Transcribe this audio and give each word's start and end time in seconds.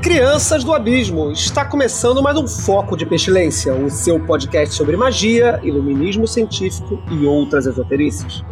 Crianças 0.00 0.64
do 0.64 0.72
abismo! 0.72 1.30
Está 1.30 1.62
começando 1.62 2.22
mais 2.22 2.34
um 2.36 2.48
Foco 2.48 2.96
de 2.96 3.04
Pestilência, 3.04 3.74
o 3.74 3.90
seu 3.90 4.18
podcast 4.18 4.74
sobre 4.74 4.96
magia, 4.96 5.60
iluminismo 5.62 6.26
científico 6.26 6.98
e 7.10 7.26
outras 7.26 7.66
esoterices. 7.66 8.42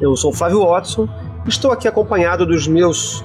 Eu 0.00 0.16
sou 0.16 0.32
Flávio 0.32 0.64
Watson, 0.64 1.08
estou 1.46 1.72
aqui 1.72 1.88
acompanhado 1.88 2.46
dos 2.46 2.68
meus 2.68 3.24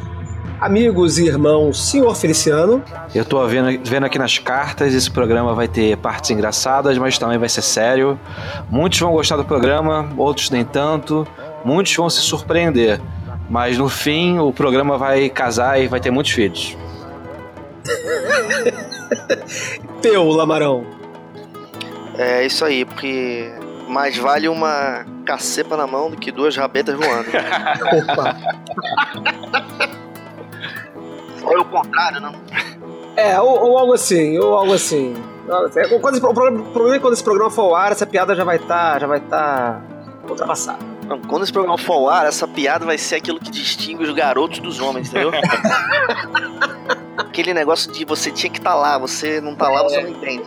amigos 0.59 1.19
e 1.19 1.27
irmãos 1.27 1.79
Senhor 1.79 2.15
Feliciano. 2.15 2.83
Eu 3.13 3.23
tô 3.23 3.45
vendo, 3.45 3.79
vendo 3.87 4.07
aqui 4.07 4.17
nas 4.17 4.39
cartas, 4.39 4.95
esse 4.95 5.11
programa 5.11 5.53
vai 5.53 5.67
ter 5.67 5.95
partes 5.97 6.31
engraçadas, 6.31 6.97
mas 6.97 7.19
também 7.19 7.37
vai 7.37 7.47
ser 7.47 7.61
sério. 7.61 8.19
Muitos 8.71 8.99
vão 8.99 9.11
gostar 9.11 9.37
do 9.37 9.45
programa, 9.45 10.09
outros 10.17 10.49
nem 10.49 10.65
tanto. 10.65 11.27
Muitos 11.63 11.95
vão 11.95 12.09
se 12.09 12.21
surpreender. 12.21 12.99
Mas 13.47 13.77
no 13.77 13.87
fim, 13.87 14.39
o 14.39 14.51
programa 14.51 14.97
vai 14.97 15.29
casar 15.29 15.79
e 15.79 15.87
vai 15.87 15.99
ter 15.99 16.09
muitos 16.09 16.31
filhos. 16.31 16.75
Teu, 20.01 20.27
Lamarão. 20.29 20.85
É 22.17 22.45
isso 22.45 22.65
aí, 22.65 22.83
porque 22.83 23.51
mais 23.87 24.17
vale 24.17 24.49
uma 24.49 25.05
cacepa 25.25 25.77
na 25.77 25.85
mão 25.85 26.09
do 26.09 26.17
que 26.17 26.31
duas 26.31 26.55
rabetas 26.55 26.95
voando. 26.95 27.29
Opa. 28.09 28.35
Foi 31.37 31.59
o 31.59 31.65
contrário, 31.65 32.19
não? 32.19 32.33
É, 33.15 33.39
ou, 33.39 33.69
ou 33.69 33.77
algo 33.77 33.93
assim, 33.93 34.37
ou 34.37 34.55
algo 34.55 34.73
assim. 34.73 35.15
É, 35.75 35.99
Quando 35.99 36.17
o 36.17 36.33
problema 36.33 36.59
é 36.59 36.93
que 36.93 36.99
quando 36.99 37.13
esse 37.13 37.23
programa 37.23 37.49
for 37.49 37.63
ao 37.63 37.75
ar, 37.75 37.91
essa 37.91 38.05
piada 38.05 38.35
já 38.35 38.43
vai 38.43 38.57
estar 38.57 38.99
já 38.99 39.07
vai 39.07 39.19
estar 39.19 39.81
ultrapassada. 40.29 40.79
Não, 41.07 41.19
Quando 41.21 41.43
esse 41.43 41.53
programa 41.53 41.77
for 41.77 41.93
ao 41.93 42.09
ar, 42.09 42.25
essa 42.25 42.47
piada 42.47 42.85
vai 42.85 42.97
ser 42.97 43.15
aquilo 43.15 43.39
que 43.39 43.49
distingue 43.49 44.03
os 44.03 44.13
garotos 44.13 44.59
dos 44.59 44.81
homens, 44.81 45.09
entendeu? 45.09 45.31
Aquele 47.17 47.51
negócio 47.51 47.91
de 47.91 48.05
você 48.05 48.31
tinha 48.31 48.51
que 48.51 48.59
estar 48.59 48.75
lá, 48.75 48.99
você 48.99 49.41
não 49.41 49.55
tá 49.55 49.67
lá, 49.67 49.81
você 49.81 49.99
não 50.01 50.09
entende. 50.11 50.43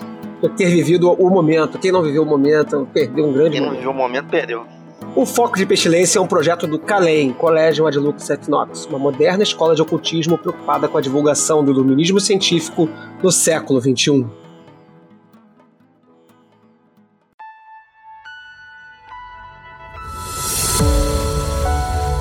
Ter 0.56 0.70
vivido 0.70 1.10
o 1.10 1.28
momento. 1.28 1.78
Quem 1.80 1.90
não 1.90 2.00
viveu 2.00 2.22
o 2.22 2.26
momento 2.26 2.88
perdeu 2.94 3.26
um 3.26 3.32
grande 3.32 3.50
Quem 3.50 3.60
não 3.60 3.66
momento. 3.66 3.78
viveu 3.78 3.90
o 3.90 3.94
momento 3.94 4.28
perdeu. 4.28 4.64
O 5.16 5.26
Foco 5.26 5.56
de 5.56 5.66
Pestilência 5.66 6.20
é 6.20 6.22
um 6.22 6.28
projeto 6.28 6.68
do 6.68 6.78
CALEM, 6.78 7.32
Colégio 7.32 7.88
Adlux 7.88 8.30
Equinox, 8.30 8.86
uma 8.86 8.98
moderna 8.98 9.42
escola 9.42 9.74
de 9.74 9.82
ocultismo 9.82 10.38
preocupada 10.38 10.86
com 10.86 10.96
a 10.96 11.00
divulgação 11.00 11.64
do 11.64 11.72
iluminismo 11.72 12.20
científico 12.20 12.88
no 13.20 13.32
século. 13.32 13.80
XXI. 13.80 14.24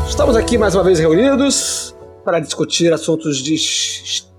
Estamos 0.08 0.36
aqui 0.36 0.58
mais 0.58 0.74
uma 0.74 0.84
vez 0.84 0.98
reunidos 0.98 1.96
para 2.26 2.40
discutir 2.40 2.92
assuntos 2.92 3.38
de 3.38 3.56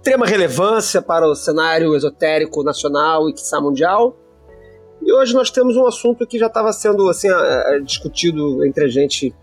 extrema 0.01 0.27
relevância 0.27 1.03
para 1.03 1.29
o 1.29 1.34
cenário 1.34 1.95
esotérico 1.95 2.62
nacional 2.62 3.29
e 3.29 3.34
quiçá 3.34 3.61
mundial. 3.61 4.17
E 5.03 5.12
hoje 5.12 5.34
nós 5.34 5.51
temos 5.51 5.77
um 5.77 5.87
assunto 5.87 6.27
que 6.27 6.39
já 6.39 6.47
estava 6.47 6.73
sendo 6.73 7.09
assim 7.09 7.29
discutido 7.84 8.65
entre 8.65 8.84
a 8.84 8.89
gente 8.89 9.34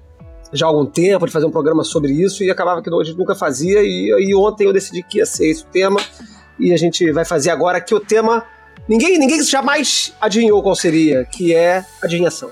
já 0.52 0.66
há 0.66 0.70
algum 0.70 0.86
tempo, 0.86 1.26
de 1.26 1.32
fazer 1.32 1.46
um 1.46 1.52
programa 1.52 1.84
sobre 1.84 2.12
isso, 2.12 2.44
e 2.44 2.50
acabava 2.50 2.82
que 2.82 2.90
a 2.90 3.04
gente 3.04 3.18
nunca 3.18 3.36
fazia, 3.36 3.82
e, 3.82 4.30
e 4.30 4.34
ontem 4.34 4.66
eu 4.66 4.72
decidi 4.72 5.04
que 5.04 5.18
ia 5.18 5.26
ser 5.26 5.50
esse 5.50 5.64
o 5.64 5.68
tema, 5.68 6.00
e 6.58 6.74
a 6.74 6.78
gente 6.78 7.12
vai 7.12 7.26
fazer 7.26 7.50
agora 7.50 7.82
que 7.82 7.94
o 7.94 8.00
tema 8.00 8.46
ninguém, 8.88 9.20
ninguém 9.20 9.44
jamais 9.44 10.16
adivinhou 10.22 10.64
qual 10.64 10.73
seria, 10.73 11.26
que 11.26 11.54
é 11.54 11.86
adivinhação. 12.02 12.50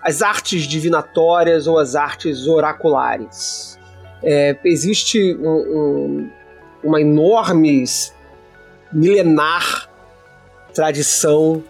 As 0.00 0.22
artes 0.22 0.62
divinatórias 0.62 1.66
ou 1.66 1.78
as 1.78 1.94
artes 1.94 2.46
oraculares. 2.46 3.78
É, 4.22 4.56
existe 4.64 5.34
um- 5.36 5.48
um- 5.48 6.30
uma 6.84 7.00
enorme, 7.00 7.84
milenar 8.92 9.88
tradição 10.74 11.62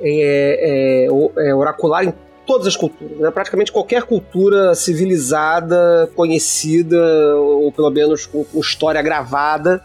é, 0.00 1.06
é, 1.06 1.48
é, 1.48 1.54
oracular 1.54 2.04
em 2.04 2.12
todas 2.46 2.66
as 2.66 2.76
culturas. 2.76 3.18
Né? 3.18 3.30
Praticamente 3.30 3.72
qualquer 3.72 4.02
cultura 4.02 4.74
civilizada, 4.74 6.10
conhecida, 6.14 7.34
ou 7.36 7.72
pelo 7.72 7.90
menos 7.90 8.26
com, 8.26 8.44
com 8.44 8.60
história 8.60 9.00
gravada, 9.02 9.82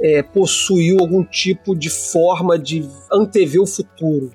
é, 0.00 0.22
possuiu 0.22 0.98
algum 1.00 1.24
tipo 1.24 1.76
de 1.76 1.90
forma 1.90 2.58
de 2.58 2.88
antever 3.12 3.60
o 3.60 3.66
futuro. 3.66 4.30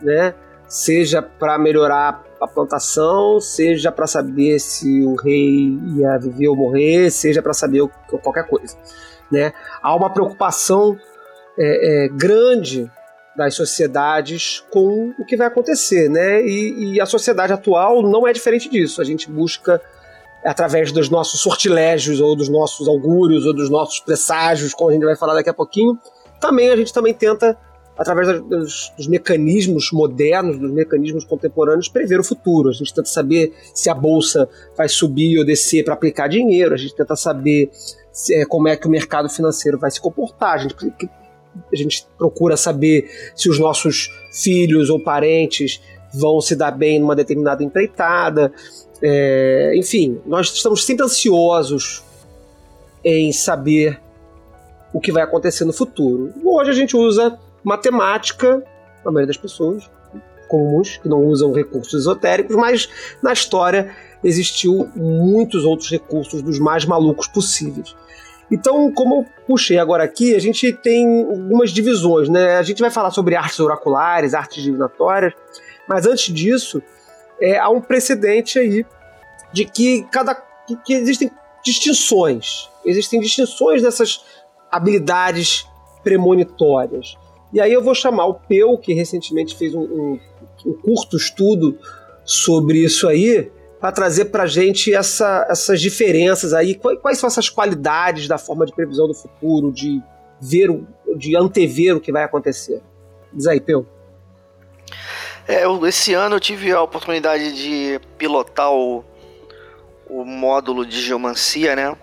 Né? 0.00 0.34
Seja 0.66 1.20
para 1.20 1.58
melhorar 1.58 2.24
a 2.40 2.46
plantação, 2.46 3.40
seja 3.40 3.92
para 3.92 4.06
saber 4.06 4.58
se 4.58 5.02
o 5.02 5.14
rei 5.14 5.78
ia 5.96 6.18
viver 6.18 6.48
ou 6.48 6.56
morrer, 6.56 7.10
seja 7.10 7.42
para 7.42 7.52
saber 7.52 7.86
qualquer 8.22 8.46
coisa. 8.48 8.76
Né? 9.30 9.52
Há 9.82 9.94
uma 9.94 10.10
preocupação 10.10 10.96
é, 11.58 12.04
é, 12.04 12.08
grande 12.08 12.90
das 13.36 13.54
sociedades 13.54 14.64
com 14.70 15.12
o 15.18 15.24
que 15.24 15.36
vai 15.36 15.46
acontecer, 15.46 16.08
né? 16.08 16.42
E, 16.42 16.94
e 16.94 17.00
a 17.00 17.06
sociedade 17.06 17.52
atual 17.52 18.02
não 18.02 18.26
é 18.26 18.32
diferente 18.32 18.68
disso. 18.68 19.00
A 19.00 19.04
gente 19.04 19.30
busca 19.30 19.80
através 20.44 20.90
dos 20.90 21.08
nossos 21.08 21.40
sortilégios 21.40 22.20
ou 22.20 22.34
dos 22.34 22.48
nossos 22.48 22.88
augúrios 22.88 23.46
ou 23.46 23.54
dos 23.54 23.70
nossos 23.70 24.00
presságios, 24.00 24.74
como 24.74 24.90
a 24.90 24.92
gente 24.92 25.04
vai 25.04 25.16
falar 25.16 25.34
daqui 25.34 25.50
a 25.50 25.54
pouquinho. 25.54 25.98
Também 26.40 26.70
a 26.70 26.76
gente 26.76 26.92
também 26.92 27.14
tenta 27.14 27.56
através 28.00 28.40
dos, 28.40 28.90
dos 28.96 29.06
mecanismos 29.06 29.90
modernos, 29.92 30.58
dos 30.58 30.70
mecanismos 30.72 31.22
contemporâneos, 31.22 31.86
prever 31.86 32.18
o 32.18 32.24
futuro. 32.24 32.70
A 32.70 32.72
gente 32.72 32.94
tenta 32.94 33.06
saber 33.10 33.52
se 33.74 33.90
a 33.90 33.94
bolsa 33.94 34.48
vai 34.74 34.88
subir 34.88 35.38
ou 35.38 35.44
descer 35.44 35.84
para 35.84 35.92
aplicar 35.92 36.26
dinheiro. 36.26 36.72
A 36.72 36.78
gente 36.78 36.94
tenta 36.96 37.14
saber 37.14 37.68
se- 38.10 38.34
é, 38.34 38.46
como 38.46 38.68
é 38.68 38.74
que 38.76 38.86
o 38.86 38.90
mercado 38.90 39.28
financeiro 39.28 39.78
vai 39.78 39.90
se 39.90 40.00
comportar. 40.00 40.54
A 40.54 40.58
gente 40.58 40.74
a 41.70 41.76
gente 41.76 42.06
procura 42.16 42.56
saber 42.56 43.10
se 43.34 43.50
os 43.50 43.58
nossos 43.58 44.08
filhos 44.32 44.88
ou 44.88 44.98
parentes 45.02 45.82
vão 46.14 46.40
se 46.40 46.56
dar 46.56 46.70
bem 46.70 46.98
numa 46.98 47.14
determinada 47.14 47.62
empreitada. 47.62 48.50
É, 49.02 49.72
enfim, 49.76 50.20
nós 50.24 50.46
estamos 50.54 50.86
sempre 50.86 51.04
ansiosos 51.04 52.02
em 53.04 53.30
saber 53.30 54.00
o 54.90 55.00
que 55.00 55.12
vai 55.12 55.22
acontecer 55.22 55.66
no 55.66 55.72
futuro. 55.72 56.32
Hoje 56.42 56.70
a 56.70 56.74
gente 56.74 56.96
usa 56.96 57.38
matemática, 57.64 58.62
a 59.04 59.10
maioria 59.10 59.28
das 59.28 59.36
pessoas 59.36 59.90
comuns, 60.48 60.96
que 60.96 61.08
não 61.08 61.24
usam 61.24 61.52
recursos 61.52 61.94
esotéricos, 61.94 62.56
mas 62.56 62.88
na 63.22 63.32
história 63.32 63.94
existiu 64.22 64.90
muitos 64.96 65.64
outros 65.64 65.88
recursos 65.88 66.42
dos 66.42 66.58
mais 66.58 66.84
malucos 66.84 67.28
possíveis. 67.28 67.94
Então, 68.50 68.92
como 68.92 69.20
eu 69.20 69.26
puxei 69.46 69.78
agora 69.78 70.02
aqui, 70.02 70.34
a 70.34 70.40
gente 70.40 70.72
tem 70.72 71.06
algumas 71.24 71.70
divisões, 71.70 72.28
né? 72.28 72.56
A 72.56 72.62
gente 72.62 72.80
vai 72.80 72.90
falar 72.90 73.12
sobre 73.12 73.36
artes 73.36 73.60
oraculares, 73.60 74.34
artes 74.34 74.62
divinatórias, 74.62 75.32
mas 75.88 76.04
antes 76.04 76.34
disso, 76.34 76.82
é, 77.40 77.56
há 77.56 77.68
um 77.68 77.80
precedente 77.80 78.58
aí 78.58 78.84
de 79.52 79.64
que 79.64 80.02
cada 80.10 80.34
que, 80.84 80.92
existem 80.92 81.30
distinções, 81.64 82.68
existem 82.84 83.20
distinções 83.20 83.82
dessas 83.82 84.24
habilidades 84.70 85.64
premonitórias. 86.02 87.16
E 87.52 87.60
aí 87.60 87.72
eu 87.72 87.82
vou 87.82 87.94
chamar 87.94 88.26
o 88.26 88.34
Peu, 88.34 88.78
que 88.78 88.92
recentemente 88.92 89.56
fez 89.56 89.74
um, 89.74 89.80
um- 89.82 90.20
um 90.66 90.72
curto 90.74 91.16
estudo 91.16 91.78
sobre 92.24 92.78
isso 92.84 93.08
aí, 93.08 93.50
para 93.80 93.90
trazer 93.92 94.26
para 94.26 94.46
gente 94.46 94.94
essa- 94.94 95.46
essas 95.48 95.80
diferenças 95.80 96.52
aí. 96.52 96.74
Quais, 96.74 96.98
quais 97.00 97.18
são 97.18 97.26
essas 97.26 97.48
qualidades 97.48 98.28
da 98.28 98.36
forma 98.38 98.66
de 98.66 98.72
previsão 98.72 99.08
do 99.08 99.14
futuro, 99.14 99.72
de 99.72 100.00
ver, 100.40 100.68
de 101.16 101.36
antever 101.36 101.96
o 101.96 102.00
que 102.00 102.12
vai 102.12 102.22
acontecer? 102.22 102.82
Diz 103.32 103.46
aí, 103.46 103.60
Peu. 103.60 103.86
É, 105.48 105.64
esse 105.88 106.12
ano 106.14 106.36
eu 106.36 106.40
tive 106.40 106.70
a 106.72 106.82
oportunidade 106.82 107.52
de 107.54 108.00
pilotar 108.16 108.72
o, 108.72 109.04
o 110.08 110.24
módulo 110.24 110.84
de 110.86 111.00
geomancia, 111.00 111.74
né? 111.74 111.96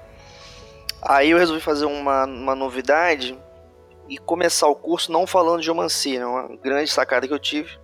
Aí 1.02 1.30
eu 1.32 1.38
resolvi 1.38 1.62
fazer 1.62 1.86
uma, 1.86 2.26
uma 2.26 2.56
novidade 2.56 3.38
e 4.10 4.18
começar 4.18 4.68
o 4.68 4.76
curso 4.76 5.12
não 5.12 5.28
falando 5.28 5.60
de 5.60 5.66
geomancia, 5.66 6.20
né? 6.20 6.26
Uma 6.26 6.56
grande 6.58 6.92
sacada 6.92 7.28
que 7.28 7.34
eu 7.34 7.40
tive, 7.40 7.78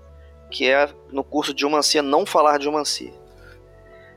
que 0.49 0.69
é 0.69 0.89
no 1.11 1.23
curso 1.23 1.53
de 1.53 1.61
geomancia 1.61 2.01
não 2.01 2.25
falar 2.25 2.57
de 2.57 2.63
geomancia. 2.63 3.13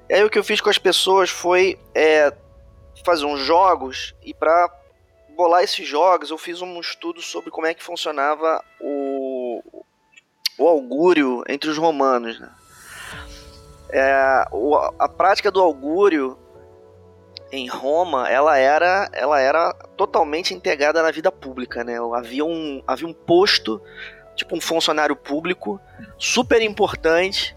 E 0.09 0.15
aí 0.15 0.25
o 0.25 0.31
que 0.31 0.39
eu 0.39 0.45
fiz 0.45 0.61
com 0.61 0.71
as 0.71 0.79
pessoas 0.79 1.31
foi 1.31 1.79
é, 1.95 2.33
fazer 3.05 3.25
uns 3.25 3.41
jogos 3.41 4.15
e 4.23 4.33
para 4.33 4.71
bolar 5.37 5.63
esses 5.63 5.87
jogos 5.87 6.31
eu 6.31 6.39
fiz 6.39 6.63
um 6.63 6.81
estudo 6.81 7.21
sobre 7.21 7.51
como 7.51 7.67
é 7.67 7.75
que 7.75 7.83
funcionava 7.83 8.65
o, 8.81 9.63
o 10.59 10.69
augúrio 10.69 11.43
entre 11.49 11.69
os 11.69 11.77
romanos. 11.77 12.39
Né? 12.39 12.51
É, 13.91 14.45
a 14.99 15.09
prática 15.09 15.51
do 15.51 15.61
augúrio 15.61 16.39
em 17.53 17.69
Roma, 17.69 18.29
ela 18.29 18.57
era, 18.59 19.09
ela 19.13 19.41
era 19.41 19.73
totalmente 19.97 20.53
integrada 20.53 21.03
na 21.03 21.11
vida 21.11 21.31
pública, 21.31 21.85
né? 21.85 21.97
Havia 22.15 22.45
um, 22.45 22.83
havia 22.87 23.07
um 23.07 23.13
posto, 23.13 23.81
tipo 24.35 24.57
um 24.57 24.61
funcionário 24.61 25.15
público, 25.15 25.81
super 26.19 26.61
importante, 26.61 27.57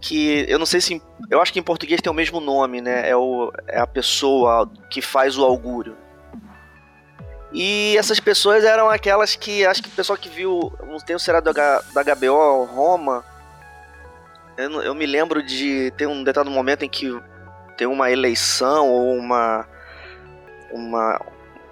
que 0.00 0.44
eu 0.48 0.58
não 0.58 0.66
sei 0.66 0.80
se, 0.80 1.02
eu 1.30 1.40
acho 1.40 1.52
que 1.52 1.58
em 1.58 1.62
português 1.62 2.00
tem 2.00 2.12
o 2.12 2.14
mesmo 2.14 2.40
nome, 2.40 2.80
né? 2.80 3.08
É, 3.08 3.16
o, 3.16 3.50
é 3.66 3.78
a 3.78 3.86
pessoa 3.86 4.70
que 4.90 5.00
faz 5.00 5.38
o 5.38 5.44
augúrio. 5.44 5.96
E 7.52 7.96
essas 7.96 8.18
pessoas 8.18 8.64
eram 8.64 8.90
aquelas 8.90 9.36
que, 9.36 9.64
acho 9.64 9.82
que 9.82 9.88
o 9.88 9.92
pessoal 9.92 10.18
que 10.18 10.28
viu, 10.28 10.72
não 10.86 10.98
tem 10.98 11.16
o 11.16 11.40
da, 11.40 11.52
da 11.52 12.14
HBO, 12.14 12.64
Roma, 12.64 13.24
eu, 14.58 14.82
eu 14.82 14.94
me 14.94 15.06
lembro 15.06 15.42
de 15.42 15.92
ter 15.96 16.06
um 16.06 16.22
determinado 16.22 16.54
momento 16.54 16.84
em 16.84 16.88
que 16.88 17.16
tem 17.76 17.86
uma 17.86 18.10
eleição 18.10 18.88
ou 18.88 19.14
uma, 19.14 19.66
uma, 20.70 21.20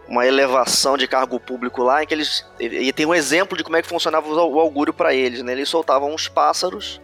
uma 0.09 0.27
elevação 0.27 0.97
de 0.97 1.07
cargo 1.07 1.39
público 1.39 1.83
lá, 1.83 2.03
em 2.03 2.07
que 2.07 2.15
eles. 2.15 2.47
E 2.59 2.93
tem 2.93 3.07
um 3.07 3.15
exemplo 3.15 3.57
de 3.57 3.65
como 3.65 3.77
é 3.77 3.83
que 3.83 3.89
funcionava 3.89 4.29
o 4.29 4.61
augúrio 4.61 4.93
para 4.93 5.15
eles, 5.15 5.43
né? 5.43 5.53
Eles 5.53 5.69
soltavam 5.69 6.13
uns 6.13 6.29
pássaros. 6.29 7.01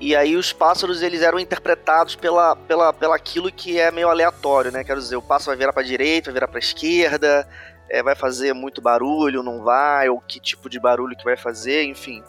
E 0.00 0.14
aí 0.14 0.36
os 0.36 0.52
pássaros 0.52 1.02
eles 1.02 1.22
eram 1.22 1.38
interpretados 1.38 2.14
pela, 2.16 2.56
pela, 2.56 2.92
pela 2.92 3.16
aquilo 3.16 3.50
que 3.50 3.78
é 3.78 3.90
meio 3.90 4.08
aleatório, 4.08 4.70
né? 4.70 4.84
Quero 4.84 5.00
dizer, 5.00 5.16
o 5.16 5.22
pássaro 5.22 5.52
vai 5.52 5.56
virar 5.56 5.72
para 5.72 5.82
direita, 5.82 6.26
vai 6.26 6.34
virar 6.34 6.48
para 6.48 6.58
esquerda, 6.58 7.48
é, 7.88 8.02
vai 8.02 8.14
fazer 8.14 8.52
muito 8.52 8.82
barulho, 8.82 9.42
não 9.42 9.62
vai, 9.62 10.08
ou 10.08 10.20
que 10.20 10.40
tipo 10.40 10.68
de 10.68 10.80
barulho 10.80 11.16
que 11.16 11.24
vai 11.24 11.36
fazer, 11.36 11.84
enfim 11.84 12.22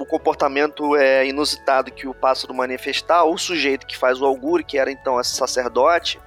o 0.00 0.06
comportamento 0.06 0.96
é 0.96 1.26
inusitado 1.26 1.92
que 1.92 2.08
o 2.08 2.14
pássaro 2.14 2.54
manifestar, 2.54 3.24
o 3.24 3.36
sujeito 3.36 3.86
que 3.86 3.96
faz 3.96 4.18
o 4.18 4.24
augúrio, 4.24 4.64
que 4.64 4.78
era 4.78 4.90
então 4.90 5.20
esse 5.20 5.36
sacerdote, 5.36 6.18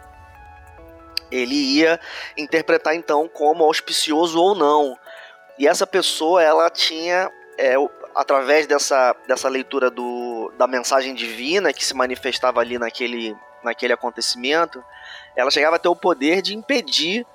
ele 1.31 1.55
ia 1.55 1.99
interpretar 2.37 2.93
então 2.93 3.27
como 3.27 3.63
auspicioso 3.63 4.39
ou 4.39 4.53
não. 4.53 4.95
E 5.57 5.67
essa 5.67 5.87
pessoa, 5.87 6.43
ela 6.43 6.69
tinha, 6.69 7.31
é, 7.57 7.73
através 8.15 8.67
dessa, 8.67 9.15
dessa 9.27 9.49
leitura 9.49 9.89
do, 9.89 10.53
da 10.55 10.67
mensagem 10.67 11.15
divina 11.15 11.73
que 11.73 11.83
se 11.83 11.95
manifestava 11.95 12.59
ali 12.59 12.77
naquele, 12.77 13.35
naquele 13.63 13.93
acontecimento, 13.93 14.83
ela 15.35 15.49
chegava 15.49 15.77
a 15.77 15.79
ter 15.79 15.89
o 15.89 15.95
poder 15.95 16.43
de 16.43 16.55
impedir, 16.55 17.25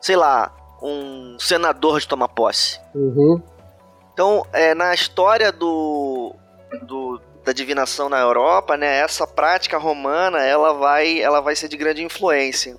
sei 0.00 0.16
lá, 0.16 0.52
um 0.82 1.36
senador 1.38 2.00
de 2.00 2.08
tomar 2.08 2.28
posse. 2.28 2.80
Uhum. 2.92 3.40
Então, 4.14 4.46
é, 4.52 4.74
na 4.74 4.94
história 4.94 5.50
do, 5.50 6.36
do, 6.82 7.20
da 7.44 7.52
divinação 7.52 8.08
na 8.08 8.20
Europa, 8.20 8.76
né, 8.76 8.98
essa 8.98 9.26
prática 9.26 9.76
romana 9.76 10.38
ela 10.40 10.72
vai, 10.72 11.20
ela 11.20 11.40
vai 11.40 11.56
ser 11.56 11.66
de 11.66 11.76
grande 11.76 12.02
influência. 12.04 12.76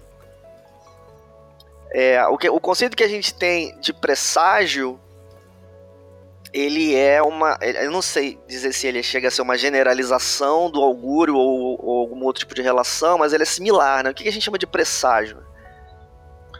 É, 1.92 2.26
o, 2.28 2.38
que, 2.38 2.50
o 2.50 2.60
conceito 2.60 2.96
que 2.96 3.04
a 3.04 3.08
gente 3.10 3.34
tem 3.34 3.78
de 3.82 3.92
presságio, 3.92 4.98
ele 6.54 6.96
é 6.96 7.22
uma. 7.22 7.58
Eu 7.62 7.92
não 7.92 8.02
sei 8.02 8.40
dizer 8.48 8.72
se 8.72 8.88
ele 8.88 9.04
chega 9.04 9.28
a 9.28 9.32
ser 9.32 9.42
uma 9.42 9.58
generalização 9.58 10.72
do 10.72 10.82
augúrio 10.82 11.36
ou, 11.36 11.86
ou 11.86 12.00
algum 12.00 12.24
outro 12.24 12.40
tipo 12.40 12.56
de 12.56 12.62
relação, 12.62 13.18
mas 13.18 13.34
ele 13.34 13.44
é 13.44 13.46
similar. 13.46 14.06
Né? 14.06 14.10
O 14.10 14.14
que 14.14 14.28
a 14.28 14.32
gente 14.32 14.44
chama 14.44 14.58
de 14.58 14.66
presságio? 14.66 15.46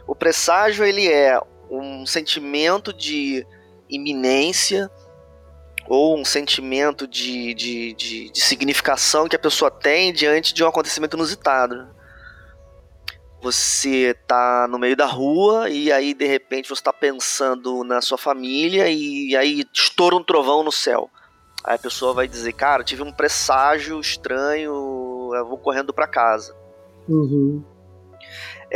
O 0.06 0.14
presságio 0.14 0.84
ele 0.84 1.10
é 1.10 1.40
um 1.70 2.04
sentimento 2.04 2.92
de 2.92 3.46
iminência 3.88 4.90
ou 5.88 6.18
um 6.18 6.24
sentimento 6.24 7.06
de, 7.06 7.54
de, 7.54 7.92
de, 7.94 8.30
de, 8.30 8.40
significação 8.40 9.28
que 9.28 9.36
a 9.36 9.38
pessoa 9.38 9.70
tem 9.70 10.12
diante 10.12 10.52
de 10.52 10.64
um 10.64 10.68
acontecimento 10.68 11.16
inusitado. 11.16 11.88
Você 13.40 14.14
tá 14.26 14.66
no 14.68 14.78
meio 14.78 14.96
da 14.96 15.06
rua 15.06 15.70
e 15.70 15.92
aí 15.92 16.12
de 16.14 16.26
repente 16.26 16.68
você 16.68 16.80
está 16.80 16.92
pensando 16.92 17.84
na 17.84 18.00
sua 18.00 18.18
família 18.18 18.88
e 18.88 19.36
aí 19.36 19.64
estoura 19.72 20.16
um 20.16 20.24
trovão 20.24 20.64
no 20.64 20.72
céu. 20.72 21.08
Aí 21.62 21.76
a 21.76 21.78
pessoa 21.78 22.12
vai 22.12 22.26
dizer, 22.26 22.52
cara, 22.52 22.82
tive 22.82 23.02
um 23.02 23.12
presságio 23.12 24.00
estranho, 24.00 25.32
eu 25.34 25.46
vou 25.46 25.58
correndo 25.58 25.92
para 25.92 26.06
casa. 26.06 26.56
Uhum. 27.08 27.62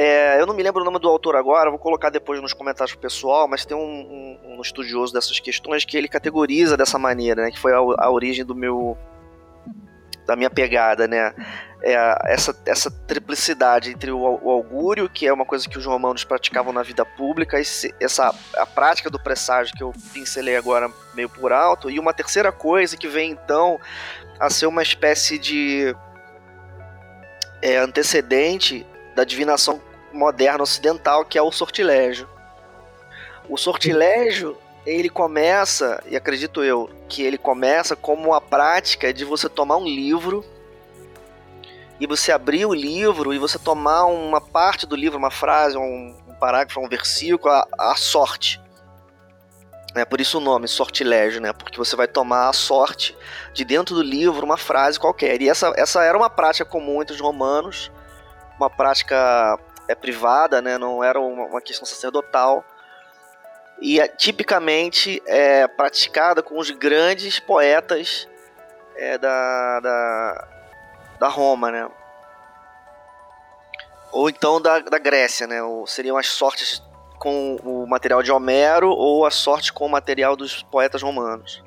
É, 0.03 0.41
eu 0.41 0.47
não 0.47 0.55
me 0.55 0.63
lembro 0.63 0.81
o 0.81 0.85
nome 0.87 0.99
do 0.99 1.11
autor 1.11 1.37
agora, 1.37 1.69
vou 1.69 1.79
colocar 1.79 2.09
depois 2.09 2.41
nos 2.41 2.55
comentários 2.55 2.95
pro 2.95 3.03
pessoal, 3.03 3.47
mas 3.47 3.67
tem 3.67 3.77
um, 3.77 3.83
um, 3.83 4.57
um 4.57 4.63
estudioso 4.63 5.13
dessas 5.13 5.39
questões 5.39 5.85
que 5.85 5.95
ele 5.95 6.09
categoriza 6.09 6.75
dessa 6.75 6.99
maneira, 6.99 7.43
né? 7.43 7.51
Que 7.51 7.59
foi 7.59 7.75
a, 7.75 7.77
a 7.77 8.11
origem 8.11 8.43
do 8.43 8.55
meu. 8.55 8.97
da 10.27 10.35
minha 10.37 10.49
pegada, 10.49 11.07
né? 11.07 11.35
É, 11.83 12.33
essa, 12.33 12.59
essa 12.65 12.91
triplicidade 12.91 13.91
entre 13.91 14.11
o, 14.11 14.23
o, 14.43 14.51
augúrio, 14.51 15.07
que 15.07 15.27
é 15.27 15.33
uma 15.35 15.45
coisa 15.45 15.69
que 15.69 15.77
os 15.77 15.85
romanos 15.85 16.25
praticavam 16.25 16.73
na 16.73 16.83
vida 16.83 17.05
pública, 17.05 17.61
essa 18.01 18.35
a 18.57 18.65
prática 18.65 19.11
do 19.11 19.23
presságio 19.23 19.75
que 19.77 19.83
eu 19.83 19.93
pincelei 20.15 20.57
agora 20.57 20.91
meio 21.13 21.29
por 21.29 21.53
alto, 21.53 21.91
e 21.91 21.99
uma 21.99 22.15
terceira 22.15 22.51
coisa 22.51 22.97
que 22.97 23.07
vem 23.07 23.33
então 23.33 23.79
a 24.39 24.49
ser 24.49 24.65
uma 24.65 24.83
espécie 24.83 25.39
de 25.39 25.95
é, 27.61 27.77
antecedente 27.77 28.87
da 29.15 29.25
divinação 29.25 29.90
moderna 30.13 30.63
ocidental, 30.63 31.25
que 31.25 31.39
é 31.39 31.43
o 31.43 31.53
sortilégio. 31.53 32.29
O 33.49 33.57
sortilégio, 33.57 34.57
ele 34.87 35.09
começa, 35.09 36.03
e 36.07 36.17
acredito 36.17 36.63
eu, 36.63 36.91
que 37.09 37.23
ele 37.23 37.39
começa 37.39 37.97
como 37.97 38.33
a 38.33 38.41
prática 38.41 39.13
de 39.13 39.25
você 39.25 39.49
tomar 39.49 39.77
um 39.77 39.85
livro 39.85 40.45
e 41.99 42.07
você 42.07 42.33
abrir 42.33 42.65
o 42.65 42.73
livro 42.73 43.35
e 43.35 43.39
você 43.39 43.59
tomar 43.59 44.07
uma 44.07 44.41
parte 44.41 44.87
do 44.87 44.97
livro, 44.97 45.19
uma 45.19 45.31
frase, 45.31 45.77
um, 45.77 46.17
parágrafo, 46.39 46.81
um 46.81 46.89
versículo, 46.89 47.53
a, 47.53 47.67
a 47.79 47.95
sorte. 47.95 48.61
É 49.95 50.05
por 50.05 50.21
isso 50.21 50.39
o 50.39 50.41
nome, 50.41 50.69
sortilégio, 50.69 51.41
né? 51.41 51.53
Porque 51.53 51.77
você 51.77 51.97
vai 51.97 52.07
tomar 52.07 52.49
a 52.49 52.53
sorte 52.53 53.17
de 53.53 53.65
dentro 53.65 53.95
do 53.95 54.03
livro 54.03 54.47
uma 54.47 54.57
frase 54.57 54.99
qualquer. 54.99 55.43
E 55.43 55.49
essa, 55.49 55.73
essa 55.77 56.03
era 56.05 56.17
uma 56.17 56.31
prática 56.31 56.65
comum 56.65 57.03
entre 57.03 57.15
os 57.15 57.21
romanos 57.21 57.91
uma 58.61 58.69
prática 58.69 59.59
é, 59.91 59.95
privada, 59.95 60.63
né? 60.63 60.79
não 60.79 61.03
era 61.03 61.21
uma, 61.21 61.47
uma 61.47 61.61
questão 61.61 61.85
sacerdotal. 61.85 62.65
E 63.81 63.99
é, 63.99 64.07
tipicamente 64.07 65.23
é 65.27 65.67
praticada 65.67 66.43
com 66.43 66.59
os 66.59 66.71
grandes 66.71 67.41
poetas 67.41 68.29
é, 68.97 69.19
da, 69.19 69.81
da, 69.81 70.49
da 71.19 71.29
Roma, 71.29 71.71
né? 71.71 71.91
Ou 74.13 74.29
então 74.29 74.61
da, 74.61 74.81
da 74.81 74.99
Grécia, 74.99 75.47
né? 75.47 75.63
Ou 75.63 75.87
seriam 75.87 76.17
as 76.17 76.27
sortes 76.27 76.83
com 77.19 77.57
o 77.65 77.87
material 77.87 78.23
de 78.23 78.31
Homero 78.31 78.91
ou 78.91 79.27
a 79.27 79.31
sorte 79.31 79.73
com 79.73 79.87
o 79.87 79.89
material 79.89 80.37
dos 80.37 80.63
poetas 80.63 81.03
romanos. 81.03 81.63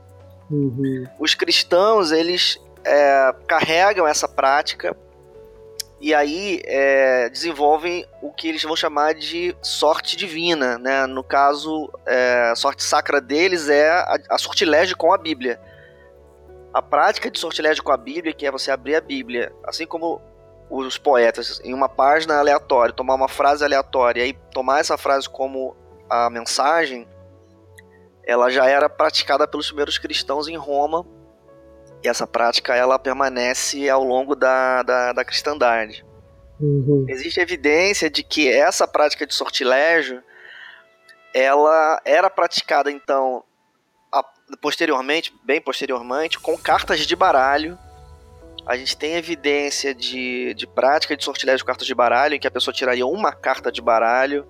Uhum. 0.49 1.07
Os 1.19 1.35
cristãos, 1.35 2.11
eles 2.11 2.59
é, 2.85 3.33
carregam 3.47 4.07
essa 4.07 4.27
prática 4.27 4.95
e 6.03 6.13
aí 6.13 6.61
é, 6.65 7.29
desenvolvem 7.29 8.05
o 8.21 8.29
que 8.29 8.49
eles 8.49 8.61
vão 8.61 8.75
chamar 8.75 9.13
de 9.13 9.55
sorte 9.61 10.17
divina, 10.17 10.77
né? 10.77 11.05
No 11.05 11.23
caso, 11.23 11.89
é, 12.05 12.49
a 12.51 12.55
sorte 12.57 12.83
sacra 12.83 13.21
deles 13.21 13.69
é 13.69 13.89
a, 13.89 14.17
a 14.31 14.37
sortilégio 14.37 14.97
com 14.97 15.13
a 15.13 15.17
Bíblia. 15.17 15.61
A 16.73 16.81
prática 16.81 17.31
de 17.31 17.39
sortilégio 17.39 17.81
com 17.81 17.93
a 17.93 17.95
Bíblia, 17.95 18.33
que 18.33 18.45
é 18.45 18.51
você 18.51 18.69
abrir 18.69 18.95
a 18.95 18.99
Bíblia, 18.99 19.53
assim 19.65 19.85
como 19.85 20.21
os 20.69 20.97
poetas, 20.97 21.61
em 21.63 21.73
uma 21.73 21.87
página 21.87 22.37
aleatória, 22.37 22.93
tomar 22.93 23.15
uma 23.15 23.29
frase 23.29 23.63
aleatória 23.63 24.25
e 24.25 24.33
tomar 24.53 24.81
essa 24.81 24.97
frase 24.97 25.29
como 25.29 25.73
a 26.09 26.29
mensagem, 26.29 27.07
ela 28.27 28.49
já 28.49 28.65
era 28.65 28.89
praticada 28.89 29.47
pelos 29.47 29.67
primeiros 29.67 29.97
cristãos 29.97 30.49
em 30.49 30.57
Roma 30.57 31.05
e 32.03 32.07
essa 32.07 32.27
prática 32.27 32.75
ela 32.75 32.99
permanece 32.99 33.89
ao 33.89 34.03
longo 34.03 34.35
da, 34.35 34.83
da, 34.83 35.13
da 35.13 35.23
cristandade. 35.25 36.05
Uhum. 36.59 37.05
Existe 37.07 37.39
evidência 37.39 38.09
de 38.09 38.23
que 38.23 38.49
essa 38.49 38.87
prática 38.87 39.25
de 39.25 39.33
sortilégio 39.33 40.21
ela 41.33 41.99
era 42.05 42.29
praticada 42.29 42.91
então 42.91 43.43
a, 44.11 44.23
posteriormente, 44.61 45.33
bem 45.43 45.59
posteriormente, 45.59 46.39
com 46.39 46.57
cartas 46.57 46.99
de 46.99 47.15
baralho. 47.15 47.77
A 48.65 48.77
gente 48.77 48.95
tem 48.95 49.15
evidência 49.15 49.93
de, 49.93 50.53
de 50.53 50.67
prática 50.67 51.17
de 51.17 51.23
sortilégio 51.23 51.65
com 51.65 51.67
cartas 51.67 51.87
de 51.87 51.95
baralho, 51.95 52.35
em 52.35 52.39
que 52.39 52.47
a 52.47 52.51
pessoa 52.51 52.73
tiraria 52.73 53.05
uma 53.05 53.33
carta 53.33 53.71
de 53.71 53.81
baralho 53.81 54.45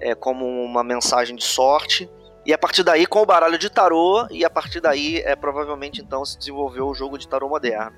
é, 0.00 0.14
como 0.14 0.46
uma 0.46 0.84
mensagem 0.84 1.34
de 1.34 1.44
sorte. 1.44 2.08
E 2.48 2.52
a 2.54 2.56
partir 2.56 2.82
daí, 2.82 3.04
com 3.04 3.20
o 3.20 3.26
baralho 3.26 3.58
de 3.58 3.68
tarô, 3.68 4.26
e 4.30 4.42
a 4.42 4.48
partir 4.48 4.80
daí, 4.80 5.18
é, 5.18 5.36
provavelmente, 5.36 6.00
então, 6.00 6.24
se 6.24 6.38
desenvolveu 6.38 6.86
o 6.86 6.94
jogo 6.94 7.18
de 7.18 7.28
tarô 7.28 7.46
moderno. 7.46 7.92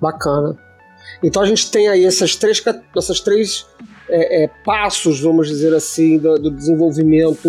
Bacana. 0.00 0.58
Então 1.22 1.40
a 1.40 1.46
gente 1.46 1.70
tem 1.70 1.86
aí 1.86 2.04
essas 2.04 2.34
três, 2.34 2.60
essas 2.96 3.20
três 3.20 3.64
é, 4.08 4.42
é, 4.42 4.48
passos, 4.64 5.20
vamos 5.20 5.46
dizer 5.46 5.72
assim, 5.72 6.18
do, 6.18 6.36
do 6.36 6.50
desenvolvimento 6.50 7.48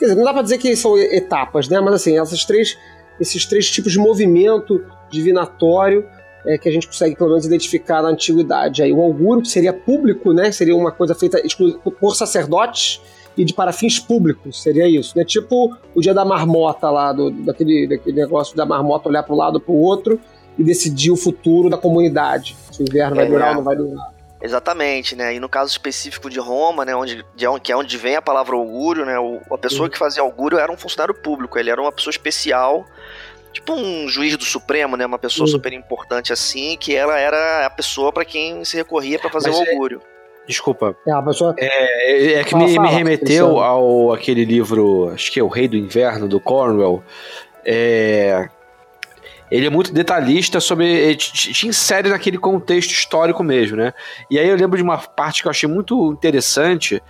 dizer, 0.00 0.16
não 0.16 0.24
dá 0.24 0.32
pra 0.32 0.42
dizer 0.42 0.58
que 0.58 0.74
são 0.74 0.98
etapas, 0.98 1.68
né? 1.68 1.80
Mas 1.80 1.94
assim, 1.94 2.18
essas 2.18 2.44
três, 2.44 2.76
esses 3.20 3.46
três 3.46 3.70
tipos 3.70 3.92
de 3.92 3.98
movimento 4.00 4.84
divinatório 5.08 6.04
é, 6.44 6.58
que 6.58 6.68
a 6.68 6.72
gente 6.72 6.88
consegue 6.88 7.14
pelo 7.14 7.30
menos 7.30 7.46
identificar 7.46 8.02
na 8.02 8.08
antiguidade. 8.08 8.82
Aí 8.82 8.92
o 8.92 9.00
augúrio, 9.00 9.42
que 9.42 9.48
seria 9.48 9.72
público, 9.72 10.32
né? 10.32 10.50
Seria 10.50 10.74
uma 10.74 10.90
coisa 10.90 11.14
feita 11.14 11.40
por 12.00 12.16
sacerdotes 12.16 13.00
e 13.36 13.44
de 13.44 13.52
para 13.52 13.72
fins 13.72 13.98
públicos, 13.98 14.62
seria 14.62 14.88
isso, 14.88 15.16
né? 15.16 15.24
Tipo 15.24 15.76
o 15.94 16.00
dia 16.00 16.14
da 16.14 16.24
marmota 16.24 16.90
lá, 16.90 17.12
do, 17.12 17.30
daquele, 17.30 17.86
daquele 17.86 18.16
negócio 18.16 18.56
da 18.56 18.64
marmota 18.64 19.08
olhar 19.08 19.22
para 19.22 19.34
um 19.34 19.38
lado 19.38 19.60
para 19.60 19.72
o 19.72 19.78
outro 19.78 20.18
e 20.58 20.64
decidir 20.64 21.10
o 21.10 21.16
futuro 21.16 21.68
da 21.68 21.76
comunidade. 21.76 22.56
Se 22.72 22.82
o 22.82 22.84
inverno 22.88 23.16
é, 23.16 23.18
vai 23.20 23.28
durar 23.28 23.48
ou 23.50 23.54
não 23.56 23.64
vai 23.64 23.76
durar. 23.76 24.16
Exatamente, 24.40 25.16
né? 25.16 25.34
E 25.34 25.40
no 25.40 25.48
caso 25.48 25.70
específico 25.70 26.30
de 26.30 26.38
Roma, 26.38 26.84
né, 26.84 26.94
onde, 26.94 27.24
de, 27.34 27.46
que 27.62 27.72
é 27.72 27.76
onde 27.76 27.96
vem 27.96 28.16
a 28.16 28.22
palavra 28.22 28.54
augúrio, 28.54 29.04
né? 29.04 29.18
O, 29.18 29.40
a 29.52 29.58
pessoa 29.58 29.84
uhum. 29.84 29.90
que 29.90 29.98
fazia 29.98 30.22
augúrio 30.22 30.58
era 30.58 30.70
um 30.70 30.76
funcionário 30.76 31.14
público, 31.14 31.58
ele 31.58 31.70
era 31.70 31.80
uma 31.80 31.92
pessoa 31.92 32.10
especial 32.10 32.86
tipo 33.52 33.72
um 33.72 34.06
juiz 34.06 34.36
do 34.36 34.44
Supremo, 34.44 34.96
né? 34.96 35.06
Uma 35.06 35.18
pessoa 35.18 35.46
super 35.46 35.72
importante 35.72 36.30
assim, 36.32 36.76
que 36.78 36.94
ela 36.94 37.18
era 37.18 37.64
a 37.66 37.70
pessoa 37.70 38.12
para 38.12 38.24
quem 38.24 38.62
se 38.64 38.76
recorria 38.76 39.18
para 39.18 39.30
fazer 39.30 39.48
Mas 39.48 39.58
o 39.58 39.64
é- 39.64 39.70
augúrio. 39.72 40.02
É... 40.12 40.15
Desculpa. 40.46 40.96
É, 41.06 41.22
pessoa... 41.22 41.54
é, 41.58 42.34
é 42.34 42.44
que 42.44 42.50
fala, 42.50 42.64
me, 42.64 42.74
fala, 42.74 42.88
me, 42.88 42.94
remeteu 42.94 43.58
ao 43.58 44.12
aquele 44.12 44.44
livro, 44.44 45.10
acho 45.12 45.32
que 45.32 45.40
é 45.40 45.42
O 45.42 45.48
Rei 45.48 45.66
do 45.66 45.76
Inverno, 45.76 46.28
do 46.28 46.38
Cornwell. 46.38 47.02
É, 47.64 48.48
ele 49.50 49.66
é 49.66 49.70
muito 49.70 49.92
detalhista 49.92 50.60
sobre. 50.60 51.14
Te, 51.16 51.52
te, 51.52 51.66
insere 51.66 52.08
naquele 52.08 52.38
contexto 52.38 52.90
histórico 52.90 53.42
mesmo, 53.42 53.76
né? 53.76 53.92
E 54.30 54.38
aí 54.38 54.48
eu 54.48 54.56
lembro 54.56 54.76
de 54.76 54.82
uma 54.82 54.98
parte 54.98 55.42
que 55.42 55.48
eu 55.48 55.50
achei 55.50 55.68
muito 55.68 56.12
interessante, 56.12 57.02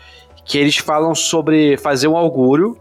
que 0.44 0.58
eles 0.58 0.76
falam 0.76 1.14
sobre 1.14 1.76
fazer 1.76 2.08
um 2.08 2.16
augúrio 2.16 2.78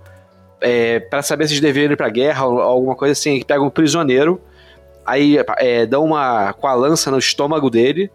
é, 0.62 1.00
para 1.00 1.22
saber 1.22 1.48
se 1.48 1.54
eles 1.54 1.62
deveriam 1.62 1.94
ir 1.94 1.98
pra 1.98 2.10
guerra 2.10 2.46
ou 2.46 2.60
alguma 2.60 2.96
coisa 2.96 3.14
assim, 3.14 3.40
que 3.40 3.46
pegam 3.46 3.68
um 3.68 3.70
prisioneiro, 3.70 4.42
aí 5.06 5.38
é, 5.58 5.86
dão 5.86 6.04
uma 6.04 6.54
com 6.54 6.68
a 6.68 6.74
lança 6.74 7.10
no 7.10 7.18
estômago 7.18 7.70
dele, 7.70 8.12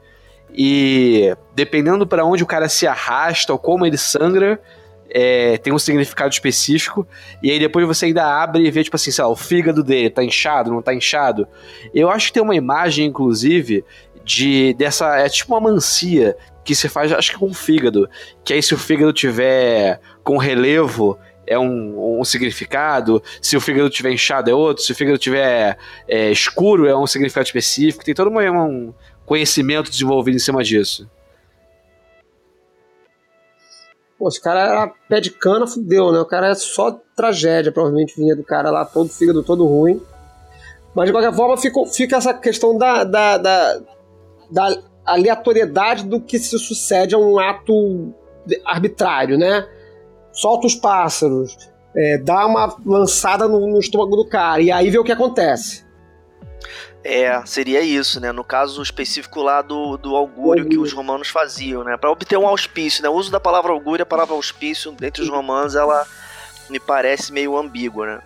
e 0.54 1.35
dependendo 1.54 2.07
para 2.07 2.25
onde 2.25 2.42
o 2.42 2.47
cara 2.47 2.69
se 2.69 2.87
arrasta 2.87 3.52
ou 3.52 3.59
como 3.59 3.87
ele 3.87 3.99
sangra, 3.99 4.61
é, 5.12 5.59
tem 5.59 5.73
um 5.73 5.78
significado 5.78 6.33
específico, 6.33 7.07
e 7.42 7.50
aí 7.50 7.59
depois 7.59 7.87
você 7.87 8.07
ainda 8.07 8.25
abre 8.25 8.64
e 8.64 8.71
vê, 8.71 8.85
tipo 8.85 8.97
assim, 8.97 9.11
sei 9.11 9.25
lá, 9.25 9.30
o 9.30 9.37
fígado 9.37 9.83
dele 9.83 10.09
tá 10.09 10.23
inchado, 10.23 10.71
não 10.71 10.80
tá 10.80 10.95
inchado. 10.95 11.49
Eu 11.92 12.09
acho 12.11 12.28
que 12.28 12.35
tem 12.35 12.42
uma 12.42 12.54
imagem, 12.54 13.07
inclusive, 13.07 13.85
de 14.25 14.75
dessa. 14.75 15.16
É 15.16 15.28
tipo 15.28 15.52
uma 15.52 15.73
mancia 15.73 16.37
que 16.64 16.75
se 16.75 16.88
faz, 16.88 17.12
acho 17.12 17.33
que 17.33 17.38
com 17.38 17.47
o 17.47 17.54
fígado. 17.54 18.09
Que 18.45 18.52
aí 18.52 18.62
se 18.62 18.73
o 18.73 18.78
fígado 18.78 19.12
tiver 19.12 20.00
com 20.23 20.37
relevo, 20.37 21.19
é 21.47 21.59
um, 21.59 22.21
um 22.21 22.25
significado, 22.25 23.21
se 23.42 23.57
o 23.57 23.61
fígado 23.61 23.88
estiver 23.88 24.12
inchado 24.12 24.49
é 24.49 24.54
outro, 24.54 24.85
se 24.85 24.92
o 24.92 24.95
fígado 24.95 25.16
estiver 25.16 25.76
é, 26.07 26.30
escuro 26.30 26.87
é 26.87 26.97
um 26.97 27.09
significado 27.09 27.45
específico, 27.45 28.04
tem 28.04 28.14
todo 28.14 28.30
uma, 28.30 28.40
um 28.62 28.95
conhecimento 29.31 29.89
desenvolvido 29.89 30.35
em 30.35 30.41
cima 30.41 30.61
disso. 30.65 31.09
Pô, 34.19 34.27
esse 34.27 34.41
cara 34.41 34.61
era 34.61 34.93
pé 35.09 35.21
de 35.21 35.31
cana, 35.31 35.69
fudeu, 35.69 36.11
né? 36.11 36.19
O 36.19 36.25
cara 36.25 36.49
é 36.49 36.55
só 36.57 37.01
tragédia, 37.15 37.71
provavelmente 37.71 38.17
vinha 38.17 38.35
do 38.35 38.43
cara 38.43 38.73
lá, 38.73 38.85
todo 38.85 39.09
fígado 39.09 39.45
todo 39.45 39.65
ruim. 39.65 40.03
Mas 40.97 41.07
de 41.07 41.13
qualquer 41.13 41.33
forma 41.33 41.57
fica, 41.57 41.87
fica 41.87 42.17
essa 42.17 42.35
questão 42.35 42.77
da, 42.77 43.05
da, 43.05 43.39
da, 43.39 43.81
da 44.51 44.83
aleatoriedade 45.07 46.05
do 46.05 46.21
que 46.21 46.37
se 46.37 46.59
sucede 46.59 47.15
a 47.15 47.19
um 47.19 47.39
ato 47.39 48.13
arbitrário, 48.67 49.39
né? 49.39 49.65
solta 50.33 50.67
os 50.67 50.75
pássaros, 50.75 51.57
é, 51.95 52.19
dá 52.19 52.47
uma 52.47 52.77
lançada 52.85 53.47
no, 53.47 53.65
no, 53.69 53.79
estômago 53.79 54.17
do 54.17 54.29
cara, 54.29 54.61
e 54.61 54.73
aí 54.73 54.91
vê 54.91 54.99
o 54.99 55.05
que 55.05 55.13
acontece. 55.13 55.85
É, 57.02 57.45
seria 57.47 57.81
isso, 57.81 58.21
né? 58.21 58.33
No 58.33 58.45
caso 58.45 58.83
específico 58.83 59.43
lá 59.43 59.62
do, 59.62 59.97
do 59.97 60.14
augúrio 60.14 60.69
que 60.69 60.79
os 60.79 60.93
romanos 60.93 61.29
faziam, 61.29 61.83
né? 61.83 61.97
Para 61.97 62.11
obter 62.11 62.38
um 62.38 62.47
auspício, 62.47 63.02
né? 63.02 63.09
O 63.09 63.14
uso 63.14 63.31
da 63.31 63.40
palavra 63.40 63.73
augúrio, 63.73 64.02
a 64.02 64.07
palavra 64.07 64.35
auspício, 64.35 64.95
entre 65.02 65.23
os 65.23 65.29
romanos, 65.29 65.75
ela 65.75 66.07
me 66.69 66.79
parece 66.79 67.33
meio 67.33 67.57
ambígua, 67.57 68.07
né? 68.07 68.23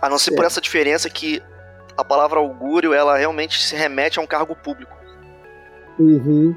A 0.00 0.08
não 0.08 0.18
ser 0.18 0.34
por 0.34 0.44
essa 0.44 0.60
diferença 0.60 1.10
que 1.10 1.42
a 1.96 2.04
palavra 2.04 2.38
augúrio, 2.38 2.94
ela 2.94 3.16
realmente 3.16 3.62
se 3.62 3.76
remete 3.76 4.18
a 4.18 4.22
um 4.22 4.26
cargo 4.26 4.56
público. 4.56 4.96
Uhum. 5.98 6.56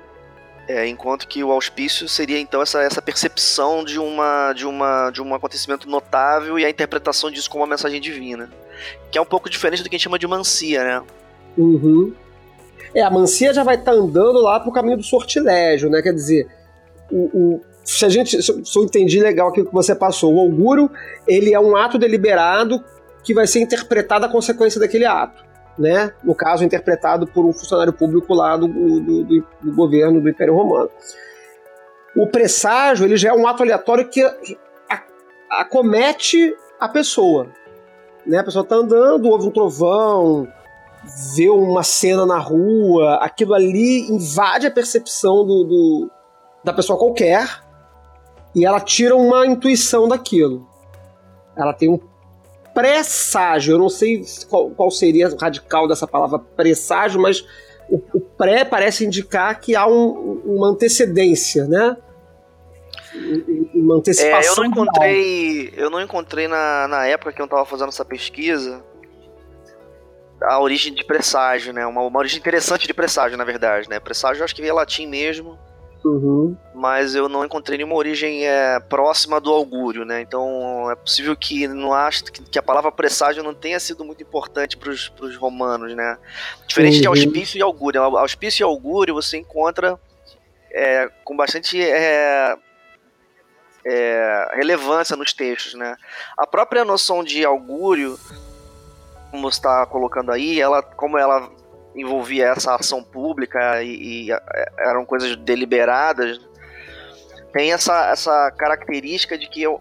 É, 0.68 0.88
enquanto 0.88 1.28
que 1.28 1.44
o 1.44 1.52
auspício 1.52 2.08
seria 2.08 2.40
então 2.40 2.62
essa, 2.62 2.82
essa 2.82 3.02
percepção 3.02 3.84
de 3.84 4.00
uma 4.00 4.54
de 4.54 4.66
uma 4.66 5.12
de 5.12 5.22
um 5.22 5.36
acontecimento 5.36 5.90
notável 5.90 6.58
e 6.58 6.64
a 6.64 6.70
interpretação 6.70 7.30
disso 7.30 7.50
como 7.50 7.64
uma 7.64 7.70
mensagem 7.70 8.00
divina, 8.00 8.50
que 9.12 9.18
é 9.18 9.22
um 9.22 9.26
pouco 9.26 9.50
diferente 9.50 9.84
do 9.84 9.90
que 9.90 9.96
a 9.96 9.98
gente 9.98 10.06
chama 10.06 10.18
de 10.18 10.26
mancia, 10.26 10.82
né? 10.84 11.04
Uhum. 11.58 12.14
É, 12.96 13.02
a 13.02 13.12
mancia 13.12 13.54
já 13.54 13.62
vai 13.62 13.76
estar 13.76 13.92
tá 13.92 13.98
andando 13.98 14.40
lá 14.40 14.58
pro 14.58 14.72
caminho 14.72 14.96
do 14.96 15.04
sortilégio, 15.04 15.90
né? 15.90 16.02
Quer 16.02 16.14
dizer, 16.14 16.48
o, 17.12 17.30
o 17.34 17.62
se 17.84 18.06
a 18.06 18.10
gente 18.10 18.42
se 18.42 18.52
eu 18.52 18.84
entendi 18.86 19.20
legal 19.20 19.50
aquilo 19.50 19.68
que 19.68 19.74
você 19.74 19.94
passou, 19.94 20.34
o 20.34 20.40
augúrio 20.40 20.90
ele 21.28 21.54
é 21.54 21.60
um 21.60 21.76
ato 21.76 21.98
deliberado 21.98 22.82
que 23.22 23.34
vai 23.34 23.48
ser 23.48 23.60
interpretado 23.60 24.26
a 24.26 24.30
consequência 24.30 24.80
daquele 24.80 25.06
ato 25.06 25.44
né? 25.78 26.14
no 26.24 26.36
caso 26.36 26.64
interpretado 26.64 27.26
por 27.28 27.46
um 27.46 27.54
funcionário 27.54 27.94
público 27.94 28.34
lá 28.34 28.56
do, 28.58 28.68
do, 28.68 29.24
do, 29.24 29.48
do 29.62 29.76
governo 29.76 30.22
do 30.22 30.30
Império 30.30 30.56
Romano. 30.56 30.90
O 32.16 32.28
presságio 32.28 33.06
ele 33.06 33.18
já 33.18 33.30
é 33.30 33.34
um 33.34 33.48
ato 33.48 33.64
aleatório 33.64 34.08
que 34.08 34.24
acomete 35.50 36.56
a 36.80 36.88
pessoa. 36.88 37.48
Né? 38.26 38.38
A 38.40 38.44
pessoa 38.44 38.64
está 38.64 38.76
andando, 38.76 39.30
ouve 39.30 39.48
um 39.48 39.52
trovão, 39.52 40.48
vê 41.36 41.50
uma 41.50 41.84
cena 41.84 42.26
na 42.26 42.38
rua, 42.38 43.16
aquilo 43.16 43.54
ali 43.54 44.10
invade 44.12 44.68
a 44.68 44.72
percepção 44.72 45.46
do, 45.46 45.64
do, 45.64 46.12
da 46.64 46.74
pessoa 46.74 46.98
qualquer 46.98 47.64
e 48.56 48.66
ela 48.66 48.80
tira 48.80 49.16
uma 49.16 49.46
intuição 49.46 50.08
daquilo. 50.08 50.68
Ela 51.56 51.74
tem 51.74 51.90
um 51.90 52.00
presságio. 52.74 53.74
Eu 53.74 53.80
não 53.80 53.90
sei 53.90 54.24
qual, 54.50 54.70
qual 54.72 54.92
seria 54.92 55.28
o 55.28 55.38
radical 55.38 55.88
dessa 55.88 56.08
palavra 56.08 56.40
presságio, 56.40 57.22
mas 57.22 57.46
o, 57.90 58.02
o 58.14 58.20
pré 58.20 58.66
parece 58.66 59.06
indicar 59.06 59.60
que 59.60 59.76
há 59.76 59.88
um, 59.88 60.42
uma 60.46 60.70
antecedência, 60.70 61.66
né? 61.66 61.98
Uma 63.74 63.98
antecipação. 63.98 64.40
É, 64.42 64.48
eu 64.48 64.56
não 64.56 64.66
encontrei, 64.66 65.74
eu 65.76 65.90
não 65.90 66.02
encontrei 66.02 66.48
na, 66.48 66.88
na 66.88 67.06
época 67.06 67.32
que 67.32 67.42
eu 67.42 67.46
estava 67.46 67.66
fazendo 67.66 67.90
essa 67.90 68.04
pesquisa 68.04 68.84
a 70.44 70.60
origem 70.60 70.94
de 70.94 71.04
presságio, 71.04 71.74
né? 71.74 71.86
Uma, 71.86 72.02
uma 72.02 72.20
origem 72.20 72.40
interessante 72.40 72.88
de 72.88 72.94
presságio, 72.94 73.38
na 73.38 73.44
verdade, 73.44 73.90
né? 73.90 74.00
Presságio 74.00 74.42
eu 74.42 74.46
acho 74.46 74.56
que 74.56 74.62
veio 74.62 74.76
latim 74.76 75.08
mesmo. 75.08 75.58
Uhum. 76.04 76.58
Mas 76.74 77.16
eu 77.16 77.30
não 77.30 77.46
encontrei 77.46 77.78
nenhuma 77.78 77.96
origem 77.96 78.46
é, 78.46 78.80
próxima 78.80 79.40
do 79.40 79.52
augúrio, 79.52 80.04
né? 80.04 80.22
Então 80.22 80.92
é 80.92 80.96
possível 80.96 81.36
que 81.36 81.68
não 81.68 81.94
acho 81.94 82.26
que, 82.26 82.44
que 82.44 82.60
a 82.60 82.64
palavra 82.64 82.92
presságio 82.92 83.42
não 83.42 83.54
tenha 83.54 83.80
sido 83.80 84.04
muito 84.04 84.22
importante 84.22 84.76
para 84.76 84.90
os 84.90 85.36
romanos, 85.38 85.96
né? 85.96 86.18
Diferente 86.68 86.96
uhum. 86.96 87.02
de 87.02 87.08
auspício 87.08 87.58
e 87.58 87.62
augúrio. 87.62 88.02
Auspício 88.02 88.64
e 88.64 88.66
augúrio 88.66 89.14
você 89.14 89.38
encontra 89.38 89.98
é, 90.74 91.10
com 91.24 91.38
bastante 91.38 91.82
é, 91.82 92.58
é, 93.86 94.50
relevância 94.54 95.16
nos 95.16 95.32
textos, 95.32 95.76
né? 95.76 95.96
A 96.38 96.46
própria 96.48 96.84
noção 96.84 97.24
de 97.24 97.46
augúrio, 97.46 98.20
como 99.32 99.50
você 99.50 99.60
está 99.60 99.86
colocando 99.86 100.32
aí, 100.32 100.60
ela, 100.60 100.82
como 100.82 101.18
ela 101.18 101.50
envolvia 101.96 102.48
essa 102.48 102.76
ação 102.76 103.04
pública 103.04 103.82
e, 103.84 104.28
e 104.28 104.32
eram 104.80 105.06
coisas 105.06 105.36
deliberadas, 105.36 106.40
tem 107.52 107.72
essa, 107.72 108.10
essa 108.10 108.52
característica 108.52 109.38
de 109.38 109.48
que 109.48 109.62
eu, 109.62 109.80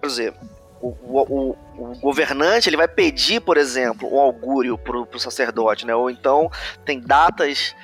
por 0.00 0.08
exemplo, 0.08 0.40
o, 0.80 0.88
o, 0.88 1.56
o, 1.76 1.98
governante 2.00 2.68
ele 2.68 2.76
vai 2.76 2.86
pedir, 2.86 3.40
por 3.40 3.56
exemplo, 3.56 4.08
um 4.14 4.20
augúrio 4.20 4.78
para 4.78 4.96
o 4.96 5.18
sacerdote, 5.18 5.84
né? 5.84 5.94
Ou 5.94 6.08
então 6.08 6.48
tem 6.84 7.00
datas 7.00 7.74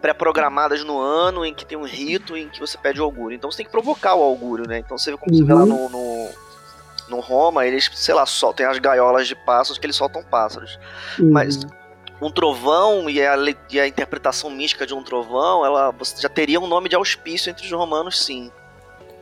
pré-programadas 0.00 0.82
no 0.82 0.98
ano 0.98 1.44
em 1.44 1.54
que 1.54 1.66
tem 1.66 1.76
um 1.76 1.84
rito 1.84 2.36
em 2.36 2.48
que 2.48 2.58
você 2.58 2.78
pede 2.78 3.00
o 3.00 3.04
augúrio. 3.04 3.36
Então 3.36 3.50
você 3.50 3.58
tem 3.58 3.66
que 3.66 3.72
provocar 3.72 4.14
o 4.14 4.22
augúrio, 4.22 4.66
né? 4.66 4.78
Então 4.78 4.96
você 4.96 5.10
vê 5.10 5.16
como 5.18 5.32
uhum. 5.32 5.38
você 5.38 5.44
vê 5.44 5.52
lá 5.52 5.66
no, 5.66 5.88
no, 5.90 6.28
no, 7.10 7.20
Roma, 7.20 7.66
eles, 7.66 7.90
sei 7.94 8.14
lá, 8.14 8.24
soltam 8.24 8.70
as 8.70 8.78
gaiolas 8.78 9.28
de 9.28 9.34
pássaros 9.34 9.78
que 9.78 9.84
eles 9.84 9.96
soltam 9.96 10.22
pássaros. 10.22 10.78
Uhum. 11.18 11.32
Mas 11.32 11.66
um 12.20 12.30
trovão 12.30 13.08
e 13.10 13.20
a, 13.20 13.36
e 13.70 13.80
a 13.80 13.86
interpretação 13.86 14.50
mística 14.50 14.86
de 14.86 14.94
um 14.94 15.02
trovão, 15.02 15.64
ela 15.64 15.90
você 15.90 16.20
já 16.20 16.28
teria 16.28 16.60
um 16.60 16.66
nome 16.66 16.88
de 16.88 16.96
auspício 16.96 17.50
entre 17.50 17.64
os 17.64 17.72
romanos, 17.72 18.24
sim. 18.24 18.50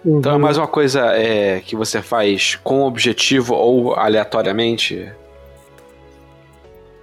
Uhum. 0.04 0.18
Então 0.18 0.34
é 0.34 0.38
mais 0.38 0.56
uma 0.56 0.68
coisa 0.68 1.12
é, 1.12 1.60
que 1.60 1.74
você 1.74 2.02
faz 2.02 2.56
com 2.56 2.82
objetivo 2.82 3.54
ou 3.54 3.94
aleatoriamente? 3.94 5.10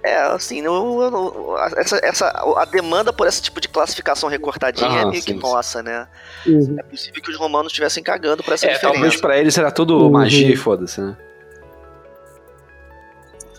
É, 0.04 0.16
assim, 0.16 0.60
no, 0.62 1.10
no, 1.10 1.56
essa, 1.76 2.00
essa, 2.02 2.28
a 2.56 2.64
demanda 2.64 3.12
por 3.12 3.26
esse 3.28 3.40
tipo 3.40 3.60
de 3.60 3.68
classificação 3.68 4.28
recortadinha 4.28 4.90
ah, 4.90 5.02
é 5.02 5.04
meio 5.04 5.22
sim, 5.22 5.34
que 5.34 5.34
nossa, 5.34 5.80
né? 5.80 6.08
Uhum. 6.44 6.76
É 6.76 6.82
possível 6.82 7.22
que 7.22 7.30
os 7.30 7.36
romanos 7.36 7.70
estivessem 7.70 8.02
cagando 8.02 8.42
por 8.42 8.52
essa 8.52 8.66
é, 8.66 8.72
diferença. 8.72 8.94
Talvez 8.94 9.20
pra 9.20 9.38
eles 9.38 9.56
era 9.56 9.70
tudo 9.70 9.96
uhum. 9.98 10.10
magia 10.10 10.52
e 10.52 10.56
foda-se, 10.56 11.00
né? 11.00 11.16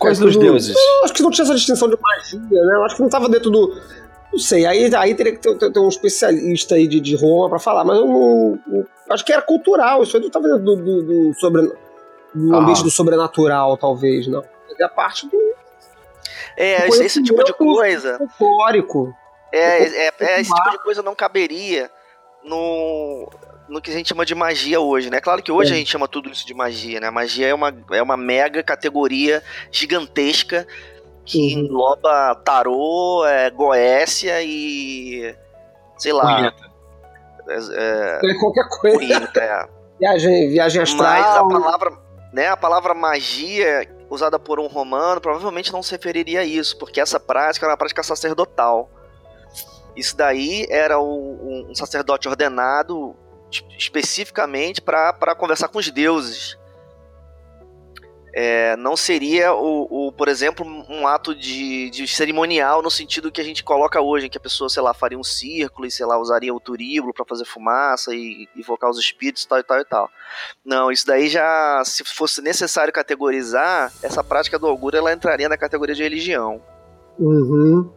Coisa 0.04 0.24
dos 0.24 0.36
deuses. 0.36 0.76
Eu 0.76 1.04
acho 1.04 1.14
que 1.14 1.22
não 1.22 1.30
tinha 1.30 1.44
essa 1.44 1.54
distinção 1.54 1.88
de 1.88 1.98
magia, 2.00 2.64
né? 2.64 2.74
Eu 2.74 2.84
acho 2.84 2.96
que 2.96 3.02
não 3.02 3.08
tava 3.08 3.28
dentro 3.28 3.50
do. 3.50 3.80
Não 4.32 4.38
sei, 4.38 4.66
aí, 4.66 4.92
aí 4.94 5.14
teria 5.14 5.32
que 5.32 5.38
ter, 5.38 5.56
ter, 5.56 5.72
ter 5.72 5.78
um 5.78 5.88
especialista 5.88 6.74
aí 6.74 6.88
de, 6.88 6.98
de 7.00 7.14
Roma 7.14 7.48
pra 7.48 7.58
falar, 7.58 7.84
mas 7.84 7.98
eu 7.98 8.06
não, 8.06 8.58
não, 8.66 8.86
Acho 9.10 9.24
que 9.24 9.32
era 9.32 9.42
cultural, 9.42 10.02
isso 10.02 10.16
aí 10.16 10.22
não 10.22 10.30
tava 10.30 10.48
dentro 10.48 10.64
do, 10.64 10.76
do, 10.76 11.02
do, 11.02 11.34
sobre, 11.34 11.62
do 12.34 12.54
ah. 12.54 12.58
ambiente 12.58 12.82
do 12.82 12.90
sobrenatural, 12.90 13.76
talvez, 13.76 14.26
não. 14.26 14.42
É 14.76 14.84
a 14.84 14.88
parte 14.88 15.28
do 15.28 15.54
é, 16.56 16.88
esse, 16.88 17.04
esse 17.04 17.22
tipo 17.22 17.42
de 17.44 17.52
coisa. 17.52 18.18
Folclórico. 18.38 19.14
É, 19.52 20.06
é, 20.06 20.12
é, 20.18 20.40
esse 20.40 20.52
tipo 20.52 20.70
de 20.70 20.78
coisa 20.78 21.02
não 21.02 21.14
caberia 21.14 21.90
no, 22.42 23.28
no 23.68 23.80
que 23.80 23.90
a 23.90 23.94
gente 23.94 24.08
chama 24.08 24.24
de 24.24 24.34
magia 24.34 24.80
hoje, 24.80 25.10
né? 25.10 25.20
Claro 25.20 25.42
que 25.42 25.50
hoje 25.50 25.70
é. 25.70 25.74
a 25.74 25.78
gente 25.78 25.90
chama 25.90 26.06
tudo 26.06 26.30
isso 26.30 26.46
de 26.46 26.54
magia, 26.54 27.00
né? 27.00 27.10
Magia 27.10 27.48
é 27.48 27.54
uma, 27.54 27.74
é 27.92 28.02
uma 28.02 28.16
mega 28.16 28.62
categoria 28.62 29.42
gigantesca 29.70 30.66
que 31.24 31.54
uhum. 31.54 31.60
engloba 31.62 32.34
tarô, 32.44 33.24
é, 33.26 33.50
goécia 33.50 34.42
e. 34.42 35.34
sei 35.96 36.12
lá. 36.12 36.52
É, 37.48 37.54
é, 37.54 38.30
é, 38.30 38.34
qualquer 38.38 38.68
coisa. 38.68 38.98
Punheta, 38.98 39.40
é. 39.40 39.66
Viagem, 39.98 40.50
viagem 40.50 40.82
astral. 40.82 41.12
Mas 41.12 41.36
a 41.36 41.44
palavra, 41.44 41.92
né, 42.32 42.48
a 42.48 42.56
palavra 42.56 42.94
magia 42.94 43.88
usada 44.10 44.38
por 44.38 44.60
um 44.60 44.66
romano 44.66 45.20
provavelmente 45.20 45.72
não 45.72 45.82
se 45.82 45.92
referiria 45.92 46.40
a 46.40 46.44
isso, 46.44 46.76
porque 46.76 47.00
essa 47.00 47.18
prática 47.18 47.64
era 47.64 47.72
uma 47.72 47.78
prática 47.78 48.02
sacerdotal. 48.02 48.90
Isso 49.96 50.16
daí 50.16 50.66
era 50.68 51.00
um 51.00 51.72
sacerdote 51.74 52.28
ordenado 52.28 53.16
especificamente 53.78 54.80
para 54.80 55.34
conversar 55.34 55.68
com 55.68 55.78
os 55.78 55.90
deuses 55.90 56.56
é, 58.36 58.76
não 58.76 58.96
seria, 58.96 59.54
o, 59.54 60.08
o, 60.08 60.12
por 60.12 60.26
exemplo, 60.26 60.66
um 60.66 61.06
ato 61.06 61.32
de, 61.32 61.88
de, 61.90 62.08
cerimonial 62.08 62.82
no 62.82 62.90
sentido 62.90 63.30
que 63.30 63.40
a 63.40 63.44
gente 63.44 63.62
coloca 63.62 64.00
hoje, 64.00 64.26
em 64.26 64.28
que 64.28 64.36
a 64.36 64.40
pessoa, 64.40 64.68
sei 64.68 64.82
lá, 64.82 64.92
faria 64.92 65.16
um 65.16 65.22
círculo 65.22 65.86
e, 65.86 65.90
sei 65.90 66.04
lá, 66.04 66.18
usaria 66.18 66.52
o 66.52 66.58
turíbulo 66.58 67.14
para 67.14 67.24
fazer 67.24 67.44
fumaça 67.44 68.12
e 68.12 68.48
invocar 68.56 68.90
os 68.90 68.98
espíritos 68.98 69.44
tal 69.46 69.60
e 69.60 69.62
tal 69.62 69.78
e 69.78 69.84
tal. 69.84 70.10
Não, 70.64 70.90
isso 70.90 71.06
daí 71.06 71.28
já, 71.28 71.80
se 71.84 72.02
fosse 72.02 72.42
necessário 72.42 72.92
categorizar, 72.92 73.92
essa 74.02 74.24
prática 74.24 74.58
do 74.58 74.66
augúrio 74.66 74.98
ela 74.98 75.12
entraria 75.12 75.48
na 75.48 75.56
categoria 75.56 75.94
de 75.94 76.02
religião. 76.02 76.60
Uhum. 77.16 77.88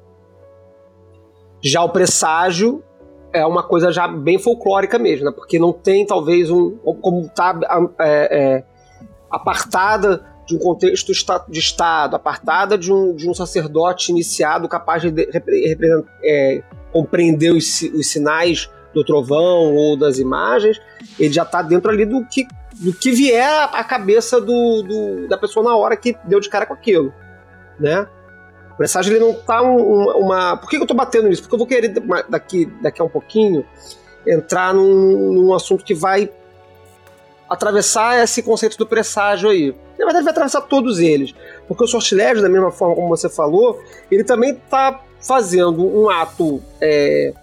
Já 1.64 1.82
o 1.82 1.90
presságio 1.90 2.84
é 3.34 3.46
uma 3.46 3.64
coisa 3.64 3.92
já 3.92 4.08
bem 4.08 4.40
folclórica 4.40 4.98
mesmo, 4.98 5.26
né? 5.26 5.32
Porque 5.32 5.60
não 5.60 5.74
tem 5.74 6.06
talvez 6.06 6.50
um. 6.50 6.78
Como 6.78 7.30
tá. 7.30 7.58
É, 8.00 8.58
é 8.58 8.64
apartada 9.30 10.26
de 10.48 10.56
um 10.56 10.60
contexto 10.60 11.12
de 11.50 11.60
Estado, 11.60 12.16
apartada 12.16 12.78
de 12.78 12.92
um, 12.92 13.14
de 13.14 13.30
um 13.30 13.34
sacerdote 13.34 14.12
iniciado 14.12 14.68
capaz 14.70 15.02
de 15.02 15.30
é, 16.24 16.64
compreender 16.92 17.52
os, 17.52 17.82
os, 17.82 18.08
sinais 18.08 18.70
do 18.94 19.04
trovão 19.04 19.76
ou 19.76 19.98
das 19.98 20.20
imagens, 20.20 20.82
ele 21.20 21.34
já 21.34 21.44
está 21.44 21.62
dentro 21.62 21.92
ali 21.92 22.06
do 22.06 22.26
que, 22.26 22.48
do 22.76 22.94
que 22.94 23.12
vier 23.12 23.70
à 23.74 23.84
cabeça 23.84 24.40
do, 24.40 24.84
do, 24.84 25.28
da 25.28 25.38
pessoa 25.38 25.66
na 25.66 25.76
hora 25.76 25.98
que 25.98 26.16
deu 26.24 26.40
de 26.40 26.50
cara 26.50 26.66
com 26.66 26.74
aquilo, 26.74 27.14
né? 27.78 28.08
O 28.78 28.78
presságio 28.78 29.12
ele 29.12 29.20
não 29.20 29.32
está 29.32 29.62
um, 29.64 30.20
uma... 30.20 30.56
Por 30.56 30.70
que 30.70 30.78
eu 30.78 30.84
estou 30.84 30.96
batendo 30.96 31.28
nisso? 31.28 31.42
Porque 31.42 31.56
eu 31.56 31.58
vou 31.58 31.68
querer 31.68 31.90
daqui, 32.30 32.68
daqui 32.80 33.02
a 33.02 33.06
um 33.06 33.10
pouquinho 33.10 33.66
entrar 34.26 34.72
num, 34.72 35.34
num 35.34 35.54
assunto 35.54 35.84
que 35.84 35.96
vai 35.96 36.30
atravessar 37.50 38.24
esse 38.24 38.44
conceito 38.44 38.78
do 38.78 38.86
presságio 38.86 39.50
aí. 39.50 39.76
Na 39.98 40.06
verdade, 40.06 40.24
vai 40.24 40.32
atravessar 40.32 40.62
todos 40.62 41.00
eles. 41.00 41.34
Porque 41.68 41.84
o 41.84 41.88
sortilégio, 41.88 42.44
da 42.44 42.50
mesma 42.50 42.70
forma 42.70 42.94
como 42.94 43.08
você 43.08 43.28
falou, 43.28 43.82
ele 44.12 44.24
também 44.24 44.52
está 44.52 45.02
fazendo 45.20 45.84
um 45.84 46.08
ato 46.08 46.62
é, 46.80 47.34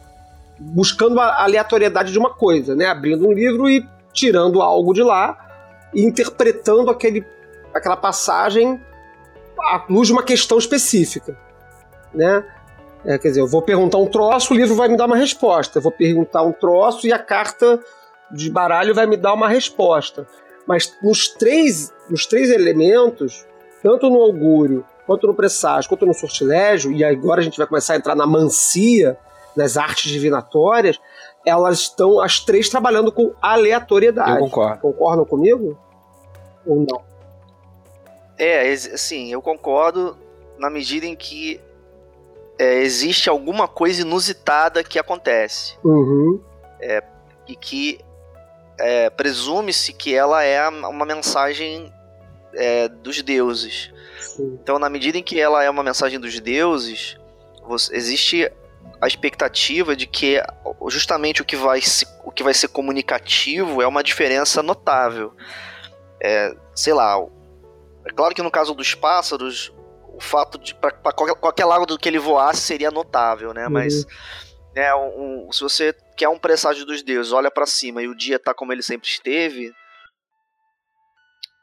buscando 0.59 1.18
a 1.20 1.42
aleatoriedade 1.42 2.12
de 2.12 2.18
uma 2.18 2.31
coisa, 2.31 2.77
né? 2.77 2.87
Abrindo 2.87 3.27
um 3.27 3.33
livro 3.33 3.68
e 3.68 3.85
tirando 4.12 4.62
algo 4.62 4.94
de 4.94 5.03
lá 5.03 5.37
e 5.92 6.05
interpretando 6.05 6.90
aquele, 6.90 7.25
aquela 7.75 7.97
passagem 7.97 8.81
à 9.64 9.85
luz 9.88 10.09
de 10.09 10.12
uma 10.12 10.22
questão 10.22 10.59
específica, 10.59 11.38
né? 12.12 12.44
É, 13.05 13.18
quer 13.18 13.29
dizer, 13.29 13.40
eu 13.40 13.46
vou 13.46 13.61
perguntar 13.61 13.98
um 13.98 14.07
troço, 14.07 14.55
o 14.55 14.57
livro 14.57 14.74
vai 14.74 14.88
me 14.88 14.96
dar 14.96 15.05
uma 15.05 15.16
resposta. 15.16 15.79
Eu 15.79 15.83
vou 15.83 15.92
perguntar 15.92 16.42
um 16.42 16.53
troço 16.53 17.07
e 17.07 17.12
a 17.12 17.18
carta 17.18 17.79
de 18.31 18.50
baralho 18.50 18.94
vai 18.94 19.07
me 19.07 19.16
dar 19.16 19.35
uma 19.35 19.48
resposta. 19.48 20.27
Mas 20.66 20.96
nos 21.03 21.29
três, 21.29 21.92
nos 22.09 22.24
três 22.24 22.50
elementos, 22.50 23.46
tanto 23.83 24.09
no 24.09 24.22
augúrio, 24.22 24.85
quanto 25.07 25.27
no 25.27 25.35
presságio, 25.35 25.88
quanto 25.88 26.07
no 26.07 26.14
sortilégio, 26.14 26.90
e 26.92 27.05
agora 27.05 27.42
a 27.42 27.44
gente 27.44 27.59
vai 27.59 27.66
começar 27.66 27.92
a 27.92 27.96
entrar 27.96 28.14
na 28.14 28.27
mancia, 28.27 29.18
nas 29.55 29.77
artes 29.77 30.11
divinatórias, 30.11 30.98
elas 31.44 31.81
estão 31.81 32.20
as 32.20 32.40
três 32.40 32.70
trabalhando 32.70 33.12
com 33.12 33.35
aleatoriedade. 33.40 34.33
Eu 34.33 34.38
concordo. 34.38 34.81
Concordam 34.81 35.24
comigo? 35.27 35.79
Ou 36.66 36.77
não? 36.77 37.13
É, 38.38 38.70
assim, 38.73 39.33
eu 39.33 39.40
concordo 39.40 40.16
na 40.59 40.68
medida 40.68 41.07
em 41.07 41.14
que 41.14 41.61
é, 42.59 42.79
existe 42.83 43.29
alguma 43.29 43.66
coisa 43.66 44.03
inusitada 44.03 44.85
que 44.85 44.99
acontece. 44.99 45.77
Uhum. 45.85 46.40
É, 46.81 47.03
e 47.47 47.55
que 47.55 48.01
é, 48.79 49.11
presume-se 49.11 49.92
que 49.92 50.14
ela 50.14 50.42
é 50.42 50.68
uma 50.68 51.05
mensagem 51.05 51.92
é, 52.55 52.88
dos 52.88 53.23
deuses. 53.23 53.92
Sim. 54.20 54.59
Então, 54.62 54.79
na 54.79 54.88
medida 54.88 55.18
em 55.18 55.23
que 55.23 55.40
ela 55.40 55.62
é 55.62 55.70
uma 55.70 55.83
mensagem 55.83 56.18
dos 56.18 56.38
deuses, 56.40 57.18
você, 57.66 57.97
existe 57.97 58.51
a 59.01 59.07
expectativa 59.07 59.94
de 59.94 60.07
que 60.07 60.42
justamente 60.88 61.42
o 61.42 61.44
que 61.44 61.57
vai, 61.57 61.81
se, 61.81 62.07
o 62.25 62.31
que 62.31 62.42
vai 62.42 62.55
ser 62.55 62.68
comunicativo 62.68 63.83
é 63.83 63.87
uma 63.87 64.03
diferença 64.03 64.62
notável. 64.62 65.33
É, 66.23 66.55
sei 66.75 66.94
lá, 66.94 67.18
é 68.07 68.12
claro 68.12 68.35
que 68.35 68.43
no 68.43 68.51
caso 68.51 68.75
dos 68.75 68.95
pássaros, 68.95 69.73
o 70.17 70.21
fato 70.21 70.59
de 70.59 70.75
para 70.75 70.93
qualquer, 70.93 71.35
qualquer 71.35 71.64
lado 71.64 71.99
que 71.99 72.09
ele 72.09 72.19
voasse 72.19 72.61
seria 72.61 72.90
notável, 72.90 73.53
né? 73.53 73.67
Uhum. 73.67 73.73
Mas 73.73 74.07
né, 74.75 74.95
um, 74.95 75.49
se 75.53 75.62
você 75.62 75.95
quer 76.17 76.29
um 76.29 76.38
presságio 76.38 76.85
dos 76.85 77.03
deuses, 77.03 77.33
olha 77.33 77.51
para 77.51 77.67
cima 77.67 78.03
e 78.03 78.09
o 78.09 78.17
dia 78.17 78.38
tá 78.38 78.53
como 78.53 78.73
ele 78.73 78.83
sempre 78.83 79.09
esteve, 79.09 79.73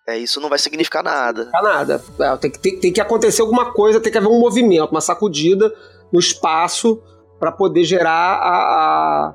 é, 0.08 0.18
isso 0.18 0.42
não 0.42 0.50
vai 0.50 0.58
significar 0.58 1.04
nada. 1.04 1.50
Não 1.54 1.62
nada. 1.62 2.04
É, 2.20 2.38
tem, 2.38 2.52
que, 2.52 2.60
tem, 2.60 2.80
tem, 2.80 2.94
que 2.94 3.02
acontecer 3.02 3.42
alguma 3.42 3.72
coisa, 3.72 4.00
tem 4.00 4.12
que 4.12 4.18
haver 4.18 4.30
um 4.30 4.40
movimento, 4.40 4.92
uma 4.92 5.02
sacudida 5.02 5.74
no 6.12 6.20
espaço 6.20 7.02
para 7.40 7.52
poder 7.52 7.84
gerar 7.84 8.36
a, 8.36 8.50
a, 8.50 9.34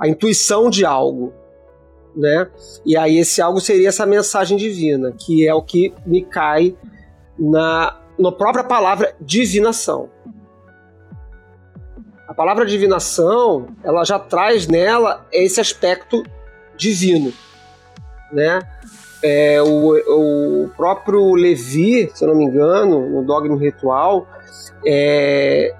a, 0.00 0.08
intuição 0.08 0.68
de 0.68 0.84
algo. 0.84 1.32
Né? 2.18 2.48
E 2.84 2.96
aí 2.96 3.16
esse 3.16 3.40
algo 3.40 3.60
seria 3.60 3.88
essa 3.88 4.04
mensagem 4.04 4.58
divina, 4.58 5.12
que 5.12 5.46
é 5.46 5.54
o 5.54 5.62
que 5.62 5.94
me 6.04 6.24
cai 6.24 6.74
na, 7.38 7.96
na 8.18 8.32
própria 8.32 8.64
palavra 8.64 9.14
divinação. 9.20 10.10
A 12.26 12.34
palavra 12.34 12.66
divinação, 12.66 13.68
ela 13.84 14.04
já 14.04 14.18
traz 14.18 14.66
nela 14.66 15.24
esse 15.32 15.60
aspecto 15.60 16.24
divino, 16.76 17.32
né? 18.32 18.62
É, 19.22 19.62
o, 19.62 20.64
o 20.64 20.68
próprio 20.76 21.34
Levi, 21.34 22.10
se 22.12 22.24
eu 22.24 22.28
não 22.28 22.36
me 22.36 22.44
engano, 22.44 23.08
no 23.08 23.24
Dogma 23.24 23.56
Ritual, 23.56 24.26
é, 24.84 25.72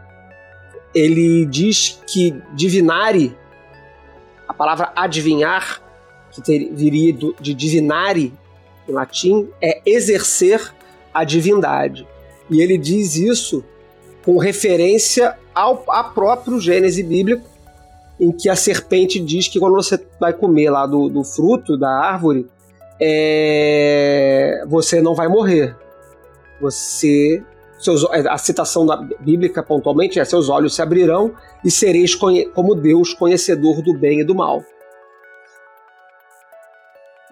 ele 0.94 1.44
diz 1.46 2.00
que 2.06 2.40
divinare, 2.54 3.36
a 4.46 4.54
palavra 4.54 4.92
adivinhar, 4.94 5.80
que 6.38 6.44
ter, 6.44 6.72
viria 6.72 7.12
do, 7.12 7.34
de 7.40 7.52
divinare 7.52 8.32
em 8.88 8.92
latim, 8.92 9.48
é 9.60 9.80
exercer 9.84 10.72
a 11.12 11.24
divindade. 11.24 12.06
E 12.50 12.60
ele 12.60 12.78
diz 12.78 13.16
isso 13.16 13.64
com 14.24 14.38
referência 14.38 15.36
ao 15.54 15.84
a 15.88 16.04
próprio 16.04 16.60
Gênese 16.60 17.02
bíblico, 17.02 17.46
em 18.20 18.32
que 18.32 18.48
a 18.48 18.56
serpente 18.56 19.20
diz 19.20 19.48
que 19.48 19.58
quando 19.58 19.74
você 19.74 19.98
vai 20.18 20.32
comer 20.32 20.70
lá 20.70 20.86
do, 20.86 21.08
do 21.08 21.22
fruto 21.22 21.76
da 21.76 21.88
árvore, 21.88 22.46
é, 23.00 24.64
você 24.66 25.00
não 25.00 25.14
vai 25.14 25.28
morrer. 25.28 25.76
Você. 26.60 27.42
Seus, 27.78 28.04
a 28.04 28.36
citação 28.38 28.84
da 28.84 28.96
bíblica 28.96 29.62
pontualmente 29.62 30.18
é: 30.18 30.24
seus 30.24 30.48
olhos 30.48 30.74
se 30.74 30.82
abrirão 30.82 31.32
e 31.64 31.70
sereis 31.70 32.14
como 32.14 32.74
Deus, 32.74 33.14
conhecedor 33.14 33.82
do 33.82 33.94
bem 33.94 34.20
e 34.20 34.24
do 34.24 34.34
mal. 34.34 34.64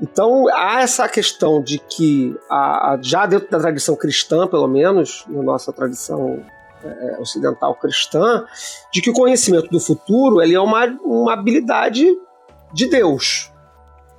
Então 0.00 0.46
há 0.54 0.82
essa 0.82 1.08
questão 1.08 1.62
de 1.62 1.78
que, 1.78 2.36
a, 2.50 2.92
a, 2.92 2.98
já 3.00 3.24
dentro 3.24 3.50
da 3.50 3.58
tradição 3.58 3.96
cristã, 3.96 4.46
pelo 4.46 4.68
menos, 4.68 5.24
na 5.28 5.42
nossa 5.42 5.72
tradição 5.72 6.44
é, 6.84 7.16
ocidental 7.18 7.74
cristã, 7.74 8.44
de 8.92 9.00
que 9.00 9.10
o 9.10 9.14
conhecimento 9.14 9.68
do 9.68 9.80
futuro 9.80 10.42
ele 10.42 10.54
é 10.54 10.60
uma, 10.60 10.86
uma 11.02 11.32
habilidade 11.32 12.06
de 12.72 12.86
Deus. 12.86 13.50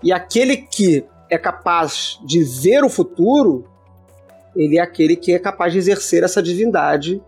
E 0.02 0.12
aquele 0.12 0.58
que 0.58 1.06
é 1.30 1.38
capaz 1.38 2.20
de 2.26 2.44
ver 2.44 2.84
o 2.84 2.90
futuro, 2.90 3.66
ele 4.56 4.78
é 4.78 4.82
aquele 4.82 5.16
que 5.16 5.34
é 5.34 5.40
capaz 5.40 5.74
de 5.74 5.80
exercer 5.80 6.24
essa 6.24 6.42
divindade, 6.42 7.22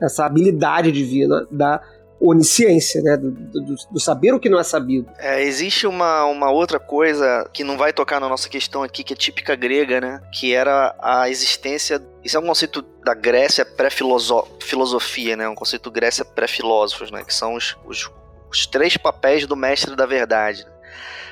essa 0.00 0.24
habilidade 0.24 0.92
divina 0.92 1.46
da 1.50 1.82
onisciência, 2.20 3.00
né? 3.02 3.16
Do, 3.16 3.30
do, 3.30 3.74
do, 3.90 4.00
saber 4.00 4.32
o 4.34 4.40
que 4.40 4.48
não 4.48 4.58
é 4.58 4.64
sabido. 4.64 5.08
É, 5.18 5.42
existe 5.42 5.86
uma, 5.86 6.24
uma 6.24 6.50
outra 6.50 6.80
coisa 6.80 7.48
que 7.52 7.62
não 7.62 7.76
vai 7.76 7.92
tocar 7.92 8.20
na 8.20 8.28
nossa 8.28 8.48
questão 8.48 8.82
aqui, 8.82 9.04
que 9.04 9.12
é 9.12 9.16
típica 9.16 9.54
grega, 9.54 10.00
né? 10.00 10.20
Que 10.32 10.52
era 10.52 10.94
a 11.00 11.30
existência. 11.30 12.02
Isso 12.24 12.36
é 12.36 12.40
um 12.40 12.46
conceito 12.46 12.82
da 13.04 13.14
Grécia 13.14 13.64
pré-filosofia, 13.64 15.36
né? 15.36 15.48
Um 15.48 15.54
conceito 15.54 15.90
Grécia 15.90 16.24
pré-filósofos, 16.24 17.10
né? 17.10 17.22
Que 17.22 17.32
são 17.32 17.54
os, 17.54 17.76
os, 17.86 18.10
os, 18.50 18.66
três 18.66 18.96
papéis 18.96 19.46
do 19.46 19.56
mestre 19.56 19.94
da 19.94 20.06
verdade. 20.06 20.66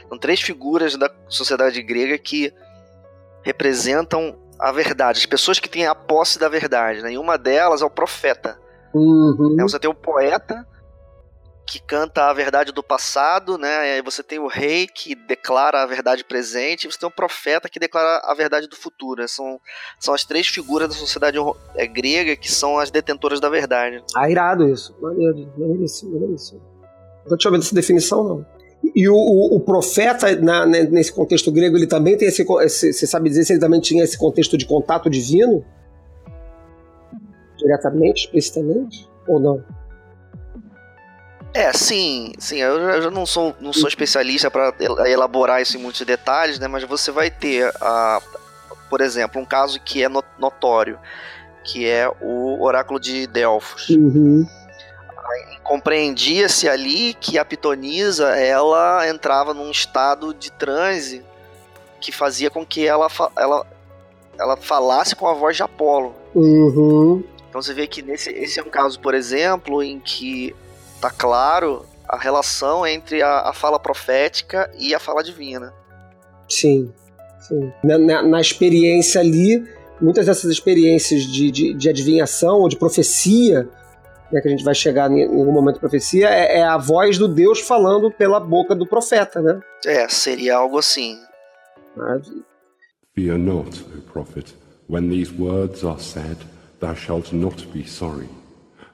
São 0.08 0.16
três 0.16 0.40
figuras 0.40 0.96
da 0.96 1.10
sociedade 1.28 1.82
grega 1.82 2.16
que 2.16 2.52
representam 3.42 4.38
a 4.58 4.72
verdade, 4.72 5.18
as 5.18 5.26
pessoas 5.26 5.58
que 5.58 5.68
têm 5.68 5.86
a 5.86 5.94
posse 5.94 6.38
da 6.38 6.48
verdade, 6.48 7.02
né? 7.02 7.12
E 7.12 7.18
uma 7.18 7.36
delas 7.36 7.82
é 7.82 7.84
o 7.84 7.90
profeta. 7.90 8.58
Uhum. 8.94 9.56
É, 9.58 9.62
você 9.62 9.78
tem 9.78 9.90
o 9.90 9.94
poeta, 9.94 10.66
que 11.66 11.80
canta 11.80 12.30
a 12.30 12.32
verdade 12.32 12.70
do 12.70 12.82
passado, 12.82 13.58
né? 13.58 13.88
E 13.88 13.92
aí 13.94 14.02
você 14.02 14.22
tem 14.22 14.38
o 14.38 14.46
rei 14.46 14.86
que 14.86 15.14
declara 15.14 15.82
a 15.82 15.86
verdade 15.86 16.22
presente, 16.22 16.86
e 16.86 16.92
você 16.92 16.98
tem 16.98 17.08
o 17.08 17.12
profeta 17.12 17.68
que 17.68 17.80
declara 17.80 18.22
a 18.24 18.34
verdade 18.34 18.68
do 18.68 18.76
futuro. 18.76 19.20
Né? 19.20 19.28
São, 19.28 19.60
são 19.98 20.14
as 20.14 20.24
três 20.24 20.46
figuras 20.46 20.88
da 20.88 20.94
sociedade 20.94 21.36
é, 21.74 21.86
grega 21.86 22.36
que 22.36 22.50
são 22.50 22.78
as 22.78 22.90
detentoras 22.90 23.40
da 23.40 23.48
verdade. 23.48 24.02
Ah, 24.16 24.30
irado 24.30 24.68
isso. 24.68 24.96
Maneiro, 25.00 25.52
maneiríssimo, 25.58 26.14
maneiríssimo. 26.14 26.60
Não 27.24 27.30
tô 27.30 27.36
te 27.36 27.48
ouvindo 27.48 27.62
essa 27.62 27.74
definição, 27.74 28.22
não. 28.22 28.46
E 28.94 29.08
o, 29.08 29.14
o, 29.14 29.56
o 29.56 29.60
profeta, 29.60 30.36
na, 30.36 30.64
nesse 30.64 31.12
contexto 31.12 31.50
grego, 31.50 31.76
ele 31.76 31.88
também 31.88 32.16
tem 32.16 32.28
esse. 32.28 32.44
Você 32.44 33.06
sabe 33.06 33.28
dizer 33.28 33.44
se 33.44 33.52
ele 33.54 33.60
também 33.60 33.80
tinha 33.80 34.04
esse 34.04 34.16
contexto 34.16 34.56
de 34.56 34.64
contato 34.64 35.10
divino? 35.10 35.64
Diretamente, 37.56 38.26
explicitamente? 38.26 39.10
Ou 39.26 39.40
não? 39.40 39.64
É, 41.54 41.72
sim, 41.72 42.32
sim. 42.38 42.58
Eu, 42.58 43.02
já 43.02 43.10
não 43.10 43.24
sou, 43.24 43.54
não 43.60 43.72
sou 43.72 43.88
especialista 43.88 44.50
para 44.50 44.74
elaborar 45.08 45.62
isso 45.62 45.76
em 45.76 45.80
muitos 45.80 46.02
detalhes, 46.02 46.58
né? 46.58 46.68
Mas 46.68 46.84
você 46.84 47.10
vai 47.10 47.30
ter, 47.30 47.72
a, 47.80 48.20
por 48.90 49.00
exemplo, 49.00 49.40
um 49.40 49.44
caso 49.44 49.80
que 49.80 50.02
é 50.02 50.08
notório, 50.38 50.98
que 51.64 51.86
é 51.86 52.10
o 52.20 52.62
oráculo 52.62 53.00
de 53.00 53.26
Delfos. 53.26 53.88
Uhum. 53.88 54.46
Compreendia-se 55.62 56.68
ali 56.68 57.14
que 57.14 57.38
a 57.38 57.44
pitonisa 57.44 58.36
ela 58.36 59.08
entrava 59.08 59.52
num 59.52 59.70
estado 59.70 60.32
de 60.32 60.52
transe 60.52 61.24
que 62.00 62.12
fazia 62.12 62.50
com 62.50 62.64
que 62.64 62.86
ela, 62.86 63.08
ela, 63.36 63.66
ela 64.38 64.56
falasse 64.56 65.16
com 65.16 65.26
a 65.26 65.32
voz 65.32 65.56
de 65.56 65.62
Apolo. 65.62 66.14
Uhum. 66.34 67.24
Então 67.48 67.60
você 67.60 67.72
vê 67.72 67.86
que 67.86 68.02
nesse, 68.02 68.30
esse 68.30 68.60
é 68.60 68.62
um 68.62 68.68
caso, 68.68 69.00
por 69.00 69.14
exemplo, 69.14 69.82
em 69.82 69.98
que 69.98 70.54
tá 71.06 71.10
claro 71.10 71.86
a 72.08 72.18
relação 72.18 72.86
entre 72.86 73.22
a, 73.22 73.48
a 73.48 73.52
fala 73.52 73.78
profética 73.78 74.70
e 74.78 74.94
a 74.94 74.98
fala 74.98 75.22
divina. 75.22 75.72
Sim, 76.48 76.92
sim. 77.40 77.72
Na, 77.82 77.98
na, 77.98 78.22
na 78.22 78.40
experiência 78.40 79.20
ali, 79.20 79.64
muitas 80.00 80.26
dessas 80.26 80.50
experiências 80.50 81.22
de, 81.22 81.50
de, 81.50 81.74
de 81.74 81.88
adivinhação 81.88 82.60
ou 82.60 82.68
de 82.68 82.76
profecia, 82.76 83.68
né, 84.32 84.40
que 84.40 84.48
a 84.48 84.50
gente 84.50 84.64
vai 84.64 84.74
chegar 84.74 85.10
em 85.10 85.24
algum 85.24 85.52
momento 85.52 85.74
de 85.74 85.80
profecia, 85.80 86.28
é, 86.28 86.58
é, 86.58 86.62
a 86.62 86.76
voz 86.76 87.18
do 87.18 87.28
Deus 87.28 87.60
falando 87.60 88.10
pela 88.10 88.40
boca 88.40 88.74
do 88.74 88.86
profeta, 88.86 89.40
né? 89.40 89.60
É, 89.84 90.08
seria 90.08 90.56
algo 90.56 90.78
assim. 90.78 91.18
Maravilha. 91.96 92.42
Fear 93.14 93.38
not, 93.38 93.80
O 93.96 94.02
prophet, 94.12 94.54
when 94.88 95.08
these 95.08 95.32
words 95.32 95.84
are 95.84 96.00
said, 96.00 96.36
thou 96.80 96.94
shalt 96.94 97.32
not 97.32 97.66
be 97.72 97.86
sorry. 97.86 98.28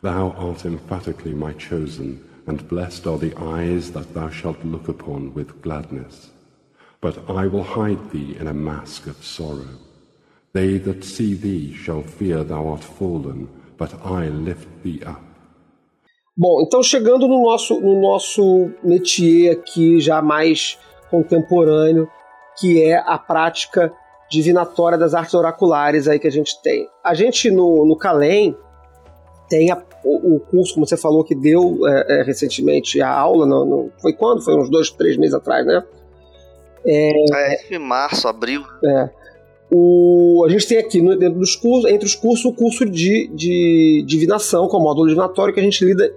Thou 0.03 0.35
art 0.37 0.65
emphatically 0.65 1.33
my 1.33 1.53
chosen, 1.53 2.29
and 2.49 2.69
blessed 2.69 3.07
are 3.07 3.19
the 3.19 3.37
eyes 3.39 3.93
that 3.93 4.13
thou 4.15 4.29
shalt 4.31 4.65
look 4.65 4.89
upon 4.89 5.33
with 5.33 5.63
gladness. 5.63 6.31
But 7.01 7.19
I 7.31 7.47
will 7.47 7.63
hide 7.63 8.11
thee 8.11 8.37
in 8.37 8.49
a 8.49 8.53
mask 8.53 9.07
of 9.07 9.25
sorrow. 9.25 9.79
They 10.53 10.79
that 10.79 11.05
see 11.05 11.35
thee 11.35 11.73
shall 11.73 12.03
fear 12.03 12.43
thou 12.43 12.67
art 12.67 12.83
fallen, 12.83 13.49
but 13.79 13.95
I 14.05 14.29
lift 14.29 14.69
thee 14.83 15.01
up. 15.07 15.23
Bom, 16.37 16.63
então 16.63 16.83
chegando 16.83 17.29
no 17.29 17.41
nosso, 17.45 17.81
no 17.81 18.01
nosso 18.01 18.73
métier 18.83 19.53
aqui 19.53 20.01
já 20.01 20.21
mais 20.21 20.81
contemporâneo, 21.11 22.09
que 22.59 22.83
é 22.83 22.99
a 22.99 23.19
prática 23.19 23.93
divinatória 24.29 24.99
das 24.99 25.15
artes 25.15 25.35
oraculares 25.35 26.09
aí 26.09 26.19
que 26.19 26.27
a 26.27 26.33
gente 26.33 26.61
tem. 26.61 26.89
A 27.05 27.15
gente 27.15 27.53
no, 27.53 27.87
no 27.87 27.97
Calem, 27.97 28.57
tem 29.53 29.71
a, 29.71 29.83
o, 30.03 30.37
o, 30.37 30.41
curso, 30.41 30.73
como 30.73 30.87
você 30.87 30.97
falou, 30.97 31.23
que 31.23 31.35
deu 31.35 31.87
é, 31.87 32.21
é, 32.21 32.23
recentemente 32.23 33.03
a 33.03 33.11
aula, 33.11 33.45
no, 33.45 33.91
foi 34.01 34.15
quando? 34.15 34.43
Foi 34.43 34.57
uns 34.57 34.71
dois, 34.71 34.91
três 34.91 35.19
meses 35.19 35.35
atrás, 35.35 35.67
né? 35.67 35.85
É, 36.87 37.75
é 37.75 37.79
março, 37.79 38.27
abril. 38.27 38.63
É. 38.83 39.11
O, 39.71 40.43
a 40.47 40.49
gente 40.49 40.67
tem 40.67 40.79
aqui 40.79 41.03
no, 41.03 41.15
dentro 41.19 41.39
dos 41.39 41.55
cursos, 41.55 41.91
entre 41.91 42.07
os 42.07 42.15
cursos, 42.15 42.47
o 42.47 42.55
curso 42.55 42.87
de, 42.87 43.31
de 43.35 44.03
divinação, 44.07 44.69
com 44.69 44.79
o 44.79 44.83
módulo 44.83 45.07
divinatório, 45.07 45.53
que 45.53 45.61
a 45.61 45.63
gente 45.63 45.85
lida 45.85 46.15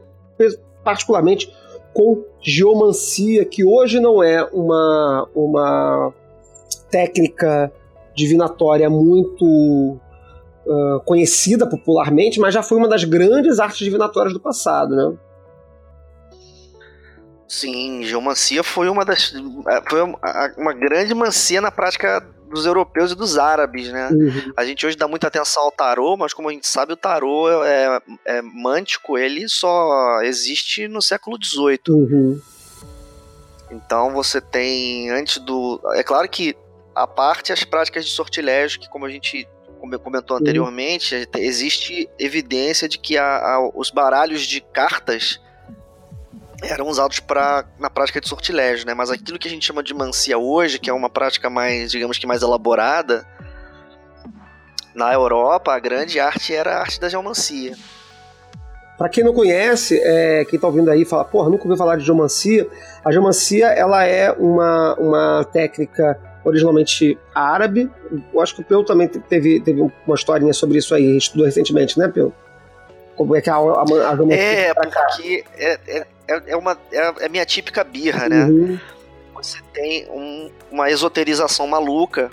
particularmente 0.82 1.54
com 1.94 2.24
geomancia, 2.40 3.44
que 3.44 3.66
hoje 3.66 4.00
não 4.00 4.24
é 4.24 4.46
uma, 4.54 5.28
uma 5.36 6.14
técnica 6.90 7.70
divinatória 8.16 8.90
muito 8.90 10.00
uh, 10.66 11.00
conhecida 11.06 11.68
popularmente, 11.68 12.40
mas 12.40 12.54
já 12.54 12.64
foi 12.64 12.78
uma 12.78 12.88
das 12.88 13.04
grandes 13.04 13.60
artes 13.60 13.80
divinatórias 13.80 14.34
do 14.34 14.40
passado, 14.40 14.96
né? 14.96 15.18
Sim, 17.48 18.04
geomancia 18.04 18.64
foi 18.64 18.90
uma 18.90 19.06
das. 19.06 19.34
É, 19.68 19.90
foi 19.90 20.02
uma 20.02 20.74
grande 20.74 21.14
mancia 21.14 21.62
na 21.62 21.72
prática 21.72 22.20
dos 22.50 22.66
europeus 22.66 23.12
e 23.12 23.16
dos 23.16 23.38
árabes, 23.38 23.92
né? 23.92 24.10
Uhum. 24.10 24.54
A 24.58 24.66
gente 24.66 24.86
hoje 24.86 24.98
dá 24.98 25.08
muita 25.08 25.28
atenção 25.28 25.64
ao 25.64 25.72
tarô, 25.72 26.18
mas 26.18 26.34
como 26.34 26.50
a 26.50 26.52
gente 26.52 26.68
sabe, 26.68 26.94
o 26.94 26.98
tarô 26.98 27.64
é, 27.64 28.02
é, 28.26 28.38
é 28.38 28.42
mântico, 28.42 29.18
ele 29.18 29.48
só 29.48 30.22
existe 30.24 30.88
no 30.88 31.02
século 31.02 31.38
XVIII. 31.42 31.80
Uhum. 31.90 32.42
Então 33.72 34.12
você 34.12 34.42
tem, 34.42 35.10
antes 35.10 35.38
do. 35.38 35.80
É 35.94 36.04
claro 36.04 36.28
que 36.30 36.56
a 36.96 37.06
parte 37.06 37.52
as 37.52 37.64
práticas 37.64 38.06
de 38.06 38.12
sortilégio, 38.12 38.80
que 38.80 38.90
como 38.90 39.06
a 39.06 39.10
gente 39.10 39.48
comentou 40.00 40.38
anteriormente, 40.38 41.28
existe 41.38 42.10
evidência 42.20 42.88
de 42.88 42.98
que 42.98 43.18
a, 43.18 43.26
a, 43.26 43.70
os 43.74 43.90
baralhos 43.90 44.42
de 44.42 44.62
cartas 44.62 45.40
eram 46.64 46.88
usados 46.88 47.20
para 47.20 47.66
na 47.80 47.90
prática 47.90 48.20
de 48.20 48.28
sortilégio, 48.28 48.86
né? 48.86 48.94
Mas 48.94 49.10
aquilo 49.10 49.38
que 49.38 49.48
a 49.48 49.52
gente 49.52 49.66
chama 49.66 49.84
de 49.84 49.94
mancia 49.94 50.38
hoje, 50.38 50.80
que 50.80 50.90
é 50.90 50.94
uma 50.94 51.10
prática 51.10 51.50
mais, 51.50 51.92
digamos 51.92 52.18
que 52.18 52.26
mais 52.26 52.42
elaborada, 52.42 53.26
na 54.94 55.14
Europa 55.14 55.74
a 55.74 55.80
grande 55.80 56.20
arte 56.20 56.54
era 56.54 56.78
a 56.78 56.80
arte 56.80 57.00
da 57.00 57.10
geomancia. 57.10 57.76
Para 58.98 59.10
quem 59.10 59.24
não 59.24 59.34
conhece, 59.34 60.00
é, 60.02 60.46
quem 60.46 60.56
está 60.56 60.68
ouvindo 60.68 60.90
aí 60.90 61.04
fala, 61.04 61.26
porra, 61.26 61.50
nunca 61.50 61.64
ouviu 61.64 61.76
falar 61.76 61.98
de 61.98 62.06
geomancia. 62.06 62.66
A 63.04 63.12
geomancia 63.12 63.68
ela 63.68 64.06
é 64.06 64.32
uma, 64.32 64.96
uma 64.96 65.44
técnica 65.44 66.18
originalmente 66.46 67.18
árabe. 67.34 67.90
Eu 68.34 68.42
acho 68.42 68.56
que 68.56 68.62
o 68.62 68.64
Peu 68.64 68.84
também 68.84 69.08
teve, 69.08 69.60
teve 69.60 69.82
uma 69.82 70.16
historinha 70.16 70.54
sobre 70.54 70.78
isso 70.78 70.94
aí, 70.94 71.18
estudou 71.18 71.46
recentemente, 71.46 71.98
né, 72.00 72.08
Peu? 72.08 72.32
Como 73.16 73.36
é 73.36 73.42
que 73.42 73.50
a, 73.50 73.56
a, 73.56 73.84
a 73.84 74.34
É, 74.34 74.74
porque 74.74 75.44
é, 75.58 75.80
é, 75.88 76.06
é, 76.48 76.56
uma, 76.56 76.78
é 76.92 77.26
a 77.26 77.30
minha 77.30 77.46
típica 77.46 77.84
birra, 77.84 78.30
né? 78.30 78.46
Uhum. 78.46 78.80
Você 79.34 79.58
tem 79.74 80.08
um, 80.10 80.52
uma 80.72 80.90
esoterização 80.90 81.68
maluca 81.68 82.30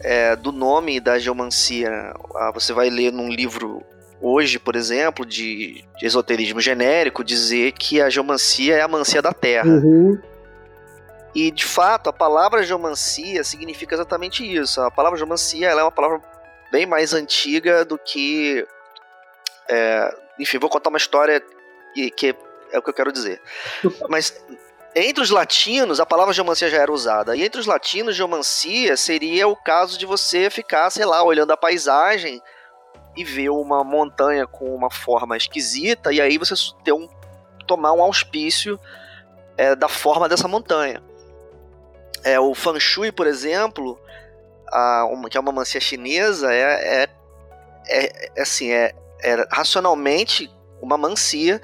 é, 0.00 0.34
do 0.34 0.50
nome 0.50 0.98
da 0.98 1.18
geomancia. 1.18 2.14
Ah, 2.34 2.50
você 2.52 2.72
vai 2.72 2.90
ler 2.90 3.12
num 3.12 3.28
livro 3.28 3.82
hoje, 4.20 4.58
por 4.58 4.76
exemplo, 4.76 5.26
de, 5.26 5.84
de, 5.98 6.06
esoterismo 6.06 6.60
genérico, 6.60 7.24
dizer 7.24 7.72
que 7.72 8.00
a 8.00 8.08
geomancia 8.08 8.76
é 8.76 8.80
a 8.80 8.88
mancia 8.88 9.20
da 9.20 9.32
Terra. 9.32 9.68
Uhum. 9.68 10.18
E 11.34 11.50
de 11.50 11.64
fato, 11.64 12.10
a 12.10 12.12
palavra 12.12 12.62
geomancia 12.62 13.42
significa 13.42 13.94
exatamente 13.94 14.44
isso. 14.44 14.80
A 14.80 14.90
palavra 14.90 15.18
geomancia 15.18 15.68
é 15.68 15.82
uma 15.82 15.92
palavra 15.92 16.20
bem 16.70 16.86
mais 16.86 17.14
antiga 17.14 17.84
do 17.84 17.98
que. 17.98 18.66
É, 19.68 20.14
enfim, 20.38 20.58
vou 20.58 20.68
contar 20.68 20.90
uma 20.90 20.98
história 20.98 21.42
que, 21.94 22.10
que 22.10 22.36
é 22.70 22.78
o 22.78 22.82
que 22.82 22.90
eu 22.90 22.94
quero 22.94 23.12
dizer. 23.12 23.40
Mas 24.08 24.34
entre 24.94 25.22
os 25.22 25.30
latinos, 25.30 26.00
a 26.00 26.06
palavra 26.06 26.34
geomancia 26.34 26.68
já 26.68 26.78
era 26.78 26.92
usada. 26.92 27.34
E 27.34 27.42
entre 27.42 27.60
os 27.60 27.66
latinos, 27.66 28.14
geomancia 28.14 28.96
seria 28.96 29.48
o 29.48 29.56
caso 29.56 29.98
de 29.98 30.04
você 30.04 30.50
ficar, 30.50 30.90
sei 30.90 31.06
lá, 31.06 31.22
olhando 31.22 31.50
a 31.52 31.56
paisagem 31.56 32.42
e 33.16 33.24
ver 33.24 33.50
uma 33.50 33.82
montanha 33.82 34.46
com 34.46 34.74
uma 34.74 34.90
forma 34.90 35.36
esquisita, 35.36 36.12
e 36.12 36.20
aí 36.20 36.38
você 36.38 36.54
ter 36.82 36.92
um, 36.92 37.08
tomar 37.66 37.92
um 37.92 38.02
auspício 38.02 38.80
é, 39.56 39.74
da 39.74 39.88
forma 39.88 40.28
dessa 40.28 40.48
montanha. 40.48 41.02
É, 42.24 42.38
o 42.38 42.54
Feng 42.54 42.78
Shui, 42.78 43.10
por 43.10 43.26
exemplo, 43.26 43.98
a, 44.68 45.06
uma, 45.06 45.28
que 45.28 45.36
é 45.36 45.40
uma 45.40 45.52
mancia 45.52 45.80
chinesa, 45.80 46.52
é, 46.52 47.02
é, 47.02 47.08
é, 47.88 48.30
é 48.36 48.42
assim, 48.42 48.70
é, 48.70 48.94
é 49.20 49.46
racionalmente 49.50 50.50
uma 50.80 50.96
mancia, 50.96 51.60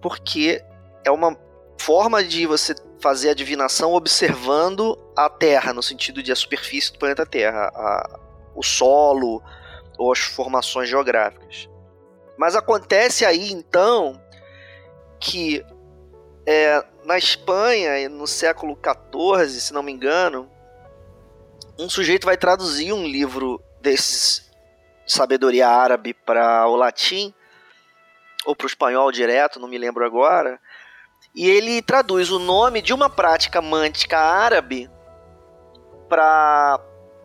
porque 0.00 0.62
é 1.04 1.10
uma 1.10 1.36
forma 1.78 2.22
de 2.22 2.46
você 2.46 2.74
fazer 3.00 3.30
a 3.30 3.34
divinação 3.34 3.92
observando 3.92 4.98
a 5.14 5.28
Terra, 5.28 5.72
no 5.72 5.82
sentido 5.82 6.22
de 6.22 6.32
a 6.32 6.36
superfície 6.36 6.92
do 6.92 6.98
planeta 6.98 7.26
Terra, 7.26 7.70
a, 7.74 8.20
o 8.54 8.62
solo 8.62 9.42
ou 9.98 10.10
as 10.10 10.18
formações 10.18 10.88
geográficas. 10.88 11.68
Mas 12.36 12.56
acontece 12.56 13.24
aí 13.24 13.52
então 13.52 14.20
que 15.20 15.64
é, 16.46 16.84
na 17.04 17.18
Espanha, 17.18 18.08
no 18.08 18.26
século 18.26 18.76
XIV, 18.76 19.60
se 19.60 19.72
não 19.72 19.82
me 19.82 19.92
engano, 19.92 20.50
um 21.78 21.88
sujeito 21.88 22.24
vai 22.24 22.36
traduzir 22.36 22.92
um 22.92 23.06
livro 23.06 23.62
desses 23.80 24.50
de 25.06 25.12
sabedoria 25.12 25.68
árabe 25.68 26.14
para 26.14 26.66
o 26.66 26.76
latim 26.76 27.34
ou 28.46 28.56
para 28.56 28.64
o 28.64 28.68
espanhol 28.68 29.12
direto, 29.12 29.60
não 29.60 29.68
me 29.68 29.76
lembro 29.76 30.04
agora. 30.04 30.58
E 31.34 31.48
ele 31.48 31.82
traduz 31.82 32.30
o 32.30 32.38
nome 32.38 32.80
de 32.80 32.94
uma 32.94 33.10
prática 33.10 33.60
mântica 33.60 34.18
árabe 34.18 34.90
para 36.08 36.80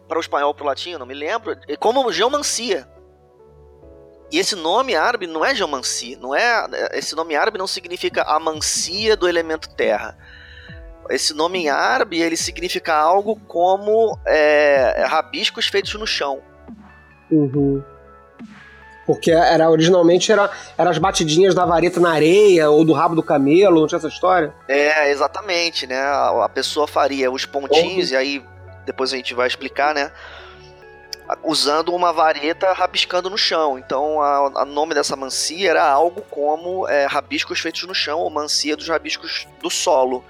para 0.08 0.18
o 0.18 0.22
espanhol 0.22 0.56
para 0.56 0.64
o 0.64 0.68
latim, 0.68 0.96
não 0.96 1.06
me 1.06 1.14
lembro, 1.14 1.56
como 1.80 2.12
geomancia. 2.12 2.90
E 4.32 4.38
esse 4.38 4.56
nome 4.56 4.96
árabe 4.96 5.26
não 5.26 5.44
é 5.44 5.56
geomancia, 5.56 6.18
não 6.20 6.36
é 6.36 6.68
esse 6.94 7.16
nome 7.16 7.36
árabe 7.36 7.58
não 7.58 7.68
significa 7.68 8.24
a 8.24 8.40
mancia 8.40 9.18
do 9.18 9.28
elemento 9.28 9.70
terra. 9.70 10.18
Esse 11.10 11.34
nome 11.34 11.60
em 11.60 11.70
árabe 11.70 12.22
ele 12.22 12.38
significa 12.38 12.94
algo 12.94 13.36
como 13.48 14.18
é, 14.26 15.04
rabiscos 15.08 15.68
feitos 15.68 15.94
no 15.96 16.06
chão. 16.06 16.40
Uhum. 17.32 17.84
Porque 19.08 19.32
era 19.32 19.68
originalmente 19.68 20.32
era, 20.32 20.52
era 20.78 20.92
as 20.92 21.00
batidinhas 21.00 21.56
da 21.56 21.66
vareta 21.66 22.00
na 22.00 22.12
areia 22.12 22.70
ou 22.70 22.86
do 22.86 22.94
rabo 22.94 23.16
do 23.16 23.24
camelo, 23.24 23.82
não 23.82 23.88
tinha 23.88 23.98
essa 23.98 24.08
história? 24.08 24.54
É, 24.68 25.10
exatamente, 25.10 25.88
né? 25.88 26.00
A, 26.00 26.46
a 26.46 26.50
pessoa 26.50 26.88
faria 26.88 27.32
os 27.32 27.44
pontinhos 27.44 28.10
uhum. 28.10 28.14
e 28.14 28.18
aí 28.18 28.44
depois 28.86 29.12
a 29.12 29.16
gente 29.16 29.34
vai 29.34 29.48
explicar, 29.48 29.96
né? 29.96 30.12
Usando 31.44 31.94
uma 31.94 32.12
vareta 32.12 32.74
rabiscando 32.74 33.30
no 33.30 33.38
chão. 33.38 33.78
Então, 33.78 34.18
o 34.18 34.66
nome 34.66 34.96
dessa 34.96 35.16
mancia 35.16 35.70
era 35.70 35.88
algo 35.88 36.22
como 36.24 36.88
é, 36.88 37.06
rabiscos 37.06 37.60
feitos 37.60 37.84
no 37.84 37.94
chão, 37.94 38.20
ou 38.20 38.30
mancia 38.30 38.76
dos 38.76 38.88
rabiscos 38.88 39.48
do 39.62 39.70
solo. 39.70 40.24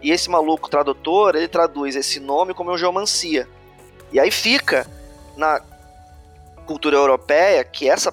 E 0.00 0.10
esse 0.10 0.30
maluco 0.30 0.68
tradutor, 0.68 1.34
ele 1.34 1.48
traduz 1.48 1.96
esse 1.96 2.20
nome 2.20 2.54
como 2.54 2.76
geomancia. 2.78 3.48
E 4.12 4.20
aí 4.20 4.30
fica 4.30 4.86
na 5.36 5.60
cultura 6.66 6.96
europeia 6.96 7.64
que 7.64 7.88
essa 7.88 8.12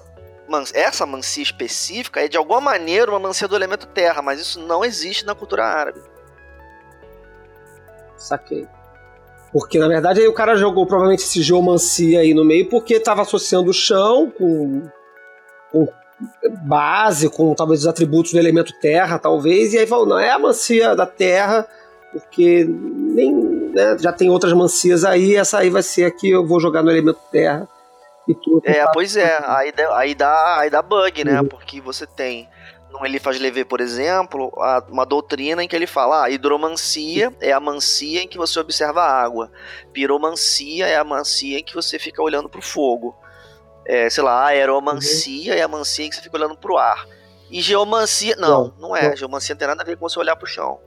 essa 0.74 1.06
mancia 1.06 1.42
específica 1.42 2.22
é 2.22 2.28
de 2.28 2.36
alguma 2.36 2.60
maneira 2.60 3.10
uma 3.10 3.18
mancia 3.18 3.48
do 3.48 3.56
elemento 3.56 3.86
terra, 3.86 4.20
mas 4.20 4.38
isso 4.38 4.60
não 4.60 4.84
existe 4.84 5.24
na 5.24 5.34
cultura 5.34 5.64
árabe. 5.64 6.02
Saquei. 8.18 8.68
Porque 9.52 9.78
na 9.78 9.88
verdade 9.88 10.20
aí 10.20 10.28
o 10.28 10.32
cara 10.32 10.56
jogou 10.56 10.86
provavelmente 10.86 11.24
esse 11.24 11.42
geomancia 11.42 12.20
aí 12.20 12.32
no 12.32 12.44
meio 12.44 12.68
porque 12.68 12.94
estava 12.94 13.22
associando 13.22 13.70
o 13.70 13.74
chão 13.74 14.32
com, 14.36 14.82
com 15.70 15.88
base, 16.64 17.28
com 17.28 17.54
talvez 17.54 17.80
os 17.80 17.86
atributos 17.86 18.32
do 18.32 18.38
elemento 18.38 18.72
terra, 18.80 19.18
talvez, 19.18 19.74
e 19.74 19.78
aí 19.78 19.86
falou, 19.86 20.06
não, 20.06 20.18
é 20.18 20.30
a 20.30 20.38
mancia 20.38 20.94
da 20.94 21.04
terra, 21.04 21.66
porque 22.12 22.64
nem, 22.64 23.34
né, 23.74 23.96
já 23.98 24.12
tem 24.12 24.30
outras 24.30 24.52
mancias 24.52 25.04
aí, 25.04 25.36
essa 25.36 25.58
aí 25.58 25.68
vai 25.68 25.82
ser 25.82 26.04
aqui, 26.04 26.30
eu 26.30 26.46
vou 26.46 26.60
jogar 26.60 26.82
no 26.82 26.90
elemento 26.90 27.18
terra 27.30 27.68
e 28.26 28.34
tudo. 28.34 28.62
É, 28.64 28.84
pois 28.92 29.16
é, 29.16 29.38
aí, 29.46 29.72
aí, 29.92 30.14
dá, 30.14 30.58
aí 30.58 30.70
dá 30.70 30.82
bug, 30.82 31.24
né? 31.24 31.40
Uhum. 31.40 31.48
Porque 31.48 31.80
você 31.80 32.06
tem 32.06 32.48
no 32.90 33.04
Eliphas 33.04 33.40
Levé, 33.40 33.64
por 33.64 33.80
exemplo, 33.80 34.52
uma 34.88 35.04
doutrina 35.04 35.64
em 35.64 35.68
que 35.68 35.74
ele 35.74 35.86
fala: 35.86 36.24
ah, 36.24 36.30
hidromancia 36.30 37.32
é 37.40 37.52
a 37.52 37.60
mancia 37.60 38.22
em 38.22 38.28
que 38.28 38.36
você 38.36 38.60
observa 38.60 39.02
a 39.02 39.22
água, 39.22 39.50
piromancia 39.92 40.86
é 40.86 40.96
a 40.96 41.04
mancia 41.04 41.58
em 41.58 41.64
que 41.64 41.74
você 41.74 41.98
fica 41.98 42.22
olhando 42.22 42.48
para 42.48 42.60
o 42.60 42.62
fogo, 42.62 43.16
é, 43.86 44.08
sei 44.10 44.22
lá, 44.22 44.46
aeromancia 44.46 45.52
uhum. 45.52 45.58
é 45.58 45.62
a 45.62 45.68
mancia 45.68 46.06
em 46.06 46.10
que 46.10 46.16
você 46.16 46.22
fica 46.22 46.36
olhando 46.36 46.56
para 46.56 46.72
o 46.72 46.78
ar. 46.78 47.06
E 47.50 47.60
geomancia, 47.60 48.34
não, 48.36 48.48
não, 48.78 48.88
não 48.88 48.96
é. 48.96 49.10
Não. 49.10 49.16
Geomancia 49.16 49.54
não 49.54 49.58
tem 49.58 49.68
nada 49.68 49.82
a 49.82 49.84
ver 49.84 49.96
com 49.96 50.08
você 50.08 50.18
olhar 50.18 50.36
para 50.36 50.46
o 50.46 50.48
chão. 50.48 50.78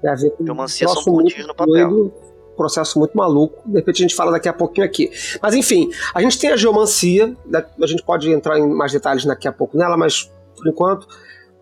Tem 0.00 0.10
a 0.10 0.14
ver 0.14 0.30
com 0.30 0.44
geomancia 0.44 0.88
são 0.88 1.04
pontinhos 1.04 1.46
no 1.46 1.54
papel. 1.54 1.90
Doido 1.90 2.29
processo 2.60 2.98
muito 2.98 3.16
maluco. 3.16 3.62
De 3.66 3.76
repente 3.76 3.96
a 3.96 4.02
gente 4.02 4.14
fala 4.14 4.30
daqui 4.30 4.50
a 4.50 4.52
pouquinho 4.52 4.86
aqui. 4.86 5.10
Mas 5.40 5.54
enfim, 5.54 5.88
a 6.14 6.20
gente 6.20 6.38
tem 6.38 6.50
a 6.50 6.56
geomancia, 6.58 7.34
né, 7.46 7.64
a 7.82 7.86
gente 7.86 8.02
pode 8.02 8.30
entrar 8.30 8.58
em 8.58 8.68
mais 8.68 8.92
detalhes 8.92 9.24
daqui 9.24 9.48
a 9.48 9.52
pouco 9.52 9.78
nela, 9.78 9.96
mas 9.96 10.30
por 10.54 10.68
enquanto. 10.68 11.08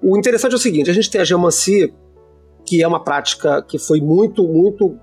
O 0.03 0.19
interessante 0.19 0.53
é 0.53 0.57
o 0.57 0.59
seguinte: 0.59 0.91
a 0.91 0.93
gente 0.93 1.09
tem 1.09 1.21
a 1.21 1.25
geomancia, 1.25 1.89
que 2.67 2.83
é 2.83 2.89
uma 2.89 3.03
prática 3.05 3.63
que 3.63 3.79
foi 3.79 4.01
muito, 4.01 4.43
muito 4.43 4.99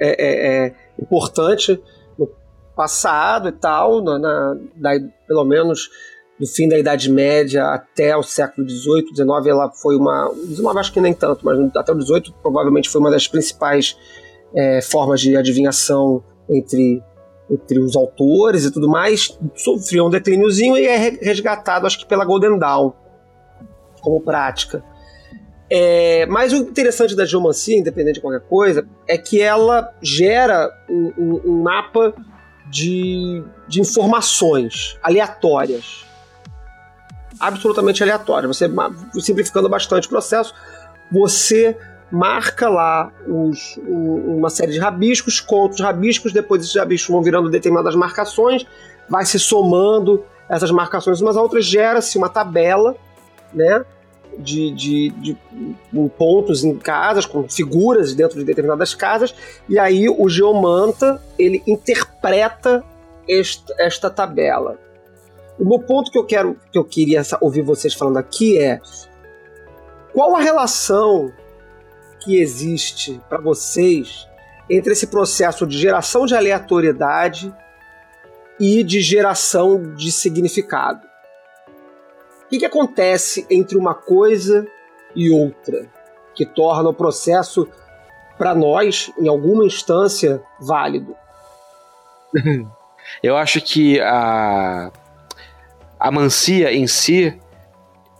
é, 0.00 0.08
é, 0.08 0.66
é 0.66 0.74
importante 1.00 1.80
no 2.18 2.28
passado 2.74 3.48
e 3.48 3.52
tal, 3.52 4.02
na, 4.02 4.18
na, 4.18 4.56
da, 4.74 4.90
pelo 5.28 5.44
menos 5.44 5.88
do 6.38 6.46
fim 6.46 6.68
da 6.68 6.78
Idade 6.78 7.10
Média 7.10 7.64
até 7.66 8.16
o 8.16 8.22
século 8.22 8.68
XVIII, 8.68 9.14
XIX, 9.14 9.46
ela 9.46 9.70
foi 9.70 9.96
uma. 9.96 10.32
XIX 10.34 10.76
acho 10.76 10.92
que 10.92 11.00
nem 11.00 11.14
tanto, 11.14 11.44
mas 11.44 11.58
até 11.76 11.92
o 11.92 12.00
XVIII 12.00 12.34
provavelmente 12.42 12.88
foi 12.88 13.00
uma 13.00 13.10
das 13.10 13.26
principais 13.26 13.96
é, 14.54 14.80
formas 14.82 15.20
de 15.20 15.36
adivinhação 15.36 16.22
entre, 16.48 17.02
entre 17.50 17.78
os 17.78 17.96
autores 17.96 18.64
e 18.64 18.70
tudo 18.70 18.88
mais, 18.88 19.38
sofreu 19.54 20.06
um 20.06 20.10
declíniozinho 20.10 20.76
e 20.76 20.86
é 20.86 20.96
resgatado, 20.96 21.86
acho 21.86 21.98
que 21.98 22.06
pela 22.06 22.24
Golden 22.24 22.58
Dawn, 22.58 22.92
como 24.00 24.20
prática. 24.20 24.82
É, 25.70 26.24
mas 26.26 26.52
o 26.52 26.56
interessante 26.56 27.14
da 27.14 27.26
geomancia, 27.26 27.76
independente 27.76 28.14
de 28.14 28.20
qualquer 28.20 28.40
coisa, 28.40 28.88
é 29.06 29.18
que 29.18 29.40
ela 29.40 29.92
gera 30.00 30.70
um, 30.88 31.12
um, 31.18 31.40
um 31.44 31.62
mapa 31.62 32.14
de, 32.70 33.42
de 33.66 33.80
informações 33.80 34.98
aleatórias. 35.02 36.06
Absolutamente 37.38 38.02
aleatórias. 38.02 38.56
Você, 38.56 38.70
simplificando 39.20 39.68
bastante 39.68 40.06
o 40.06 40.10
processo, 40.10 40.54
você 41.12 41.76
marca 42.10 42.68
lá 42.68 43.12
os, 43.26 43.78
uma 43.86 44.50
série 44.50 44.72
de 44.72 44.78
rabiscos, 44.78 45.40
conta 45.40 45.74
os 45.74 45.80
rabiscos, 45.80 46.32
depois 46.32 46.62
esses 46.62 46.74
rabiscos 46.74 47.12
vão 47.12 47.22
virando 47.22 47.50
determinadas 47.50 47.94
marcações, 47.94 48.66
vai 49.08 49.24
se 49.24 49.38
somando 49.38 50.24
essas 50.48 50.70
marcações 50.70 51.20
umas 51.20 51.36
a 51.36 51.42
outras, 51.42 51.64
gera-se 51.64 52.16
uma 52.16 52.28
tabela, 52.28 52.96
né? 53.52 53.84
De, 54.38 54.70
de, 54.70 55.08
de, 55.10 55.36
de, 55.92 56.08
pontos 56.16 56.62
em 56.62 56.76
casas, 56.76 57.26
com 57.26 57.48
figuras 57.48 58.14
dentro 58.14 58.38
de 58.38 58.44
determinadas 58.44 58.94
casas, 58.94 59.34
e 59.68 59.78
aí 59.78 60.08
o 60.08 60.28
geomanta 60.28 61.20
ele 61.36 61.60
interpreta 61.66 62.84
esta, 63.28 63.74
esta 63.78 64.08
tabela. 64.08 64.78
O 65.58 65.64
meu 65.64 65.80
ponto 65.80 66.12
que 66.12 66.18
eu 66.18 66.24
quero, 66.24 66.56
que 66.70 66.78
eu 66.78 66.84
queria 66.84 67.20
ouvir 67.40 67.62
vocês 67.62 67.92
falando 67.94 68.18
aqui 68.18 68.58
é 68.58 68.80
qual 70.12 70.36
a 70.36 70.40
relação 70.40 71.32
que 72.28 72.38
existe 72.38 73.18
para 73.26 73.40
vocês 73.40 74.28
entre 74.68 74.92
esse 74.92 75.06
processo 75.06 75.66
de 75.66 75.78
geração 75.78 76.26
de 76.26 76.34
aleatoriedade 76.34 77.50
e 78.60 78.84
de 78.84 79.00
geração 79.00 79.94
de 79.94 80.12
significado? 80.12 81.00
O 82.44 82.48
que, 82.50 82.58
que 82.58 82.66
acontece 82.66 83.46
entre 83.48 83.78
uma 83.78 83.94
coisa 83.94 84.66
e 85.16 85.30
outra 85.30 85.90
que 86.34 86.44
torna 86.44 86.90
o 86.90 86.94
processo, 86.94 87.66
para 88.36 88.54
nós, 88.54 89.10
em 89.18 89.26
alguma 89.26 89.64
instância, 89.64 90.42
válido? 90.60 91.16
Eu 93.22 93.38
acho 93.38 93.58
que 93.62 93.98
a, 94.02 94.92
a 95.98 96.10
mancia 96.10 96.70
em 96.74 96.86
si 96.86 97.34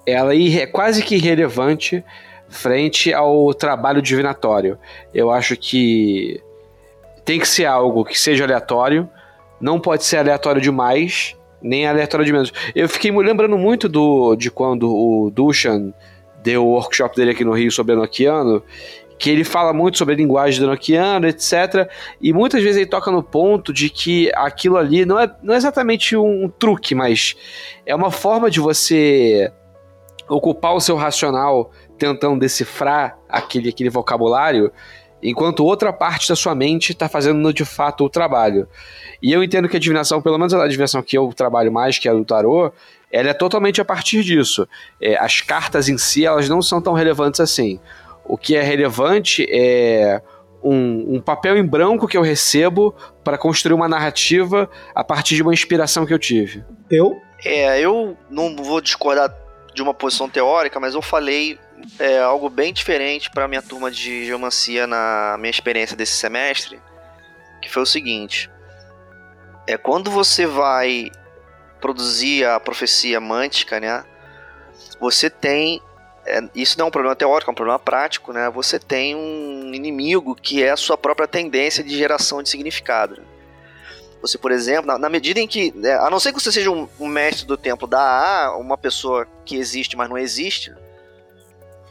ela 0.06 0.34
é 0.34 0.66
quase 0.66 1.02
que 1.02 1.16
irrelevante 1.16 2.02
frente 2.48 3.12
ao 3.12 3.52
trabalho 3.54 4.00
divinatório. 4.00 4.78
Eu 5.12 5.30
acho 5.30 5.56
que 5.56 6.40
tem 7.24 7.38
que 7.38 7.48
ser 7.48 7.66
algo 7.66 8.04
que 8.04 8.18
seja 8.18 8.44
aleatório, 8.44 9.08
não 9.60 9.78
pode 9.78 10.04
ser 10.04 10.18
aleatório 10.18 10.60
demais, 10.60 11.36
nem 11.60 11.86
aleatório 11.86 12.24
de 12.24 12.32
menos. 12.32 12.52
Eu 12.74 12.88
fiquei 12.88 13.10
me 13.10 13.22
lembrando 13.22 13.58
muito 13.58 13.88
do, 13.88 14.34
de 14.36 14.50
quando 14.50 14.88
o 14.88 15.30
Dushan 15.30 15.92
deu 16.42 16.64
o 16.64 16.70
workshop 16.70 17.16
dele 17.16 17.32
aqui 17.32 17.44
no 17.44 17.52
Rio 17.52 17.70
sobre 17.70 17.92
Enochiano, 17.92 18.62
que 19.18 19.28
ele 19.28 19.44
fala 19.44 19.72
muito 19.72 19.98
sobre 19.98 20.14
a 20.14 20.16
linguagem 20.16 20.60
do 20.60 20.68
Nokiano, 20.68 21.26
etc. 21.26 21.90
E 22.20 22.32
muitas 22.32 22.62
vezes 22.62 22.76
ele 22.76 22.86
toca 22.86 23.10
no 23.10 23.22
ponto 23.22 23.72
de 23.72 23.90
que 23.90 24.30
aquilo 24.34 24.76
ali 24.76 25.04
não 25.04 25.18
é, 25.18 25.30
não 25.42 25.54
é 25.54 25.56
exatamente 25.56 26.16
um 26.16 26.48
truque, 26.48 26.94
mas 26.94 27.34
é 27.84 27.94
uma 27.94 28.10
forma 28.10 28.48
de 28.48 28.60
você 28.60 29.50
ocupar 30.28 30.74
o 30.74 30.80
seu 30.80 30.94
racional 30.94 31.72
tentando 31.98 32.38
decifrar 32.38 33.18
aquele, 33.28 33.68
aquele 33.68 33.90
vocabulário, 33.90 34.72
enquanto 35.22 35.64
outra 35.64 35.92
parte 35.92 36.28
da 36.28 36.36
sua 36.36 36.54
mente 36.54 36.92
está 36.92 37.08
fazendo 37.08 37.52
de 37.52 37.64
fato 37.64 38.04
o 38.04 38.08
trabalho. 38.08 38.68
E 39.22 39.32
eu 39.32 39.42
entendo 39.42 39.68
que 39.68 39.76
a 39.76 39.80
divinação, 39.80 40.22
pelo 40.22 40.38
menos 40.38 40.54
a 40.54 40.68
divinação 40.68 41.02
que 41.02 41.18
eu 41.18 41.32
trabalho 41.34 41.72
mais, 41.72 41.98
que 41.98 42.08
é 42.08 42.10
a 42.10 42.14
do 42.14 42.24
tarô, 42.24 42.72
ela 43.10 43.30
é 43.30 43.34
totalmente 43.34 43.80
a 43.80 43.84
partir 43.84 44.22
disso. 44.22 44.68
É, 45.00 45.16
as 45.18 45.40
cartas 45.40 45.88
em 45.88 45.98
si, 45.98 46.24
elas 46.24 46.48
não 46.48 46.62
são 46.62 46.80
tão 46.80 46.92
relevantes 46.92 47.40
assim. 47.40 47.80
O 48.24 48.36
que 48.36 48.54
é 48.54 48.62
relevante 48.62 49.46
é 49.50 50.20
um, 50.62 51.16
um 51.16 51.20
papel 51.20 51.56
em 51.56 51.64
branco 51.64 52.06
que 52.06 52.16
eu 52.16 52.22
recebo 52.22 52.94
para 53.24 53.38
construir 53.38 53.74
uma 53.74 53.88
narrativa 53.88 54.68
a 54.94 55.02
partir 55.02 55.36
de 55.36 55.42
uma 55.42 55.52
inspiração 55.52 56.04
que 56.04 56.12
eu 56.12 56.18
tive. 56.18 56.64
Eu? 56.90 57.20
É, 57.44 57.80
eu 57.80 58.16
não 58.28 58.54
vou 58.56 58.80
discordar 58.80 59.34
de 59.74 59.82
uma 59.82 59.94
posição 59.94 60.28
teórica, 60.28 60.80
mas 60.80 60.94
eu 60.94 61.02
falei 61.02 61.58
é, 61.98 62.18
algo 62.20 62.48
bem 62.48 62.72
diferente 62.72 63.30
para 63.30 63.48
minha 63.48 63.62
turma 63.62 63.90
de 63.90 64.24
geomancia 64.24 64.86
na 64.86 65.36
minha 65.38 65.50
experiência 65.50 65.96
desse 65.96 66.14
semestre, 66.14 66.80
que 67.60 67.70
foi 67.70 67.82
o 67.82 67.86
seguinte: 67.86 68.50
é 69.66 69.76
quando 69.76 70.10
você 70.10 70.46
vai 70.46 71.10
produzir 71.80 72.44
a 72.44 72.58
profecia 72.58 73.20
mântica, 73.20 73.78
né? 73.80 74.04
Você 75.00 75.30
tem 75.30 75.80
é, 76.26 76.42
isso 76.54 76.78
não 76.78 76.84
é 76.84 76.88
um 76.88 76.90
problema 76.90 77.16
teórico, 77.16 77.50
é 77.50 77.52
um 77.52 77.54
problema 77.54 77.78
prático, 77.78 78.32
né? 78.32 78.50
Você 78.50 78.78
tem 78.78 79.14
um 79.14 79.72
inimigo 79.72 80.34
que 80.34 80.62
é 80.62 80.70
a 80.70 80.76
sua 80.76 80.96
própria 80.96 81.26
tendência 81.26 81.82
de 81.82 81.96
geração 81.96 82.42
de 82.42 82.48
significado. 82.48 83.22
Você, 84.20 84.36
por 84.36 84.50
exemplo, 84.50 84.86
na, 84.86 84.98
na 84.98 85.08
medida 85.08 85.40
em 85.40 85.46
que, 85.46 85.72
né, 85.76 85.94
a 85.94 86.10
não 86.10 86.18
ser 86.18 86.32
que 86.32 86.40
você 86.40 86.50
seja 86.50 86.70
um, 86.70 86.88
um, 86.98 87.06
mestre 87.06 87.46
do 87.46 87.56
tempo 87.56 87.86
da 87.86 88.00
AA, 88.00 88.56
uma 88.56 88.76
pessoa 88.76 89.26
que 89.44 89.56
existe, 89.56 89.96
mas 89.96 90.08
não 90.08 90.18
existe, 90.18 90.74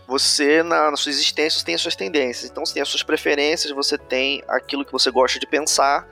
você, 0.07 0.63
na, 0.63 0.89
na 0.89 0.97
sua 0.97 1.09
existência, 1.09 1.63
tem 1.65 1.75
as 1.75 1.81
suas 1.81 1.95
tendências. 1.95 2.49
Então, 2.49 2.65
você 2.65 2.73
tem 2.73 2.81
as 2.81 2.87
suas 2.87 3.03
preferências, 3.03 3.73
você 3.73 3.97
tem 3.97 4.41
aquilo 4.47 4.85
que 4.85 4.91
você 4.91 5.11
gosta 5.11 5.37
de 5.37 5.45
pensar, 5.45 6.07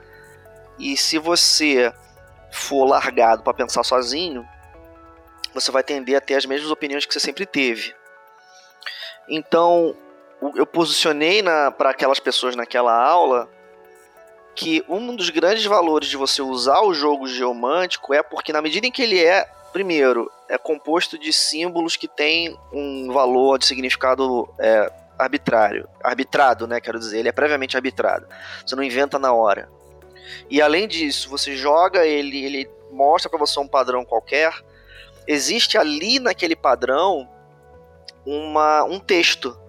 e 0.78 0.96
se 0.96 1.18
você 1.18 1.92
for 2.52 2.84
largado 2.84 3.42
para 3.42 3.54
pensar 3.54 3.82
sozinho, 3.82 4.46
você 5.54 5.72
vai 5.72 5.82
tender 5.82 6.16
a 6.16 6.20
ter 6.20 6.34
as 6.34 6.44
mesmas 6.44 6.70
opiniões 6.70 7.06
que 7.06 7.14
você 7.14 7.20
sempre 7.20 7.46
teve. 7.46 7.94
Então, 9.28 9.96
eu 10.54 10.66
posicionei 10.66 11.42
para 11.78 11.90
aquelas 11.90 12.20
pessoas 12.20 12.54
naquela 12.54 12.94
aula 12.94 13.48
que 14.54 14.84
um 14.88 15.16
dos 15.16 15.30
grandes 15.30 15.64
valores 15.64 16.08
de 16.08 16.16
você 16.16 16.40
usar 16.42 16.80
o 16.82 16.94
jogo 16.94 17.26
geomântico 17.26 18.12
é 18.12 18.22
porque, 18.22 18.52
na 18.52 18.62
medida 18.62 18.86
em 18.86 18.90
que 18.90 19.02
ele 19.02 19.22
é, 19.22 19.48
primeiro, 19.76 20.32
é 20.48 20.56
composto 20.56 21.18
de 21.18 21.30
símbolos 21.34 21.98
que 21.98 22.08
têm 22.08 22.58
um 22.72 23.12
valor 23.12 23.58
de 23.58 23.66
significado 23.66 24.48
é, 24.58 24.90
arbitrário, 25.18 25.86
arbitrado, 26.02 26.66
né? 26.66 26.80
Quero 26.80 26.98
dizer, 26.98 27.18
ele 27.18 27.28
é 27.28 27.32
previamente 27.32 27.76
arbitrado. 27.76 28.26
Você 28.64 28.74
não 28.74 28.82
inventa 28.82 29.18
na 29.18 29.34
hora. 29.34 29.68
E 30.48 30.62
além 30.62 30.88
disso, 30.88 31.28
você 31.28 31.54
joga 31.54 32.06
ele, 32.06 32.42
ele 32.42 32.70
mostra 32.90 33.28
para 33.28 33.38
você 33.38 33.60
um 33.60 33.68
padrão 33.68 34.02
qualquer. 34.02 34.50
Existe 35.26 35.76
ali 35.76 36.18
naquele 36.18 36.56
padrão 36.56 37.28
uma, 38.24 38.82
um 38.84 38.98
texto. 38.98 39.60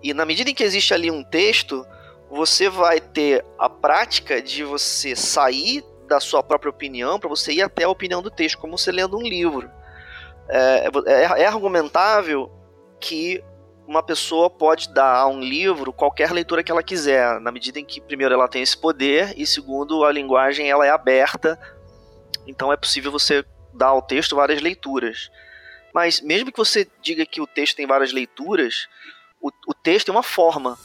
E 0.00 0.14
na 0.14 0.24
medida 0.24 0.50
em 0.50 0.54
que 0.54 0.62
existe 0.62 0.94
ali 0.94 1.10
um 1.10 1.24
texto, 1.24 1.84
você 2.30 2.68
vai 2.68 3.00
ter 3.00 3.44
a 3.58 3.68
prática 3.68 4.40
de 4.40 4.62
você 4.62 5.16
sair 5.16 5.84
da 6.08 6.18
sua 6.18 6.42
própria 6.42 6.70
opinião 6.70 7.20
para 7.20 7.28
você 7.28 7.52
ir 7.52 7.62
até 7.62 7.84
a 7.84 7.88
opinião 7.88 8.22
do 8.22 8.30
texto, 8.30 8.58
como 8.58 8.76
você 8.76 8.90
lendo 8.90 9.16
um 9.16 9.22
livro. 9.22 9.70
É, 10.48 10.88
é, 11.06 11.42
é 11.42 11.46
argumentável 11.46 12.50
que 12.98 13.44
uma 13.86 14.02
pessoa 14.02 14.50
pode 14.50 14.92
dar 14.92 15.16
a 15.16 15.26
um 15.26 15.40
livro 15.40 15.92
qualquer 15.92 16.30
leitura 16.30 16.62
que 16.62 16.70
ela 16.70 16.82
quiser, 16.82 17.40
na 17.40 17.50
medida 17.50 17.78
em 17.78 17.84
que, 17.84 18.00
primeiro, 18.00 18.34
ela 18.34 18.48
tem 18.48 18.62
esse 18.62 18.76
poder 18.76 19.32
e, 19.36 19.46
segundo, 19.46 20.04
a 20.04 20.12
linguagem 20.12 20.70
ela 20.70 20.86
é 20.86 20.90
aberta, 20.90 21.58
então 22.46 22.72
é 22.72 22.76
possível 22.76 23.10
você 23.10 23.44
dar 23.72 23.88
ao 23.88 24.02
texto 24.02 24.36
várias 24.36 24.60
leituras. 24.60 25.30
Mas 25.94 26.20
mesmo 26.20 26.52
que 26.52 26.58
você 26.58 26.86
diga 27.00 27.24
que 27.24 27.40
o 27.40 27.46
texto 27.46 27.76
tem 27.76 27.86
várias 27.86 28.12
leituras, 28.12 28.88
o, 29.40 29.50
o 29.66 29.74
texto 29.74 30.08
é 30.08 30.12
uma 30.12 30.22
forma. 30.22 30.76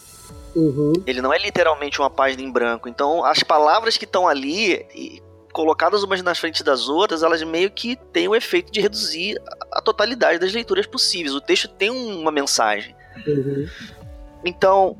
Uhum. 0.55 0.93
Ele 1.05 1.21
não 1.21 1.33
é 1.33 1.37
literalmente 1.37 1.99
uma 1.99 2.09
página 2.09 2.41
em 2.41 2.51
branco. 2.51 2.87
Então, 2.87 3.23
as 3.25 3.41
palavras 3.43 3.97
que 3.97 4.05
estão 4.05 4.27
ali, 4.27 5.21
colocadas 5.51 6.03
umas 6.03 6.21
na 6.21 6.35
frente 6.35 6.63
das 6.63 6.89
outras, 6.89 7.23
elas 7.23 7.41
meio 7.43 7.71
que 7.71 7.95
têm 7.95 8.27
o 8.27 8.35
efeito 8.35 8.71
de 8.71 8.81
reduzir 8.81 9.41
a 9.71 9.81
totalidade 9.81 10.39
das 10.39 10.53
leituras 10.53 10.85
possíveis. 10.85 11.33
O 11.33 11.41
texto 11.41 11.67
tem 11.67 11.89
uma 11.89 12.31
mensagem. 12.31 12.95
Uhum. 13.25 13.67
Então, 14.43 14.97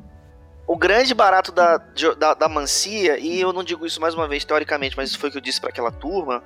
o 0.66 0.76
grande 0.76 1.12
barato 1.12 1.52
da, 1.52 1.78
da, 2.16 2.34
da, 2.34 2.48
mancia, 2.48 3.18
e 3.18 3.40
eu 3.40 3.52
não 3.52 3.62
digo 3.62 3.84
isso 3.84 4.00
mais 4.00 4.14
uma 4.14 4.26
vez 4.26 4.44
teoricamente, 4.44 4.96
mas 4.96 5.10
isso 5.10 5.18
foi 5.18 5.28
o 5.28 5.32
que 5.32 5.38
eu 5.38 5.42
disse 5.42 5.60
para 5.60 5.68
aquela 5.68 5.92
turma, 5.92 6.42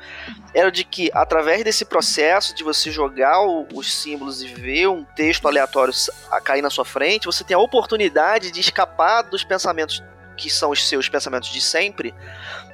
era 0.52 0.72
de 0.72 0.82
que 0.82 1.08
através 1.14 1.62
desse 1.62 1.84
processo 1.84 2.54
de 2.54 2.64
você 2.64 2.90
jogar 2.90 3.40
o, 3.40 3.66
os 3.72 3.94
símbolos 3.94 4.42
e 4.42 4.48
ver 4.48 4.88
um 4.88 5.04
texto 5.04 5.46
aleatório 5.46 5.94
a 6.32 6.40
cair 6.40 6.62
na 6.62 6.70
sua 6.70 6.84
frente, 6.84 7.26
você 7.26 7.44
tem 7.44 7.54
a 7.54 7.60
oportunidade 7.60 8.50
de 8.50 8.60
escapar 8.60 9.22
dos 9.22 9.44
pensamentos 9.44 10.02
que 10.36 10.48
são 10.48 10.70
os 10.70 10.88
seus 10.88 11.08
pensamentos 11.08 11.48
de 11.50 11.60
sempre, 11.60 12.14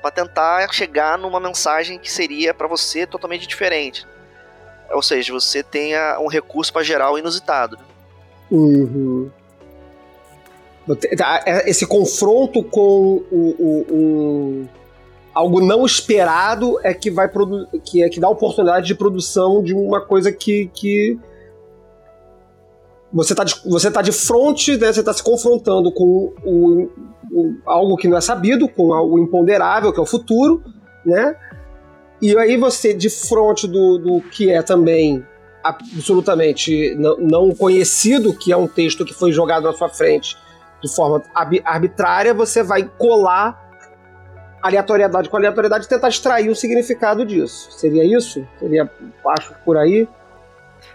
para 0.01 0.11
tentar 0.11 0.71
chegar 0.73 1.19
numa 1.19 1.41
mensagem 1.41 1.99
que 1.99 2.13
seria 2.13 2.53
para 2.53 2.69
você 2.69 3.07
totalmente 3.07 3.47
diferente. 3.47 4.07
Ou 4.91 5.03
seja, 5.03 5.33
você 5.33 5.63
tenha 5.63 6.19
um 6.21 6.29
recurso 6.29 6.71
para 6.71 6.83
gerar 6.83 7.11
o 7.11 7.19
inusitado. 7.19 7.79
Uhum. 8.51 9.31
Tá, 11.17 11.43
é, 11.47 11.69
esse 11.69 11.87
confronto 11.87 12.63
com 12.63 13.23
o, 13.31 13.57
o, 13.59 13.87
o, 13.91 14.69
algo 15.33 15.61
não 15.61 15.87
esperado 15.87 16.79
é 16.83 16.93
que 16.93 17.11
vai 17.11 17.31
que 17.83 18.03
é 18.03 18.09
que 18.11 18.21
dá 18.21 18.29
oportunidade 18.29 18.87
de 18.87 18.95
produção 18.95 19.63
de 19.63 19.73
uma 19.73 20.03
coisa 20.03 20.31
que, 20.31 20.71
que 20.75 21.19
você 23.11 23.33
está 23.33 23.45
de, 23.45 23.55
você 23.65 23.91
tá 23.91 24.03
de 24.03 24.13
frente, 24.13 24.77
né, 24.77 24.93
você 24.93 25.01
está 25.01 25.13
se 25.15 25.23
confrontando 25.23 25.91
com 25.91 26.35
o, 26.45 26.91
o, 27.33 27.55
algo 27.65 27.97
que 27.97 28.07
não 28.07 28.19
é 28.19 28.21
sabido, 28.21 28.69
com 28.69 28.89
o 28.89 29.19
imponderável, 29.19 29.91
que 29.91 29.99
é 29.99 30.03
o 30.03 30.07
futuro, 30.07 30.63
né? 31.07 31.35
E 32.21 32.37
aí 32.37 32.59
você, 32.59 32.93
de 32.93 33.09
frente 33.09 33.67
do, 33.67 33.99
do 33.99 34.21
que 34.21 34.51
é 34.51 34.63
também 34.63 35.25
absolutamente 35.63 36.95
não, 36.97 37.17
não 37.17 37.55
conhecido, 37.55 38.35
que 38.35 38.53
é 38.53 38.57
um 38.57 38.67
texto 38.69 39.05
que 39.05 39.15
foi 39.15 39.33
jogado 39.33 39.65
na 39.65 39.73
sua 39.73 39.89
frente 39.89 40.37
de 40.85 40.95
forma 40.95 41.23
arbitrária, 41.65 42.35
você 42.35 42.63
vai 42.63 42.85
colar 42.85 43.63
aleatoriedade 44.63 45.29
com 45.29 45.37
aleatoriedade 45.37 45.87
e 45.87 45.89
tentar 45.89 46.09
extrair 46.09 46.49
o 46.49 46.57
significado 46.57 47.25
disso. 47.25 47.73
Seria 47.73 48.05
isso? 48.05 48.47
Seria, 48.59 48.91
acho, 49.29 49.55
por 49.65 49.77
aí? 49.77 50.09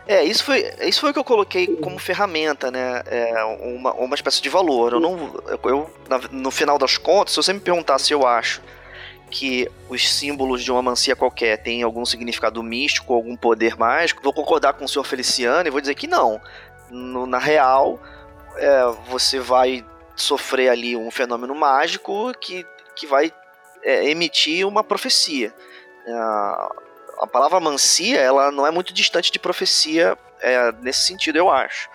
É, 0.07 0.23
isso 0.23 0.43
foi, 0.43 0.65
isso 0.81 1.01
foi 1.01 1.11
o 1.11 1.13
que 1.13 1.19
eu 1.19 1.23
coloquei 1.23 1.75
como 1.77 1.99
ferramenta, 1.99 2.71
né? 2.71 3.01
É, 3.05 3.43
uma, 3.43 3.93
uma 3.93 4.15
espécie 4.15 4.41
de 4.41 4.49
valor. 4.49 4.93
Eu 4.93 4.99
não. 4.99 5.35
Eu, 5.63 5.89
no 6.31 6.49
final 6.49 6.77
das 6.77 6.97
contas, 6.97 7.33
se 7.33 7.37
você 7.37 7.53
me 7.53 7.59
perguntar 7.59 7.99
se 7.99 8.11
eu 8.11 8.25
acho 8.25 8.61
que 9.29 9.69
os 9.87 10.11
símbolos 10.11 10.63
de 10.63 10.71
uma 10.71 10.81
mancia 10.81 11.15
qualquer 11.15 11.57
têm 11.57 11.83
algum 11.83 12.03
significado 12.05 12.63
místico, 12.63 13.13
algum 13.13 13.35
poder 13.35 13.77
mágico, 13.77 14.23
vou 14.23 14.33
concordar 14.33 14.73
com 14.73 14.85
o 14.85 14.87
senhor 14.87 15.03
Feliciano 15.03 15.67
e 15.67 15.71
vou 15.71 15.79
dizer 15.79 15.93
que 15.93 16.07
não. 16.07 16.41
No, 16.89 17.27
na 17.27 17.37
real, 17.37 17.99
é, 18.59 18.83
você 19.07 19.39
vai 19.39 19.85
sofrer 20.15 20.69
ali 20.69 20.95
um 20.95 21.09
fenômeno 21.09 21.55
mágico 21.55 22.33
que, 22.39 22.65
que 22.95 23.07
vai 23.07 23.33
é, 23.83 24.09
emitir 24.09 24.67
uma 24.67 24.83
profecia. 24.83 25.53
É, 26.05 26.11
a 27.19 27.27
palavra 27.27 27.59
mancia, 27.59 28.19
ela 28.19 28.51
não 28.51 28.65
é 28.65 28.71
muito 28.71 28.93
distante 28.93 29.31
de 29.31 29.39
profecia 29.39 30.17
é, 30.41 30.71
nesse 30.81 31.05
sentido, 31.05 31.37
eu 31.37 31.49
acho. 31.49 31.89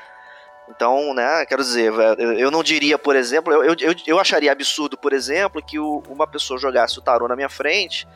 Então, 0.69 1.13
né, 1.13 1.45
quero 1.47 1.63
dizer, 1.63 1.93
eu 2.39 2.51
não 2.51 2.63
diria, 2.63 2.99
por 2.99 3.15
exemplo, 3.15 3.53
eu, 3.53 3.75
eu, 3.79 3.95
eu 4.07 4.19
acharia 4.19 4.51
absurdo, 4.51 4.97
por 4.97 5.13
exemplo, 5.13 5.63
que 5.63 5.79
o, 5.79 6.03
uma 6.09 6.27
pessoa 6.27 6.59
jogasse 6.59 6.99
o 6.99 7.03
tarô 7.03 7.29
na 7.29 7.37
minha 7.37 7.51
frente 7.51 8.09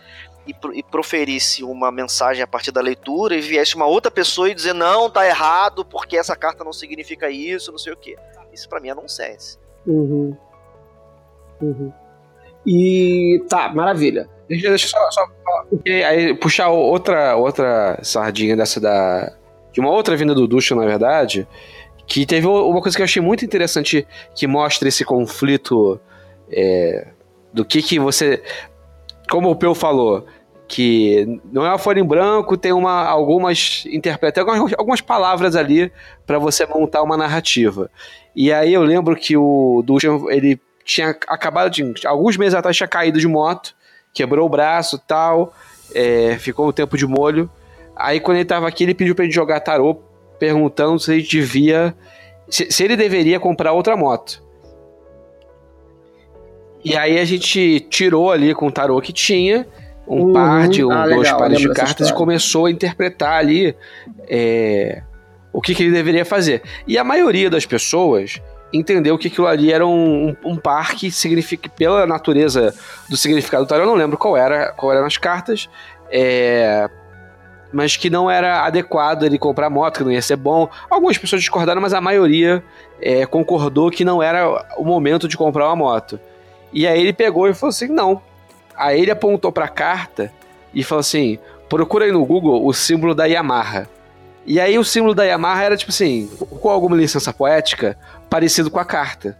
e, 0.46 0.54
e, 0.72 0.82
proferisse 0.82 1.62
uma 1.62 1.92
mensagem 1.92 2.42
a 2.42 2.46
partir 2.46 2.72
da 2.72 2.80
leitura 2.80 3.36
e 3.36 3.40
viesse 3.42 3.76
uma 3.76 3.84
outra 3.84 4.10
pessoa 4.10 4.48
e 4.48 4.54
dizer, 4.54 4.72
não, 4.72 5.10
tá 5.10 5.26
errado, 5.26 5.84
porque 5.84 6.16
essa 6.16 6.34
carta 6.34 6.64
não 6.64 6.72
significa 6.72 7.30
isso, 7.30 7.70
não 7.70 7.78
sei 7.78 7.92
o 7.92 7.96
quê. 7.96 8.16
Isso 8.58 8.68
para 8.68 8.80
mim 8.80 8.88
é 8.88 8.94
nonsense. 8.94 9.56
Uhum. 9.86 10.36
Uhum. 11.62 11.92
E 12.66 13.42
tá, 13.48 13.68
maravilha. 13.72 14.28
Deixa, 14.48 14.68
deixa 14.68 14.86
eu 14.86 14.90
só, 14.90 15.10
só 15.10 15.28
aí, 16.06 16.34
puxar 16.34 16.68
outra, 16.70 17.36
outra 17.36 17.98
sardinha 18.02 18.56
dessa 18.56 18.80
da. 18.80 19.32
De 19.72 19.80
uma 19.80 19.90
outra 19.90 20.16
vinda 20.16 20.34
do 20.34 20.46
Ducho, 20.48 20.74
na 20.74 20.84
verdade, 20.84 21.46
Que 22.06 22.24
teve 22.26 22.46
uma 22.46 22.80
coisa 22.80 22.96
que 22.96 23.02
eu 23.02 23.04
achei 23.04 23.22
muito 23.22 23.44
interessante 23.44 24.06
que 24.34 24.46
mostra 24.46 24.88
esse 24.88 25.04
conflito 25.04 26.00
é, 26.50 27.08
do 27.52 27.64
que 27.64 27.82
que 27.82 27.98
você. 27.98 28.42
Como 29.30 29.50
o 29.50 29.56
Peu 29.56 29.74
falou, 29.74 30.26
que 30.68 31.40
não 31.50 31.64
é 31.64 31.70
uma 31.70 31.78
folha 31.78 31.98
em 31.98 32.04
branco, 32.04 32.56
tem 32.58 32.72
uma, 32.72 33.04
algumas 33.04 33.84
interpreta 33.86 34.42
algumas, 34.42 34.74
algumas 34.74 35.00
palavras 35.00 35.56
ali 35.56 35.90
para 36.26 36.38
você 36.38 36.66
montar 36.66 37.02
uma 37.02 37.16
narrativa. 37.16 37.90
E 38.36 38.52
aí 38.52 38.74
eu 38.74 38.82
lembro 38.82 39.16
que 39.16 39.34
o 39.34 39.82
Duchamp, 39.84 40.28
ele 40.28 40.60
tinha 40.84 41.08
acabado 41.26 41.70
de 41.70 42.06
alguns 42.06 42.36
meses 42.36 42.54
atrás 42.54 42.76
tinha 42.76 42.86
caído 42.86 43.18
de 43.18 43.26
moto, 43.26 43.74
quebrou 44.12 44.46
o 44.46 44.48
braço, 44.48 44.98
tal, 44.98 45.54
é, 45.94 46.36
ficou 46.38 46.68
um 46.68 46.72
tempo 46.72 46.98
de 46.98 47.06
molho. 47.06 47.50
Aí 47.96 48.20
quando 48.20 48.36
ele 48.36 48.44
tava 48.44 48.68
aqui, 48.68 48.84
ele 48.84 48.94
pediu 48.94 49.14
para 49.14 49.24
ele 49.24 49.32
jogar 49.32 49.60
tarô, 49.60 49.94
perguntando 50.38 51.00
se 51.00 51.12
ele 51.14 51.22
devia 51.22 51.96
se, 52.48 52.70
se 52.70 52.84
ele 52.84 52.96
deveria 52.96 53.40
comprar 53.40 53.72
outra 53.72 53.96
moto. 53.96 54.42
E 56.84 56.96
aí 56.96 57.18
a 57.18 57.24
gente 57.24 57.80
tirou 57.88 58.30
ali 58.30 58.54
com 58.54 58.66
o 58.66 58.72
tarô 58.72 59.00
que 59.00 59.12
tinha 59.12 59.66
um 60.08 60.26
uhum. 60.26 60.32
par 60.32 60.68
de 60.68 60.84
um, 60.84 60.90
ah, 60.90 61.04
dois 61.04 61.18
legal, 61.18 61.38
pares 61.38 61.58
de 61.58 61.72
cartas 61.72 62.08
e 62.08 62.14
começou 62.14 62.66
a 62.66 62.70
interpretar 62.70 63.34
ali 63.34 63.76
é, 64.28 65.02
o 65.52 65.60
que, 65.60 65.74
que, 65.74 65.82
ele 65.82 65.92
deveria 65.92 66.24
fazer. 66.24 66.62
E 66.86 66.96
a 66.96 67.04
maioria 67.04 67.50
das 67.50 67.66
pessoas 67.66 68.40
entendeu 68.72 69.18
que 69.18 69.28
aquilo 69.28 69.46
ali 69.46 69.72
era 69.72 69.86
um, 69.86 70.28
um, 70.28 70.52
um 70.52 70.56
par 70.56 70.94
que 70.94 71.10
significa, 71.10 71.68
pela 71.68 72.06
natureza 72.06 72.74
do 73.08 73.16
significado 73.16 73.64
do 73.64 73.68
tarô, 73.68 73.82
eu 73.82 73.86
não 73.86 73.94
lembro 73.94 74.16
qual 74.16 74.36
era, 74.36 74.72
qual 74.72 74.92
eram 74.92 75.06
as 75.06 75.16
cartas, 75.16 75.68
é, 76.10 76.88
mas 77.72 77.96
que 77.96 78.08
não 78.08 78.30
era 78.30 78.64
adequado 78.64 79.24
ele 79.24 79.38
comprar 79.38 79.68
moto, 79.68 79.98
que 79.98 80.04
não 80.04 80.12
ia 80.12 80.22
ser 80.22 80.36
bom. 80.36 80.68
Algumas 80.88 81.18
pessoas 81.18 81.42
discordaram, 81.42 81.80
mas 81.80 81.92
a 81.92 82.00
maioria 82.00 82.62
é, 83.00 83.26
concordou 83.26 83.90
que 83.90 84.04
não 84.04 84.22
era 84.22 84.48
o 84.76 84.84
momento 84.84 85.28
de 85.28 85.36
comprar 85.36 85.66
uma 85.66 85.76
moto. 85.76 86.18
E 86.72 86.86
aí 86.86 87.00
ele 87.00 87.12
pegou 87.12 87.48
e 87.48 87.54
falou 87.54 87.70
assim: 87.70 87.88
não, 87.88 88.22
Aí 88.78 89.00
ele 89.00 89.10
apontou 89.10 89.50
pra 89.50 89.68
carta 89.68 90.32
e 90.72 90.84
falou 90.84 91.00
assim: 91.00 91.38
procura 91.68 92.04
aí 92.04 92.12
no 92.12 92.24
Google 92.24 92.64
o 92.64 92.72
símbolo 92.72 93.14
da 93.14 93.24
Yamaha. 93.26 93.88
E 94.46 94.58
aí 94.58 94.78
o 94.78 94.84
símbolo 94.84 95.14
da 95.14 95.24
Yamaha 95.24 95.62
era 95.62 95.76
tipo 95.76 95.90
assim, 95.90 96.30
com 96.38 96.70
alguma 96.70 96.96
licença 96.96 97.32
poética, 97.32 97.98
parecido 98.30 98.70
com 98.70 98.78
a 98.78 98.84
carta. 98.84 99.36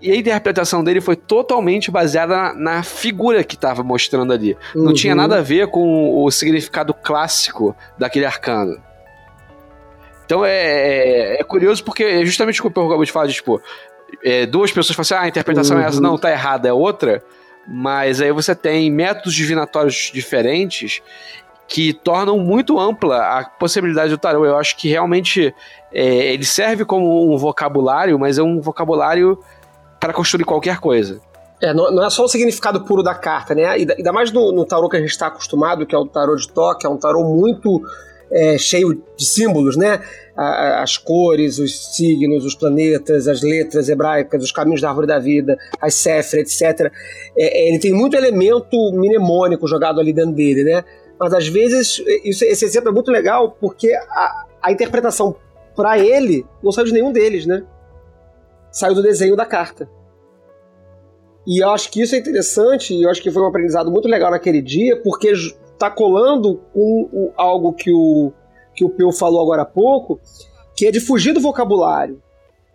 E 0.00 0.10
a 0.12 0.16
interpretação 0.16 0.84
dele 0.84 1.00
foi 1.00 1.16
totalmente 1.16 1.90
baseada 1.90 2.36
na, 2.36 2.54
na 2.54 2.82
figura 2.82 3.42
que 3.42 3.54
estava 3.54 3.82
mostrando 3.82 4.32
ali. 4.32 4.56
Uhum. 4.74 4.84
Não 4.84 4.92
tinha 4.92 5.14
nada 5.14 5.38
a 5.38 5.42
ver 5.42 5.68
com 5.68 6.22
o 6.22 6.30
significado 6.30 6.92
clássico 6.92 7.74
daquele 7.98 8.26
arcano. 8.26 8.80
Então 10.26 10.44
é, 10.44 10.52
é, 10.52 11.40
é 11.40 11.44
curioso 11.44 11.82
porque 11.84 12.02
é 12.04 12.24
justamente 12.24 12.60
o 12.60 12.70
que 12.70 12.78
o 12.78 12.86
acabou 12.86 13.04
de 13.04 13.12
falar, 13.12 13.26
de, 13.26 13.34
tipo, 13.34 13.60
é, 14.22 14.46
duas 14.46 14.70
pessoas 14.70 14.94
falam 14.94 15.02
assim, 15.02 15.14
ah, 15.14 15.26
a 15.26 15.28
interpretação 15.28 15.76
uhum. 15.76 15.82
é 15.82 15.86
essa, 15.86 16.00
não, 16.00 16.18
tá 16.18 16.30
errada, 16.30 16.68
é 16.68 16.72
outra. 16.72 17.22
Mas 17.66 18.20
aí 18.20 18.30
você 18.32 18.54
tem 18.54 18.90
métodos 18.90 19.34
divinatórios 19.34 20.10
diferentes 20.12 21.02
que 21.66 21.92
tornam 21.92 22.38
muito 22.38 22.78
ampla 22.78 23.18
a 23.18 23.44
possibilidade 23.44 24.10
do 24.10 24.18
tarô. 24.18 24.44
Eu 24.44 24.56
acho 24.56 24.76
que 24.76 24.88
realmente 24.88 25.54
é, 25.92 26.32
ele 26.32 26.44
serve 26.44 26.84
como 26.84 27.32
um 27.32 27.36
vocabulário, 27.36 28.18
mas 28.18 28.38
é 28.38 28.42
um 28.42 28.60
vocabulário 28.60 29.38
para 29.98 30.12
construir 30.12 30.44
qualquer 30.44 30.78
coisa. 30.78 31.20
É, 31.62 31.72
não, 31.72 31.90
não, 31.90 32.04
é 32.04 32.10
só 32.10 32.24
o 32.24 32.28
significado 32.28 32.84
puro 32.84 33.02
da 33.02 33.14
carta, 33.14 33.54
né? 33.54 33.64
Ainda 33.66 34.12
mais 34.12 34.30
no, 34.30 34.52
no 34.52 34.66
tarô 34.66 34.88
que 34.88 34.96
a 34.96 35.00
gente 35.00 35.10
está 35.10 35.28
acostumado, 35.28 35.86
que 35.86 35.94
é 35.94 35.98
o 35.98 36.06
tarô 36.06 36.36
de 36.36 36.48
toque, 36.48 36.86
é 36.86 36.88
um 36.88 36.98
tarô 36.98 37.24
muito 37.24 37.80
é, 38.34 38.58
cheio 38.58 39.00
de 39.16 39.24
símbolos, 39.24 39.76
né? 39.76 40.00
as 40.36 40.96
cores, 40.96 41.58
os 41.60 41.94
signos, 41.94 42.44
os 42.44 42.56
planetas, 42.56 43.28
as 43.28 43.40
letras 43.40 43.88
hebraicas, 43.88 44.42
os 44.42 44.50
caminhos 44.50 44.80
da 44.80 44.88
árvore 44.88 45.06
da 45.06 45.18
vida, 45.20 45.56
as 45.80 45.94
Sefer, 45.94 46.40
etc. 46.40 46.92
É, 47.36 47.66
é, 47.66 47.68
ele 47.68 47.78
tem 47.78 47.92
muito 47.92 48.16
elemento 48.16 48.76
mnemônico 48.92 49.68
jogado 49.68 50.00
ali 50.00 50.12
dentro 50.12 50.32
dele, 50.32 50.64
né? 50.64 50.84
Mas 51.18 51.32
às 51.32 51.46
vezes, 51.46 52.02
isso, 52.24 52.44
esse 52.44 52.64
exemplo 52.64 52.88
é 52.88 52.92
muito 52.92 53.12
legal 53.12 53.56
porque 53.60 53.94
a, 53.94 54.46
a 54.60 54.72
interpretação 54.72 55.36
para 55.76 55.98
ele 55.98 56.44
não 56.62 56.72
saiu 56.72 56.86
de 56.86 56.92
nenhum 56.92 57.12
deles, 57.12 57.46
né? 57.46 57.62
Saiu 58.72 58.94
do 58.94 59.02
desenho 59.02 59.36
da 59.36 59.46
carta. 59.46 59.88
E 61.46 61.62
eu 61.62 61.70
acho 61.70 61.90
que 61.92 62.02
isso 62.02 62.14
é 62.14 62.18
interessante, 62.18 62.92
e 62.92 63.02
eu 63.04 63.10
acho 63.10 63.22
que 63.22 63.30
foi 63.30 63.42
um 63.42 63.46
aprendizado 63.46 63.90
muito 63.90 64.08
legal 64.08 64.30
naquele 64.30 64.62
dia, 64.62 64.96
porque 64.96 65.32
tá 65.78 65.90
colando 65.90 66.60
com 66.72 67.32
algo 67.36 67.72
que 67.72 67.92
o 67.92 68.32
que 68.74 68.84
o 68.84 68.90
Peu 68.90 69.12
falou 69.12 69.40
agora 69.40 69.62
há 69.62 69.66
pouco, 69.66 70.20
que 70.76 70.86
é 70.86 70.90
de 70.90 71.00
fugir 71.00 71.32
do 71.32 71.40
vocabulário. 71.40 72.20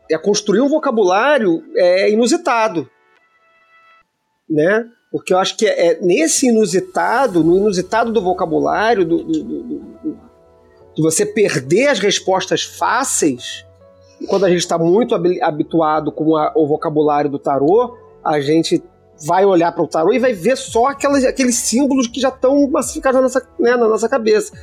É 0.10 0.18
construir 0.18 0.62
um 0.62 0.70
vocabulário 0.70 1.64
é, 1.76 2.10
inusitado. 2.10 2.90
Né? 4.50 4.88
Porque 5.12 5.34
eu 5.34 5.38
acho 5.38 5.58
que 5.58 5.68
é, 5.68 5.92
é 5.92 6.02
nesse 6.02 6.48
inusitado, 6.48 7.44
no 7.44 7.58
inusitado 7.58 8.12
do 8.12 8.22
vocabulário, 8.22 9.06
do, 9.06 9.24
do, 9.24 9.44
do, 9.44 10.20
de 10.96 11.02
você 11.02 11.26
perder 11.26 11.88
as 11.88 12.00
respostas 12.00 12.64
fáceis, 12.64 13.66
quando 14.28 14.46
a 14.46 14.50
gente 14.50 14.60
está 14.60 14.78
muito 14.78 15.16
habituado 15.42 16.12
com 16.12 16.36
a, 16.36 16.52
o 16.56 16.68
vocabulário 16.68 17.30
do 17.30 17.40
tarô, 17.40 17.98
a 18.24 18.40
gente 18.40 18.84
vai 19.26 19.46
olhar 19.46 19.72
para 19.72 19.84
o 19.84 19.88
tarô 19.88 20.14
e 20.14 20.20
vai 20.20 20.34
ver 20.34 20.56
só 20.58 20.88
aquelas, 20.88 21.24
aqueles 21.26 21.56
símbolos 21.56 22.08
que 22.08 22.22
já 22.22 22.30
estão 22.30 22.70
massificados 22.70 23.18
na 23.18 23.24
nossa, 23.24 23.48
né, 23.60 23.72
na 23.72 23.88
nossa 23.88 24.08
cabeça 24.08 24.54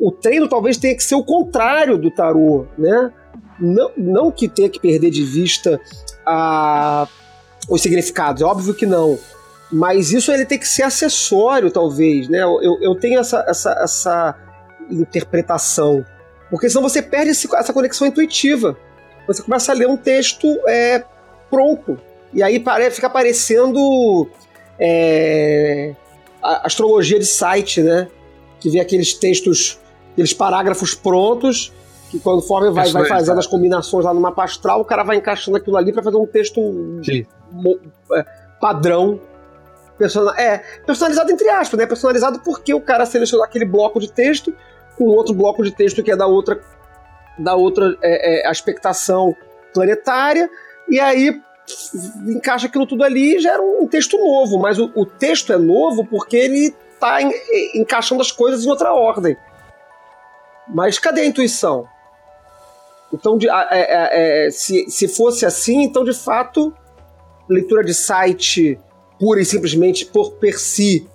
o 0.00 0.10
treino 0.10 0.48
talvez 0.48 0.76
tenha 0.76 0.94
que 0.94 1.02
ser 1.02 1.14
o 1.14 1.24
contrário 1.24 1.98
do 1.98 2.10
tarô, 2.10 2.66
né? 2.78 3.12
Não, 3.58 3.90
não 3.96 4.30
que 4.30 4.48
tenha 4.48 4.68
que 4.68 4.80
perder 4.80 5.10
de 5.10 5.22
vista 5.24 5.80
a, 6.26 7.06
os 7.68 7.80
significados, 7.82 8.42
é 8.42 8.44
óbvio 8.44 8.74
que 8.74 8.86
não. 8.86 9.18
Mas 9.70 10.12
isso 10.12 10.30
ele 10.30 10.44
tem 10.44 10.58
que 10.58 10.68
ser 10.68 10.82
acessório, 10.82 11.70
talvez, 11.70 12.28
né? 12.28 12.42
Eu, 12.42 12.78
eu 12.80 12.94
tenho 12.94 13.18
essa, 13.18 13.44
essa, 13.48 13.72
essa 13.82 14.36
interpretação. 14.90 16.04
Porque 16.50 16.68
senão 16.68 16.82
você 16.82 17.00
perde 17.00 17.30
esse, 17.30 17.48
essa 17.56 17.72
conexão 17.72 18.06
intuitiva. 18.06 18.76
Você 19.26 19.42
começa 19.42 19.72
a 19.72 19.74
ler 19.74 19.88
um 19.88 19.96
texto 19.96 20.46
é, 20.68 21.02
pronto. 21.48 21.98
E 22.32 22.42
aí 22.42 22.62
fica 22.90 23.10
parecendo 23.10 24.28
é, 24.78 25.94
astrologia 26.42 27.18
de 27.18 27.26
site, 27.26 27.82
né? 27.82 28.08
que 28.62 28.70
vê 28.70 28.78
aqueles 28.78 29.12
textos, 29.12 29.80
aqueles 30.12 30.32
parágrafos 30.32 30.94
prontos, 30.94 31.72
que 32.10 32.20
conforme 32.20 32.70
vai, 32.70 32.88
vai 32.92 33.06
fazendo 33.06 33.40
as 33.40 33.46
combinações 33.46 34.04
lá 34.04 34.14
no 34.14 34.20
mapa 34.20 34.44
astral, 34.44 34.80
o 34.80 34.84
cara 34.84 35.02
vai 35.02 35.16
encaixando 35.16 35.56
aquilo 35.56 35.76
ali 35.76 35.92
para 35.92 36.00
fazer 36.00 36.16
um 36.16 36.26
texto 36.26 36.60
é, 38.14 38.24
padrão. 38.60 39.20
é, 40.38 40.58
personalizado 40.86 41.32
entre 41.32 41.48
aspas, 41.48 41.76
né? 41.76 41.86
Personalizado 41.86 42.38
porque 42.44 42.72
o 42.72 42.80
cara 42.80 43.04
selecionou 43.04 43.44
aquele 43.44 43.64
bloco 43.64 43.98
de 43.98 44.12
texto 44.12 44.54
com 44.96 45.06
outro 45.06 45.34
bloco 45.34 45.64
de 45.64 45.72
texto 45.72 46.00
que 46.02 46.12
é 46.12 46.16
da 46.16 46.26
outra, 46.26 46.60
da 47.36 47.56
outra 47.56 47.96
é, 48.00 48.46
é, 48.46 48.48
aspectação 48.48 49.34
planetária, 49.74 50.48
e 50.88 51.00
aí 51.00 51.40
encaixa 52.26 52.66
aquilo 52.66 52.86
tudo 52.86 53.04
ali 53.04 53.36
e 53.36 53.40
gera 53.40 53.62
um 53.62 53.86
texto 53.86 54.18
novo, 54.18 54.58
mas 54.58 54.78
o, 54.78 54.90
o 54.94 55.06
texto 55.06 55.52
é 55.52 55.58
novo 55.58 56.04
porque 56.04 56.36
ele 56.36 56.74
está 56.94 57.18
encaixando 57.74 58.20
as 58.20 58.30
coisas 58.30 58.64
em 58.64 58.70
outra 58.70 58.92
ordem. 58.92 59.36
Mas 60.68 60.98
cadê 60.98 61.22
a 61.22 61.26
intuição? 61.26 61.86
Então, 63.12 63.36
de, 63.36 63.48
é, 63.48 63.66
é, 63.70 64.46
é, 64.46 64.50
se, 64.50 64.88
se 64.88 65.06
fosse 65.06 65.44
assim, 65.44 65.82
então 65.82 66.02
de 66.02 66.14
fato, 66.14 66.74
leitura 67.48 67.84
de 67.84 67.92
site 67.92 68.78
pura 69.18 69.40
e 69.40 69.44
simplesmente 69.44 70.06
por 70.06 70.32
per 70.32 70.58
si 70.58 71.06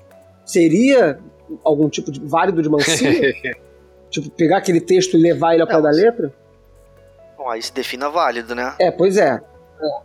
seria 0.45 1.19
algum 1.63 1.89
tipo 1.89 2.11
de 2.11 2.19
válido 2.19 2.61
de 2.61 2.69
mancia? 2.69 3.33
tipo, 4.11 4.29
pegar 4.31 4.57
aquele 4.57 4.79
texto 4.79 5.17
e 5.17 5.21
levar 5.21 5.53
ele 5.53 5.61
ao 5.63 5.67
pé 5.67 5.81
da 5.81 5.89
letra? 5.89 6.31
Bom, 7.37 7.49
aí 7.49 7.61
se 7.61 7.73
defina 7.73 8.09
válido, 8.09 8.53
né? 8.53 8.75
É, 8.79 8.91
pois 8.91 9.17
é. 9.17 9.41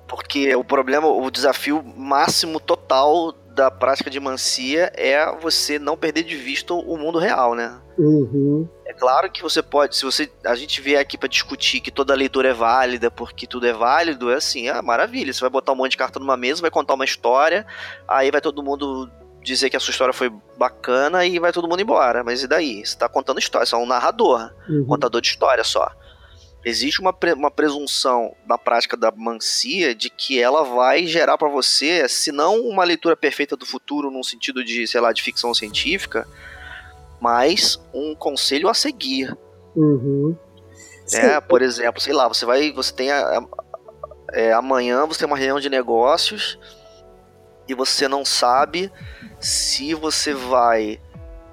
Porque 0.07 0.55
o 0.55 0.65
problema, 0.65 1.09
o 1.09 1.31
desafio 1.31 1.83
máximo 1.97 2.61
total 2.61 3.33
da 3.55 3.71
prática 3.71 4.11
de 4.11 4.19
mancia 4.19 4.91
é 4.95 5.31
você 5.41 5.79
não 5.79 5.97
perder 5.97 6.23
de 6.23 6.37
vista 6.37 6.73
o 6.73 6.97
mundo 6.97 7.19
real, 7.19 7.55
né? 7.55 7.79
Uhum. 7.99 8.67
É 8.87 8.93
claro 8.95 9.31
que 9.31 9.43
você 9.43 9.63
pode, 9.63 9.97
se 9.97 10.05
você 10.05 10.31
a 10.45 10.55
gente 10.55 10.81
vier 10.81 11.01
aqui 11.01 11.19
para 11.19 11.29
discutir 11.29 11.81
que 11.81 11.91
toda 11.91 12.15
leitura 12.15 12.49
é 12.49 12.55
válida, 12.55 13.11
porque 13.11 13.47
tudo 13.47 13.67
é 13.67 13.73
válido, 13.73 14.31
é 14.31 14.37
assim, 14.37 14.69
é 14.69 14.83
maravilha. 14.83 15.33
Você 15.33 15.41
vai 15.41 15.51
botar 15.51 15.73
um 15.73 15.77
monte 15.77 15.93
de 15.93 15.99
carta 15.99 16.19
numa 16.19 16.37
mesa, 16.37 16.63
vai 16.63 16.71
contar 16.71 16.95
uma 16.95 17.05
história, 17.05 17.67
aí 18.09 18.31
vai 18.31 18.41
todo 18.41 18.63
mundo 18.63 19.11
dizer 19.43 19.69
que 19.69 19.77
a 19.77 19.81
sua 19.81 19.91
história 19.91 20.15
foi 20.15 20.33
bacana 20.57 21.27
e 21.27 21.39
vai 21.39 21.53
todo 21.53 21.69
mundo 21.69 21.83
embora. 21.83 22.25
Mas 22.25 22.43
e 22.43 22.49
daí? 22.49 22.85
Você 22.85 22.97
tá 22.97 23.09
contando 23.09 23.39
história, 23.39 23.67
você 23.67 23.75
é 23.75 23.79
um 23.79 23.87
narrador, 23.87 24.51
uhum. 24.69 24.87
contador 24.87 25.21
de 25.21 25.29
história 25.29 25.65
só 25.65 25.91
existe 26.65 27.01
uma, 27.01 27.13
pre 27.13 27.33
uma 27.33 27.51
presunção 27.51 28.35
na 28.47 28.57
prática 28.57 28.97
da 28.97 29.11
mancia 29.11 29.95
de 29.95 30.09
que 30.09 30.41
ela 30.41 30.63
vai 30.63 31.07
gerar 31.07 31.37
para 31.37 31.49
você, 31.49 32.09
se 32.09 32.31
não 32.31 32.61
uma 32.61 32.85
leitura 32.85 33.17
perfeita 33.17 33.57
do 33.57 33.67
futuro 33.67 34.11
num 34.11 34.23
sentido 34.23 34.65
de, 34.65 34.87
sei 34.87 35.01
lá, 35.01 35.13
de 35.13 35.23
ficção 35.23 35.53
científica, 35.53 36.27
mas 37.21 37.81
um 37.93 38.15
conselho 38.15 38.69
a 38.69 38.75
seguir. 38.75 39.37
Uhum. 39.75 40.37
Né? 41.13 41.41
Por 41.41 41.63
exemplo, 41.63 42.01
sei 42.01 42.13
lá, 42.13 42.29
você 42.29 42.45
vai. 42.45 42.73
Você 42.73 42.93
tem 42.93 43.11
a, 43.11 43.39
a, 43.39 43.47
é, 44.33 44.53
amanhã 44.53 45.05
você 45.07 45.21
tem 45.21 45.27
uma 45.27 45.37
reunião 45.37 45.61
de 45.61 45.69
negócios 45.69 46.59
e 47.69 47.75
você 47.75 48.09
não 48.09 48.25
sabe 48.25 48.91
se 49.39 49.95
você 49.95 50.33
vai 50.33 51.01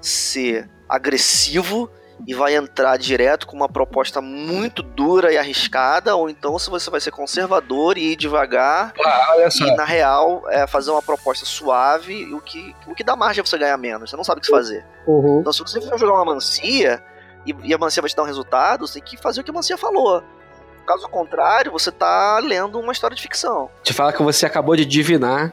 ser 0.00 0.68
agressivo 0.88 1.90
e 2.26 2.34
vai 2.34 2.54
entrar 2.54 2.96
direto 2.96 3.46
com 3.46 3.56
uma 3.56 3.68
proposta 3.68 4.20
muito 4.20 4.82
dura 4.82 5.32
e 5.32 5.38
arriscada, 5.38 6.14
ou 6.14 6.28
então 6.28 6.58
se 6.58 6.70
você 6.70 6.90
vai 6.90 7.00
ser 7.00 7.10
conservador 7.10 7.96
e 7.96 8.12
ir 8.12 8.16
devagar 8.16 8.92
ah, 9.04 9.48
e 9.60 9.76
na 9.76 9.84
real 9.84 10.44
é, 10.48 10.66
fazer 10.66 10.90
uma 10.90 11.02
proposta 11.02 11.44
suave, 11.44 12.32
o 12.34 12.40
que, 12.40 12.74
o 12.86 12.94
que 12.94 13.04
dá 13.04 13.16
margem 13.16 13.40
é 13.40 13.44
você 13.44 13.58
ganhar 13.58 13.76
menos, 13.76 14.10
você 14.10 14.16
não 14.16 14.24
sabe 14.24 14.40
o 14.40 14.42
que 14.42 14.50
fazer. 14.50 14.84
Uhum. 15.06 15.40
Então 15.40 15.52
se 15.52 15.60
você 15.60 15.80
for 15.80 15.98
jogar 15.98 16.14
uma 16.14 16.34
mancia 16.34 17.02
e, 17.46 17.54
e, 17.64 17.74
a 17.74 17.78
mancia 17.78 18.02
vai 18.02 18.08
te 18.08 18.16
dar 18.16 18.22
um 18.22 18.26
resultado, 18.26 18.86
você 18.86 18.94
tem 18.94 19.02
que 19.02 19.16
fazer 19.16 19.40
o 19.40 19.44
que 19.44 19.50
a 19.50 19.54
mancia 19.54 19.78
falou. 19.78 20.22
Caso 20.86 21.08
contrário, 21.08 21.72
você 21.72 21.90
tá 21.90 22.38
lendo 22.38 22.78
uma 22.78 22.92
história 22.92 23.14
de 23.14 23.22
ficção. 23.22 23.70
Te 23.82 23.92
fala 23.92 24.12
que 24.12 24.22
você 24.22 24.44
acabou 24.44 24.76
de 24.76 24.84
divinar 24.84 25.52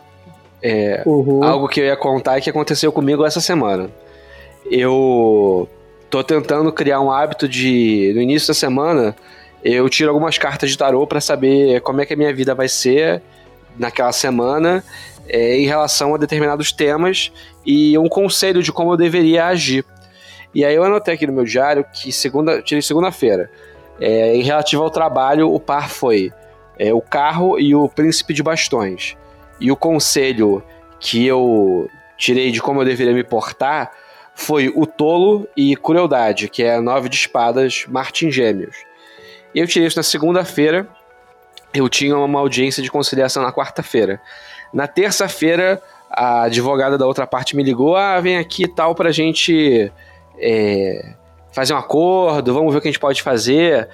é, 0.61 1.03
uhum. 1.05 1.43
algo 1.43 1.67
que 1.67 1.79
eu 1.79 1.85
ia 1.85 1.95
contar 1.95 2.37
e 2.37 2.41
que 2.41 2.49
aconteceu 2.49 2.91
comigo 2.91 3.25
essa 3.25 3.39
semana. 3.39 3.89
Eu 4.69 5.69
tô 6.09 6.23
tentando 6.23 6.71
criar 6.71 7.01
um 7.01 7.11
hábito 7.11 7.47
de, 7.47 8.11
no 8.15 8.21
início 8.21 8.47
da 8.47 8.53
semana, 8.53 9.15
eu 9.63 9.89
tiro 9.89 10.09
algumas 10.09 10.37
cartas 10.37 10.69
de 10.69 10.77
tarô 10.77 11.05
para 11.05 11.19
saber 11.19 11.81
como 11.81 12.01
é 12.01 12.05
que 12.05 12.13
a 12.13 12.17
minha 12.17 12.33
vida 12.33 12.55
vai 12.55 12.67
ser 12.67 13.21
naquela 13.77 14.11
semana 14.11 14.83
é, 15.27 15.57
em 15.57 15.65
relação 15.65 16.15
a 16.15 16.17
determinados 16.17 16.71
temas 16.71 17.31
e 17.65 17.97
um 17.97 18.07
conselho 18.07 18.63
de 18.63 18.71
como 18.71 18.93
eu 18.93 18.97
deveria 18.97 19.45
agir. 19.47 19.85
E 20.55 20.63
aí 20.63 20.73
eu 20.73 20.83
anotei 20.83 21.13
aqui 21.13 21.27
no 21.27 21.33
meu 21.33 21.43
diário 21.43 21.85
que 21.93 22.11
segunda, 22.11 22.61
tirei 22.61 22.81
segunda-feira. 22.81 23.51
É, 23.99 24.35
em 24.35 24.41
relativo 24.41 24.83
ao 24.83 24.89
trabalho, 24.89 25.53
o 25.53 25.59
par 25.59 25.89
foi 25.89 26.31
é, 26.79 26.93
o 26.93 27.01
carro 27.01 27.59
e 27.59 27.75
o 27.75 27.89
príncipe 27.89 28.33
de 28.33 28.41
bastões. 28.41 29.17
E 29.59 29.71
o 29.71 29.75
conselho 29.75 30.63
que 30.99 31.25
eu 31.25 31.89
tirei 32.17 32.51
de 32.51 32.61
como 32.61 32.81
eu 32.81 32.85
deveria 32.85 33.13
me 33.13 33.23
portar 33.23 33.91
foi 34.37 34.71
o 34.73 34.85
Tolo 34.85 35.47
e 35.57 35.75
Crueldade, 35.75 36.47
que 36.47 36.61
é 36.61 36.79
nove 36.79 37.09
de 37.09 37.15
espadas 37.15 37.85
Martin 37.89 38.29
Gêmeos. 38.29 38.75
Eu 39.53 39.65
tirei 39.65 39.87
isso 39.87 39.97
na 39.97 40.03
segunda-feira, 40.03 40.87
eu 41.73 41.89
tinha 41.89 42.15
uma 42.15 42.39
audiência 42.39 42.83
de 42.83 42.91
conciliação 42.91 43.41
na 43.41 43.51
quarta-feira. 43.51 44.21
Na 44.71 44.85
terça-feira, 44.85 45.81
a 46.07 46.43
advogada 46.43 46.99
da 46.99 47.07
outra 47.07 47.25
parte 47.25 47.55
me 47.55 47.63
ligou: 47.63 47.95
ah, 47.95 48.21
vem 48.21 48.37
aqui 48.37 48.65
e 48.65 48.67
tal 48.67 48.93
pra 48.93 49.11
gente 49.11 49.91
é, 50.37 51.13
fazer 51.51 51.73
um 51.73 51.77
acordo, 51.77 52.53
vamos 52.53 52.71
ver 52.71 52.77
o 52.77 52.81
que 52.81 52.87
a 52.89 52.91
gente 52.91 53.01
pode 53.01 53.23
fazer. 53.23 53.89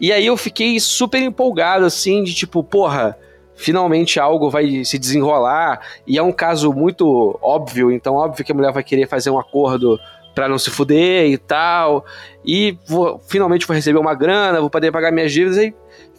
E 0.00 0.12
aí 0.12 0.24
eu 0.24 0.36
fiquei 0.36 0.78
super 0.78 1.20
empolgado, 1.20 1.84
assim, 1.84 2.22
de 2.22 2.32
tipo, 2.32 2.62
porra 2.62 3.18
finalmente 3.60 4.18
algo 4.18 4.48
vai 4.48 4.84
se 4.84 4.98
desenrolar 4.98 5.80
e 6.06 6.16
é 6.16 6.22
um 6.22 6.32
caso 6.32 6.72
muito 6.72 7.38
óbvio, 7.42 7.92
então 7.92 8.14
óbvio 8.14 8.44
que 8.44 8.50
a 8.50 8.54
mulher 8.54 8.72
vai 8.72 8.82
querer 8.82 9.06
fazer 9.06 9.28
um 9.28 9.38
acordo 9.38 10.00
para 10.34 10.48
não 10.48 10.58
se 10.58 10.70
fuder 10.70 11.30
e 11.30 11.36
tal, 11.36 12.04
e 12.42 12.78
vou, 12.86 13.20
finalmente 13.28 13.66
vou 13.66 13.74
receber 13.74 13.98
uma 13.98 14.14
grana, 14.14 14.60
vou 14.60 14.70
poder 14.70 14.90
pagar 14.90 15.12
minhas 15.12 15.30
dívidas 15.30 15.58
e 15.58 15.74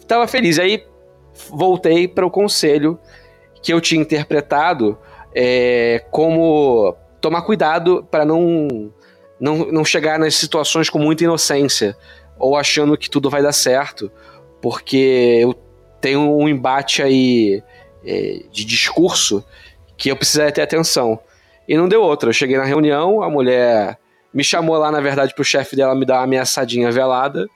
tava 0.06 0.28
feliz. 0.28 0.58
Aí 0.58 0.84
voltei 1.50 2.06
para 2.06 2.24
o 2.24 2.30
conselho 2.30 2.98
que 3.60 3.72
eu 3.72 3.80
tinha 3.80 4.00
interpretado 4.00 4.96
é, 5.34 6.04
como 6.10 6.94
tomar 7.20 7.42
cuidado 7.42 8.06
para 8.08 8.24
não, 8.24 8.92
não, 9.40 9.56
não 9.72 9.84
chegar 9.84 10.18
nas 10.18 10.36
situações 10.36 10.88
com 10.88 10.98
muita 10.98 11.24
inocência 11.24 11.96
ou 12.38 12.56
achando 12.56 12.96
que 12.96 13.10
tudo 13.10 13.28
vai 13.28 13.42
dar 13.42 13.52
certo, 13.52 14.12
porque 14.60 15.38
eu 15.40 15.54
tem 16.02 16.16
um 16.16 16.48
embate 16.48 17.00
aí 17.00 17.62
é, 18.04 18.42
de 18.50 18.64
discurso 18.64 19.42
que 19.96 20.10
eu 20.10 20.16
precisaria 20.16 20.52
ter 20.52 20.62
atenção. 20.62 21.18
E 21.66 21.76
não 21.76 21.88
deu 21.88 22.02
outra. 22.02 22.28
Eu 22.28 22.32
cheguei 22.34 22.56
na 22.58 22.64
reunião, 22.64 23.22
a 23.22 23.30
mulher 23.30 23.96
me 24.34 24.42
chamou 24.42 24.76
lá, 24.76 24.90
na 24.90 25.00
verdade, 25.00 25.32
pro 25.32 25.44
chefe 25.44 25.76
dela 25.76 25.94
me 25.94 26.04
dar 26.04 26.16
uma 26.16 26.24
ameaçadinha 26.24 26.90
velada. 26.90 27.46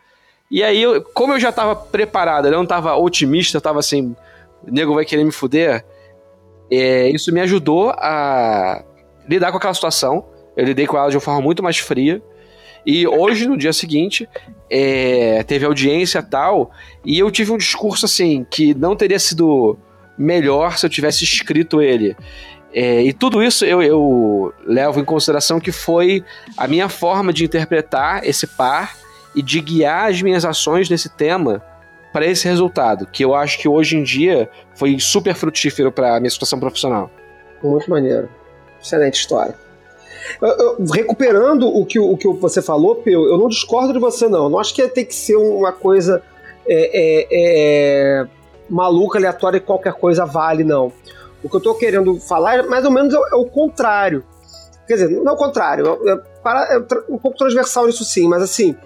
E 0.48 0.62
aí, 0.62 0.80
eu, 0.80 1.02
como 1.02 1.32
eu 1.32 1.40
já 1.40 1.50
tava 1.50 1.74
preparado, 1.74 2.46
eu 2.46 2.52
não 2.52 2.64
tava 2.64 2.94
otimista, 2.94 3.56
eu 3.56 3.60
tava 3.60 3.80
assim, 3.80 4.14
o 4.62 4.70
nego 4.70 4.94
vai 4.94 5.04
querer 5.04 5.24
me 5.24 5.32
fuder. 5.32 5.84
É, 6.70 7.08
isso 7.08 7.32
me 7.32 7.40
ajudou 7.40 7.90
a 7.90 8.84
lidar 9.28 9.50
com 9.50 9.58
aquela 9.58 9.74
situação. 9.74 10.24
Eu 10.56 10.64
lidei 10.64 10.86
com 10.86 10.96
ela 10.96 11.10
de 11.10 11.16
uma 11.16 11.20
forma 11.20 11.40
muito 11.40 11.64
mais 11.64 11.78
fria. 11.78 12.22
E 12.86 13.04
hoje, 13.04 13.48
no 13.48 13.56
dia 13.56 13.72
seguinte, 13.72 14.28
é, 14.70 15.42
teve 15.42 15.66
audiência 15.66 16.22
tal, 16.22 16.70
e 17.04 17.18
eu 17.18 17.28
tive 17.32 17.50
um 17.50 17.58
discurso 17.58 18.06
assim 18.06 18.46
que 18.48 18.74
não 18.74 18.94
teria 18.94 19.18
sido 19.18 19.76
melhor 20.16 20.78
se 20.78 20.86
eu 20.86 20.90
tivesse 20.90 21.24
escrito 21.24 21.82
ele. 21.82 22.16
É, 22.72 23.02
e 23.02 23.12
tudo 23.12 23.42
isso 23.42 23.64
eu, 23.64 23.82
eu 23.82 24.54
levo 24.64 25.00
em 25.00 25.04
consideração 25.04 25.58
que 25.58 25.72
foi 25.72 26.22
a 26.56 26.68
minha 26.68 26.88
forma 26.88 27.32
de 27.32 27.44
interpretar 27.44 28.24
esse 28.24 28.46
par 28.46 28.96
e 29.34 29.42
de 29.42 29.60
guiar 29.60 30.10
as 30.10 30.22
minhas 30.22 30.44
ações 30.44 30.88
nesse 30.88 31.08
tema 31.08 31.62
para 32.12 32.26
esse 32.26 32.46
resultado, 32.46 33.06
que 33.06 33.24
eu 33.24 33.34
acho 33.34 33.58
que 33.58 33.68
hoje 33.68 33.96
em 33.96 34.02
dia 34.02 34.48
foi 34.74 34.98
super 35.00 35.34
frutífero 35.34 35.90
para 35.90 36.16
a 36.16 36.20
minha 36.20 36.30
situação 36.30 36.60
profissional. 36.60 37.10
Muito 37.62 37.90
maneiro. 37.90 38.28
Excelente 38.80 39.14
história 39.14 39.65
recuperando 40.92 41.66
o 41.68 41.84
que, 41.84 41.98
o 41.98 42.16
que 42.16 42.28
você 42.28 42.60
falou, 42.62 42.96
Peu, 42.96 43.24
eu 43.26 43.38
não 43.38 43.48
discordo 43.48 43.92
de 43.92 43.98
você, 43.98 44.28
não. 44.28 44.44
Eu 44.44 44.50
não 44.50 44.58
acho 44.58 44.74
que 44.74 44.86
tem 44.88 45.04
que 45.04 45.14
ser 45.14 45.36
uma 45.36 45.72
coisa 45.72 46.22
é, 46.68 46.90
é, 46.92 47.28
é, 47.30 48.26
maluca, 48.68 49.18
aleatória, 49.18 49.60
que 49.60 49.66
qualquer 49.66 49.94
coisa 49.94 50.24
vale, 50.24 50.64
não. 50.64 50.92
O 51.42 51.48
que 51.48 51.54
eu 51.54 51.58
estou 51.58 51.74
querendo 51.76 52.18
falar 52.18 52.58
é 52.58 52.62
mais 52.62 52.84
ou 52.84 52.90
menos 52.90 53.14
é, 53.14 53.16
é, 53.16 53.36
o 53.36 53.44
contrário. 53.46 54.24
Quer 54.86 54.94
dizer, 54.94 55.10
não 55.10 55.32
é 55.32 55.34
o 55.34 55.36
contrário, 55.36 55.86
é, 55.86 56.12
é 56.12 56.16
para, 56.42 56.74
é 56.74 56.78
um 57.08 57.18
pouco 57.18 57.38
transversal 57.38 57.88
isso 57.88 58.04
sim, 58.04 58.28
mas 58.28 58.42
assim, 58.42 58.76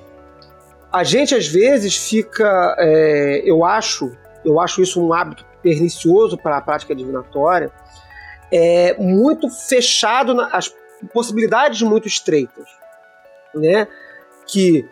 a 0.92 1.04
gente 1.04 1.34
às 1.34 1.46
vezes 1.46 1.96
fica, 2.08 2.74
eu 3.44 3.64
acho, 3.64 4.10
eu 4.44 4.58
acho 4.58 4.82
isso 4.82 5.00
um 5.04 5.12
hábito 5.12 5.44
pernicioso 5.62 6.38
para 6.38 6.56
a 6.56 6.60
prática 6.60 6.94
divinatória, 6.94 7.70
é 8.50 8.96
muito 8.98 9.48
fechado 9.50 10.34
nas 10.34 10.72
possibilidades 11.08 11.82
muito 11.82 12.06
estreitas, 12.06 12.68
né? 13.54 13.86
Que 14.46 14.88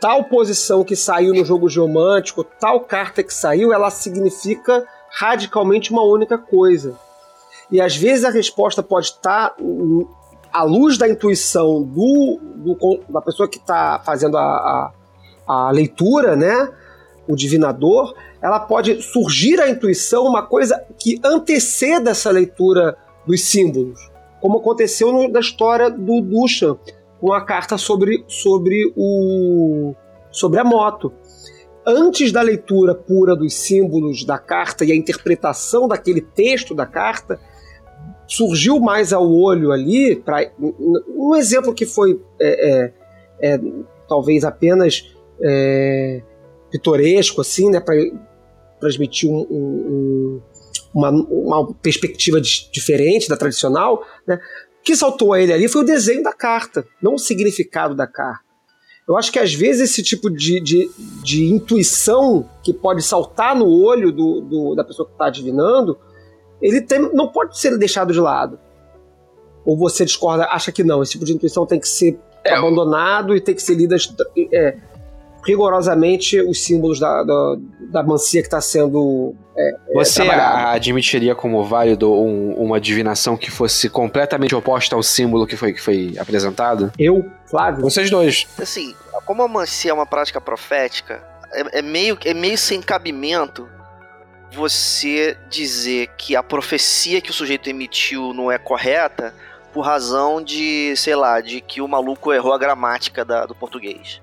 tal 0.00 0.24
posição 0.24 0.84
que 0.84 0.94
saiu 0.94 1.34
no 1.34 1.44
jogo 1.44 1.68
geomântico, 1.68 2.44
tal 2.44 2.80
carta 2.80 3.22
que 3.22 3.34
saiu, 3.34 3.72
ela 3.72 3.90
significa 3.90 4.86
radicalmente 5.10 5.90
uma 5.90 6.02
única 6.02 6.38
coisa. 6.38 6.94
E 7.70 7.80
às 7.80 7.96
vezes 7.96 8.24
a 8.24 8.30
resposta 8.30 8.82
pode 8.82 9.06
estar 9.06 9.54
à 10.52 10.62
luz 10.62 10.96
da 10.96 11.08
intuição 11.08 11.82
do, 11.82 12.38
do 12.56 13.00
da 13.08 13.20
pessoa 13.20 13.48
que 13.48 13.58
está 13.58 14.00
fazendo 14.04 14.38
a, 14.38 14.42
a, 14.42 14.92
a, 15.46 15.70
leitura, 15.70 16.34
né? 16.34 16.72
O 17.26 17.36
divinador, 17.36 18.14
ela 18.40 18.58
pode 18.58 19.02
surgir 19.02 19.60
a 19.60 19.68
intuição 19.68 20.24
uma 20.24 20.42
coisa 20.42 20.82
que 20.98 21.20
anteceda 21.22 22.12
essa 22.12 22.30
leitura 22.30 22.96
dos 23.26 23.42
símbolos 23.42 23.98
como 24.40 24.58
aconteceu 24.58 25.12
no, 25.12 25.28
na 25.28 25.40
história 25.40 25.90
do 25.90 26.20
Duchamp, 26.20 26.78
com 27.20 27.32
a 27.32 27.44
carta 27.44 27.76
sobre, 27.76 28.24
sobre, 28.28 28.92
o, 28.96 29.94
sobre 30.30 30.60
a 30.60 30.64
moto. 30.64 31.12
Antes 31.84 32.30
da 32.30 32.42
leitura 32.42 32.94
pura 32.94 33.34
dos 33.34 33.54
símbolos 33.54 34.24
da 34.24 34.38
carta 34.38 34.84
e 34.84 34.92
a 34.92 34.96
interpretação 34.96 35.88
daquele 35.88 36.20
texto 36.20 36.74
da 36.74 36.86
carta, 36.86 37.40
surgiu 38.26 38.78
mais 38.78 39.12
ao 39.12 39.28
olho 39.28 39.72
ali, 39.72 40.14
pra, 40.14 40.50
um 40.60 41.34
exemplo 41.34 41.72
que 41.72 41.86
foi 41.86 42.20
é, 42.38 42.70
é, 42.70 42.92
é, 43.40 43.60
talvez 44.06 44.44
apenas 44.44 45.10
é, 45.42 46.22
pitoresco, 46.70 47.40
assim, 47.40 47.70
né, 47.70 47.80
para 47.80 47.94
transmitir 48.78 49.30
um, 49.30 49.46
um, 49.50 50.42
uma, 50.94 51.10
uma 51.10 51.74
perspectiva 51.74 52.40
diferente 52.40 53.28
da 53.28 53.36
tradicional, 53.36 54.04
né? 54.26 54.40
O 54.80 54.82
que 54.82 54.96
saltou 54.96 55.32
a 55.32 55.40
ele 55.40 55.52
ali 55.52 55.68
foi 55.68 55.82
o 55.82 55.84
desenho 55.84 56.22
da 56.22 56.32
carta, 56.32 56.86
não 57.02 57.14
o 57.14 57.18
significado 57.18 57.94
da 57.94 58.06
carta. 58.06 58.48
Eu 59.08 59.16
acho 59.16 59.32
que 59.32 59.38
às 59.38 59.54
vezes 59.54 59.90
esse 59.90 60.02
tipo 60.02 60.30
de, 60.30 60.60
de, 60.60 60.90
de 61.22 61.46
intuição 61.46 62.48
que 62.62 62.74
pode 62.74 63.02
saltar 63.02 63.56
no 63.56 63.66
olho 63.66 64.12
do, 64.12 64.40
do 64.42 64.74
da 64.74 64.84
pessoa 64.84 65.06
que 65.06 65.14
está 65.14 65.26
adivinando, 65.26 65.98
ele 66.60 66.82
tem, 66.82 67.00
não 67.14 67.28
pode 67.28 67.58
ser 67.58 67.76
deixado 67.78 68.12
de 68.12 68.20
lado. 68.20 68.58
Ou 69.64 69.76
você 69.76 70.04
discorda, 70.04 70.44
acha 70.46 70.70
que 70.70 70.84
não, 70.84 71.02
esse 71.02 71.12
tipo 71.12 71.24
de 71.24 71.32
intuição 71.32 71.64
tem 71.64 71.80
que 71.80 71.88
ser 71.88 72.18
é, 72.44 72.54
abandonado 72.54 73.34
e 73.34 73.40
tem 73.40 73.54
que 73.54 73.62
ser 73.62 73.74
lida. 73.74 73.96
É, 74.52 74.76
rigorosamente 75.48 76.38
os 76.40 76.62
símbolos 76.62 77.00
da, 77.00 77.22
da, 77.22 77.56
da 77.90 78.02
mancia 78.02 78.42
que 78.42 78.46
está 78.46 78.60
sendo. 78.60 79.34
É, 79.56 79.70
é 79.70 79.94
Você 79.94 80.22
é, 80.22 80.34
admitiria 80.34 81.34
como 81.34 81.64
válido 81.64 82.12
um, 82.12 82.52
uma 82.52 82.78
divinação 82.78 83.36
que 83.36 83.50
fosse 83.50 83.88
completamente 83.88 84.54
oposta 84.54 84.94
ao 84.94 85.02
símbolo 85.02 85.46
que 85.46 85.56
foi, 85.56 85.72
que 85.72 85.80
foi 85.80 86.14
apresentado? 86.18 86.92
Eu, 86.98 87.24
Flávio? 87.46 87.82
Vocês 87.82 88.10
dois. 88.10 88.46
Assim, 88.60 88.94
como 89.24 89.42
a 89.42 89.48
mancia 89.48 89.90
é 89.90 89.94
uma 89.94 90.06
prática 90.06 90.38
profética, 90.40 91.24
é, 91.52 91.78
é 91.78 91.82
meio, 91.82 92.18
é 92.24 92.34
meio 92.34 92.58
sem 92.58 92.82
cabimento 92.82 93.66
você 94.52 95.36
dizer 95.48 96.08
que 96.18 96.36
a 96.36 96.42
profecia 96.42 97.20
que 97.20 97.30
o 97.30 97.34
sujeito 97.34 97.68
emitiu 97.68 98.34
não 98.34 98.52
é 98.52 98.58
correta 98.58 99.34
por 99.72 99.82
razão 99.82 100.42
de, 100.42 100.94
sei 100.96 101.14
lá, 101.14 101.40
de 101.40 101.60
que 101.60 101.80
o 101.80 101.88
maluco 101.88 102.32
errou 102.32 102.52
a 102.52 102.58
gramática 102.58 103.24
da, 103.24 103.46
do 103.46 103.54
português. 103.54 104.20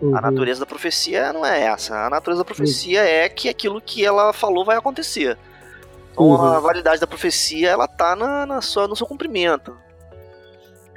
Uhum. 0.00 0.16
A 0.16 0.20
natureza 0.20 0.60
da 0.60 0.66
profecia 0.66 1.32
não 1.32 1.44
é 1.44 1.62
essa. 1.62 2.06
A 2.06 2.10
natureza 2.10 2.42
da 2.42 2.44
profecia 2.44 3.00
uhum. 3.00 3.06
é 3.06 3.28
que 3.28 3.48
aquilo 3.48 3.80
que 3.80 4.04
ela 4.04 4.32
falou 4.32 4.64
vai 4.64 4.76
acontecer. 4.76 5.36
Então 6.12 6.26
uhum. 6.26 6.42
a 6.42 6.60
validade 6.60 7.00
da 7.00 7.06
profecia 7.06 7.70
ela 7.70 7.88
tá 7.88 8.14
na, 8.14 8.46
na 8.46 8.60
sua, 8.60 8.86
no 8.86 8.96
seu 8.96 9.06
cumprimento. 9.06 9.76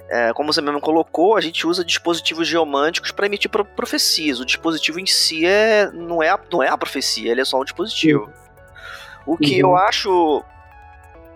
É, 0.10 0.34
como 0.34 0.52
você 0.52 0.62
mesmo 0.62 0.82
colocou, 0.82 1.38
a 1.38 1.42
gente 1.42 1.66
usa 1.66 1.86
dispositivos 1.86 2.46
geomânticos 2.46 3.12
para 3.12 3.26
emitir 3.26 3.50
profecias. 3.50 4.40
O 4.40 4.46
dispositivo 4.46 5.00
em 5.00 5.06
si 5.06 5.46
é, 5.46 5.90
não, 5.92 6.22
é 6.22 6.30
a, 6.30 6.40
não 6.52 6.62
é 6.62 6.68
a 6.68 6.78
profecia, 6.78 7.32
ele 7.32 7.42
é 7.42 7.46
só 7.46 7.60
um 7.60 7.64
dispositivo. 7.64 8.30
O 9.26 9.38
que 9.38 9.60
eu 9.60 9.70
uhum. 9.70 9.78
acho 9.78 10.44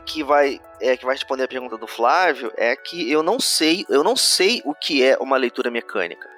que 0.05 0.23
vai 0.23 0.59
é, 0.81 0.97
que 0.97 1.05
vai 1.05 1.15
responder 1.15 1.43
a 1.43 1.47
pergunta 1.47 1.77
do 1.77 1.87
Flávio 1.87 2.51
é 2.57 2.75
que 2.75 3.09
eu 3.09 3.23
não 3.23 3.39
sei, 3.39 3.85
eu 3.89 4.03
não 4.03 4.15
sei 4.15 4.61
o 4.65 4.73
que 4.73 5.03
é 5.03 5.17
uma 5.19 5.37
leitura 5.37 5.71
mecânica. 5.71 6.34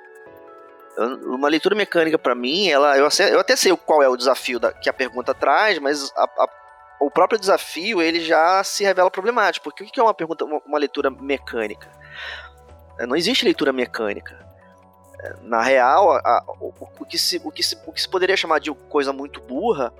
Uma 0.97 1.47
leitura 1.47 1.75
mecânica 1.75 2.17
para 2.17 2.33
mim, 2.33 2.69
ela, 2.69 2.97
eu, 2.97 3.07
eu, 3.31 3.39
até 3.39 3.55
sei 3.55 3.75
qual 3.77 4.01
é 4.01 4.09
o 4.09 4.17
desafio 4.17 4.59
da, 4.59 4.73
que 4.73 4.89
a 4.89 4.93
pergunta 4.93 5.33
traz, 5.33 5.77
mas 5.77 6.11
a, 6.15 6.23
a, 6.23 6.49
o 6.99 7.11
próprio 7.11 7.39
desafio 7.39 8.01
ele 8.01 8.19
já 8.19 8.63
se 8.63 8.83
revela 8.83 9.11
problemático. 9.11 9.63
Porque 9.63 9.83
o 9.83 9.87
que 9.87 9.99
é 9.99 10.03
uma 10.03 10.13
pergunta, 10.13 10.43
uma, 10.43 10.59
uma 10.65 10.79
leitura 10.79 11.11
mecânica? 11.11 11.91
É, 12.99 13.05
não 13.05 13.15
existe 13.15 13.45
leitura 13.45 13.71
mecânica. 13.71 14.43
É, 15.19 15.35
na 15.43 15.61
real, 15.61 16.13
a, 16.13 16.43
o, 16.59 16.73
o, 16.99 17.05
que 17.05 17.19
se, 17.19 17.39
o, 17.43 17.51
que 17.51 17.61
se, 17.61 17.77
o 17.85 17.91
que 17.91 18.01
se 18.01 18.09
poderia 18.09 18.35
chamar 18.35 18.59
de 18.59 18.71
coisa 18.89 19.13
muito 19.13 19.39
burra 19.39 19.93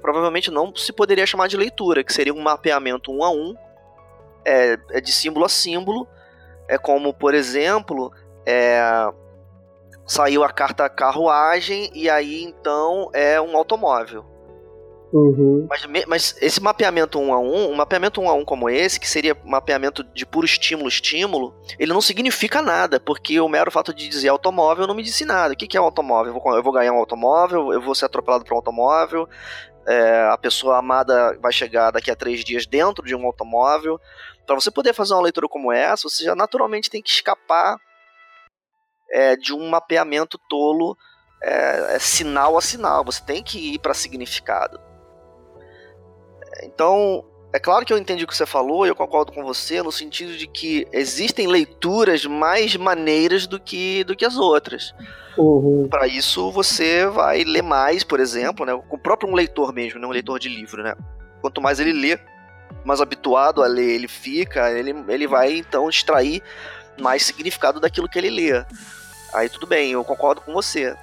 provavelmente 0.00 0.50
não 0.50 0.74
se 0.74 0.92
poderia 0.92 1.26
chamar 1.26 1.48
de 1.48 1.56
leitura, 1.56 2.04
que 2.04 2.12
seria 2.12 2.32
um 2.32 2.40
mapeamento 2.40 3.12
um 3.12 3.22
a 3.22 3.30
um, 3.30 3.54
é, 4.44 4.78
é 4.90 5.00
de 5.00 5.12
símbolo 5.12 5.44
a 5.44 5.48
símbolo, 5.48 6.08
é 6.66 6.78
como, 6.78 7.12
por 7.12 7.34
exemplo, 7.34 8.12
é, 8.46 8.80
saiu 10.08 10.42
a 10.42 10.50
carta 10.50 10.88
carruagem 10.88 11.90
e 11.94 12.08
aí 12.08 12.42
então 12.42 13.10
é 13.12 13.40
um 13.40 13.56
automóvel. 13.56 14.24
Uhum. 15.12 15.66
Mas, 15.70 16.06
mas, 16.06 16.36
esse 16.42 16.60
mapeamento 16.60 17.18
um 17.18 17.32
a 17.32 17.38
um, 17.38 17.70
um 17.70 17.74
mapeamento 17.74 18.20
um 18.20 18.28
a 18.28 18.34
um 18.34 18.44
como 18.44 18.68
esse, 18.68 19.00
que 19.00 19.08
seria 19.08 19.36
mapeamento 19.44 20.04
de 20.04 20.26
puro 20.26 20.44
estímulo-estímulo, 20.44 21.54
ele 21.78 21.94
não 21.94 22.00
significa 22.00 22.60
nada, 22.60 23.00
porque 23.00 23.40
o 23.40 23.48
mero 23.48 23.70
fato 23.70 23.94
de 23.94 24.06
dizer 24.06 24.28
automóvel 24.28 24.86
não 24.86 24.94
me 24.94 25.02
disse 25.02 25.24
nada. 25.24 25.54
O 25.54 25.56
que, 25.56 25.66
que 25.66 25.78
é 25.78 25.80
um 25.80 25.84
automóvel? 25.84 26.34
Eu 26.34 26.40
vou, 26.40 26.56
eu 26.56 26.62
vou 26.62 26.72
ganhar 26.72 26.92
um 26.92 26.98
automóvel, 26.98 27.72
eu 27.72 27.80
vou 27.80 27.94
ser 27.94 28.04
atropelado 28.04 28.44
por 28.44 28.52
um 28.52 28.56
automóvel, 28.56 29.26
é, 29.86 30.28
a 30.30 30.36
pessoa 30.36 30.76
amada 30.76 31.38
vai 31.40 31.52
chegar 31.52 31.90
daqui 31.90 32.10
a 32.10 32.16
três 32.16 32.44
dias 32.44 32.66
dentro 32.66 33.02
de 33.04 33.14
um 33.14 33.24
automóvel. 33.24 33.98
Para 34.46 34.54
você 34.54 34.70
poder 34.70 34.92
fazer 34.92 35.14
uma 35.14 35.22
leitura 35.22 35.48
como 35.48 35.72
essa, 35.72 36.08
você 36.08 36.24
já 36.24 36.34
naturalmente 36.34 36.90
tem 36.90 37.00
que 37.00 37.08
escapar 37.08 37.78
é, 39.10 39.36
de 39.36 39.52
um 39.52 39.68
mapeamento 39.68 40.38
tolo 40.48 40.96
é, 41.42 41.96
é 41.96 41.98
sinal 41.98 42.56
a 42.56 42.60
sinal. 42.60 43.04
Você 43.04 43.22
tem 43.24 43.42
que 43.42 43.74
ir 43.74 43.78
para 43.78 43.94
significado. 43.94 44.80
Então, 46.62 47.24
é 47.52 47.58
claro 47.58 47.84
que 47.84 47.92
eu 47.92 47.98
entendi 47.98 48.24
o 48.24 48.26
que 48.26 48.36
você 48.36 48.44
falou 48.44 48.84
e 48.84 48.90
eu 48.90 48.94
concordo 48.94 49.32
com 49.32 49.42
você 49.42 49.82
no 49.82 49.90
sentido 49.90 50.36
de 50.36 50.46
que 50.46 50.86
existem 50.92 51.46
leituras 51.46 52.26
mais 52.26 52.76
maneiras 52.76 53.46
do 53.46 53.58
que, 53.58 54.04
do 54.04 54.14
que 54.14 54.24
as 54.24 54.36
outras. 54.36 54.94
Uhum. 55.36 55.86
Para 55.88 56.06
isso, 56.06 56.50
você 56.50 57.06
vai 57.06 57.44
ler 57.44 57.62
mais, 57.62 58.04
por 58.04 58.20
exemplo, 58.20 58.66
né? 58.66 58.74
O 58.74 58.98
próprio 58.98 59.30
um 59.30 59.34
leitor 59.34 59.72
mesmo, 59.72 59.98
né? 60.00 60.06
Um 60.06 60.10
leitor 60.10 60.38
de 60.38 60.48
livro, 60.48 60.82
né? 60.82 60.94
Quanto 61.40 61.62
mais 61.62 61.78
ele 61.78 61.92
lê, 61.92 62.18
mais 62.84 63.00
habituado 63.00 63.62
a 63.62 63.66
ler 63.66 63.94
ele 63.94 64.08
fica, 64.08 64.70
ele, 64.72 64.94
ele 65.08 65.26
vai 65.26 65.56
então 65.56 65.88
extrair 65.88 66.42
mais 67.00 67.22
significado 67.22 67.80
daquilo 67.80 68.08
que 68.08 68.18
ele 68.18 68.30
lê. 68.30 68.64
Aí 69.32 69.48
tudo 69.48 69.66
bem, 69.66 69.92
eu 69.92 70.04
concordo 70.04 70.40
com 70.40 70.52
você. 70.52 70.96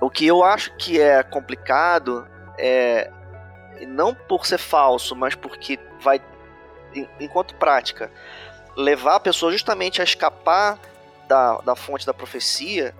O 0.00 0.10
que 0.10 0.26
eu 0.26 0.42
acho 0.42 0.74
que 0.76 1.00
é 1.00 1.22
complicado 1.22 2.26
é 2.58 3.10
não 3.88 4.14
por 4.14 4.46
ser 4.46 4.58
falso, 4.58 5.14
mas 5.14 5.34
porque 5.34 5.78
vai, 6.00 6.20
enquanto 7.20 7.54
prática, 7.54 8.10
levar 8.76 9.16
a 9.16 9.20
pessoa 9.20 9.52
justamente 9.52 10.00
a 10.00 10.04
escapar 10.04 10.78
da, 11.26 11.58
da 11.58 11.74
fonte 11.74 12.06
da 12.06 12.14
profecia, 12.14 12.94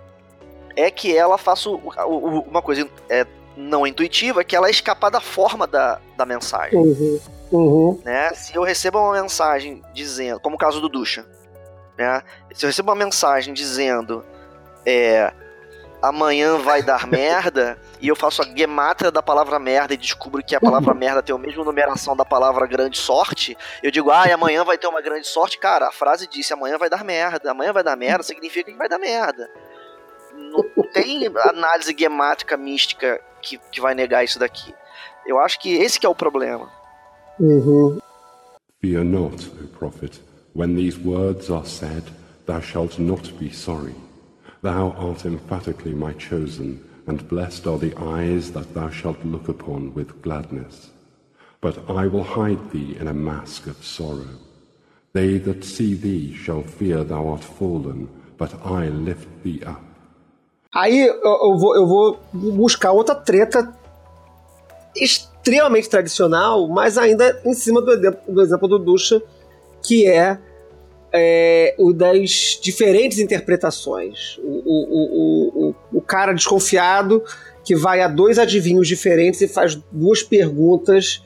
é 0.75 0.91
que 0.91 1.17
ela 1.17 1.39
faça 1.39 1.71
uma 1.71 2.61
coisa 2.61 2.89
é, 3.09 3.27
não 3.57 3.87
intuitiva, 3.87 4.45
que 4.45 4.55
ela 4.55 4.69
é 4.69 4.71
escapar 4.71 5.11
da 5.11 5.21
forma 5.21 5.67
da, 5.67 6.01
da 6.17 6.27
mensagem. 6.27 6.79
Uhum. 6.79 7.21
Uhum. 7.51 8.01
Né? 8.05 8.31
Se 8.35 8.55
eu 8.55 8.63
recebo 8.63 8.99
uma 8.99 9.23
mensagem 9.23 9.83
dizendo, 9.95 10.41
como 10.41 10.57
o 10.57 10.59
caso 10.59 10.81
do 10.81 10.89
Ducha, 10.89 11.25
né? 11.97 12.23
se 12.55 12.65
eu 12.65 12.69
recebo 12.69 12.91
uma 12.91 12.97
mensagem 12.97 13.53
dizendo 13.53 14.25
é, 14.85 15.33
amanhã 16.01 16.59
vai 16.59 16.83
dar 16.83 17.07
merda, 17.09 17.79
e 18.01 18.09
eu 18.09 18.17
faço 18.17 18.43
a 18.43 18.45
gematra 18.45 19.11
da 19.11 19.23
palavra 19.23 19.59
merda 19.59 19.95
e 19.95 19.97
descubro 19.97 20.43
que 20.43 20.55
a 20.55 20.61
palavra 20.61 20.93
merda 20.95 21.23
tem 21.23 21.35
a 21.35 21.39
mesma 21.39 21.65
numeração 21.65 22.17
da 22.17 22.25
palavra 22.25 22.67
grande 22.67 22.99
sorte, 22.99 23.57
eu 23.83 23.91
digo, 23.91 24.11
ah, 24.11 24.25
amanhã 24.33 24.65
vai 24.65 24.79
ter 24.79 24.87
uma 24.87 25.01
grande 25.01 25.27
sorte. 25.27 25.59
Cara, 25.59 25.89
a 25.89 25.93
frase 25.93 26.27
disse 26.27 26.53
amanhã 26.53 26.79
vai 26.79 26.91
dar 26.91 27.05
merda. 27.05 27.51
Amanhã 27.51 27.73
vai 27.73 27.83
dar 27.83 27.97
merda 27.97 28.23
significa 28.23 28.71
que 28.71 28.77
vai 28.77 28.89
dar 28.89 28.99
merda. 28.99 29.49
Não 30.35 30.63
tem 30.93 31.27
análise 31.27 31.95
gemática 31.99 32.57
mística 32.57 33.21
que, 33.41 33.59
que 33.71 33.81
vai 33.81 33.95
negar 33.95 34.25
isso 34.25 34.39
daqui. 34.39 34.75
Eu 35.27 35.41
acho 35.41 35.59
que 35.59 35.75
esse 35.75 35.99
que 35.99 36.07
é 36.07 36.09
o 36.09 36.15
problema. 36.15 36.71
Uhum. 37.41 37.99
Fear 38.81 39.05
not, 39.05 39.49
O 39.49 39.69
prophet, 39.69 40.23
when 40.57 40.75
these 40.75 40.99
words 40.99 41.51
are 41.51 41.67
said, 41.67 42.03
thou 42.47 42.61
shalt 42.61 42.99
not 42.99 43.39
be 43.39 43.51
sorry. 43.51 43.95
Thou 44.63 44.93
art 44.93 45.27
emphatically 45.27 45.93
my 45.93 46.15
chosen, 46.15 46.83
and 47.07 47.29
blessed 47.29 47.67
are 47.67 47.79
the 47.79 47.95
eyes 47.99 48.53
that 48.53 48.73
thou 48.73 48.89
shalt 48.89 49.23
look 49.23 49.49
upon 49.49 49.93
with 49.93 50.23
gladness. 50.23 50.91
But 51.61 51.77
I 51.91 52.07
will 52.07 52.25
hide 52.25 52.71
thee 52.71 52.97
in 52.99 53.07
a 53.07 53.15
mask 53.15 53.67
of 53.67 53.85
sorrow. 53.85 54.39
They 55.13 55.37
that 55.39 55.63
see 55.63 55.95
thee 55.95 56.35
shall 56.35 56.63
fear 56.63 57.05
thou 57.05 57.29
art 57.29 57.45
fallen, 57.45 58.09
but 58.39 58.55
I 58.65 58.89
lift 58.89 59.29
thee 59.45 59.63
up. 59.65 59.83
Aí 60.75 61.07
eu, 61.07 61.59
vou, 61.59 61.77
eu 61.77 61.87
vou 61.87 62.19
buscar 62.33 62.93
outra 62.93 63.15
treta 63.15 63.75
extremamente 64.95 65.89
tradicional, 65.89 66.69
mas 66.69 66.99
ainda 66.99 67.41
em 67.45 67.55
cima 67.55 67.81
do, 67.81 67.97
do 68.29 68.43
exemplo 68.43 68.69
do 68.69 68.79
Ducha, 68.79 69.23
que 69.83 70.07
é 70.07 70.39
é, 71.13 71.75
o 71.79 71.93
das 71.93 72.59
diferentes 72.63 73.19
interpretações. 73.19 74.39
O, 74.43 74.63
o, 74.67 75.71
o, 75.71 75.75
o, 75.95 76.01
cara 76.01 76.33
desconfiado 76.33 77.23
que 77.65 77.75
vai 77.75 78.01
a 78.01 78.09
dois 78.09 78.39
adivinhos 78.39 78.87
diferentes 78.87 79.41
e 79.41 79.49
faz 79.49 79.77
duas 79.91 80.23
perguntas 80.23 81.23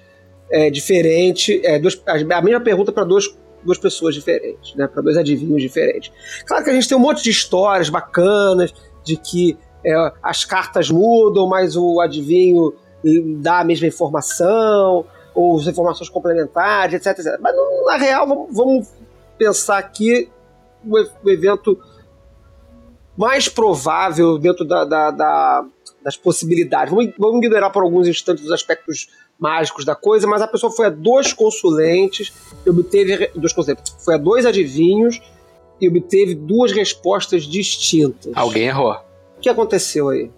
é, 0.51 0.71
diferentes, 0.71 1.61
é, 1.65 1.79
duas, 1.79 2.01
a 2.07 2.43
mesma 2.43 2.61
pergunta 2.61 2.93
para 2.93 3.05
duas, 3.05 3.25
duas 3.65 3.79
pessoas 3.79 4.15
diferentes, 4.15 4.75
né, 4.75 4.87
para 4.87 5.03
dois 5.03 5.17
adivinhos 5.17 5.61
diferentes. 5.61 6.13
Claro 6.47 6.65
que 6.65 6.71
a 6.71 6.73
gente 6.73 6.89
tem 6.89 6.97
um 6.97 7.01
monte 7.01 7.23
de 7.23 7.31
histórias 7.31 7.89
bacanas 7.89 8.73
de 9.05 9.17
que 9.17 9.57
é, 9.85 10.13
as 10.23 10.45
cartas 10.45 10.91
mudam, 10.91 11.49
mas 11.49 11.77
o 11.77 12.01
adivinho 12.01 12.75
dá 13.39 13.61
a 13.61 13.65
mesma 13.65 13.87
informação, 13.87 15.07
ou 15.35 15.59
as 15.59 15.67
informações 15.67 16.09
complementares, 16.09 16.95
etc, 16.95 17.19
etc. 17.19 17.39
Mas 17.41 17.55
na 17.87 17.97
real, 17.97 18.27
vamos, 18.27 18.55
vamos 18.55 18.89
pensar 19.39 19.79
aqui 19.79 20.29
o 20.85 21.31
evento 21.31 21.79
mais 23.17 23.49
provável 23.49 24.39
dentro 24.39 24.65
da, 24.65 24.85
da, 24.85 25.11
da, 25.11 25.65
das 26.03 26.17
possibilidades. 26.17 26.93
Vamos, 26.93 27.13
vamos 27.19 27.45
ignorar 27.45 27.71
por 27.71 27.83
alguns 27.83 28.09
instantes 28.09 28.45
os 28.45 28.53
aspectos 28.53 29.09
mágicos 29.39 29.85
da 29.85 29.95
coisa, 29.95 30.27
mas 30.27 30.43
a 30.43 30.47
pessoa 30.47 30.71
foi 30.71 30.87
a 30.87 30.91
dois 30.91 31.33
consulentes 31.33 32.33
e 32.65 32.71
obteve 32.71 33.31
dois 33.35 33.53
consulentes, 33.53 33.95
foi 34.05 34.15
a 34.15 34.19
dois 34.19 34.45
adivinhos 34.45 35.21
e 35.81 35.89
obteve 35.89 36.35
duas 36.35 36.73
respostas 36.73 37.45
distintas. 37.45 38.33
Alguém 38.35 38.67
errou. 38.67 38.93
O 39.39 39.41
que 39.41 39.49
aconteceu 39.49 40.11
aí? 40.11 40.31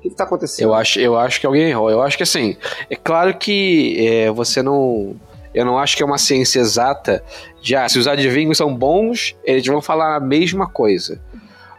O 0.00 0.02
que 0.02 0.08
está 0.08 0.24
acontecendo? 0.24 0.66
Eu 0.66 0.74
acho, 0.74 0.98
eu 0.98 1.16
acho 1.18 1.38
que 1.38 1.46
alguém 1.46 1.68
errou. 1.68 1.90
Eu 1.90 2.00
acho 2.00 2.16
que 2.16 2.22
assim, 2.22 2.56
é 2.88 2.96
claro 2.96 3.36
que 3.36 3.96
é, 4.08 4.30
você 4.30 4.62
não 4.62 5.14
eu 5.52 5.64
não 5.64 5.78
acho 5.78 5.96
que 5.96 6.02
é 6.02 6.06
uma 6.06 6.16
ciência 6.16 6.58
exata 6.58 7.22
de, 7.60 7.76
ah, 7.76 7.88
se 7.88 7.98
os 7.98 8.06
adivinhos 8.06 8.56
são 8.56 8.74
bons, 8.74 9.36
eles 9.44 9.66
vão 9.66 9.82
falar 9.82 10.16
a 10.16 10.20
mesma 10.20 10.66
coisa. 10.66 11.20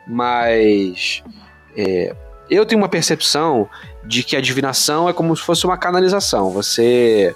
Mas 0.08 1.24
É, 1.76 2.14
eu 2.50 2.66
tenho 2.66 2.82
uma 2.82 2.90
percepção 2.90 3.70
de 4.04 4.24
que 4.24 4.36
a 4.36 4.42
divinação 4.42 5.08
é 5.08 5.14
como 5.14 5.36
se 5.36 5.42
fosse 5.42 5.66
uma 5.66 5.78
canalização. 5.78 6.52
Você 6.52 7.34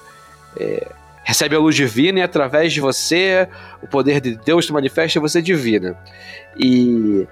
é, 0.59 0.87
recebe 1.23 1.55
a 1.55 1.59
luz 1.59 1.75
divina 1.75 2.19
e 2.19 2.21
através 2.21 2.73
de 2.73 2.81
você 2.81 3.47
o 3.81 3.87
poder 3.87 4.19
de 4.19 4.35
Deus 4.35 4.65
se 4.65 4.73
manifesta 4.73 5.17
e 5.17 5.21
você 5.21 5.41
divina. 5.41 5.97
E 6.57 7.25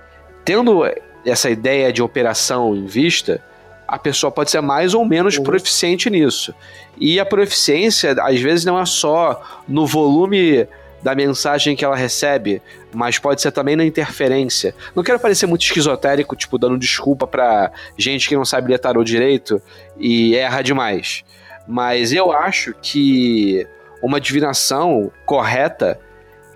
tendo 0.45 0.85
essa 1.25 1.49
ideia 1.49 1.91
de 1.91 2.01
operação 2.01 2.75
em 2.75 2.85
vista, 2.85 3.41
a 3.87 3.97
pessoa 3.97 4.31
pode 4.31 4.51
ser 4.51 4.61
mais 4.61 4.93
ou 4.93 5.05
menos 5.05 5.37
uhum. 5.37 5.43
proficiente 5.43 6.09
nisso. 6.09 6.53
E 6.97 7.19
a 7.19 7.25
proficiência, 7.25 8.15
às 8.19 8.39
vezes, 8.39 8.65
não 8.65 8.79
é 8.79 8.85
só 8.85 9.41
no 9.67 9.85
volume 9.85 10.67
da 11.03 11.13
mensagem 11.13 11.75
que 11.75 11.83
ela 11.83 11.95
recebe, 11.95 12.61
mas 12.93 13.19
pode 13.19 13.41
ser 13.41 13.51
também 13.51 13.75
na 13.75 13.83
interferência. 13.83 14.73
Não 14.95 15.03
quero 15.03 15.19
parecer 15.19 15.45
muito 15.45 15.63
esquizotérico, 15.63 16.35
tipo, 16.35 16.57
dando 16.57 16.77
desculpa 16.77 17.27
pra 17.27 17.71
gente 17.97 18.29
que 18.29 18.35
não 18.35 18.45
sabe 18.45 18.71
ler 18.71 18.79
tarô 18.79 19.03
direito 19.03 19.61
e 19.97 20.33
erra 20.35 20.61
demais. 20.61 21.25
Mas 21.67 22.13
eu 22.13 22.31
acho 22.31 22.73
que 22.81 23.67
uma 24.01 24.19
divinação 24.19 25.11
correta, 25.25 25.99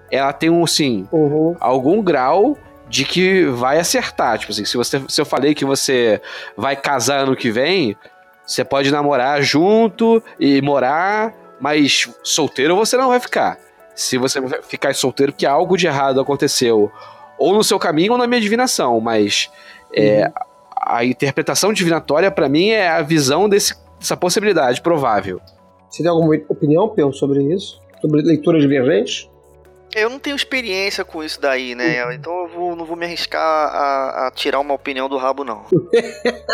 ela 0.09 0.32
tem 0.32 0.49
um, 0.49 0.63
assim, 0.63 1.07
uhum. 1.11 1.55
algum 1.59 2.01
grau 2.01 2.57
de 2.89 3.05
que 3.05 3.45
vai 3.45 3.79
acertar. 3.79 4.38
Tipo 4.38 4.51
assim, 4.51 4.65
se, 4.65 4.77
você, 4.77 5.01
se 5.07 5.19
eu 5.19 5.25
falei 5.25 5.53
que 5.53 5.65
você 5.65 6.21
vai 6.55 6.75
casar 6.75 7.19
ano 7.19 7.35
que 7.35 7.51
vem, 7.51 7.95
você 8.45 8.63
pode 8.63 8.91
namorar 8.91 9.41
junto 9.41 10.23
e 10.39 10.61
morar, 10.61 11.33
mas 11.59 12.09
solteiro 12.23 12.75
você 12.75 12.97
não 12.97 13.09
vai 13.09 13.19
ficar. 13.19 13.59
Se 13.93 14.17
você 14.17 14.41
ficar 14.63 14.93
solteiro, 14.95 15.33
que 15.33 15.45
algo 15.45 15.75
de 15.75 15.88
errado 15.88 16.21
aconteceu, 16.21 16.91
ou 17.38 17.53
no 17.53 17.63
seu 17.63 17.77
caminho 17.79 18.13
ou 18.13 18.17
na 18.17 18.27
minha 18.27 18.39
divinação, 18.39 18.99
mas 18.99 19.49
é, 19.93 20.25
uhum. 20.25 20.31
a 20.81 21.05
interpretação 21.05 21.73
divinatória, 21.73 22.31
para 22.31 22.47
mim, 22.47 22.69
é 22.69 22.88
a 22.89 23.01
visão 23.01 23.49
desse, 23.49 23.75
dessa 23.99 24.15
possibilidade 24.15 24.81
provável. 24.81 25.41
Você 25.89 26.03
tem 26.03 26.11
alguma 26.11 26.35
opinião, 26.47 26.89
Pel, 26.89 27.11
sobre 27.11 27.43
isso? 27.53 27.81
Sobre 28.01 28.21
leituras 28.21 28.61
divergentes? 28.61 29.29
Eu 29.95 30.09
não 30.09 30.19
tenho 30.19 30.35
experiência 30.35 31.05
com 31.05 31.23
isso 31.23 31.39
daí, 31.39 31.73
né? 31.73 32.05
Uhum. 32.05 32.11
Então 32.11 32.41
eu 32.41 32.47
vou, 32.47 32.75
não 32.75 32.85
vou 32.85 32.95
me 32.95 33.05
arriscar 33.05 33.41
a, 33.41 34.27
a, 34.27 34.31
tirar 34.31 34.59
uma 34.59 34.73
opinião 34.73 35.07
do 35.07 35.17
rabo, 35.17 35.43
não. 35.43 35.65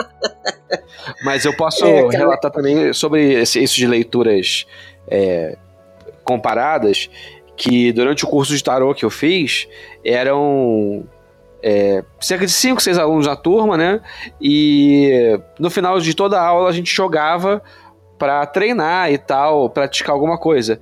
Mas 1.24 1.44
eu 1.46 1.56
posso 1.56 1.86
é, 1.86 2.08
relatar 2.10 2.52
também 2.52 2.94
sobre 2.94 3.34
esse, 3.34 3.62
isso 3.62 3.76
de 3.76 3.88
leituras 3.88 4.66
é, 5.08 5.58
comparadas, 6.24 7.10
que 7.56 7.92
durante 7.92 8.24
o 8.24 8.28
curso 8.28 8.56
de 8.56 8.64
tarô 8.64 8.94
que 8.94 9.06
eu 9.06 9.10
fiz, 9.10 9.68
eram 10.04 11.06
é, 11.62 12.04
cerca 12.20 12.46
de 12.46 12.52
5, 12.52 12.82
6 12.82 12.98
alunos 12.98 13.28
na 13.28 13.36
turma, 13.36 13.78
né? 13.78 14.02
E 14.42 15.40
no 15.60 15.70
final 15.70 16.00
de 16.00 16.14
toda 16.14 16.40
a 16.40 16.46
aula 16.46 16.70
a 16.70 16.74
gente 16.74 16.94
jogava 16.94 17.62
para 18.18 18.46
treinar 18.46 19.12
e 19.12 19.18
tal, 19.18 19.70
praticar 19.70 20.14
alguma 20.14 20.38
coisa. 20.38 20.80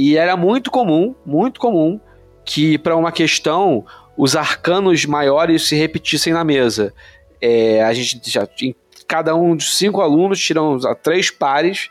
E 0.00 0.16
era 0.16 0.34
muito 0.34 0.70
comum, 0.70 1.14
muito 1.26 1.60
comum, 1.60 2.00
que 2.42 2.78
para 2.78 2.96
uma 2.96 3.12
questão 3.12 3.84
os 4.16 4.34
arcanos 4.34 5.04
maiores 5.04 5.68
se 5.68 5.76
repetissem 5.76 6.32
na 6.32 6.42
mesa. 6.42 6.94
É, 7.38 7.84
a 7.84 7.92
gente 7.92 8.18
já 8.30 8.48
cada 9.06 9.34
um 9.34 9.54
dos 9.54 9.76
cinco 9.76 10.00
alunos 10.00 10.40
tiram 10.40 10.78
três 11.02 11.30
pares 11.30 11.90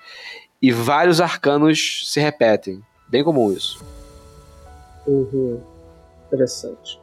e 0.60 0.72
vários 0.72 1.22
arcanos 1.22 2.12
se 2.12 2.20
repetem. 2.20 2.82
Bem 3.08 3.24
comum 3.24 3.52
isso. 3.52 3.80
Uhum. 5.06 5.62
Interessante. 6.26 7.00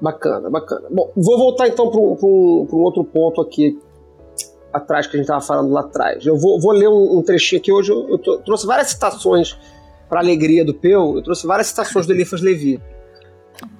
Bacana, 0.00 0.48
bacana. 0.48 0.86
Bom, 0.88 1.10
vou 1.16 1.36
voltar 1.36 1.66
então 1.66 1.90
para 1.90 2.00
um, 2.00 2.68
um 2.72 2.76
outro 2.76 3.02
ponto 3.02 3.40
aqui 3.40 3.76
atrás 4.72 5.08
que 5.08 5.16
a 5.16 5.18
gente 5.18 5.24
estava 5.24 5.40
falando 5.40 5.72
lá 5.72 5.80
atrás. 5.80 6.24
Eu 6.24 6.36
vou, 6.36 6.60
vou 6.60 6.70
ler 6.70 6.88
um, 6.88 7.18
um, 7.18 7.22
trechinho 7.24 7.60
aqui 7.60 7.72
hoje. 7.72 7.90
Eu, 7.90 8.08
eu 8.08 8.38
trouxe 8.38 8.64
várias 8.64 8.90
citações 8.90 9.58
para 10.10 10.20
alegria 10.20 10.64
do 10.64 10.74
Peu, 10.74 11.14
eu 11.16 11.22
trouxe 11.22 11.46
várias 11.46 11.68
citações 11.68 12.04
do 12.04 12.12
Eliphas 12.12 12.42
Levi. 12.42 12.82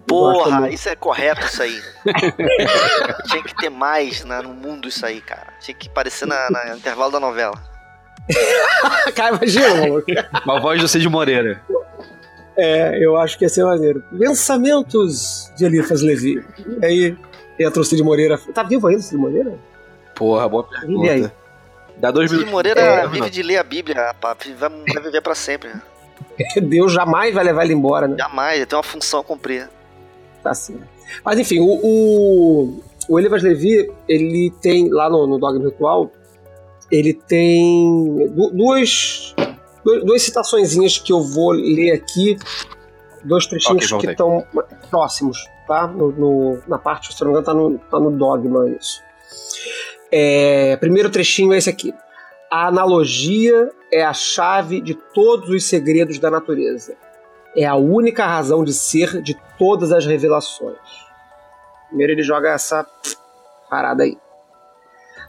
Porra, 0.06 0.70
isso 0.70 0.88
é 0.88 0.94
correto 0.94 1.44
isso 1.44 1.62
aí. 1.62 1.80
Tinha 3.28 3.42
que 3.42 3.56
ter 3.56 3.68
mais 3.68 4.24
né, 4.24 4.40
no 4.40 4.50
mundo 4.50 4.88
isso 4.88 5.04
aí, 5.04 5.20
cara. 5.20 5.52
Tinha 5.60 5.74
que 5.74 5.88
parecer 5.88 6.26
na, 6.26 6.50
na 6.50 6.76
intervalo 6.76 7.10
da 7.10 7.20
novela. 7.20 7.54
cara, 9.14 9.36
imagina, 9.36 9.74
maluco. 9.74 10.06
Uma 10.44 10.60
voz 10.60 10.80
do 10.80 10.86
Cid 10.86 11.08
Moreira. 11.08 11.62
É, 12.56 13.04
eu 13.04 13.16
acho 13.16 13.36
que 13.36 13.44
ia 13.44 13.48
ser 13.48 13.64
maneiro. 13.64 14.02
Pensamentos 14.16 15.52
de 15.56 15.64
Eliphas 15.64 16.02
Levi. 16.02 16.44
E 16.80 16.84
aí 16.84 17.18
entra 17.58 17.80
o 17.80 17.84
Cid 17.84 18.02
Moreira. 18.02 18.38
Tá 18.54 18.62
vivo 18.62 18.86
ainda 18.86 19.00
o 19.00 19.02
Cid 19.02 19.16
Moreira? 19.16 19.58
Porra, 20.14 20.48
boa 20.48 20.64
pergunta. 20.64 21.06
E 21.06 21.10
aí? 21.10 21.30
Dá 21.96 22.10
dois 22.10 22.30
minutos. 22.30 22.48
Cid 22.48 22.52
Moreira 22.52 22.80
é, 22.80 23.08
vive 23.08 23.30
de 23.30 23.42
ler 23.42 23.58
a 23.58 23.64
Bíblia, 23.64 24.14
vai 24.20 25.02
viver 25.02 25.20
pra 25.22 25.34
sempre. 25.34 25.70
Deus 26.62 26.92
jamais 26.92 27.34
vai 27.34 27.44
levar 27.44 27.64
ele 27.64 27.74
embora, 27.74 28.08
né? 28.08 28.16
Jamais, 28.18 28.56
ele 28.56 28.66
tem 28.66 28.76
uma 28.76 28.82
função 28.82 29.20
a 29.20 29.24
cumprir. 29.24 29.68
Tá 30.42 30.54
certo. 30.54 30.82
Mas 31.24 31.38
enfim, 31.38 31.60
o, 31.60 31.80
o, 31.82 32.82
o 33.08 33.18
Elivas 33.18 33.42
Levi, 33.42 33.90
ele 34.08 34.52
tem, 34.62 34.88
lá 34.90 35.10
no, 35.10 35.26
no 35.26 35.38
Dogma 35.38 35.64
Ritual, 35.64 36.10
ele 36.90 37.12
tem 37.12 38.28
duas, 38.52 39.34
duas 39.84 40.22
citaçõezinhas 40.22 40.98
que 40.98 41.12
eu 41.12 41.22
vou 41.22 41.52
ler 41.52 41.92
aqui, 41.92 42.36
dois 43.24 43.46
trechinhos 43.46 43.92
okay, 43.92 44.06
que 44.06 44.12
estão 44.12 44.44
próximos, 44.90 45.44
tá? 45.66 45.86
No, 45.86 46.10
no, 46.10 46.58
na 46.66 46.78
parte, 46.78 47.14
se 47.14 47.20
não 47.22 47.32
me 47.32 47.38
engano, 47.38 47.46
tá 47.46 47.54
no, 47.54 47.78
tá 47.78 48.00
no 48.00 48.10
Dogma 48.10 48.68
isso. 48.70 49.02
É, 50.10 50.76
primeiro 50.76 51.10
trechinho 51.10 51.52
é 51.52 51.58
esse 51.58 51.70
aqui. 51.70 51.94
A 52.50 52.66
analogia 52.66 53.70
é 53.92 54.04
a 54.04 54.12
chave 54.12 54.80
de 54.80 54.94
todos 54.94 55.48
os 55.50 55.64
segredos 55.64 56.18
da 56.18 56.28
natureza. 56.28 56.96
É 57.56 57.64
a 57.64 57.76
única 57.76 58.26
razão 58.26 58.64
de 58.64 58.72
ser 58.72 59.22
de 59.22 59.40
todas 59.56 59.92
as 59.92 60.04
revelações. 60.04 60.76
Primeiro 61.88 62.12
ele 62.12 62.22
joga 62.24 62.50
essa 62.50 62.84
parada 63.68 64.02
aí. 64.02 64.18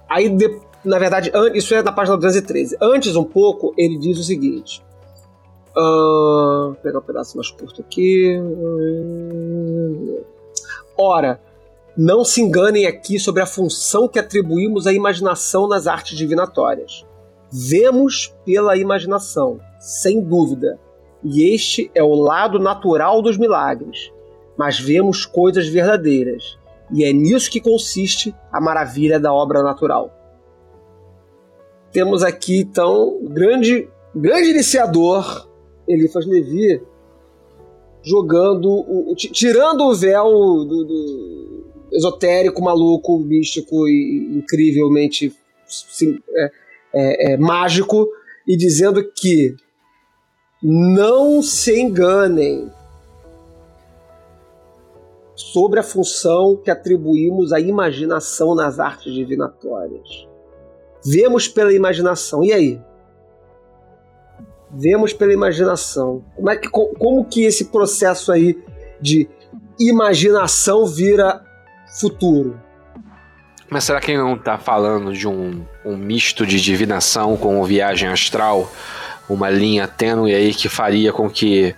Aí, 0.10 0.36
na 0.84 0.98
verdade, 0.98 1.32
isso 1.54 1.76
é 1.76 1.84
na 1.84 1.92
página 1.92 2.18
213. 2.18 2.78
Antes, 2.82 3.16
um 3.16 3.24
pouco, 3.24 3.72
ele 3.78 4.00
diz 4.00 4.18
o 4.18 4.24
seguinte. 4.24 4.84
Uh, 5.78 6.74
vou 6.74 6.76
pegar 6.82 7.00
um 7.00 7.04
pedaço 7.04 7.38
mais 7.38 7.52
curto 7.52 7.82
aqui. 7.82 8.36
Ora, 10.98 11.40
não 11.96 12.24
se 12.24 12.42
enganem 12.42 12.88
aqui 12.88 13.20
sobre 13.20 13.44
a 13.44 13.46
função 13.46 14.08
que 14.08 14.18
atribuímos 14.18 14.88
à 14.88 14.94
imaginação 14.94 15.68
nas 15.68 15.86
artes 15.86 16.18
divinatórias. 16.18 17.06
Vemos 17.52 18.34
pela 18.46 18.78
imaginação, 18.78 19.60
sem 19.80 20.22
dúvida, 20.22 20.80
e 21.24 21.54
este 21.54 21.92
é 21.94 22.02
o 22.02 22.16
lado 22.16 22.58
natural 22.60 23.22
dos 23.22 23.38
milagres, 23.38 24.12
mas 24.58 24.80
vemos 24.80 25.26
coisas 25.26 25.68
verdadeiras, 25.68 26.58
e 26.94 27.04
é 27.04 27.12
nisso 27.12 27.52
que 27.52 27.60
consiste 27.60 28.34
a 28.52 28.62
maravilha 28.62 29.20
da 29.20 29.34
obra 29.34 29.62
natural. 29.62 30.12
Temos 31.92 32.24
aqui 32.24 32.60
então 32.60 33.20
grande 33.24 33.90
grande 34.16 34.50
iniciador 34.50 35.48
Eliphas 35.88 36.26
Levi 36.26 36.82
jogando 38.04 38.70
o, 38.70 39.14
tirando 39.16 39.82
o 39.86 39.96
véu 39.96 40.26
do, 40.66 40.86
do 40.86 41.66
esotérico, 41.92 42.62
maluco, 42.62 43.20
místico 43.20 43.88
e 43.88 44.38
incrivelmente 44.38 45.34
sim, 45.68 46.18
é, 46.36 46.52
é, 46.94 47.34
é, 47.34 47.38
mágico 47.38 48.08
e 48.48 48.56
dizendo 48.58 49.04
que 49.04 49.56
não 50.62 51.42
se 51.42 51.80
enganem 51.80 52.72
sobre 55.36 55.80
a 55.80 55.84
função 55.84 56.56
que 56.56 56.70
atribuímos 56.70 57.52
à 57.52 57.60
imaginação 57.60 58.54
nas 58.54 58.80
artes 58.80 59.12
divinatórias. 59.14 60.28
Vemos 61.04 61.48
pela 61.48 61.74
imaginação. 61.74 62.44
E 62.44 62.54
aí? 62.54 62.82
Vemos 64.70 65.14
pela 65.14 65.34
imaginação. 65.34 66.24
Como, 66.36 66.50
é 66.50 66.56
que, 66.56 66.70
como 66.70 67.26
que 67.26 67.44
esse 67.44 67.66
processo 67.66 68.32
aí 68.32 68.64
de 69.02 69.28
imaginação 69.80 70.86
vira 70.86 71.44
futuro? 72.00 72.60
Mas 73.72 73.86
será 73.86 74.02
que 74.02 74.18
não 74.18 74.36
está 74.36 74.58
falando 74.58 75.14
de 75.14 75.26
um, 75.26 75.66
um 75.86 75.96
misto 75.96 76.46
de 76.46 76.60
divinação 76.60 77.38
com 77.38 77.64
viagem 77.64 78.10
astral? 78.10 78.70
Uma 79.30 79.50
linha 79.50 79.88
tênue 79.88 80.36
aí 80.36 80.54
que 80.54 80.68
faria 80.68 81.14
com 81.14 81.30
que 81.30 81.74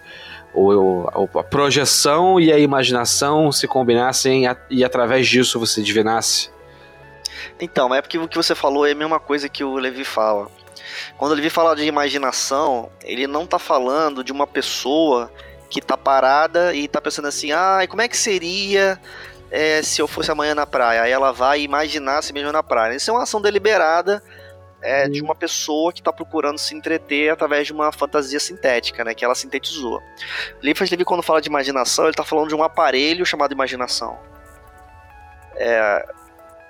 o, 0.55 1.07
a 1.37 1.43
projeção 1.43 2.39
e 2.39 2.51
a 2.51 2.57
imaginação 2.57 3.51
se 3.51 3.67
combinassem 3.67 4.45
e 4.71 4.83
através 4.83 5.27
disso 5.27 5.59
você 5.59 5.83
divinasse? 5.83 6.49
Então, 7.61 7.93
é 7.93 8.01
porque 8.01 8.17
o 8.17 8.27
que 8.27 8.37
você 8.37 8.55
falou 8.55 8.87
é 8.87 8.93
a 8.93 8.95
mesma 8.95 9.19
coisa 9.19 9.47
que 9.47 9.63
o 9.63 9.75
Levi 9.75 10.03
fala. 10.03 10.47
Quando 11.15 11.33
o 11.33 11.35
Levi 11.35 11.51
fala 11.51 11.75
de 11.75 11.85
imaginação, 11.85 12.89
ele 13.03 13.27
não 13.27 13.43
está 13.43 13.59
falando 13.59 14.23
de 14.23 14.31
uma 14.31 14.47
pessoa 14.47 15.31
que 15.69 15.77
está 15.77 15.95
parada 15.95 16.73
e 16.73 16.85
está 16.85 16.99
pensando 16.99 17.27
assim, 17.27 17.51
ah, 17.51 17.85
como 17.87 18.01
é 18.01 18.07
que 18.07 18.17
seria 18.17 18.99
é, 19.53 19.83
se 19.83 20.01
eu 20.01 20.07
fosse 20.07 20.31
amanhã 20.31 20.55
na 20.55 20.65
praia. 20.65 21.03
Aí 21.03 21.11
ela 21.11 21.31
vai 21.31 21.61
imaginar 21.61 22.23
si 22.23 22.33
mesma 22.33 22.51
na 22.51 22.63
praia. 22.63 22.95
Isso 22.95 23.11
é 23.11 23.13
uma 23.13 23.21
ação 23.21 23.39
deliberada 23.39 24.21
é, 24.81 25.07
de 25.07 25.21
uma 25.21 25.35
pessoa 25.35 25.93
que 25.93 26.01
está 26.01 26.11
procurando 26.11 26.57
se 26.57 26.75
entreter 26.75 27.29
através 27.29 27.67
de 27.67 27.71
uma 27.71 27.91
fantasia 27.91 28.39
sintética, 28.39 29.03
né? 29.03 29.13
Que 29.13 29.23
ela 29.23 29.35
sintetizou. 29.35 30.01
Eliphas 30.59 30.89
Levi, 30.89 31.05
quando 31.05 31.21
fala 31.21 31.39
de 31.39 31.49
imaginação, 31.49 32.05
ele 32.05 32.13
está 32.13 32.23
falando 32.23 32.47
de 32.47 32.55
um 32.55 32.63
aparelho 32.63 33.23
chamado 33.27 33.51
imaginação. 33.53 34.19
É, 35.55 36.03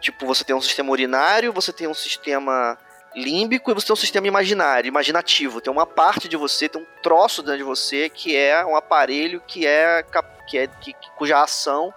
tipo, 0.01 0.25
você 0.25 0.43
tem 0.43 0.53
um 0.53 0.61
sistema 0.61 0.91
urinário, 0.91 1.53
você 1.53 1.71
tem 1.71 1.87
um 1.87 1.93
sistema 1.93 2.77
límbico 3.15 3.71
e 3.71 3.73
você 3.73 3.87
tem 3.87 3.93
um 3.93 3.97
sistema 3.97 4.27
imaginário, 4.27 4.89
imaginativo. 4.89 5.61
Tem 5.61 5.71
uma 5.71 5.85
parte 5.85 6.27
de 6.27 6.35
você, 6.35 6.67
tem 6.67 6.81
um 6.81 7.01
troço 7.01 7.41
dentro 7.41 7.59
de 7.59 7.63
você 7.63 8.09
que 8.09 8.35
é 8.35 8.65
um 8.65 8.75
aparelho 8.75 9.41
que 9.47 9.65
é, 9.65 10.03
que 10.45 10.57
é 10.57 10.67
que, 10.67 10.93
cuja 11.15 11.41
ação 11.41 11.93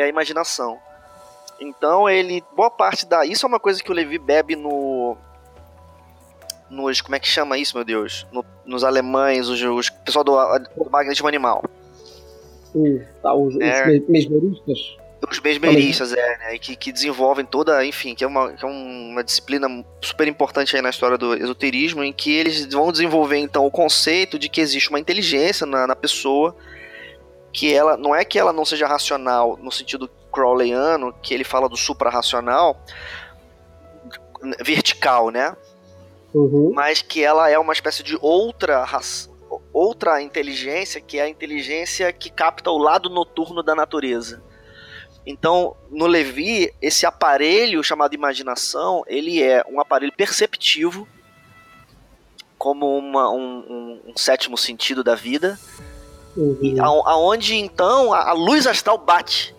é 0.00 0.04
a 0.04 0.08
imaginação. 0.08 0.78
Então 1.60 2.08
ele, 2.08 2.42
boa 2.54 2.70
parte 2.70 3.04
da, 3.04 3.26
isso 3.26 3.44
é 3.44 3.48
uma 3.48 3.60
coisa 3.60 3.82
que 3.82 3.90
o 3.90 3.94
Levi 3.94 4.18
bebe 4.18 4.54
no 4.54 5.16
nos, 6.70 7.00
como 7.00 7.16
é 7.16 7.20
que 7.20 7.26
chama 7.26 7.56
isso, 7.58 7.76
meu 7.76 7.84
Deus? 7.84 8.26
No, 8.30 8.44
nos 8.64 8.84
alemães, 8.84 9.48
os, 9.48 9.60
os 9.62 9.90
pessoal 9.90 10.24
do, 10.24 10.32
do 10.76 10.90
magnetismo 10.90 11.26
animal. 11.26 11.64
Hum, 12.74 13.02
tá, 13.22 13.34
os, 13.34 13.58
é, 13.58 13.98
os 13.98 14.08
mesmeristas? 14.08 14.96
Os 15.30 15.40
mesmeristas, 15.40 16.12
é, 16.12 16.38
né? 16.38 16.58
Que, 16.58 16.76
que 16.76 16.92
desenvolvem 16.92 17.44
toda, 17.44 17.84
enfim, 17.84 18.14
que 18.14 18.22
é, 18.22 18.26
uma, 18.26 18.52
que 18.52 18.64
é 18.64 18.68
uma 18.68 19.24
disciplina 19.24 19.66
super 20.00 20.28
importante 20.28 20.76
aí 20.76 20.82
na 20.82 20.90
história 20.90 21.18
do 21.18 21.34
esoterismo, 21.34 22.04
em 22.04 22.12
que 22.12 22.32
eles 22.32 22.66
vão 22.66 22.92
desenvolver 22.92 23.38
então 23.38 23.66
o 23.66 23.70
conceito 23.70 24.38
de 24.38 24.48
que 24.48 24.60
existe 24.60 24.90
uma 24.90 25.00
inteligência 25.00 25.66
na, 25.66 25.86
na 25.86 25.96
pessoa, 25.96 26.54
que 27.52 27.72
ela 27.72 27.96
não 27.96 28.14
é 28.14 28.24
que 28.24 28.38
ela 28.38 28.52
não 28.52 28.64
seja 28.64 28.86
racional 28.86 29.58
no 29.60 29.72
sentido 29.72 30.08
Crowleyano, 30.32 31.12
que 31.22 31.34
ele 31.34 31.44
fala 31.44 31.68
do 31.68 31.76
suprarracional, 31.76 32.80
vertical, 34.60 35.30
né? 35.30 35.56
Uhum. 36.32 36.72
Mas 36.74 37.02
que 37.02 37.22
ela 37.24 37.48
é 37.48 37.58
uma 37.58 37.72
espécie 37.72 38.02
de 38.02 38.18
outra 38.20 38.84
raça, 38.84 39.30
outra 39.72 40.20
inteligência, 40.22 41.00
que 41.00 41.18
é 41.18 41.22
a 41.22 41.28
inteligência 41.28 42.12
que 42.12 42.30
capta 42.30 42.70
o 42.70 42.78
lado 42.78 43.08
noturno 43.08 43.62
da 43.62 43.74
natureza. 43.74 44.42
Então, 45.26 45.76
no 45.90 46.06
Levi, 46.06 46.72
esse 46.80 47.04
aparelho 47.04 47.82
chamado 47.82 48.14
imaginação, 48.14 49.02
ele 49.06 49.42
é 49.42 49.62
um 49.68 49.80
aparelho 49.80 50.12
perceptivo, 50.12 51.06
como 52.56 52.96
uma, 52.96 53.30
um, 53.30 53.58
um, 53.68 54.00
um 54.06 54.16
sétimo 54.16 54.56
sentido 54.56 55.04
da 55.04 55.14
vida, 55.14 55.58
uhum. 56.38 57.04
aonde 57.04 57.56
então 57.56 58.12
a, 58.12 58.30
a 58.30 58.32
luz 58.32 58.66
astral 58.66 58.98
bate. 58.98 59.54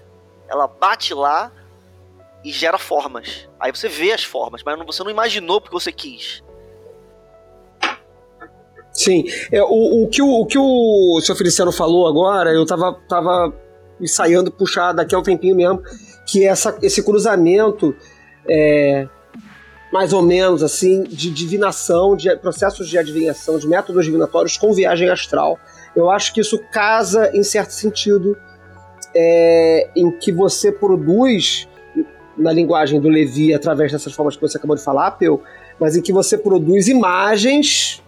Ela 0.48 0.68
bate 0.68 1.14
lá 1.14 1.52
e 2.44 2.52
gera 2.52 2.78
formas. 2.78 3.48
Aí 3.60 3.72
você 3.72 3.90
vê 3.90 4.12
as 4.12 4.24
formas, 4.24 4.64
mas 4.64 4.78
você 4.86 5.04
não 5.04 5.12
imaginou 5.12 5.60
porque 5.60 5.76
você 5.76 5.92
quis. 5.92 6.44
Sim. 8.94 9.24
É, 9.52 9.62
o, 9.62 10.04
o, 10.04 10.08
que 10.10 10.22
o, 10.22 10.42
o 10.42 10.46
que 10.46 10.58
o 10.58 11.22
seu 11.22 11.36
Feliciano 11.36 11.72
falou 11.72 12.08
agora, 12.08 12.52
eu 12.52 12.66
tava, 12.66 12.94
tava 13.08 13.54
ensaiando 14.00 14.52
puxar 14.52 14.94
daqui 14.94 15.14
a 15.14 15.20
um 15.20 15.24
tempinho 15.24 15.56
mesmo, 15.56 15.82
que 16.26 16.46
essa, 16.46 16.78
esse 16.82 17.04
cruzamento 17.04 17.96
é, 18.50 19.08
mais 19.92 20.14
ou 20.14 20.22
menos 20.22 20.64
assim 20.64 21.04
de 21.04 21.30
divinação, 21.32 22.16
de 22.16 22.36
processos 22.38 22.88
de 22.88 22.98
adivinhação, 22.98 23.58
de 23.58 23.68
métodos 23.68 24.06
divinatórios 24.06 24.58
com 24.58 24.74
viagem 24.74 25.10
astral. 25.10 25.60
Eu 25.96 26.10
acho 26.10 26.34
que 26.34 26.42
isso 26.42 26.60
casa 26.72 27.32
em 27.34 27.44
certo 27.44 27.72
sentido 27.72 28.38
é, 29.16 29.90
em 29.96 30.12
que 30.12 30.32
você 30.32 30.72
produz 30.72 31.68
na 32.38 32.52
linguagem 32.52 33.02
do 33.02 33.10
Levi 33.10 33.54
através 33.54 33.92
dessas 33.92 34.14
formas 34.14 34.36
que 34.36 34.42
você 34.42 34.58
acabou 34.58 34.76
de 34.76 34.84
falar, 34.84 35.12
Peu, 35.12 35.42
mas 35.80 35.96
em 35.96 36.02
que 36.02 36.14
você 36.14 36.38
produz 36.38 36.88
imagens 36.88 38.02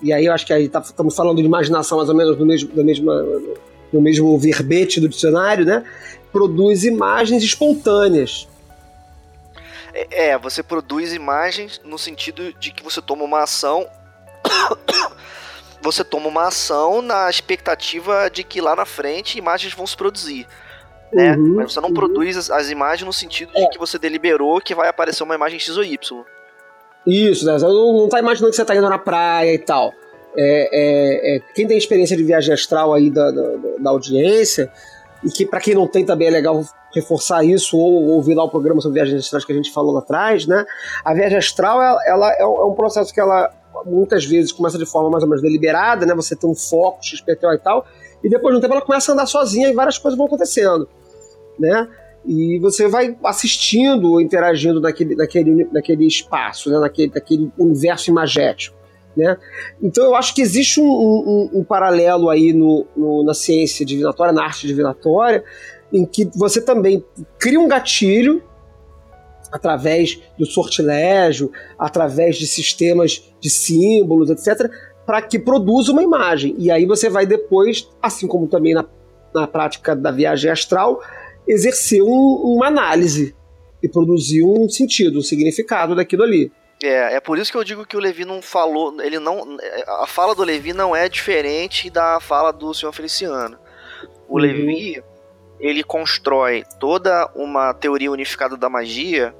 e 0.00 0.12
aí 0.12 0.26
eu 0.26 0.32
acho 0.32 0.46
que 0.46 0.52
aí 0.52 0.68
tá, 0.68 0.80
estamos 0.80 1.14
falando 1.14 1.38
de 1.38 1.44
imaginação 1.44 1.98
mais 1.98 2.08
ou 2.08 2.14
menos 2.14 2.36
do 2.36 2.46
mesmo, 2.46 2.74
da 2.74 2.84
mesma 2.84 3.12
no 3.92 4.00
mesmo 4.00 4.38
verbete 4.38 5.00
do 5.00 5.08
dicionário, 5.08 5.64
né? 5.64 5.84
Produz 6.30 6.84
imagens 6.84 7.42
espontâneas. 7.42 8.46
É, 9.94 10.28
é, 10.28 10.38
você 10.38 10.62
produz 10.62 11.12
imagens 11.14 11.80
no 11.84 11.98
sentido 11.98 12.52
de 12.54 12.70
que 12.70 12.84
você 12.84 13.00
toma 13.00 13.24
uma 13.24 13.42
ação. 13.42 13.86
Você 15.80 16.04
toma 16.04 16.28
uma 16.28 16.48
ação 16.48 17.00
na 17.02 17.28
expectativa 17.30 18.28
de 18.30 18.42
que 18.42 18.60
lá 18.60 18.74
na 18.74 18.84
frente 18.84 19.38
imagens 19.38 19.72
vão 19.72 19.86
se 19.86 19.96
produzir. 19.96 20.46
Né? 21.12 21.34
Uhum, 21.36 21.54
Mas 21.56 21.72
você 21.72 21.80
não 21.80 21.88
uhum. 21.88 21.94
produz 21.94 22.36
as, 22.36 22.50
as, 22.50 22.70
imagens 22.70 23.06
no 23.06 23.12
sentido 23.12 23.50
é. 23.54 23.62
de 23.62 23.70
que 23.70 23.78
você 23.78 23.98
deliberou 23.98 24.60
que 24.60 24.74
vai 24.74 24.88
aparecer 24.88 25.22
uma 25.22 25.34
imagem 25.34 25.58
X 25.58 25.76
ou 25.76 25.84
Y. 25.84 26.24
Isso, 27.06 27.46
né? 27.46 27.58
Você 27.58 27.66
não, 27.66 27.92
não 27.94 28.08
tá 28.08 28.18
imaginando 28.18 28.50
que 28.50 28.56
você 28.56 28.64
tá 28.64 28.76
indo 28.76 28.88
na 28.88 28.98
praia 28.98 29.54
e 29.54 29.58
tal. 29.58 29.92
É, 30.36 30.68
é, 30.70 31.36
é, 31.36 31.40
quem 31.54 31.66
tem 31.66 31.78
experiência 31.78 32.16
de 32.16 32.22
viagem 32.22 32.52
astral 32.52 32.92
aí 32.92 33.10
da, 33.10 33.30
da, 33.30 33.42
da 33.78 33.90
audiência, 33.90 34.70
e 35.24 35.30
que 35.30 35.46
para 35.46 35.60
quem 35.60 35.74
não 35.74 35.86
tem 35.86 36.04
também 36.04 36.28
é 36.28 36.30
legal 36.30 36.62
reforçar 36.94 37.44
isso 37.44 37.76
ou 37.76 38.08
ouvir 38.08 38.34
lá 38.34 38.44
o 38.44 38.50
programa 38.50 38.80
sobre 38.80 39.00
viagens 39.00 39.24
astrais 39.24 39.44
que 39.44 39.52
a 39.52 39.56
gente 39.56 39.72
falou 39.72 39.92
lá 39.92 40.00
atrás, 40.00 40.46
né? 40.46 40.64
A 41.04 41.14
viagem 41.14 41.38
astral 41.38 41.82
ela, 41.82 42.00
ela 42.06 42.32
é, 42.38 42.46
um 42.46 42.74
processo 42.74 43.12
que 43.12 43.20
ela 43.20 43.50
muitas 43.86 44.24
vezes 44.24 44.52
começa 44.52 44.78
de 44.78 44.86
forma 44.86 45.10
mais 45.10 45.22
ou 45.22 45.28
menos 45.28 45.42
deliberada, 45.42 46.04
né? 46.06 46.14
Você 46.14 46.34
tem 46.36 46.48
um 46.48 46.54
foco 46.54 47.04
XPTO 47.04 47.52
e 47.52 47.58
tal, 47.58 47.86
e 48.22 48.28
depois 48.28 48.52
de 48.52 48.58
um 48.58 48.60
tempo 48.60 48.74
ela 48.74 48.82
começa 48.82 49.12
a 49.12 49.14
andar 49.14 49.26
sozinha 49.26 49.68
e 49.68 49.72
várias 49.72 49.98
coisas 49.98 50.16
vão 50.16 50.26
acontecendo, 50.26 50.88
né? 51.58 51.88
E 52.26 52.58
você 52.58 52.88
vai 52.88 53.16
assistindo, 53.24 54.20
interagindo 54.20 54.80
naquele, 54.80 55.14
naquele, 55.14 55.64
naquele 55.72 56.06
espaço, 56.06 56.70
né? 56.70 56.78
naquele, 56.78 57.12
naquele 57.14 57.50
universo 57.56 58.10
imagético. 58.10 58.76
Né? 59.16 59.36
Então 59.82 60.04
eu 60.04 60.14
acho 60.14 60.34
que 60.34 60.42
existe 60.42 60.80
um, 60.80 60.84
um, 60.84 61.50
um 61.54 61.64
paralelo 61.64 62.28
aí 62.28 62.52
no, 62.52 62.86
no, 62.96 63.24
na 63.24 63.34
ciência 63.34 63.84
divinatória, 63.84 64.32
na 64.32 64.44
arte 64.44 64.66
divinatória, 64.66 65.42
em 65.92 66.04
que 66.04 66.28
você 66.36 66.60
também 66.60 67.04
cria 67.38 67.58
um 67.58 67.66
gatilho 67.66 68.42
através 69.50 70.20
do 70.38 70.46
sortilégio, 70.46 71.50
através 71.78 72.36
de 72.36 72.46
sistemas 72.46 73.32
de 73.40 73.50
símbolos, 73.50 74.30
etc., 74.30 74.70
para 75.06 75.22
que 75.22 75.38
produza 75.38 75.92
uma 75.92 76.02
imagem. 76.02 76.54
E 76.58 76.70
aí 76.70 76.84
você 76.84 77.08
vai 77.08 77.26
depois, 77.26 77.88
assim 78.02 78.26
como 78.26 78.46
também 78.46 78.74
na, 78.74 78.84
na 79.34 79.46
prática 79.46 79.96
da 79.96 80.10
viagem 80.10 80.50
astral, 80.50 81.02
exercer 81.46 82.02
um, 82.02 82.56
uma 82.56 82.66
análise 82.66 83.34
e 83.82 83.88
produzir 83.88 84.44
um 84.44 84.68
sentido, 84.68 85.18
um 85.18 85.22
significado 85.22 85.94
daquilo 85.94 86.24
ali. 86.24 86.52
É, 86.82 87.16
é 87.16 87.20
por 87.20 87.38
isso 87.38 87.50
que 87.50 87.58
eu 87.58 87.64
digo 87.64 87.86
que 87.86 87.96
o 87.96 88.00
Levi 88.00 88.24
não 88.24 88.40
falou, 88.40 89.00
ele 89.00 89.18
não, 89.18 89.56
a 90.00 90.06
fala 90.06 90.34
do 90.34 90.44
Levi 90.44 90.72
não 90.72 90.94
é 90.94 91.08
diferente 91.08 91.90
da 91.90 92.20
fala 92.20 92.52
do 92.52 92.72
senhor 92.72 92.92
Feliciano. 92.92 93.58
O 94.28 94.34
uhum. 94.34 94.38
Levi, 94.38 95.02
ele 95.60 95.82
constrói 95.82 96.64
toda 96.78 97.30
uma 97.34 97.74
teoria 97.74 98.10
unificada 98.10 98.56
da 98.56 98.68
magia 98.68 99.34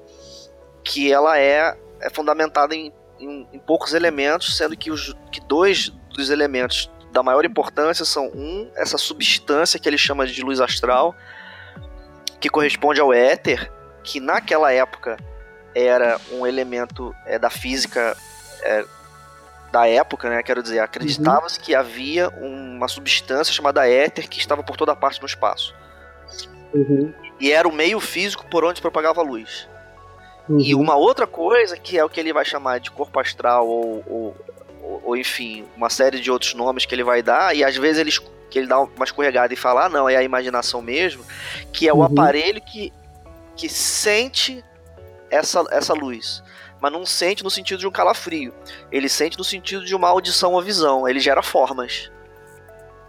que 0.83 1.12
ela 1.12 1.39
é, 1.39 1.77
é 2.01 2.11
fundamentada 2.11 2.75
em, 2.75 2.93
em, 3.21 3.47
em 3.53 3.59
poucos 3.59 3.95
elementos, 3.95 4.57
sendo 4.57 4.77
que, 4.77 4.91
os, 4.91 5.14
que 5.31 5.41
dois 5.41 5.91
dos 6.11 6.31
elementos 6.31 6.91
da 7.12 7.23
maior 7.23 7.45
importância 7.45 8.05
são 8.05 8.27
um, 8.29 8.71
essa 8.75 8.99
substância 8.99 9.79
que 9.79 9.89
ele 9.89 9.99
chama 9.99 10.27
de 10.27 10.43
luz 10.43 10.61
astral, 10.61 11.14
que 12.41 12.49
corresponde 12.49 13.01
ao 13.01 13.12
éter, 13.12 13.71
que 14.03 14.21
naquela 14.21 14.73
época 14.73 15.16
era 15.75 16.21
um 16.33 16.47
elemento 16.47 17.14
é, 17.27 17.39
da 17.39 17.51
física 17.51 18.16
é, 18.62 18.85
da 19.71 19.87
época, 19.87 20.31
né? 20.31 20.43
Quero 20.43 20.62
dizer, 20.62 20.81
acreditava-se 20.81 21.59
uhum. 21.59 21.64
que 21.64 21.75
havia 21.75 22.29
uma 22.31 22.89
substância 22.89 23.53
chamada 23.53 23.89
éter 23.89 24.29
que 24.29 24.39
estava 24.39 24.62
por 24.62 24.77
toda 24.77 24.97
parte 24.97 25.21
no 25.21 25.27
espaço. 25.27 25.75
Uhum. 26.75 27.12
E 27.41 27.53
era 27.53 27.66
o 27.66 27.73
meio 27.73 28.01
físico 28.01 28.47
por 28.51 28.64
onde 28.64 28.81
propagava 28.81 29.21
a 29.21 29.25
luz. 29.25 29.69
Uhum. 30.49 30.61
E 30.61 30.75
uma 30.75 30.97
outra 30.97 31.27
coisa, 31.27 31.77
que 31.77 31.99
é 31.99 32.05
o 32.05 32.09
que 32.09 32.19
ele 32.19 32.33
vai 32.33 32.45
chamar 32.45 32.81
de 32.81 32.91
corpo 32.91 33.19
astral, 33.21 33.66
ou, 33.66 34.03
ou, 34.07 34.37
ou, 35.05 35.16
enfim, 35.16 35.64
uma 35.77 35.91
série 35.91 36.21
de 36.21 36.31
outros 36.31 36.55
nomes 36.55 36.87
que 36.87 36.95
ele 36.95 37.05
vai 37.05 37.23
dar, 37.23 37.55
e 37.55 37.62
às 37.62 37.77
vezes 37.77 38.01
ele, 38.01 38.11
que 38.51 38.59
ele 38.59 38.66
dá 38.66 38.81
uma 38.81 39.05
escorregada 39.05 39.53
e 39.53 39.57
fala, 39.57 39.87
ah, 39.87 39.89
não, 39.89 40.09
é 40.09 40.16
a 40.16 40.23
imaginação 40.23 40.81
mesmo, 40.81 41.25
que 41.73 41.89
é 41.89 41.93
o 41.93 41.99
uhum. 41.99 42.05
aparelho 42.05 42.61
que, 42.61 42.93
que 43.57 43.69
sente 43.69 44.64
essa, 45.31 45.64
essa 45.71 45.93
luz. 45.93 46.43
Mas 46.81 46.93
não 46.93 47.05
sente 47.05 47.43
no 47.43 47.51
sentido 47.51 47.81
de 47.81 47.89
um 47.89 47.91
calafrio. 47.91 48.55
Ele 48.91 49.09
sente 49.09 49.37
no 49.37 49.43
sentido 49.43 49.85
de 49.85 49.97
uma 49.97 50.09
audição 50.09 50.53
ou 50.53 50.62
visão. 50.62 51.09
Ele 51.09 51.19
gera 51.19 51.43
formas. 51.43 52.09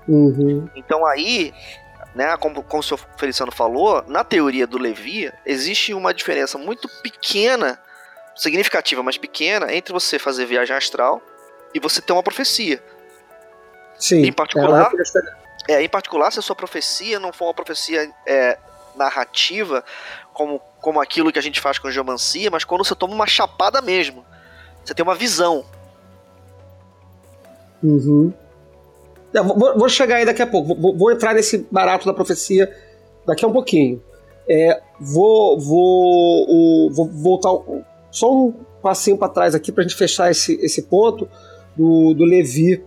Uhum. 0.08 0.68
Então 0.76 1.06
aí, 1.06 1.54
né, 2.16 2.36
como, 2.38 2.64
como 2.64 2.80
o 2.82 2.84
senhor 2.84 3.00
Feliciano 3.18 3.52
falou, 3.52 4.04
na 4.08 4.24
teoria 4.24 4.66
do 4.66 4.78
Levi, 4.78 5.32
existe 5.46 5.94
uma 5.94 6.14
diferença 6.14 6.58
muito 6.58 6.88
pequena, 7.02 7.80
significativa, 8.36 9.04
mas 9.04 9.18
pequena, 9.18 9.74
entre 9.74 9.94
você 9.94 10.18
fazer 10.18 10.46
viagem 10.46 10.76
astral 10.76 11.22
e 11.74 11.80
você 11.80 12.02
ter 12.02 12.14
uma 12.14 12.24
profecia. 12.24 12.82
Sim. 13.98 14.24
Em 14.24 14.32
particular, 14.32 14.92
é, 15.68 15.82
em 15.84 15.90
particular, 15.90 16.32
se 16.32 16.40
a 16.40 16.42
sua 16.42 16.56
profecia 16.56 17.20
não 17.20 17.32
for 17.32 17.46
uma 17.46 17.54
profecia 17.54 18.10
é, 18.26 18.58
narrativa, 18.96 19.84
como, 20.34 20.60
como 20.82 21.02
aquilo 21.02 21.32
que 21.32 21.40
a 21.40 21.42
gente 21.42 21.60
faz 21.60 21.78
com 21.78 21.92
geomancia, 21.92 22.50
mas 22.50 22.64
quando 22.64 22.84
você 22.84 22.96
toma 22.96 23.14
uma 23.14 23.28
chapada 23.28 23.82
mesmo. 23.82 24.26
Você 24.84 24.94
tem 24.94 25.04
uma 25.04 25.16
visão. 25.16 25.66
Uhum. 27.84 28.34
Vou, 29.34 29.78
vou, 29.78 29.90
chegar 29.90 30.16
aí 30.18 30.26
daqui 30.26 30.42
a 30.42 30.48
pouco. 30.48 30.76
Vou, 30.76 30.96
vou, 30.96 31.12
entrar 31.12 31.34
nesse 31.34 31.68
barato 31.72 32.06
da 32.06 32.14
profecia 32.14 32.72
daqui 33.26 33.46
a 33.46 33.48
um 33.48 33.54
pouquinho. 33.54 34.02
É, 34.50 34.82
vou, 35.00 35.60
vou, 35.60 36.92
vou 36.92 37.06
voltar 37.06 37.50
só 38.10 38.34
um 38.34 38.54
passinho 38.82 39.18
para 39.18 39.30
trás 39.30 39.54
aqui 39.54 39.72
para 39.72 39.84
a 39.84 39.88
gente 39.88 39.96
fechar 39.96 40.32
esse, 40.32 40.60
esse 40.62 40.84
ponto 40.84 41.30
do, 41.76 42.14
do 42.16 42.24
Levi. 42.24 42.84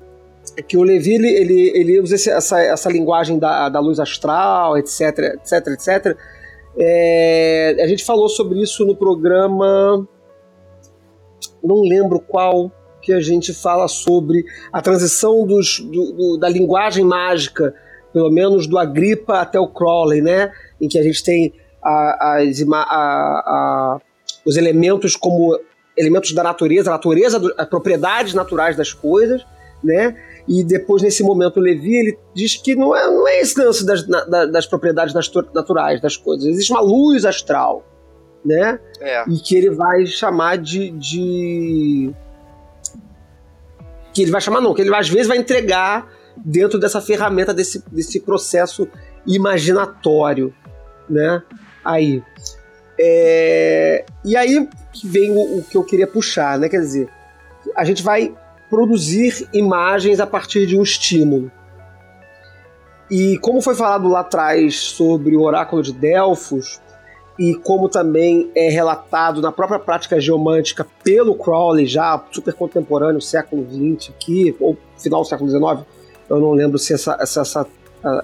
É 0.56 0.62
que 0.62 0.76
o 0.76 0.82
Levi 0.82 1.14
ele, 1.14 1.28
ele, 1.28 1.72
ele 1.74 2.00
usa 2.00 2.16
essa, 2.16 2.60
essa 2.60 2.90
linguagem 2.90 3.38
da, 3.38 3.68
da 3.68 3.78
luz 3.78 4.00
astral, 4.00 4.76
etc, 4.76 5.18
etc, 5.40 5.66
etc. 5.68 6.16
É, 6.76 7.76
a 7.80 7.86
gente 7.86 8.04
falou 8.04 8.28
sobre 8.28 8.60
isso 8.60 8.84
no 8.84 8.96
programa. 8.96 10.06
Não 11.62 11.82
lembro 11.82 12.18
qual 12.18 12.72
que 13.02 13.12
a 13.12 13.20
gente 13.20 13.52
fala 13.52 13.88
sobre 13.88 14.44
a 14.72 14.80
transição 14.80 15.46
dos, 15.46 15.80
do, 15.80 16.12
do, 16.12 16.36
da 16.38 16.48
linguagem 16.48 17.04
mágica, 17.04 17.74
pelo 18.12 18.30
menos 18.30 18.66
do 18.66 18.78
Agripa 18.78 19.40
até 19.40 19.58
o 19.58 19.68
Crowley, 19.68 20.22
né? 20.22 20.52
Em 20.80 20.88
que 20.88 20.98
a 20.98 21.02
gente 21.02 21.22
tem 21.22 21.52
a, 21.82 22.38
a, 22.38 22.86
a, 22.86 24.00
os 24.46 24.56
elementos 24.56 25.16
como 25.16 25.58
elementos 25.96 26.32
da 26.32 26.42
natureza, 26.42 26.90
a 26.90 26.94
natureza, 26.94 27.40
as 27.58 27.68
propriedades 27.68 28.34
naturais 28.34 28.76
das 28.76 28.92
coisas, 28.92 29.44
né? 29.82 30.16
E 30.46 30.64
depois, 30.64 31.02
nesse 31.02 31.22
momento, 31.22 31.58
o 31.58 31.60
Levi 31.60 31.94
ele 31.94 32.18
diz 32.34 32.56
que 32.56 32.74
não 32.74 32.94
é, 32.96 33.06
não 33.06 33.28
é 33.28 33.40
esse 33.40 33.58
lance 33.58 33.84
das, 33.84 34.06
na, 34.06 34.46
das 34.46 34.66
propriedades 34.66 35.14
naturais 35.14 36.00
das 36.00 36.16
coisas. 36.16 36.46
Existe 36.46 36.72
uma 36.72 36.80
luz 36.80 37.24
astral, 37.24 37.84
né? 38.44 38.78
É. 39.00 39.24
E 39.28 39.38
que 39.38 39.54
ele 39.56 39.70
vai 39.70 40.04
chamar 40.06 40.58
de, 40.58 40.90
de 40.90 42.12
que 44.12 44.22
ele 44.22 44.30
vai 44.30 44.40
chamar 44.40 44.60
não, 44.60 44.74
que 44.74 44.82
ele 44.82 44.94
às 44.94 45.08
vezes 45.08 45.26
vai 45.26 45.38
entregar 45.38 46.08
dentro 46.36 46.78
dessa 46.78 47.00
ferramenta 47.00 47.52
desse, 47.52 47.82
desse 47.90 48.20
processo 48.20 48.88
imaginatório, 49.26 50.54
né? 51.08 51.42
Aí. 51.84 52.22
É... 52.98 54.04
E 54.24 54.36
aí 54.36 54.68
vem 55.04 55.30
o, 55.30 55.58
o, 55.58 55.64
que 55.64 55.76
eu 55.76 55.84
queria 55.84 56.06
puxar, 56.06 56.58
né? 56.58 56.68
Quer 56.68 56.80
dizer, 56.80 57.08
a 57.76 57.84
gente 57.84 58.02
vai 58.02 58.34
produzir 58.68 59.48
imagens 59.52 60.20
a 60.20 60.26
partir 60.26 60.66
de 60.66 60.76
um 60.76 60.82
estímulo. 60.82 61.50
E 63.10 63.36
como 63.38 63.60
foi 63.60 63.74
falado 63.74 64.08
lá 64.08 64.20
atrás 64.20 64.76
sobre 64.76 65.36
o 65.36 65.42
oráculo 65.42 65.82
de 65.82 65.92
Delfos, 65.92 66.80
e 67.38 67.54
como 67.54 67.88
também 67.88 68.50
é 68.54 68.68
relatado 68.68 69.40
na 69.40 69.50
própria 69.50 69.78
prática 69.78 70.20
geomântica 70.20 70.86
pelo 71.02 71.34
Crowley, 71.34 71.86
já 71.86 72.22
super 72.30 72.54
contemporâneo, 72.54 73.20
século 73.20 73.66
XX 73.68 74.10
aqui, 74.10 74.54
ou 74.60 74.76
final 74.98 75.22
do 75.22 75.28
século 75.28 75.50
XIX, 75.50 75.86
eu 76.28 76.40
não 76.40 76.52
lembro 76.52 76.78
se 76.78 76.94
essa, 76.94 77.16
essa, 77.20 77.40
essa, 77.40 77.66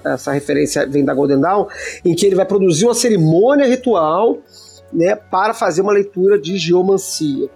essa 0.05 0.31
referência 0.31 0.87
vem 0.87 1.03
da 1.03 1.13
Golden 1.13 1.39
Dawn, 1.39 1.67
em 2.05 2.15
que 2.15 2.25
ele 2.25 2.35
vai 2.35 2.45
produzir 2.45 2.85
uma 2.85 2.93
cerimônia 2.93 3.65
ritual 3.65 4.37
né, 4.93 5.15
para 5.15 5.53
fazer 5.53 5.81
uma 5.81 5.91
leitura 5.91 6.39
de 6.39 6.57
geomancia. 6.57 7.49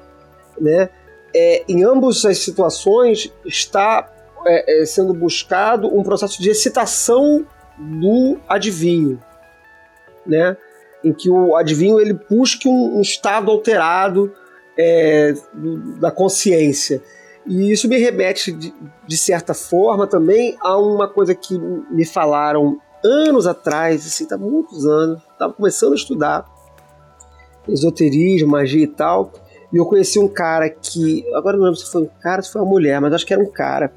Né? 0.59 0.89
É, 1.35 1.63
em 1.67 1.83
ambas 1.83 2.23
as 2.25 2.39
situações 2.39 3.31
está 3.45 4.11
é, 4.45 4.81
é, 4.81 4.85
sendo 4.85 5.13
buscado 5.13 5.87
um 5.87 6.03
processo 6.03 6.41
de 6.41 6.49
excitação 6.49 7.45
do 7.77 8.39
adivinho. 8.47 9.19
Né? 10.25 10.55
Em 11.03 11.13
que 11.13 11.29
o 11.29 11.55
adivinho 11.55 11.99
ele 11.99 12.13
busque 12.13 12.67
um, 12.67 12.97
um 12.97 13.01
estado 13.01 13.51
alterado 13.51 14.31
é, 14.77 15.33
do, 15.53 15.99
da 15.99 16.11
consciência. 16.11 17.01
E 17.45 17.71
isso 17.71 17.87
me 17.89 17.97
remete, 17.97 18.51
de, 18.51 18.73
de, 19.05 19.17
certa 19.17 19.53
forma, 19.53 20.07
também 20.07 20.55
a 20.61 20.77
uma 20.77 21.09
coisa 21.09 21.35
que 21.35 21.57
me 21.57 22.05
falaram 22.05 22.79
anos 23.03 23.45
atrás, 23.45 24.05
assim, 24.05 24.25
tá 24.25 24.37
muitos 24.37 24.85
anos, 24.85 25.21
estava 25.31 25.51
começando 25.51 25.91
a 25.91 25.95
estudar 25.95 26.45
esoterismo, 27.67 28.51
magia 28.51 28.83
e 28.83 28.87
tal, 28.87 29.31
e 29.71 29.77
eu 29.77 29.85
conheci 29.85 30.19
um 30.19 30.27
cara 30.27 30.69
que, 30.69 31.25
agora 31.33 31.57
não 31.57 31.65
lembro 31.65 31.79
se 31.79 31.91
foi 31.91 32.03
um 32.03 32.09
cara, 32.21 32.41
se 32.41 32.51
foi 32.51 32.61
uma 32.61 32.69
mulher, 32.69 33.01
mas 33.01 33.13
acho 33.13 33.25
que 33.25 33.33
era 33.33 33.41
um 33.41 33.51
cara 33.51 33.91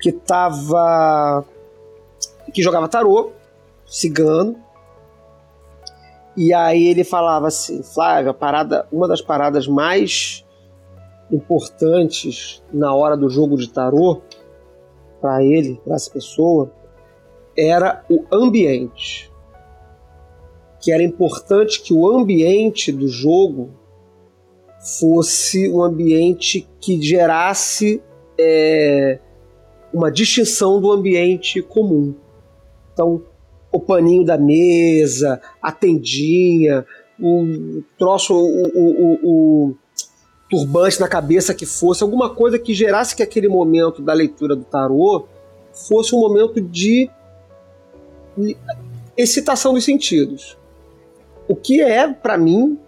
que 0.00 0.12
tava 0.12 1.44
que 2.52 2.62
jogava 2.62 2.88
tarô, 2.88 3.32
cigano, 3.86 4.56
e 6.36 6.52
aí 6.52 6.86
ele 6.88 7.02
falava 7.02 7.46
assim, 7.48 7.82
Flávio, 7.82 8.34
parada, 8.34 8.86
uma 8.92 9.08
das 9.08 9.22
paradas 9.22 9.66
mais 9.66 10.44
importantes 11.32 12.62
na 12.72 12.94
hora 12.94 13.16
do 13.16 13.28
jogo 13.28 13.56
de 13.56 13.68
tarô 13.70 14.20
para 15.20 15.42
ele, 15.42 15.80
para 15.84 15.94
essa 15.94 16.10
pessoa, 16.10 16.70
era 17.56 18.04
o 18.10 18.24
ambiente. 18.30 19.32
Que 20.80 20.92
era 20.92 21.02
importante 21.02 21.80
que 21.82 21.94
o 21.94 22.06
ambiente 22.06 22.92
do 22.92 23.08
jogo 23.08 23.70
fosse 25.00 25.68
um 25.68 25.82
ambiente 25.82 26.68
que 26.78 27.00
gerasse 27.00 28.02
é, 28.38 29.18
uma 29.92 30.10
distinção 30.10 30.80
do 30.80 30.92
ambiente 30.92 31.62
comum. 31.62 32.14
Então, 32.92 33.22
o 33.76 33.80
paninho 33.80 34.24
da 34.24 34.38
mesa, 34.38 35.38
a 35.60 35.70
tendinha, 35.70 36.86
o 37.20 37.82
troço, 37.98 38.34
o, 38.34 38.68
o, 38.74 39.18
o, 39.22 39.74
turbante 40.48 40.98
na 40.98 41.06
cabeça 41.06 41.54
que 41.54 41.66
fosse, 41.66 42.02
alguma 42.02 42.34
coisa 42.34 42.58
que 42.58 42.72
gerasse 42.72 43.14
que 43.14 43.22
aquele 43.22 43.48
momento 43.48 44.00
da 44.00 44.14
leitura 44.14 44.56
do 44.56 44.64
tarô 44.64 45.26
fosse 45.88 46.14
um 46.14 46.20
momento 46.20 46.58
de 46.58 47.10
excitação 49.14 49.74
dos 49.74 49.84
sentidos. 49.84 50.56
O 51.46 51.54
que 51.54 51.82
é, 51.82 52.10
para 52.10 52.38
mim, 52.38 52.78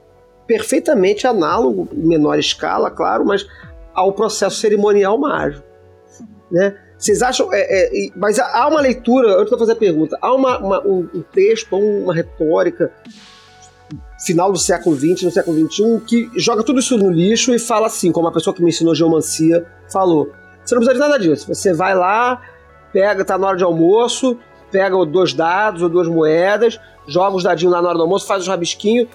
perfeitamente 0.47 1.27
análogo, 1.27 1.87
em 1.93 2.07
menor 2.07 2.39
escala, 2.39 2.91
claro, 2.91 3.27
mas 3.27 3.47
ao 3.93 4.13
processo 4.15 4.57
cerimonial 4.57 5.19
mágico. 5.19 5.67
Né? 6.51 6.79
Vocês 6.99 7.23
acham. 7.23 7.53
É, 7.53 7.61
é, 7.61 8.11
mas 8.17 8.39
há 8.39 8.67
uma 8.69 8.81
leitura, 8.81 9.37
antes 9.37 9.53
de 9.53 9.59
fazer 9.59 9.73
a 9.73 9.77
pergunta, 9.77 10.19
há 10.21 10.35
uma, 10.35 10.59
uma, 10.59 10.87
um, 10.87 11.09
um, 11.15 11.23
texto, 11.23 11.77
uma 11.77 12.13
retórica 12.13 12.93
final 14.25 14.51
do 14.51 14.59
século 14.59 14.97
XX, 14.97 15.23
no 15.23 15.31
século 15.31 15.69
XXI, 15.69 16.01
que 16.05 16.31
joga 16.37 16.65
tudo 16.65 16.81
isso 16.81 16.99
no 16.99 17.09
lixo 17.09 17.55
e 17.55 17.59
fala 17.59 17.87
assim, 17.87 18.11
como 18.11 18.27
a 18.27 18.33
pessoa 18.33 18.55
que 18.55 18.63
me 18.63 18.71
ensinou 18.71 18.95
geomancia 18.95 19.65
falou. 19.93 20.33
Você 20.65 20.75
não 20.75 20.83
precisa 20.83 20.95
de 20.95 20.99
nada 20.99 21.19
disso. 21.19 21.47
Você 21.55 21.73
vai 21.73 21.95
lá, 21.95 22.43
pega, 22.93 23.25
tá 23.25 23.39
na 23.39 23.47
hora 23.47 23.57
de 23.57 23.65
almoço, 23.65 24.37
pega 24.71 25.05
dois 25.07 25.33
dados 25.33 25.83
ou 25.83 25.89
duas 25.89 26.09
moedas, 26.09 26.81
joga 27.07 27.37
os 27.37 27.45
dadinhos 27.45 27.73
lá 27.73 27.81
na 27.81 27.89
hora 27.89 27.97
do 27.97 28.03
almoço, 28.03 28.27
faz 28.27 28.43
os 28.43 28.49
rabisquinhos 28.49 29.09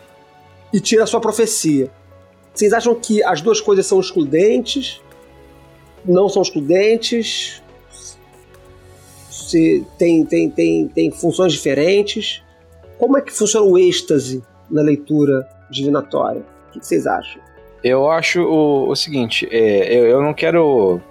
e 0.72 0.80
tira 0.80 1.04
a 1.04 1.08
sua 1.08 1.20
profecia. 1.20 1.92
Vocês 2.54 2.72
acham 2.72 2.96
que 2.96 3.22
as 3.24 3.42
duas 3.42 3.60
coisas 3.60 3.86
são 3.86 4.00
excludentes? 4.00 5.02
Não 6.06 6.30
são 6.30 6.42
excludentes? 6.42 7.63
Se 9.50 9.86
tem, 9.98 10.26
tem, 10.26 10.50
tem, 10.50 10.88
tem 10.88 11.12
funções 11.12 11.54
diferentes. 11.54 12.44
Como 12.98 13.18
é 13.18 13.22
que 13.22 13.32
funciona 13.32 13.66
o 13.66 13.78
êxtase 13.78 14.44
na 14.70 14.82
leitura 14.82 15.48
divinatória? 15.70 16.42
O 16.70 16.80
que 16.80 16.86
vocês 16.86 17.06
acham? 17.06 17.42
Eu 17.84 18.10
acho 18.10 18.42
o, 18.42 18.90
o 18.90 18.96
seguinte, 18.96 19.48
é, 19.52 19.94
eu, 19.94 20.06
eu, 20.06 20.22
não 20.22 20.34
quero. 20.34 21.02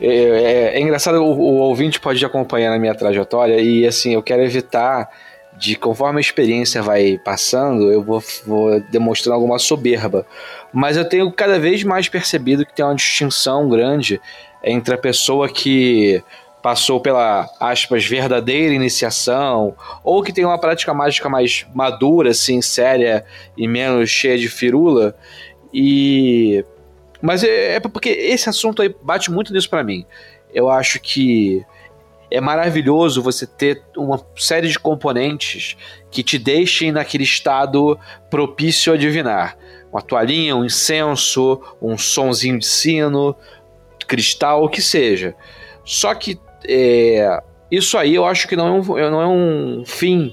É, 0.00 0.06
é, 0.06 0.76
é 0.76 0.80
engraçado, 0.80 1.20
o, 1.20 1.36
o, 1.36 1.54
ouvinte 1.58 2.00
pode 2.00 2.24
acompanhar 2.24 2.70
na 2.70 2.78
minha 2.78 2.94
trajetória 2.94 3.60
e 3.60 3.86
assim, 3.86 4.14
eu 4.14 4.22
quero 4.22 4.42
evitar 4.42 5.08
de 5.56 5.76
conforme 5.76 6.18
a 6.18 6.20
experiência 6.20 6.82
vai 6.82 7.18
passando, 7.18 7.90
eu 7.90 8.02
vou, 8.02 8.22
vou 8.46 8.80
demonstrando 8.90 9.34
alguma 9.34 9.58
soberba. 9.58 10.26
Mas 10.72 10.96
eu 10.96 11.08
tenho 11.08 11.30
cada 11.32 11.58
vez 11.58 11.82
mais 11.84 12.08
percebido 12.08 12.66
que 12.66 12.74
tem 12.74 12.84
uma 12.84 12.94
distinção 12.94 13.68
grande 13.68 14.20
entre 14.62 14.94
a 14.94 14.98
pessoa 14.98 15.48
que 15.48 16.22
passou 16.64 16.98
pela, 16.98 17.46
aspas, 17.60 18.06
verdadeira 18.06 18.72
iniciação, 18.72 19.76
ou 20.02 20.22
que 20.22 20.32
tem 20.32 20.46
uma 20.46 20.58
prática 20.58 20.94
mágica 20.94 21.28
mais 21.28 21.66
madura, 21.74 22.30
assim, 22.30 22.62
séria 22.62 23.22
e 23.54 23.68
menos 23.68 24.08
cheia 24.08 24.38
de 24.38 24.48
firula. 24.48 25.14
E. 25.74 26.64
Mas 27.20 27.44
é, 27.44 27.74
é 27.74 27.80
porque 27.80 28.08
esse 28.08 28.48
assunto 28.48 28.80
aí 28.80 28.96
bate 29.02 29.30
muito 29.30 29.52
nisso 29.52 29.68
para 29.68 29.84
mim. 29.84 30.06
Eu 30.54 30.70
acho 30.70 30.98
que 31.00 31.62
é 32.30 32.40
maravilhoso 32.40 33.20
você 33.20 33.46
ter 33.46 33.82
uma 33.94 34.18
série 34.34 34.68
de 34.68 34.78
componentes 34.78 35.76
que 36.10 36.22
te 36.22 36.38
deixem 36.38 36.90
naquele 36.90 37.24
estado 37.24 37.98
propício 38.30 38.90
a 38.90 38.96
adivinar. 38.96 39.58
Uma 39.92 40.00
toalhinha, 40.00 40.56
um 40.56 40.64
incenso, 40.64 41.60
um 41.80 41.98
sonzinho 41.98 42.58
de 42.58 42.66
sino, 42.66 43.36
cristal, 44.08 44.64
o 44.64 44.68
que 44.70 44.80
seja. 44.80 45.34
Só 45.84 46.14
que 46.14 46.40
é, 46.66 47.42
isso 47.70 47.98
aí 47.98 48.14
eu 48.14 48.24
acho 48.24 48.48
que 48.48 48.56
não 48.56 48.66
é 48.66 48.70
um, 48.70 49.10
não 49.10 49.22
é 49.22 49.26
um 49.26 49.82
fim 49.86 50.32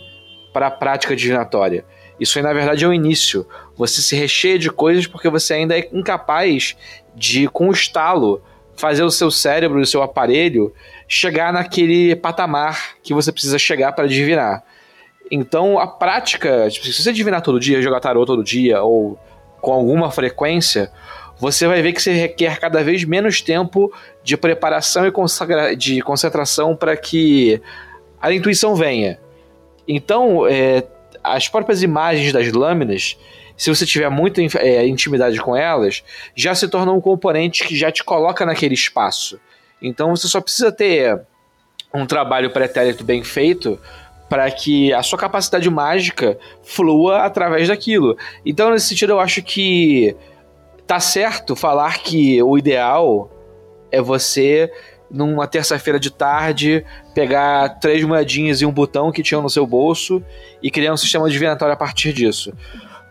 para 0.53 0.67
a 0.67 0.71
prática 0.71 1.15
divinatória. 1.15 1.85
Isso 2.19 2.37
aí, 2.37 2.43
na 2.43 2.53
verdade, 2.53 2.85
é 2.85 2.87
o 2.87 2.93
início. 2.93 3.47
Você 3.75 4.01
se 4.01 4.15
recheia 4.15 4.59
de 4.59 4.69
coisas 4.69 5.07
porque 5.07 5.29
você 5.29 5.55
ainda 5.55 5.77
é 5.77 5.89
incapaz 5.91 6.77
de, 7.15 7.47
com 7.47 7.69
o 7.69 7.71
estalo, 7.71 8.43
fazer 8.75 9.03
o 9.03 9.11
seu 9.11 9.31
cérebro 9.31 9.79
o 9.79 9.85
seu 9.85 10.01
aparelho 10.01 10.73
chegar 11.07 11.51
naquele 11.51 12.15
patamar 12.15 12.95
que 13.03 13.13
você 13.13 13.31
precisa 13.31 13.57
chegar 13.57 13.91
para 13.93 14.07
divinar. 14.07 14.63
Então, 15.29 15.79
a 15.79 15.87
prática, 15.87 16.69
tipo, 16.69 16.85
se 16.85 17.01
você 17.01 17.11
divinar 17.11 17.41
todo 17.41 17.59
dia, 17.59 17.81
jogar 17.81 17.99
tarô 17.99 18.25
todo 18.25 18.43
dia, 18.43 18.81
ou 18.81 19.17
com 19.59 19.71
alguma 19.71 20.11
frequência, 20.11 20.91
você 21.41 21.65
vai 21.67 21.81
ver 21.81 21.91
que 21.91 21.99
você 21.99 22.13
requer 22.13 22.59
cada 22.59 22.83
vez 22.83 23.03
menos 23.03 23.41
tempo 23.41 23.91
de 24.23 24.37
preparação 24.37 25.07
e 25.07 25.75
de 25.75 25.99
concentração 26.01 26.75
para 26.75 26.95
que 26.95 27.59
a 28.21 28.31
intuição 28.31 28.75
venha. 28.75 29.19
Então, 29.87 30.47
é, 30.47 30.83
as 31.23 31.49
próprias 31.49 31.81
imagens 31.81 32.31
das 32.31 32.51
lâminas, 32.51 33.17
se 33.57 33.73
você 33.73 33.87
tiver 33.87 34.07
muita 34.09 34.39
é, 34.59 34.85
intimidade 34.85 35.41
com 35.41 35.55
elas, 35.55 36.03
já 36.35 36.53
se 36.53 36.67
tornam 36.67 36.95
um 36.95 37.01
componente 37.01 37.63
que 37.63 37.75
já 37.75 37.91
te 37.91 38.03
coloca 38.03 38.45
naquele 38.45 38.75
espaço. 38.75 39.39
Então 39.81 40.15
você 40.15 40.27
só 40.27 40.39
precisa 40.39 40.71
ter 40.71 41.19
um 41.91 42.05
trabalho 42.05 42.51
pretérito 42.51 43.03
bem 43.03 43.23
feito 43.23 43.79
para 44.29 44.49
que 44.51 44.93
a 44.93 45.01
sua 45.01 45.17
capacidade 45.17 45.67
mágica 45.71 46.37
flua 46.63 47.23
através 47.23 47.67
daquilo. 47.67 48.15
Então, 48.45 48.69
nesse 48.69 48.89
sentido, 48.89 49.13
eu 49.13 49.19
acho 49.19 49.41
que 49.41 50.15
tá 50.85 50.99
certo 50.99 51.55
falar 51.55 51.99
que 51.99 52.41
o 52.43 52.57
ideal 52.57 53.31
é 53.91 54.01
você 54.01 54.71
numa 55.11 55.45
terça-feira 55.45 55.99
de 55.99 56.09
tarde, 56.09 56.85
pegar 57.13 57.79
três 57.79 58.03
moedinhas 58.03 58.61
e 58.61 58.65
um 58.65 58.71
botão 58.71 59.11
que 59.11 59.21
tinham 59.21 59.41
no 59.41 59.49
seu 59.49 59.67
bolso 59.67 60.23
e 60.63 60.71
criar 60.71 60.93
um 60.93 60.97
sistema 60.97 61.29
divinatório 61.29 61.73
a 61.73 61.77
partir 61.77 62.13
disso. 62.13 62.53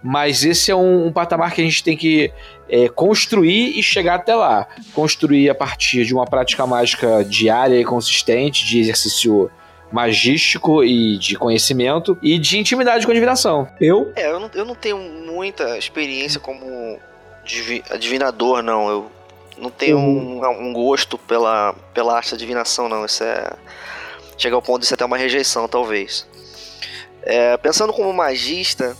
Mas 0.02 0.44
esse 0.44 0.70
é 0.70 0.74
um, 0.74 1.08
um 1.08 1.12
patamar 1.12 1.52
que 1.52 1.60
a 1.60 1.64
gente 1.64 1.84
tem 1.84 1.94
que 1.94 2.32
é, 2.70 2.88
construir 2.88 3.78
e 3.78 3.82
chegar 3.82 4.14
até 4.14 4.34
lá. 4.34 4.66
Construir 4.94 5.50
a 5.50 5.54
partir 5.54 6.06
de 6.06 6.14
uma 6.14 6.24
prática 6.24 6.66
mágica 6.66 7.22
diária 7.22 7.78
e 7.78 7.84
consistente, 7.84 8.64
de 8.64 8.78
exercício 8.80 9.50
magístico 9.92 10.82
e 10.82 11.18
de 11.18 11.36
conhecimento 11.36 12.16
e 12.22 12.38
de 12.38 12.58
intimidade 12.58 13.04
com 13.04 13.10
a 13.10 13.14
divinação. 13.14 13.68
Eu? 13.78 14.10
É, 14.16 14.30
eu 14.30 14.40
não, 14.40 14.50
eu 14.54 14.64
não 14.64 14.74
tenho 14.74 14.96
muita 14.96 15.76
experiência 15.76 16.40
como 16.40 16.98
divi 17.44 17.82
adivinador, 17.90 18.62
não. 18.62 18.88
Eu 18.88 19.10
não 19.58 19.70
tenho 19.70 19.98
uhum. 19.98 20.40
um, 20.40 20.68
um, 20.68 20.72
gosto 20.72 21.18
pela, 21.18 21.74
pela 21.92 22.16
arte 22.16 22.32
da 22.32 22.36
divinação, 22.36 22.88
não. 22.88 23.04
Isso 23.04 23.22
é. 23.24 23.50
Chega 24.38 24.54
ao 24.54 24.62
ponto 24.62 24.80
de 24.80 24.86
ser 24.86 24.94
até 24.94 25.04
uma 25.04 25.18
rejeição, 25.18 25.68
talvez. 25.68 26.26
É, 27.22 27.56
pensando 27.58 27.92
como 27.92 28.10
magista, 28.12 28.96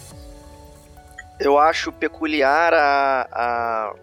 eu 1.39 1.59
acho 1.59 1.91
peculiar 1.91 2.75
a, 2.75 3.29
a, 3.33 3.95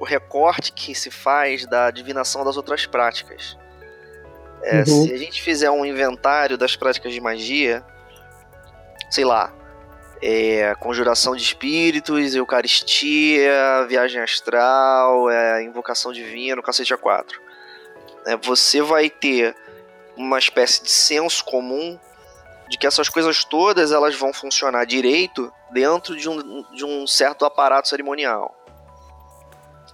o 0.00 0.04
recorte 0.04 0.72
que 0.72 0.94
se 0.94 1.10
faz 1.10 1.66
da 1.66 1.90
divinação 1.90 2.44
das 2.44 2.56
outras 2.56 2.86
práticas. 2.86 3.58
É, 4.62 4.78
uhum. 4.78 5.04
Se 5.04 5.12
a 5.12 5.18
gente 5.18 5.42
fizer 5.42 5.70
um 5.70 5.84
inventário 5.84 6.56
das 6.56 6.74
práticas 6.74 7.12
de 7.12 7.20
magia, 7.20 7.84
sei 9.10 9.24
lá, 9.24 9.52
é, 10.22 10.74
conjuração 10.76 11.36
de 11.36 11.42
espíritos, 11.42 12.34
eucaristia, 12.34 13.86
viagem 13.88 14.20
astral, 14.20 15.30
é, 15.30 15.62
invocação 15.62 16.12
divina, 16.12 16.62
cacete 16.62 16.94
a 16.94 16.98
quatro. 16.98 17.40
É, 18.26 18.36
você 18.36 18.80
vai 18.82 19.10
ter 19.10 19.54
uma 20.16 20.38
espécie 20.38 20.82
de 20.82 20.90
senso 20.90 21.44
comum 21.44 21.98
de 22.68 22.78
que 22.78 22.86
essas 22.86 23.08
coisas 23.08 23.44
todas 23.44 23.92
elas 23.92 24.16
vão 24.16 24.32
funcionar 24.32 24.84
direito 24.84 25.52
dentro 25.70 26.16
de 26.16 26.28
um, 26.28 26.62
de 26.72 26.84
um 26.84 27.06
certo 27.06 27.44
aparato 27.44 27.88
cerimonial. 27.88 28.56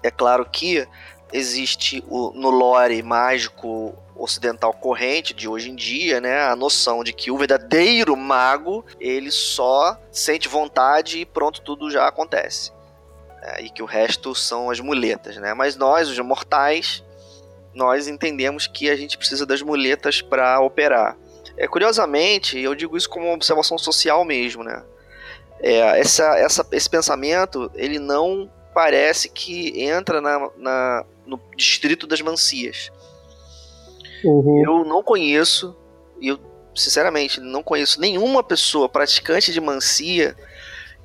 É 0.03 0.11
claro 0.11 0.45
que 0.51 0.87
existe 1.33 2.05
o, 2.09 2.33
no 2.35 2.51
lore 2.51 3.03
mágico 3.03 3.95
ocidental 4.23 4.73
corrente 4.73 5.35
de 5.35 5.49
hoje 5.49 5.71
em 5.71 5.75
dia, 5.75 6.21
né, 6.21 6.43
a 6.43 6.55
noção 6.55 7.03
de 7.03 7.13
que 7.13 7.31
o 7.31 7.37
verdadeiro 7.37 8.17
mago 8.17 8.85
ele 9.01 9.31
só 9.31 9.99
sente 10.11 10.49
vontade 10.49 11.19
e 11.19 11.27
pronto 11.27 11.61
tudo 11.61 11.91
já 11.91 12.07
acontece 12.07 12.73
é, 13.43 13.63
e 13.63 13.69
que 13.69 13.83
o 13.83 13.87
resto 13.87 14.35
são 14.35 14.71
as 14.71 14.79
muletas, 14.79 15.37
né? 15.37 15.53
Mas 15.53 15.75
nós, 15.77 16.09
os 16.09 16.19
mortais, 16.21 17.03
nós 17.75 18.07
entendemos 18.07 18.67
que 18.67 18.89
a 18.89 18.97
gente 18.97 19.19
precisa 19.19 19.45
das 19.45 19.61
muletas 19.61 20.23
para 20.23 20.61
operar. 20.61 21.17
É, 21.57 21.67
curiosamente, 21.67 22.59
eu 22.59 22.75
digo 22.75 22.97
isso 22.97 23.11
como 23.11 23.27
uma 23.27 23.35
observação 23.35 23.77
social 23.77 24.25
mesmo, 24.25 24.63
né? 24.63 24.83
É, 25.61 26.01
essa, 26.01 26.39
essa, 26.39 26.67
esse 26.73 26.89
pensamento 26.89 27.71
ele 27.75 27.99
não 27.99 28.51
parece 28.73 29.29
que 29.29 29.83
entra 29.83 30.21
na, 30.21 30.51
na 30.57 31.05
no 31.27 31.41
distrito 31.57 32.07
das 32.07 32.21
mancias. 32.21 32.91
Uhum. 34.25 34.65
Eu 34.65 34.85
não 34.85 35.03
conheço, 35.03 35.77
eu 36.21 36.39
sinceramente 36.75 37.41
não 37.41 37.63
conheço 37.63 38.01
nenhuma 38.01 38.43
pessoa 38.43 38.89
praticante 38.89 39.53
de 39.53 39.61
mancia 39.61 40.37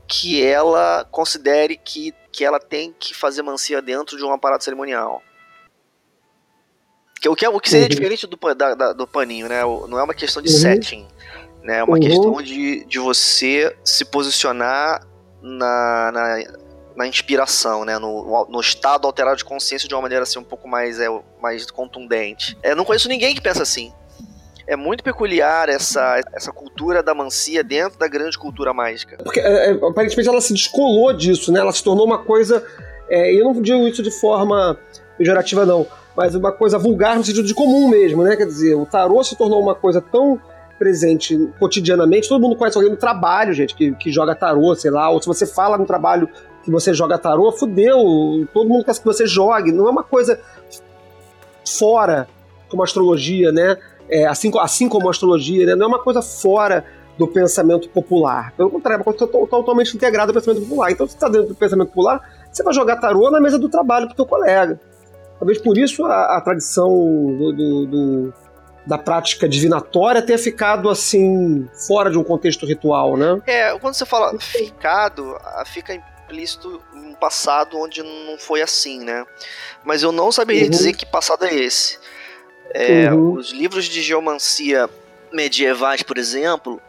que 0.08 0.42
ela 0.42 1.06
considere 1.12 1.76
que, 1.76 2.14
que 2.32 2.46
ela 2.46 2.60
tem 2.60 2.96
que 2.98 3.14
fazer 3.14 3.42
mancia 3.42 3.82
dentro 3.82 4.18
de 4.18 4.24
um 4.24 4.32
aparato 4.32 4.64
cerimonial. 4.64 5.22
Que, 7.20 7.28
o, 7.28 7.36
que 7.36 7.46
é, 7.46 7.50
o 7.50 7.60
que 7.60 7.70
seria 7.70 7.86
uhum. 7.86 7.90
diferente 7.90 8.28
do, 8.28 8.38
da, 8.56 8.76
da, 8.76 8.94
do 8.94 9.08
paninho, 9.08 9.50
né? 9.50 9.62
Não 9.64 10.00
é 10.00 10.04
uma 10.04 10.14
questão 10.14 10.42
de 10.42 10.50
uhum. 10.50 10.60
setting, 10.60 11.08
né? 11.64 11.80
É 11.80 11.84
uma 11.84 11.96
uhum. 11.96 12.00
questão 12.00 12.42
de, 12.42 12.86
de 12.86 13.00
você 13.00 13.76
se 13.84 14.06
posicionar 14.06 15.06
na, 15.42 16.12
na 16.14 16.38
na 16.98 17.08
inspiração, 17.08 17.86
né? 17.86 18.00
No, 18.00 18.48
no, 18.50 18.60
estado 18.60 19.06
alterado 19.06 19.38
de 19.38 19.46
consciência 19.46 19.88
de 19.88 19.94
uma 19.94 20.02
maneira 20.02 20.24
assim 20.24 20.40
um 20.40 20.44
pouco 20.44 20.68
mais, 20.68 21.00
é, 21.00 21.08
mais 21.40 21.70
contundente. 21.70 22.58
É, 22.64 22.74
não 22.74 22.84
conheço 22.84 23.08
ninguém 23.08 23.36
que 23.36 23.42
pensa 23.42 23.62
assim. 23.62 23.94
É 24.66 24.76
muito 24.76 25.04
peculiar 25.04 25.70
essa, 25.70 26.20
essa 26.34 26.52
cultura 26.52 27.04
da 27.04 27.14
mancia 27.14 27.64
dentro 27.64 28.00
da 28.00 28.08
grande 28.08 28.38
cultura 28.38 28.74
mágica. 28.74 29.16
Porque 29.24 29.40
é, 29.40 29.70
é 29.70 29.72
aparentemente 29.74 30.28
ela 30.28 30.42
se 30.42 30.52
descolou 30.54 31.14
disso, 31.14 31.52
né? 31.52 31.60
Ela 31.60 31.72
se 31.72 31.84
tornou 31.84 32.04
uma 32.04 32.18
coisa. 32.18 32.66
É, 33.08 33.32
eu 33.32 33.46
não 33.46 33.62
digo 33.62 33.88
isso 33.88 34.02
de 34.02 34.12
forma 34.12 34.78
pejorativa, 35.18 35.66
não, 35.66 35.88
mas 36.16 36.34
uma 36.34 36.52
coisa 36.52 36.80
vulgar 36.80 37.16
no 37.16 37.24
sentido 37.24 37.46
de 37.46 37.54
comum 37.54 37.88
mesmo, 37.88 38.24
né? 38.24 38.36
Quer 38.36 38.48
dizer, 38.48 38.74
o 38.74 38.88
tarô 38.88 39.24
se 39.24 39.36
tornou 39.36 39.62
uma 39.62 39.76
coisa 39.76 40.02
tão 40.02 40.42
presente 40.78 41.50
cotidianamente. 41.60 42.30
Todo 42.30 42.42
mundo 42.42 42.56
conhece 42.56 42.78
alguém 42.78 42.92
no 42.92 42.98
trabalho, 42.98 43.54
gente, 43.54 43.76
que, 43.76 43.94
que 43.96 44.12
joga 44.12 44.36
tarô, 44.36 44.76
sei 44.76 44.92
lá, 44.92 45.10
ou 45.10 45.22
se 45.22 45.28
você 45.28 45.46
fala 45.46 45.78
no 45.78 45.86
trabalho 45.86 46.30
que 46.68 46.72
você 46.72 46.94
joga 46.94 47.18
tarô, 47.18 47.50
fudeu, 47.54 48.46
todo 48.54 48.68
mundo 48.68 48.84
quer 48.84 48.94
que 48.94 49.06
você 49.06 49.26
jogue, 49.26 49.72
não 49.72 49.88
é 49.88 49.90
uma 49.90 50.04
coisa 50.04 50.38
fora 51.66 52.28
como 52.68 52.82
a 52.82 52.86
astrologia, 52.86 53.54
né? 53.54 53.78
É, 54.10 54.26
assim, 54.26 54.52
assim 54.60 54.90
como 54.90 55.08
a 55.08 55.12
astrologia, 55.12 55.66
né? 55.66 55.76
não 55.76 55.86
é 55.86 55.88
uma 55.88 56.04
coisa 56.04 56.22
fora 56.22 56.84
do 57.18 57.26
pensamento 57.26 57.88
popular. 57.88 58.52
Pelo 58.58 58.70
contrário, 58.70 59.02
é 59.02 59.08
uma 59.08 59.14
coisa 59.14 59.28
totalmente 59.48 59.96
integrada 59.96 60.30
ao 60.30 60.34
pensamento 60.34 60.64
popular. 60.64 60.92
Então, 60.92 61.08
se 61.08 61.14
você 61.14 61.18
está 61.18 61.30
dentro 61.30 61.48
do 61.48 61.56
pensamento 61.56 61.88
popular, 61.88 62.22
você 62.52 62.62
vai 62.62 62.74
jogar 62.74 62.98
tarô 62.98 63.32
na 63.32 63.40
mesa 63.40 63.58
do 63.58 63.70
trabalho 63.70 64.08
para 64.08 64.14
o 64.14 64.16
teu 64.18 64.26
colega. 64.26 64.78
Talvez 65.40 65.62
por 65.62 65.78
isso 65.78 66.04
a, 66.04 66.36
a 66.38 66.42
tradição 66.42 66.90
do, 66.90 67.54
do, 67.54 67.86
do, 67.86 68.34
da 68.86 68.98
prática 68.98 69.48
divinatória 69.48 70.22
tenha 70.22 70.38
ficado 70.38 70.90
assim, 70.90 71.66
fora 71.88 72.12
de 72.12 72.18
um 72.18 72.26
contexto 72.26 72.66
ritual, 72.66 73.16
né? 73.16 73.42
É, 73.46 73.80
quando 73.80 73.94
você 73.94 74.06
fala 74.06 74.38
ficado, 74.38 75.38
fica 75.66 75.94
implícito 76.28 76.84
um 76.94 77.14
passado 77.14 77.80
onde 77.80 78.04
não 78.04 78.38
foi 78.38 78.62
assim, 78.62 79.04
né? 79.04 79.26
Mas 79.84 80.04
eu 80.04 80.12
não 80.12 80.32
saberia 80.32 80.66
uhum. 80.66 80.70
dizer 80.70 80.94
que 80.94 81.06
passado 81.06 81.46
é 81.46 81.54
esse. 81.54 81.98
É, 82.74 83.12
uhum. 83.12 83.34
Os 83.34 83.52
livros 83.52 83.86
de 83.86 84.02
geomancia 84.02 84.90
medievais, 85.32 86.04
por 86.04 86.18
exemplo, 86.18 86.82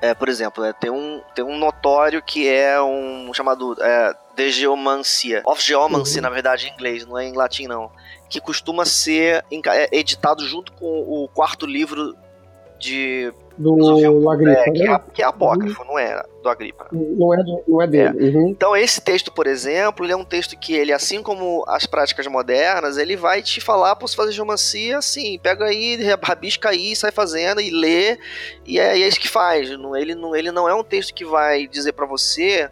é, 0.00 0.14
por 0.14 0.28
exemplo, 0.28 0.64
é, 0.64 0.72
tem, 0.72 0.90
um, 0.90 1.20
tem 1.34 1.44
um 1.44 1.58
notório 1.58 2.22
que 2.22 2.48
é 2.48 2.80
um 2.80 3.32
chamado 3.34 3.76
é, 3.80 4.14
de 4.36 4.50
geomancia, 4.50 5.42
of 5.44 5.62
geomancy, 5.62 6.16
uhum. 6.16 6.22
na 6.22 6.30
verdade, 6.30 6.68
em 6.68 6.72
inglês, 6.72 7.04
não 7.04 7.18
é 7.18 7.24
em 7.24 7.34
latim 7.34 7.66
não, 7.66 7.90
que 8.28 8.40
costuma 8.40 8.84
ser 8.84 9.44
é, 9.50 9.88
editado 9.92 10.46
junto 10.46 10.72
com 10.72 10.86
o 10.86 11.28
quarto 11.28 11.66
livro 11.66 12.16
de 12.78 13.32
do 13.56 14.30
Agripa, 14.30 14.60
é, 14.60 14.70
que, 14.70 14.82
é, 14.82 14.88
né? 14.88 15.00
que 15.12 15.22
é 15.22 15.24
apócrifo, 15.24 15.84
não 15.84 15.98
é 15.98 16.22
do 16.42 16.48
Agripa. 16.48 16.88
Não 16.92 17.34
é, 17.34 17.36
do, 17.42 17.62
não 17.68 17.82
é 17.82 17.86
dele. 17.86 18.18
É. 18.18 18.22
Uhum. 18.22 18.48
Então 18.48 18.76
esse 18.76 19.00
texto, 19.00 19.32
por 19.32 19.46
exemplo, 19.46 20.04
ele 20.04 20.12
é 20.12 20.16
um 20.16 20.24
texto 20.24 20.58
que 20.58 20.74
ele, 20.74 20.92
assim 20.92 21.22
como 21.22 21.64
as 21.68 21.86
práticas 21.86 22.26
modernas, 22.26 22.98
ele 22.98 23.16
vai 23.16 23.42
te 23.42 23.60
falar 23.60 23.96
para 23.96 24.06
você 24.06 24.16
fazer 24.16 24.32
geomancia 24.32 24.98
assim, 24.98 25.38
pega 25.42 25.64
aí, 25.66 25.98
rabisca 26.22 26.70
aí, 26.70 26.94
sai 26.96 27.10
fazendo 27.10 27.60
e 27.60 27.70
lê, 27.70 28.18
e 28.66 28.78
é, 28.78 28.98
e 28.98 29.02
é 29.02 29.08
isso 29.08 29.20
que 29.20 29.28
faz. 29.28 29.70
Ele 29.70 30.14
não, 30.14 30.34
ele 30.34 30.50
não 30.50 30.68
é 30.68 30.74
um 30.74 30.84
texto 30.84 31.14
que 31.14 31.24
vai 31.24 31.66
dizer 31.66 31.92
para 31.92 32.06
você 32.06 32.70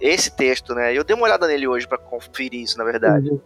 esse 0.00 0.30
texto, 0.30 0.74
né? 0.74 0.96
Eu 0.96 1.04
dei 1.04 1.14
uma 1.16 1.24
olhada 1.24 1.46
nele 1.46 1.66
hoje 1.66 1.86
para 1.86 1.98
conferir 1.98 2.62
isso, 2.62 2.76
na 2.76 2.84
verdade. 2.84 3.30
Uhum. 3.30 3.40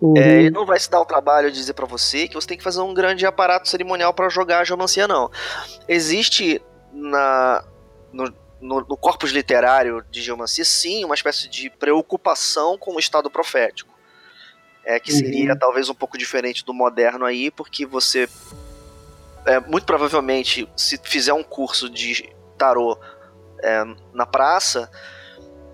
Uhum. 0.00 0.16
É, 0.16 0.40
ele 0.40 0.50
não 0.50 0.64
vai 0.64 0.78
se 0.78 0.88
dar 0.88 1.00
o 1.00 1.06
trabalho 1.06 1.50
de 1.50 1.56
dizer 1.56 1.74
para 1.74 1.86
você 1.86 2.28
que 2.28 2.34
você 2.34 2.46
tem 2.46 2.56
que 2.56 2.62
fazer 2.62 2.80
um 2.80 2.94
grande 2.94 3.26
aparato 3.26 3.68
cerimonial 3.68 4.14
para 4.14 4.28
jogar 4.28 4.60
a 4.60 4.64
geomancia, 4.64 5.08
não. 5.08 5.30
Existe 5.88 6.62
na, 6.92 7.64
no, 8.12 8.32
no, 8.60 8.80
no 8.80 8.96
corpus 8.96 9.30
literário 9.30 10.04
de 10.10 10.22
geomancia, 10.22 10.64
sim, 10.64 11.04
uma 11.04 11.14
espécie 11.14 11.48
de 11.48 11.68
preocupação 11.70 12.78
com 12.78 12.94
o 12.94 13.00
estado 13.00 13.30
profético. 13.30 13.96
É, 14.84 14.98
que 14.98 15.12
seria 15.12 15.52
uhum. 15.52 15.58
talvez 15.58 15.90
um 15.90 15.94
pouco 15.94 16.16
diferente 16.16 16.64
do 16.64 16.72
moderno 16.72 17.26
aí, 17.26 17.50
porque 17.50 17.84
você 17.84 18.26
é, 19.44 19.60
muito 19.60 19.84
provavelmente, 19.84 20.68
se 20.76 20.98
fizer 21.02 21.32
um 21.32 21.42
curso 21.42 21.88
de 21.88 22.28
tarô 22.56 22.98
é, 23.62 23.84
na 24.12 24.26
praça, 24.26 24.90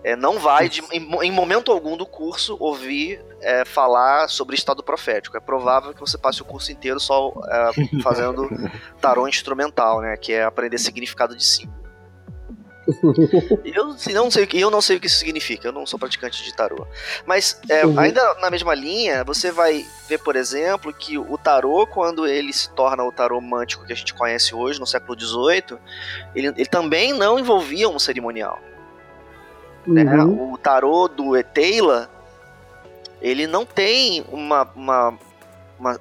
é, 0.05 0.14
não 0.14 0.39
vai, 0.39 0.68
de, 0.68 0.82
em, 0.93 1.02
em, 1.22 1.32
momento 1.32 1.72
algum 1.72 1.97
do 1.97 2.05
curso, 2.05 2.59
ouvir 2.60 3.24
é, 3.40 3.64
falar 3.64 4.28
sobre 4.28 4.55
estado 4.55 4.82
profético. 4.82 5.35
É 5.35 5.40
provável 5.40 5.94
que 5.94 6.01
você 6.01 6.18
passe 6.18 6.43
o 6.43 6.44
curso 6.44 6.70
inteiro 6.70 7.01
só 7.01 7.32
é, 7.48 8.01
fazendo 8.02 8.47
tarô 9.01 9.26
instrumental, 9.26 10.02
né? 10.02 10.14
Que 10.18 10.35
é 10.35 10.44
aprender 10.44 10.76
significado 10.76 11.35
de 11.35 11.43
símbolo. 11.43 11.82
eu, 13.64 13.86
não 14.12 14.31
sei, 14.31 14.47
eu 14.52 14.70
não 14.70 14.82
sei 14.82 14.98
o 14.98 15.01
que 15.01 15.06
isso 15.06 15.16
significa, 15.16 15.68
eu 15.68 15.72
não 15.72 15.86
sou 15.86 15.98
praticante 15.98 16.44
de 16.44 16.55
tarô. 16.55 16.86
Mas, 17.24 17.59
é, 17.70 17.86
uhum. 17.86 17.98
ainda 17.98 18.35
na 18.35 18.51
mesma 18.51 18.74
linha, 18.74 19.24
você 19.24 19.51
vai 19.51 19.86
ver, 20.06 20.18
por 20.18 20.36
exemplo, 20.36 20.93
que 20.93 21.16
o 21.16 21.39
tarô, 21.39 21.86
quando 21.86 22.26
ele 22.26 22.52
se 22.52 22.68
torna 22.74 23.02
o 23.02 23.10
tarô 23.10 23.40
mântico 23.40 23.86
que 23.86 23.93
a 23.94 23.97
gente 23.97 24.12
conhece 24.12 24.55
hoje, 24.55 24.78
no 24.78 24.86
século 24.86 25.18
XVIII, 25.18 25.78
ele, 26.35 26.48
ele 26.48 26.66
também 26.66 27.14
não 27.14 27.39
envolvia 27.39 27.89
um 27.89 27.98
cerimonial. 27.98 28.60
Né? 29.86 30.05
Uhum. 30.05 30.16
Né? 30.16 30.52
O 30.52 30.59
tarô 30.59 31.09
do 31.09 31.36
Eteila, 31.36 32.11
ele 33.20 33.47
não 33.47 33.65
tem 33.65 34.24
uma, 34.31 34.69
uma, 34.74 35.19
uma 35.78 36.01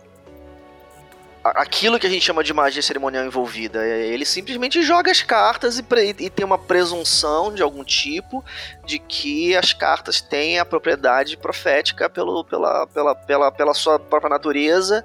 aquilo 1.43 1.99
que 1.99 2.07
a 2.07 2.09
gente 2.09 2.23
chama 2.23 2.43
de 2.43 2.53
magia 2.53 2.81
cerimonial 2.81 3.25
envolvida. 3.25 3.85
É, 3.85 4.07
ele 4.07 4.25
simplesmente 4.25 4.81
joga 4.81 5.11
as 5.11 5.21
cartas 5.21 5.77
e, 5.77 5.85
e, 6.19 6.29
tem 6.29 6.45
uma 6.45 6.57
presunção 6.57 7.53
de 7.53 7.61
algum 7.61 7.83
tipo 7.83 8.43
de 8.85 8.97
que 8.97 9.55
as 9.55 9.73
cartas 9.73 10.21
têm 10.21 10.59
a 10.59 10.65
propriedade 10.65 11.35
profética 11.35 12.09
pelo, 12.09 12.45
pela, 12.45 12.87
pela, 12.87 13.15
pela, 13.15 13.51
pela 13.51 13.73
sua 13.73 13.99
própria 13.99 14.29
natureza 14.29 15.03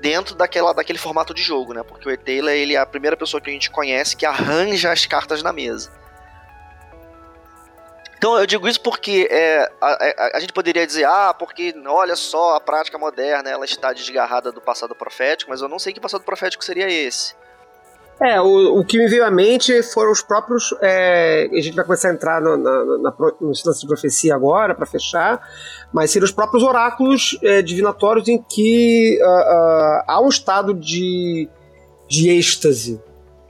dentro 0.00 0.34
daquela, 0.34 0.72
daquele 0.72 0.98
formato 0.98 1.34
de 1.34 1.42
jogo, 1.42 1.74
né? 1.74 1.82
Porque 1.82 2.08
o 2.08 2.12
Etela, 2.12 2.52
ele 2.52 2.74
é 2.74 2.78
a 2.78 2.86
primeira 2.86 3.16
pessoa 3.16 3.40
que 3.40 3.50
a 3.50 3.52
gente 3.52 3.70
conhece 3.70 4.16
que 4.16 4.26
arranja 4.26 4.90
as 4.90 5.06
cartas 5.06 5.42
na 5.42 5.52
mesa. 5.52 5.90
Então 8.20 8.38
eu 8.38 8.44
digo 8.44 8.68
isso 8.68 8.82
porque 8.82 9.26
é, 9.30 9.62
a, 9.80 9.86
a, 9.86 10.36
a, 10.36 10.40
gente 10.40 10.52
poderia 10.52 10.86
dizer, 10.86 11.06
ah, 11.06 11.32
porque 11.32 11.74
olha 11.86 12.14
só, 12.14 12.54
a 12.54 12.60
prática 12.60 12.98
moderna 12.98 13.48
ela 13.48 13.64
está 13.64 13.94
desgarrada 13.94 14.52
do 14.52 14.60
passado 14.60 14.94
profético, 14.94 15.50
mas 15.50 15.62
eu 15.62 15.70
não 15.70 15.78
sei 15.78 15.90
que 15.90 15.98
passado 15.98 16.22
profético 16.22 16.62
seria 16.62 16.86
esse. 16.86 17.34
É, 18.20 18.38
o, 18.38 18.78
o 18.78 18.84
que 18.84 18.98
me 18.98 19.08
veio 19.08 19.24
à 19.24 19.30
mente 19.30 19.82
foram 19.82 20.12
os 20.12 20.20
próprios. 20.20 20.74
É, 20.82 21.48
a 21.50 21.60
gente 21.62 21.74
vai 21.74 21.82
começar 21.82 22.10
a 22.10 22.12
entrar 22.12 22.42
no, 22.42 22.58
na, 22.58 22.84
na, 22.98 23.14
no 23.40 23.50
instância 23.52 23.80
de 23.80 23.86
profecia 23.86 24.34
agora, 24.34 24.74
para 24.74 24.84
fechar, 24.84 25.40
mas 25.90 26.10
seriam 26.10 26.26
os 26.26 26.32
próprios 26.32 26.62
oráculos 26.62 27.38
é, 27.42 27.62
divinatórios 27.62 28.28
em 28.28 28.36
que 28.36 29.18
uh, 29.18 29.24
uh, 29.24 30.04
há 30.06 30.20
um 30.22 30.28
estado 30.28 30.74
de, 30.74 31.48
de 32.06 32.28
êxtase, 32.28 33.02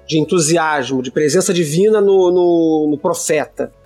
de 0.06 0.20
entusiasmo, 0.20 1.02
de 1.02 1.10
presença 1.10 1.52
divina 1.52 2.00
no, 2.00 2.30
no, 2.30 2.88
no 2.92 2.98
profeta. 2.98 3.79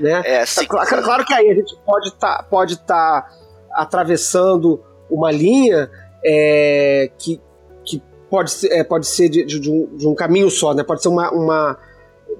Né? 0.00 0.22
É, 0.24 0.46
sim, 0.46 0.66
claro, 0.66 1.02
claro, 1.02 1.24
que 1.24 1.34
aí 1.34 1.50
a 1.50 1.54
gente 1.54 1.76
pode 1.84 2.08
estar 2.08 2.38
tá, 2.38 2.42
pode 2.42 2.78
tá 2.78 3.28
atravessando 3.72 4.82
uma 5.10 5.30
linha 5.30 5.90
é, 6.24 7.10
que, 7.18 7.40
que 7.84 8.02
pode 8.30 8.50
ser, 8.50 8.72
é, 8.72 8.84
pode 8.84 9.06
ser 9.06 9.28
de, 9.28 9.44
de, 9.44 9.70
um, 9.70 9.96
de, 9.96 10.06
um, 10.06 10.14
caminho 10.14 10.50
só, 10.50 10.74
né? 10.74 10.82
Pode 10.82 11.02
ser 11.02 11.08
uma, 11.08 11.30
uma 11.30 11.78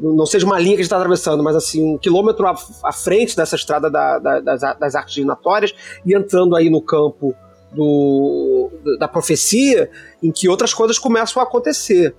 não 0.00 0.26
seja 0.26 0.46
uma 0.46 0.58
linha 0.58 0.74
que 0.74 0.80
a 0.80 0.84
gente 0.84 0.86
está 0.86 0.96
atravessando, 0.96 1.42
mas 1.42 1.56
assim, 1.56 1.94
um 1.94 1.98
quilômetro 1.98 2.46
à, 2.46 2.56
à 2.84 2.92
frente 2.92 3.36
dessa 3.36 3.56
estrada 3.56 3.90
da, 3.90 4.18
da, 4.18 4.40
das, 4.40 4.60
das 4.78 4.94
artes 4.94 5.14
divinatórias 5.14 5.74
e 6.04 6.14
entrando 6.14 6.54
aí 6.54 6.70
no 6.70 6.82
campo 6.82 7.34
do, 7.72 8.70
da 8.98 9.08
profecia, 9.08 9.90
em 10.22 10.30
que 10.30 10.48
outras 10.48 10.72
coisas 10.72 10.98
começam 10.98 11.42
a 11.42 11.44
acontecer, 11.44 12.14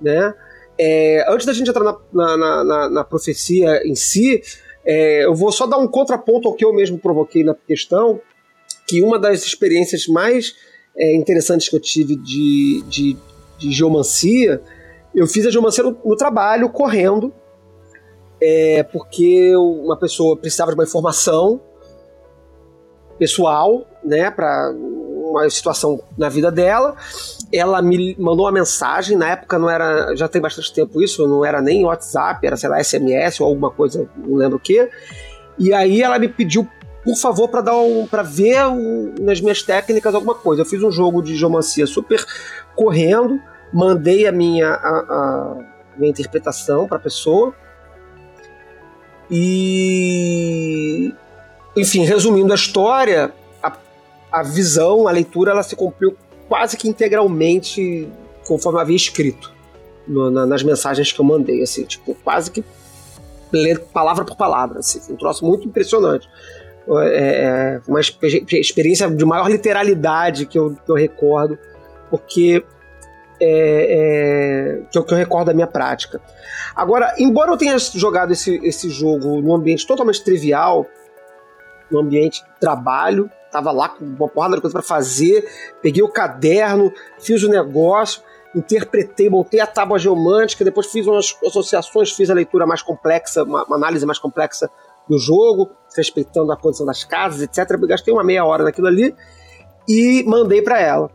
né? 0.00 0.34
É, 0.80 1.24
antes 1.28 1.44
da 1.44 1.52
gente 1.52 1.68
entrar 1.68 1.82
na, 1.82 1.96
na, 2.12 2.64
na, 2.64 2.88
na 2.88 3.04
profecia 3.04 3.82
em 3.84 3.96
si, 3.96 4.40
é, 4.88 5.26
eu 5.26 5.34
vou 5.34 5.52
só 5.52 5.66
dar 5.66 5.76
um 5.76 5.86
contraponto 5.86 6.48
ao 6.48 6.54
que 6.54 6.64
eu 6.64 6.72
mesmo 6.72 6.98
provoquei 6.98 7.44
na 7.44 7.54
questão, 7.54 8.18
que 8.86 9.02
uma 9.02 9.18
das 9.18 9.44
experiências 9.44 10.06
mais 10.06 10.54
é, 10.96 11.14
interessantes 11.14 11.68
que 11.68 11.76
eu 11.76 11.80
tive 11.80 12.16
de, 12.16 12.82
de, 12.88 13.16
de, 13.58 13.70
geomancia, 13.70 14.62
eu 15.14 15.26
fiz 15.26 15.44
a 15.44 15.50
geomancia 15.50 15.84
no, 15.84 15.94
no 16.02 16.16
trabalho, 16.16 16.70
correndo, 16.70 17.34
é, 18.40 18.82
porque 18.82 19.54
uma 19.56 19.98
pessoa 19.98 20.38
precisava 20.38 20.70
de 20.70 20.78
uma 20.78 20.84
informação 20.84 21.60
pessoal, 23.18 23.86
né, 24.02 24.30
para 24.30 24.72
uma 25.38 25.50
situação 25.50 26.00
na 26.16 26.28
vida 26.28 26.50
dela. 26.50 26.96
Ela 27.52 27.80
me 27.80 28.16
mandou 28.18 28.46
uma 28.46 28.52
mensagem, 28.52 29.16
na 29.16 29.30
época 29.30 29.58
não 29.58 29.70
era, 29.70 30.14
já 30.14 30.28
tem 30.28 30.40
bastante 30.40 30.72
tempo 30.72 31.02
isso, 31.02 31.26
não 31.26 31.44
era 31.44 31.60
nem 31.60 31.84
WhatsApp, 31.84 32.46
era 32.46 32.56
sei 32.56 32.68
lá 32.68 32.82
SMS 32.82 33.40
ou 33.40 33.46
alguma 33.46 33.70
coisa, 33.70 34.08
não 34.16 34.36
lembro 34.36 34.56
o 34.56 34.60
que. 34.60 34.88
E 35.58 35.72
aí 35.72 36.02
ela 36.02 36.18
me 36.18 36.28
pediu 36.28 36.68
por 37.04 37.16
favor 37.16 37.48
para 37.48 37.62
dar 37.62 37.76
um, 37.76 38.06
para 38.06 38.22
ver 38.22 38.66
um, 38.66 39.14
nas 39.20 39.40
minhas 39.40 39.62
técnicas 39.62 40.14
alguma 40.14 40.34
coisa. 40.34 40.62
Eu 40.62 40.66
fiz 40.66 40.82
um 40.82 40.90
jogo 40.90 41.22
de 41.22 41.34
geomancia 41.34 41.86
super 41.86 42.24
correndo, 42.76 43.40
mandei 43.72 44.26
a 44.26 44.32
minha 44.32 44.68
a, 44.68 44.98
a 44.98 45.56
minha 45.96 46.10
interpretação 46.10 46.86
para 46.86 46.98
a 46.98 47.00
pessoa. 47.00 47.54
E 49.30 51.14
enfim, 51.76 52.04
resumindo 52.04 52.52
a 52.52 52.56
história, 52.56 53.32
a 54.30 54.42
visão, 54.42 55.08
a 55.08 55.10
leitura, 55.10 55.52
ela 55.52 55.62
se 55.62 55.74
cumpriu 55.74 56.16
quase 56.48 56.76
que 56.76 56.88
integralmente 56.88 58.08
conforme 58.46 58.80
havia 58.80 58.96
escrito 58.96 59.52
no, 60.06 60.30
na, 60.30 60.46
nas 60.46 60.62
mensagens 60.62 61.12
que 61.12 61.20
eu 61.20 61.24
mandei, 61.24 61.62
assim, 61.62 61.84
tipo, 61.84 62.14
quase 62.24 62.50
que 62.50 62.64
ler 63.52 63.80
palavra 63.80 64.24
por 64.24 64.36
palavra, 64.36 64.80
assim, 64.80 65.12
um 65.12 65.16
troço 65.16 65.44
muito 65.44 65.68
impressionante. 65.68 66.28
É, 66.90 67.44
é 67.76 67.80
uma 67.86 68.00
experiência 68.00 69.10
de 69.10 69.24
maior 69.24 69.50
literalidade 69.50 70.46
que 70.46 70.58
eu, 70.58 70.74
que 70.74 70.90
eu 70.90 70.94
recordo, 70.94 71.58
porque 72.08 72.64
é, 73.40 74.80
é, 74.80 74.82
que, 74.90 74.98
eu, 74.98 75.04
que 75.04 75.12
eu 75.12 75.18
recordo 75.18 75.48
da 75.48 75.54
minha 75.54 75.66
prática. 75.66 76.20
Agora, 76.74 77.14
embora 77.18 77.52
eu 77.52 77.58
tenha 77.58 77.78
jogado 77.78 78.32
esse, 78.32 78.56
esse 78.64 78.88
jogo 78.88 79.40
num 79.42 79.54
ambiente 79.54 79.86
totalmente 79.86 80.24
trivial, 80.24 80.86
num 81.90 82.00
ambiente 82.00 82.42
de 82.42 82.60
trabalho, 82.60 83.30
Tava 83.50 83.72
lá 83.72 83.88
com 83.88 84.04
uma 84.04 84.28
porrada 84.28 84.56
de 84.56 84.60
coisa 84.60 84.72
para 84.72 84.86
fazer, 84.86 85.48
peguei 85.82 86.02
o 86.02 86.08
caderno, 86.08 86.92
fiz 87.18 87.42
o 87.42 87.48
negócio, 87.48 88.22
interpretei, 88.54 89.30
montei 89.30 89.60
a 89.60 89.66
tábua 89.66 89.98
geomântica, 89.98 90.64
depois 90.64 90.86
fiz 90.88 91.06
umas 91.06 91.36
associações, 91.46 92.12
fiz 92.12 92.30
a 92.30 92.34
leitura 92.34 92.66
mais 92.66 92.82
complexa, 92.82 93.42
uma, 93.42 93.64
uma 93.64 93.76
análise 93.76 94.04
mais 94.04 94.18
complexa 94.18 94.70
do 95.08 95.18
jogo, 95.18 95.70
respeitando 95.96 96.52
a 96.52 96.56
condição 96.56 96.84
das 96.84 97.04
casas, 97.04 97.42
etc. 97.42 97.78
Gastei 97.86 98.12
uma 98.12 98.22
meia 98.22 98.44
hora 98.44 98.64
naquilo 98.64 98.86
ali 98.86 99.14
e 99.88 100.22
mandei 100.26 100.60
para 100.60 100.80
ela. 100.80 101.10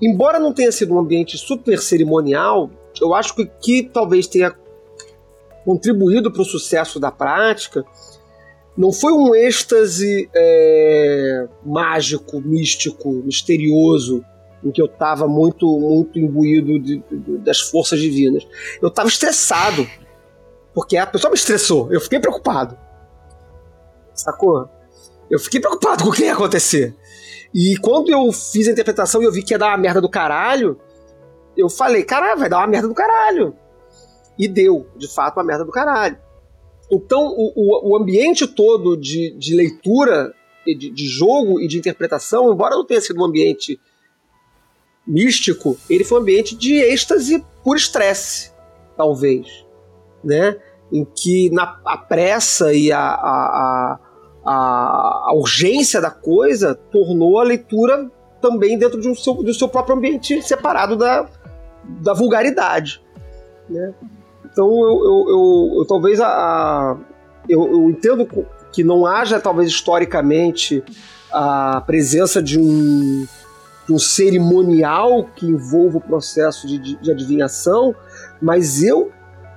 Embora 0.00 0.38
não 0.38 0.52
tenha 0.52 0.72
sido 0.72 0.94
um 0.94 0.98
ambiente 0.98 1.36
super 1.36 1.78
cerimonial, 1.78 2.70
eu 3.00 3.14
acho 3.14 3.34
que, 3.34 3.46
que 3.46 3.82
talvez 3.82 4.26
tenha 4.26 4.54
contribuído 5.64 6.32
para 6.32 6.40
o 6.40 6.44
sucesso 6.44 6.98
da 6.98 7.10
prática 7.10 7.84
não 8.78 8.92
foi 8.92 9.12
um 9.12 9.34
êxtase 9.34 10.30
é, 10.32 11.48
mágico, 11.66 12.40
místico, 12.40 13.10
misterioso, 13.24 14.24
em 14.62 14.70
que 14.70 14.80
eu 14.80 14.86
estava 14.86 15.26
muito, 15.26 15.66
muito 15.80 16.16
imbuído 16.16 16.78
de, 16.78 17.02
de, 17.10 17.38
das 17.38 17.58
forças 17.58 17.98
divinas. 17.98 18.46
Eu 18.80 18.86
estava 18.86 19.08
estressado, 19.08 19.84
porque 20.72 20.96
a 20.96 21.04
pessoa 21.08 21.28
me 21.28 21.36
estressou. 21.36 21.92
Eu 21.92 22.00
fiquei 22.00 22.20
preocupado. 22.20 22.78
Sacou? 24.14 24.68
Eu 25.28 25.40
fiquei 25.40 25.58
preocupado 25.58 26.04
com 26.04 26.10
o 26.10 26.12
que 26.12 26.22
ia 26.22 26.32
acontecer. 26.32 26.94
E 27.52 27.76
quando 27.78 28.10
eu 28.10 28.30
fiz 28.30 28.68
a 28.68 28.70
interpretação 28.70 29.20
e 29.20 29.24
eu 29.24 29.32
vi 29.32 29.42
que 29.42 29.54
ia 29.54 29.58
dar 29.58 29.70
uma 29.70 29.76
merda 29.76 30.00
do 30.00 30.08
caralho, 30.08 30.78
eu 31.56 31.68
falei, 31.68 32.04
caralho, 32.04 32.38
vai 32.38 32.48
dar 32.48 32.58
uma 32.58 32.68
merda 32.68 32.86
do 32.86 32.94
caralho. 32.94 33.56
E 34.38 34.46
deu, 34.46 34.86
de 34.96 35.12
fato, 35.12 35.36
uma 35.36 35.44
merda 35.44 35.64
do 35.64 35.72
caralho. 35.72 36.27
Então, 36.90 37.34
o, 37.36 37.90
o, 37.90 37.96
ambiente 37.96 38.46
todo 38.46 38.96
de, 38.96 39.30
de 39.32 39.54
leitura, 39.54 40.32
de, 40.66 40.90
de, 40.90 41.06
jogo 41.06 41.60
e 41.60 41.68
de 41.68 41.78
interpretação, 41.78 42.52
embora 42.52 42.76
não 42.76 42.84
tenha 42.84 43.00
sido 43.00 43.20
um 43.20 43.24
ambiente 43.24 43.78
místico, 45.06 45.76
ele 45.88 46.04
foi 46.04 46.18
um 46.18 46.22
ambiente 46.22 46.56
de 46.56 46.74
êxtase 46.74 47.44
por 47.62 47.76
estresse, 47.76 48.52
talvez, 48.96 49.66
né? 50.24 50.56
Em 50.90 51.04
que 51.04 51.50
na 51.50 51.78
a 51.84 51.98
pressa 51.98 52.72
e 52.72 52.90
a, 52.90 53.00
a, 53.00 54.00
a, 54.44 55.30
a, 55.30 55.34
urgência 55.34 56.00
da 56.00 56.10
coisa 56.10 56.74
tornou 56.74 57.38
a 57.38 57.44
leitura 57.44 58.10
também 58.40 58.78
dentro 58.78 58.98
de 58.98 59.08
um 59.08 59.14
seu, 59.14 59.34
do 59.34 59.52
seu 59.52 59.68
próprio 59.68 59.96
ambiente 59.96 60.40
separado 60.40 60.96
da, 60.96 61.28
da 62.00 62.14
vulgaridade. 62.14 63.02
Né? 63.68 63.94
Então 64.50 64.66
eu, 64.66 65.04
eu, 65.04 65.26
eu, 65.28 65.74
eu 65.78 65.86
talvez 65.86 66.20
a, 66.20 66.26
a 66.26 66.96
eu, 67.48 67.88
entendo 67.90 68.28
que 68.72 68.84
não 68.84 69.06
haja 69.06 69.40
talvez 69.40 69.68
historicamente 69.68 70.82
a 71.32 71.80
presença 71.80 72.42
de 72.42 72.58
um, 72.58 73.26
de 73.86 73.92
um 73.92 73.98
cerimonial 73.98 75.24
que 75.34 75.46
envolva 75.46 75.98
o 75.98 76.00
processo 76.00 76.66
de, 76.66 76.78
de, 76.78 76.96
de 76.96 77.10
adivinhação, 77.10 77.94
mas 78.40 78.82
eu 78.82 79.10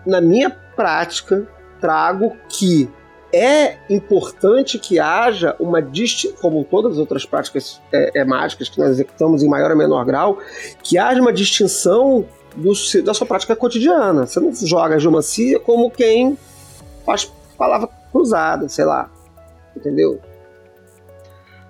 na 0.06 0.22
minha 0.22 0.50
prática 0.50 1.48
trago 1.80 2.36
que 2.50 2.90
é 3.34 3.78
importante 3.90 4.78
que 4.78 5.00
haja 5.00 5.56
uma 5.60 5.82
distinção, 5.82 6.38
como 6.42 6.64
todas 6.66 6.94
as 6.94 6.98
outras 6.98 7.26
práticas 7.26 7.82
é, 7.94 8.20
é, 8.20 8.26
mágicas 8.26 8.68
que 8.68 8.78
nós 8.78 8.90
executamos 8.92 9.42
em 9.42 9.48
maior 9.48 9.72
ou 9.72 9.78
menor 9.78 10.04
grau, 10.06 10.40
que 10.84 10.98
haja 10.98 11.22
uma 11.22 11.32
distinção 11.32 12.26
do, 12.56 12.74
da 13.04 13.14
sua 13.14 13.28
prática 13.28 13.56
cotidiana. 13.56 14.26
Você 14.26 14.40
não 14.40 14.54
joga 14.54 14.96
a 14.96 15.00
geomancia 15.00 15.60
como 15.60 15.92
quem 15.92 16.38
faz 17.06 17.32
palavra 17.58 17.90
cruzada, 18.12 18.68
sei 18.68 18.86
lá. 18.86 19.10
Entendeu? 19.76 20.22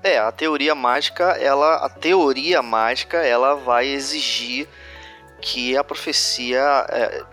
É, 0.04 0.18
a 0.18 0.32
teoria 0.32 0.74
mágica, 0.74 1.26
ela, 1.40 1.76
a 1.76 1.90
teoria 1.90 2.62
mágica, 2.62 3.18
ela 3.18 3.56
vai 3.56 3.88
exigir 3.88 4.68
que 5.40 5.78
a 5.78 5.84
profecia 5.84 6.60
é, 6.90 7.24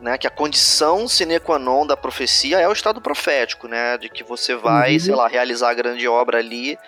né, 0.00 0.16
que 0.16 0.26
a 0.26 0.30
condição 0.30 1.08
sine 1.08 1.40
qua 1.40 1.58
non 1.58 1.86
da 1.86 1.96
profecia 1.96 2.60
é 2.60 2.68
o 2.68 2.72
estado 2.72 3.00
profético, 3.00 3.66
né, 3.66 3.98
de 3.98 4.08
que 4.08 4.22
você 4.22 4.54
vai, 4.54 4.94
uhum. 4.94 5.00
sei 5.00 5.14
lá, 5.14 5.28
realizar 5.28 5.70
a 5.70 5.74
grande 5.74 6.06
obra 6.06 6.38
ali 6.38 6.78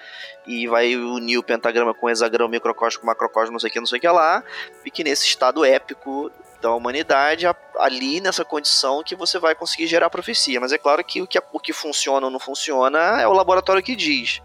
e 0.47 0.67
vai 0.67 0.97
unir 0.97 1.39
o 1.39 1.43
pentagrama 1.43 1.95
com 1.95 2.07
o 2.07 2.11
hexagrama, 2.11 2.51
microcosmo, 2.51 3.05
macrocosmo, 3.05 3.53
não 3.53 3.59
sei 3.61 3.71
o 3.71 3.73
que, 3.73 3.81
não 3.81 3.87
sei 3.87 3.99
o 3.99 4.01
que 4.01 4.09
lá, 4.09 4.43
e 4.85 4.91
que 4.91 5.05
nesse 5.05 5.27
estado 5.27 5.65
épico 5.65 6.31
da 6.61 6.75
humanidade, 6.75 7.47
ali 7.79 8.21
nessa 8.21 8.45
condição 8.45 9.03
que 9.03 9.17
você 9.17 9.39
vai 9.39 9.55
conseguir 9.55 9.87
gerar 9.87 10.11
profecia. 10.11 10.61
Mas 10.61 10.73
é 10.73 10.79
claro 10.79 11.03
que 11.03 11.23
o 11.23 11.27
que, 11.27 11.39
o 11.53 11.59
que 11.59 11.73
funciona 11.73 12.27
ou 12.27 12.31
não 12.31 12.39
funciona 12.39 13.21
é 13.21 13.27
o 13.27 13.33
laboratório 13.33 13.83
que 13.83 13.97
diz. 13.97 14.43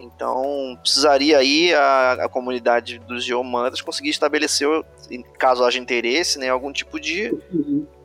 Então, 0.00 0.78
precisaria 0.80 1.38
aí 1.38 1.74
a, 1.74 2.12
a 2.24 2.28
comunidade 2.28 2.98
dos 3.00 3.24
geomantas 3.24 3.80
conseguir 3.80 4.10
estabelecer, 4.10 4.68
caso 5.38 5.64
haja 5.64 5.78
interesse, 5.78 6.38
né, 6.38 6.48
algum 6.48 6.72
tipo 6.72 7.00
de, 7.00 7.32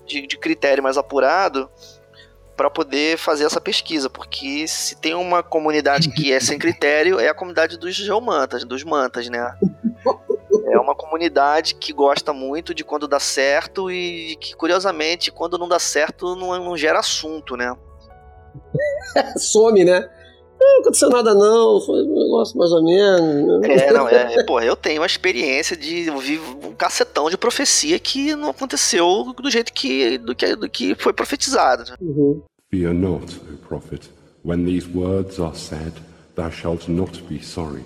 de, 0.06 0.26
de 0.26 0.38
critério 0.38 0.84
mais 0.84 0.98
apurado 0.98 1.70
para 2.56 2.70
poder 2.70 3.18
fazer 3.18 3.46
essa 3.46 3.60
pesquisa, 3.60 4.10
porque 4.10 4.68
se 4.68 4.96
tem 4.96 5.14
uma 5.14 5.42
comunidade 5.42 6.10
que 6.10 6.32
é 6.32 6.40
sem 6.40 6.60
critério, 6.60 7.20
é 7.20 7.28
a 7.28 7.34
comunidade 7.34 7.78
dos 7.78 7.96
geomantas, 7.96 8.64
dos 8.64 8.84
mantas, 8.84 9.28
né? 9.30 9.56
É 10.66 10.78
uma 10.80 10.96
comunidade 10.96 11.76
que 11.76 11.92
gosta 11.92 12.32
muito 12.34 12.74
de 12.74 12.84
quando 12.84 13.08
dá 13.08 13.20
certo 13.20 13.92
e 13.92 14.36
que, 14.38 14.56
curiosamente, 14.56 15.32
quando 15.32 15.58
não 15.58 15.68
dá 15.68 15.80
certo, 15.80 16.36
não, 16.36 16.64
não 16.64 16.78
gera 16.78 17.00
assunto, 17.00 17.58
né? 17.58 17.76
Some, 19.38 19.84
né? 19.84 20.10
Não 20.64 20.80
aconteceu 20.80 21.10
nada 21.10 21.34
não, 21.36 21.82
foi 21.82 22.04
um 22.04 22.24
negócio 22.24 22.58
mais 22.58 22.72
ou 22.72 22.84
menos. 22.84 23.64
É, 23.68 23.92
não, 23.92 24.08
é, 24.08 24.36
é, 24.36 24.44
porra, 24.44 24.66
eu 24.66 24.76
tenho 24.76 25.02
uma 25.02 25.06
experiência 25.06 25.76
de 25.76 26.10
ouvir 26.10 26.40
um 26.64 26.74
cacetão 26.74 27.30
de 27.30 27.38
profecia 27.38 28.00
que 28.00 28.34
não 28.36 28.50
aconteceu 28.50 29.34
do 29.34 29.52
jeito 29.52 29.74
que, 29.74 30.18
do 30.18 30.34
que, 30.34 30.56
do 30.56 30.70
que 30.70 30.96
foi 30.96 31.12
profetizado. 31.12 31.84
Né? 31.84 31.98
Uhum. 32.02 32.42
Fear 32.72 32.94
not, 32.94 33.40
O 33.52 33.58
prophet, 33.68 34.10
when 34.44 34.66
these 34.66 34.88
words 34.88 35.40
are 35.40 35.56
said, 35.56 35.94
thou 36.36 36.50
shalt 36.50 36.88
not 36.88 37.22
be 37.28 37.42
sorry. 37.42 37.84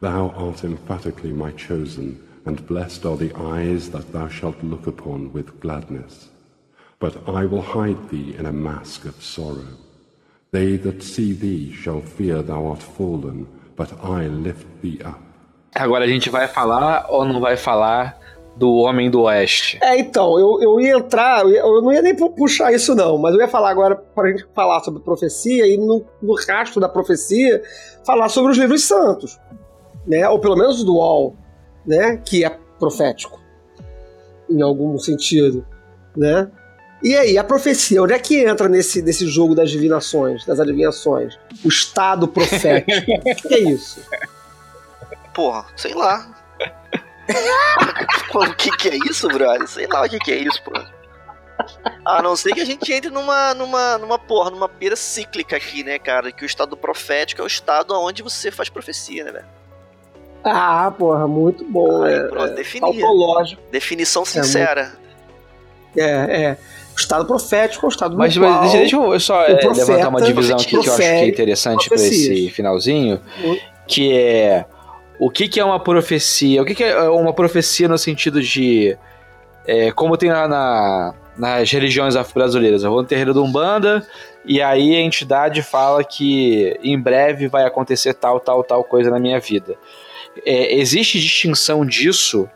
Thou 0.00 0.30
art 0.36 0.64
emphatically 0.64 1.32
my 1.32 1.52
chosen, 1.52 2.20
and 2.44 2.66
blessed 2.66 3.06
are 3.06 3.16
the 3.16 3.32
eyes 3.36 3.90
that 3.90 4.12
thou 4.12 4.28
shalt 4.28 4.62
look 4.62 4.86
upon 4.86 5.32
with 5.32 5.60
gladness. 5.60 6.28
But 6.98 7.16
I 7.26 7.46
will 7.46 7.62
hide 7.62 8.10
thee 8.10 8.34
in 8.38 8.46
a 8.46 8.52
mask 8.52 9.06
of 9.06 9.22
sorrow. 9.22 9.78
They 10.52 10.76
that 10.80 11.02
see 11.02 11.32
thee 11.32 11.72
shall 11.72 12.02
fear 12.02 12.42
thou 12.42 12.72
art 12.72 12.82
fallen, 12.82 13.46
but 13.74 13.88
I 14.04 14.28
lift 14.28 14.66
thee 14.82 15.00
up. 15.02 15.18
Agora 15.74 16.04
a 16.04 16.06
gente 16.06 16.28
vai 16.28 16.46
falar 16.46 17.06
ou 17.08 17.24
não 17.24 17.40
vai 17.40 17.56
falar 17.56 18.18
do 18.54 18.70
Homem 18.74 19.10
do 19.10 19.22
Oeste? 19.22 19.78
É, 19.82 19.98
então, 19.98 20.38
eu, 20.38 20.60
eu 20.60 20.78
ia 20.78 20.98
entrar, 20.98 21.46
eu 21.46 21.80
não 21.80 21.90
ia 21.90 22.02
nem 22.02 22.14
puxar 22.14 22.70
isso 22.70 22.94
não, 22.94 23.16
mas 23.16 23.34
eu 23.34 23.40
ia 23.40 23.48
falar 23.48 23.70
agora 23.70 23.96
para 23.96 24.28
a 24.28 24.30
gente 24.30 24.46
falar 24.54 24.80
sobre 24.80 25.02
profecia 25.02 25.66
e 25.66 25.78
no, 25.78 26.04
no 26.20 26.34
rastro 26.46 26.78
da 26.82 26.88
profecia 26.88 27.62
falar 28.04 28.28
sobre 28.28 28.52
os 28.52 28.58
livros 28.58 28.84
santos, 28.84 29.40
né? 30.06 30.28
Ou 30.28 30.38
pelo 30.38 30.56
menos 30.56 30.84
do 30.84 30.96
UOL, 30.96 31.34
né? 31.86 32.18
Que 32.18 32.44
é 32.44 32.50
profético, 32.78 33.40
em 34.50 34.60
algum 34.60 34.98
sentido, 34.98 35.64
né? 36.14 36.50
E 37.02 37.16
aí, 37.16 37.36
a 37.36 37.42
profecia, 37.42 38.00
onde 38.00 38.12
é 38.12 38.18
que 38.18 38.44
entra 38.44 38.68
nesse, 38.68 39.02
nesse 39.02 39.26
jogo 39.26 39.56
das 39.56 39.70
divinações, 39.70 40.44
das 40.44 40.60
adivinhações? 40.60 41.36
O 41.64 41.68
estado 41.68 42.28
profético. 42.28 42.90
o 43.26 43.48
que 43.48 43.54
é 43.54 43.58
isso? 43.58 44.00
Porra, 45.34 45.66
sei 45.76 45.94
lá. 45.94 46.28
o 48.32 48.54
que, 48.54 48.70
que 48.76 48.88
é 48.88 48.96
isso, 49.10 49.26
brother? 49.26 49.66
Sei 49.66 49.86
lá 49.88 50.02
o 50.02 50.08
que, 50.08 50.18
que 50.20 50.30
é 50.30 50.36
isso, 50.36 50.62
pô. 50.62 50.72
A 52.04 52.22
não 52.22 52.36
ser 52.36 52.52
que 52.54 52.60
a 52.60 52.64
gente 52.64 52.92
entre 52.92 53.10
numa, 53.10 53.52
numa, 53.54 53.98
numa 53.98 54.18
porra, 54.18 54.50
numa 54.50 54.68
pira 54.68 54.94
cíclica 54.94 55.56
aqui, 55.56 55.82
né, 55.82 55.98
cara? 55.98 56.30
Que 56.30 56.44
o 56.44 56.46
estado 56.46 56.76
profético 56.76 57.40
é 57.40 57.44
o 57.44 57.48
estado 57.48 57.94
onde 57.94 58.22
você 58.22 58.50
faz 58.50 58.68
profecia, 58.68 59.24
né, 59.24 59.32
velho? 59.32 59.46
Ah, 60.44 60.92
porra, 60.96 61.26
muito 61.26 61.64
bom. 61.64 62.02
Aí, 62.02 62.14
é, 62.14 62.22
pronto, 62.24 62.52
é, 62.52 62.54
Definição 63.70 64.24
sincera. 64.24 64.92
É, 65.96 66.02
é, 66.02 66.42
é 66.44 66.58
o 66.94 66.98
estado 66.98 67.24
profético 67.24 67.86
é 67.86 67.88
o 67.88 67.90
estado 67.90 68.16
mas, 68.16 68.36
mas 68.36 68.72
deixa, 68.72 68.96
eu 68.96 69.20
só 69.20 69.42
é, 69.44 69.54
levantar 69.54 70.08
uma 70.08 70.20
divisão 70.20 70.56
aqui 70.56 70.66
que 70.66 70.76
eu 70.76 70.80
acho 70.80 70.96
que 70.96 71.02
é 71.02 71.26
interessante 71.28 71.88
para 71.88 71.96
esse 71.96 72.50
finalzinho, 72.50 73.20
que 73.86 74.12
é 74.12 74.64
o 75.18 75.30
que, 75.30 75.48
que 75.48 75.60
é 75.60 75.64
uma 75.64 75.78
profecia? 75.78 76.60
O 76.60 76.64
que, 76.64 76.74
que 76.74 76.82
é 76.82 77.08
uma 77.08 77.32
profecia 77.32 77.86
no 77.86 77.96
sentido 77.96 78.42
de 78.42 78.96
é, 79.66 79.92
como 79.92 80.16
tem 80.16 80.30
lá 80.30 80.48
na, 80.48 81.14
nas 81.36 81.70
religiões 81.70 82.16
afro-brasileiras. 82.16 82.82
Eu 82.82 82.90
vou 82.90 83.02
no 83.02 83.08
terreiro 83.08 83.32
do 83.32 83.42
Umbanda 83.42 84.06
e 84.44 84.60
aí 84.60 84.94
a 84.96 85.00
entidade 85.00 85.62
fala 85.62 86.02
que 86.02 86.78
em 86.82 86.98
breve 86.98 87.48
vai 87.48 87.64
acontecer 87.64 88.14
tal, 88.14 88.40
tal, 88.40 88.62
tal 88.62 88.84
coisa 88.84 89.10
na 89.10 89.18
minha 89.18 89.38
vida. 89.38 89.76
É, 90.44 90.74
existe 90.74 91.20
distinção 91.20 91.84
disso 91.84 92.48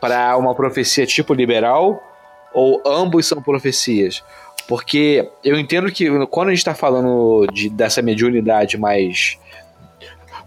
para 0.00 0.36
uma 0.36 0.54
profecia 0.54 1.06
tipo 1.06 1.34
liberal 1.34 2.02
ou 2.52 2.82
ambos 2.86 3.26
são 3.26 3.42
profecias? 3.42 4.22
Porque 4.66 5.26
eu 5.42 5.58
entendo 5.58 5.90
que 5.90 6.08
quando 6.26 6.48
a 6.48 6.50
gente 6.50 6.58
está 6.58 6.74
falando 6.74 7.46
de, 7.52 7.70
dessa 7.70 8.02
mediunidade 8.02 8.76
mais 8.76 9.38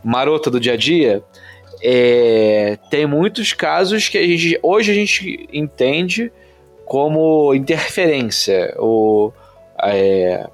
marota 0.04 0.50
do 0.50 0.60
dia 0.60 0.74
a 0.74 0.78
dia, 0.78 1.24
é, 1.82 2.78
tem 2.90 3.08
muitos 3.08 3.54
casos 3.54 4.08
que 4.08 4.18
a 4.18 4.22
gente, 4.22 4.60
hoje 4.62 4.92
a 4.92 4.94
gente 4.94 5.50
entende 5.52 6.32
como 6.86 7.54
interferência, 7.56 8.76
ou 8.78 9.34
é, 9.82 10.48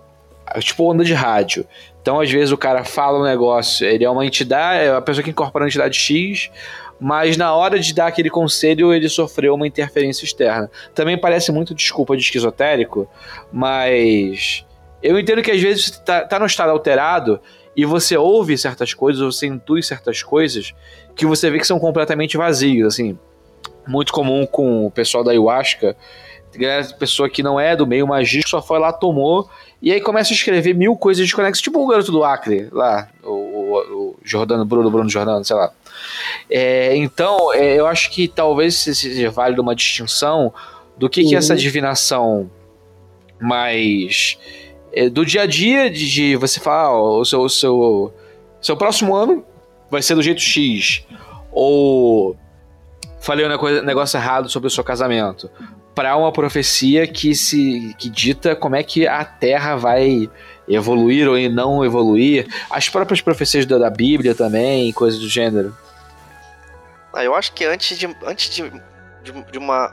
tipo 0.60 0.90
onda 0.90 1.03
de 1.03 1.14
rádio. 1.14 1.65
Então, 2.07 2.21
às 2.21 2.31
vezes, 2.31 2.53
o 2.53 2.57
cara 2.57 2.85
fala 2.85 3.19
um 3.19 3.23
negócio, 3.23 3.85
ele 3.85 4.05
é 4.05 4.09
uma 4.09 4.25
entidade, 4.25 4.85
é 4.85 4.95
a 4.95 5.01
pessoa 5.01 5.21
que 5.21 5.29
incorpora 5.29 5.65
a 5.65 5.67
entidade 5.67 5.97
X, 5.97 6.49
mas 6.97 7.35
na 7.35 7.53
hora 7.53 7.77
de 7.77 7.93
dar 7.93 8.07
aquele 8.07 8.29
conselho 8.29 8.93
ele 8.93 9.09
sofreu 9.09 9.53
uma 9.55 9.67
interferência 9.67 10.23
externa. 10.23 10.71
Também 10.95 11.17
parece 11.17 11.51
muito 11.51 11.75
desculpa 11.75 12.15
de 12.15 12.23
esquizotérico, 12.23 13.09
mas 13.51 14.65
eu 15.03 15.19
entendo 15.19 15.41
que 15.41 15.51
às 15.51 15.61
vezes 15.61 15.84
você 15.84 16.01
tá, 16.01 16.21
tá 16.21 16.39
no 16.39 16.45
estado 16.45 16.69
alterado 16.69 17.41
e 17.75 17.84
você 17.84 18.15
ouve 18.15 18.57
certas 18.57 18.93
coisas, 18.93 19.21
ou 19.21 19.29
você 19.29 19.45
intui 19.45 19.84
certas 19.84 20.23
coisas 20.23 20.73
que 21.13 21.25
você 21.25 21.49
vê 21.49 21.59
que 21.59 21.67
são 21.67 21.77
completamente 21.77 22.38
vazios, 22.38 22.88
assim. 22.88 23.19
Muito 23.85 24.13
comum 24.13 24.45
com 24.45 24.85
o 24.85 24.91
pessoal 24.91 25.25
da 25.25 25.31
ayahuasca, 25.31 25.93
pessoa 26.97 27.29
que 27.29 27.43
não 27.43 27.59
é 27.59 27.75
do 27.75 27.85
meio 27.85 28.07
magístico, 28.07 28.49
só 28.49 28.61
foi 28.61 28.79
lá, 28.79 28.93
tomou, 28.93 29.49
e 29.82 29.91
aí 29.91 30.02
começa 30.02 30.34
a 30.34 30.36
escrever 30.36 30.74
mil 30.74 30.95
coisas 30.95 31.24
desconexas, 31.24 31.62
tipo 31.62 31.84
o 31.84 31.88
garoto 31.88 32.12
do 32.12 32.24
Acre, 32.24 32.68
lá, 32.72 33.10
o, 33.24 33.30
o, 33.30 33.78
o 33.78 34.16
Jordano, 34.24 34.66
Bruno, 34.66 34.90
Bruno 34.90 35.10
Jordano, 35.10 35.45
sei 35.45 35.56
lá. 35.56 35.72
É, 36.49 36.95
então, 36.95 37.54
é, 37.54 37.76
eu 37.76 37.86
acho 37.86 38.10
que 38.10 38.28
talvez 38.28 38.76
seja 38.76 39.30
válido 39.30 39.62
uma 39.62 39.76
distinção 39.76 40.54
do 40.98 41.08
que, 41.10 41.22
uhum. 41.22 41.30
que 41.30 41.36
é 41.36 41.38
essa 41.38 41.56
divinação 41.56 42.49
mais 43.40 44.38
é, 44.91 45.10
do 45.10 45.24
dia 45.24 45.44
a 45.44 45.45
dia 45.45 45.90
de, 45.90 46.10
de 46.10 46.36
você 46.36 46.60
falar, 46.60 46.91
ó, 46.91 47.20
o 47.20 47.26
seu, 47.26 47.41
o 47.41 47.49
seu, 47.49 48.14
seu 48.60 48.76
próximo 48.76 49.16
ano 49.16 49.45
vai 49.91 50.02
ser 50.02 50.16
do 50.16 50.24
jeito 50.24 50.41
X, 50.41 51.06
ou 51.52 52.36
falei 53.20 53.45
um 53.45 53.84
negócio 53.84 54.18
errado 54.18 54.49
sobre 54.49 54.68
o 54.68 54.72
seu 54.72 54.84
casamento, 54.84 55.49
para 55.98 56.15
uma 56.15 56.32
profecia 56.32 57.07
que 57.07 57.34
se 57.34 57.95
que 57.98 58.07
dita 58.07 58.56
como 58.56 58.76
é 58.76 58.84
que 58.84 59.07
a 59.07 59.26
Terra 59.26 59.76
vai 59.76 60.30
evoluir 60.69 61.28
ou 61.28 61.36
não 61.49 61.84
evoluir, 61.84 62.45
as 62.69 62.88
próprias 62.88 63.19
profecias 63.19 63.65
da, 63.65 63.80
da 63.80 63.90
Bíblia 63.90 64.36
também, 64.36 64.94
coisas 64.94 65.19
do 65.19 65.28
gênero. 65.28 65.76
Ah, 67.11 67.24
eu 67.24 67.34
acho 67.34 67.52
que 67.52 67.65
antes 67.65 67.98
de 67.98 68.06
antes 68.24 68.48
de, 68.53 68.69
de, 69.24 69.52
de 69.52 69.57
uma 69.57 69.91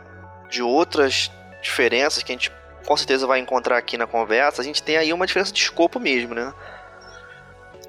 de 0.51 0.61
outras 0.61 1.31
diferenças 1.63 2.23
que 2.23 2.33
a 2.33 2.35
gente 2.35 2.53
com 2.85 2.97
certeza 2.99 3.27
vai 3.27 3.41
encontrar 3.41 3.79
aqui 3.79 3.97
na 3.97 4.07
conversa, 4.07 4.61
a 4.61 4.65
gente 4.65 4.83
tem 4.83 4.99
aí 4.99 5.11
uma 5.11 5.27
diferença 5.27 5.55
de 5.55 5.63
escopo 5.63 5.99
mesmo, 5.99 6.35
né? 6.35 6.53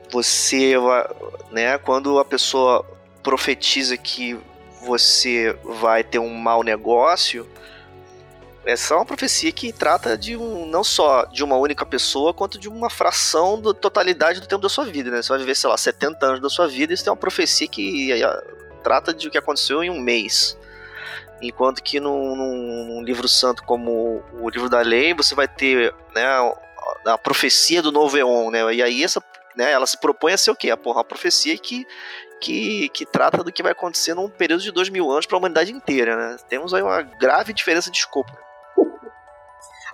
Você 0.10 0.76
né, 1.52 1.78
quando 1.80 2.18
a 2.18 2.24
pessoa 2.24 2.86
profetiza 3.22 3.98
que 3.98 4.40
você 4.82 5.54
vai 5.66 6.02
ter 6.02 6.20
um 6.20 6.34
mau 6.34 6.64
negócio, 6.64 7.46
essa 8.66 8.96
é 8.96 8.98
uma 8.98 9.06
profecia 9.06 9.52
que 9.52 9.72
trata 9.72 10.18
de 10.18 10.36
um 10.36 10.66
não 10.66 10.84
só 10.84 11.26
de 11.26 11.44
uma 11.44 11.56
única 11.56 11.86
pessoa, 11.86 12.34
quanto 12.34 12.58
de 12.58 12.68
uma 12.68 12.90
fração 12.90 13.62
da 13.62 13.74
totalidade 13.74 14.40
do 14.40 14.48
tempo 14.48 14.62
da 14.62 14.70
sua 14.70 14.86
vida, 14.86 15.12
né? 15.12 15.22
Você 15.22 15.30
vai 15.30 15.38
viver, 15.38 15.56
sei 15.56 15.70
lá, 15.70 15.78
70 15.78 16.26
anos 16.26 16.40
da 16.42 16.50
sua 16.50 16.68
vida, 16.68 16.92
e 16.92 16.96
isso 16.96 17.08
é 17.08 17.12
uma 17.12 17.18
profecia 17.18 17.68
que 17.68 18.10
trata 18.84 19.14
de 19.14 19.28
o 19.28 19.32
que 19.32 19.38
aconteceu 19.38 19.84
em 19.84 19.90
um 19.92 20.00
mês. 20.00 20.58
Enquanto 21.42 21.84
que 21.84 22.00
num, 22.00 22.36
num, 22.36 23.04
livro 23.04 23.28
santo 23.28 23.62
como 23.64 24.24
o 24.34 24.50
livro 24.50 24.70
da 24.70 24.82
lei, 24.82 25.14
você 25.14 25.36
vai 25.36 25.48
ter 25.48 25.94
né, 26.16 26.26
a 27.06 27.18
profecia 27.18 27.84
do 27.84 27.92
novo 27.92 28.18
Eon, 28.18 28.50
né? 28.50 28.74
E 28.74 28.82
aí 28.82 29.04
essa, 29.04 29.24
né, 29.56 29.72
ela 29.72 29.86
se 29.86 30.00
propõe 30.00 30.34
a 30.34 30.38
ser 30.38 30.50
o 30.50 30.56
quê? 30.56 30.72
A, 30.72 30.78
porra, 30.78 31.02
a 31.02 31.04
profecia 31.04 31.56
que, 31.56 31.86
que, 32.42 32.90
que 32.90 33.06
trata 33.06 33.44
do 33.44 33.52
que 33.52 33.62
vai 33.62 33.74
acontecer 33.74 34.16
num 34.16 34.28
período 34.28 34.64
de 34.64 34.72
dois 34.72 34.90
mil 34.90 35.12
anos 35.12 35.28
para 35.28 35.38
a 35.38 35.40
humanidade 35.40 35.72
inteira, 35.72 36.16
né? 36.16 36.38
Temos 36.50 36.74
aí 36.74 36.82
uma 36.82 37.04
grave 37.04 37.54
diferença 37.54 37.92
de 37.92 37.98
escopo. 37.98 38.45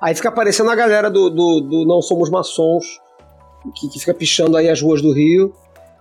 Aí 0.01 0.15
fica 0.15 0.29
aparecendo 0.29 0.71
a 0.71 0.75
galera 0.75 1.11
do, 1.11 1.29
do, 1.29 1.61
do 1.61 1.85
Não 1.85 2.01
Somos 2.01 2.29
Maçons, 2.29 2.99
que, 3.75 3.87
que, 3.87 3.99
fica 3.99 4.15
pichando 4.15 4.57
aí 4.57 4.67
as 4.67 4.81
ruas 4.81 4.99
do 4.99 5.13
Rio, 5.13 5.53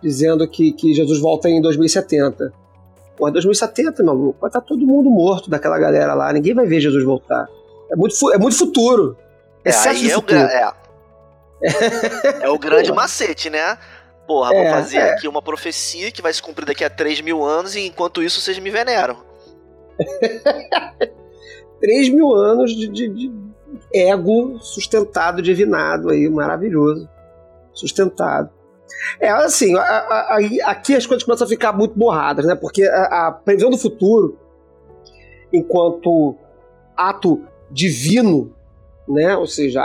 dizendo 0.02 0.48
que, 0.48 0.72
que 0.72 0.94
Jesus 0.94 1.20
volta 1.20 1.50
em 1.50 1.60
2070. 1.60 2.50
Porra, 3.18 3.32
2070, 3.32 4.02
meu 4.02 4.14
maluco, 4.14 4.40
vai 4.40 4.48
estar 4.48 4.62
todo 4.62 4.86
mundo 4.86 5.10
morto 5.10 5.50
daquela 5.50 5.78
galera 5.78 6.14
lá, 6.14 6.32
ninguém 6.32 6.54
vai 6.54 6.66
ver 6.66 6.80
Jesus 6.80 7.04
voltar. 7.04 7.46
É 7.90 7.96
muito, 7.96 8.14
é 8.32 8.38
muito 8.38 8.56
futuro. 8.56 9.18
É, 9.62 9.70
aí 9.70 10.10
é, 10.10 10.14
futuro. 10.14 10.40
O, 10.40 10.44
é, 10.44 10.72
é 12.40 12.48
o 12.48 12.58
grande 12.58 12.90
macete, 12.92 13.50
né? 13.50 13.76
Porra, 14.26 14.54
é, 14.54 14.62
vou 14.62 14.80
fazer 14.80 14.96
é. 14.96 15.10
aqui 15.10 15.28
uma 15.28 15.42
profecia 15.42 16.10
que 16.10 16.22
vai 16.22 16.32
se 16.32 16.42
cumprir 16.42 16.64
daqui 16.64 16.84
a 16.84 16.88
3 16.88 17.20
mil 17.20 17.44
anos 17.44 17.74
e 17.74 17.80
enquanto 17.80 18.22
isso 18.22 18.40
vocês 18.40 18.58
me 18.58 18.70
veneram. 18.70 19.18
3 21.80 22.08
mil 22.10 22.34
anos 22.34 22.74
de, 22.74 22.88
de, 22.88 23.08
de, 23.08 23.32
ego 23.92 24.58
sustentado, 24.60 25.42
divinado 25.42 26.10
aí, 26.10 26.28
maravilhoso. 26.28 27.08
Sustentado. 27.72 28.50
É, 29.20 29.28
assim, 29.30 29.76
a, 29.76 29.80
a, 29.80 30.36
a, 30.36 30.70
aqui 30.70 30.94
as 30.94 31.06
coisas 31.06 31.24
começam 31.24 31.46
a 31.46 31.48
ficar 31.48 31.72
muito 31.72 31.98
borradas, 31.98 32.44
né? 32.44 32.54
Porque 32.54 32.84
a, 32.84 33.32
previsão 33.32 33.70
do 33.70 33.78
futuro, 33.78 34.38
enquanto 35.52 36.36
ato 36.96 37.42
divino, 37.70 38.54
né? 39.08 39.36
Ou 39.36 39.46
seja, 39.46 39.82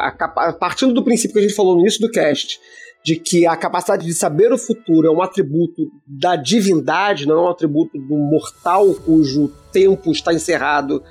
partindo 0.60 0.94
do 0.94 1.04
princípio 1.04 1.34
que 1.34 1.40
a 1.40 1.44
gente 1.44 1.56
falou 1.56 1.76
no 1.76 1.82
início 1.82 2.02
do 2.02 2.12
cast, 2.12 2.60
de 3.04 3.18
que 3.18 3.46
a 3.46 3.56
capacidade 3.56 4.06
de 4.06 4.14
saber 4.14 4.52
o 4.52 4.58
futuro 4.58 5.08
é 5.08 5.12
um 5.12 5.22
atributo 5.22 5.92
da 6.08 6.36
divindade, 6.36 7.28
não 7.28 7.38
é 7.38 7.42
um 7.42 7.50
atributo 7.50 8.00
do 8.00 8.16
mortal 8.16 8.94
cujo 8.96 9.52
tempo 9.72 10.12
está 10.12 10.34
encerrado 10.34 11.04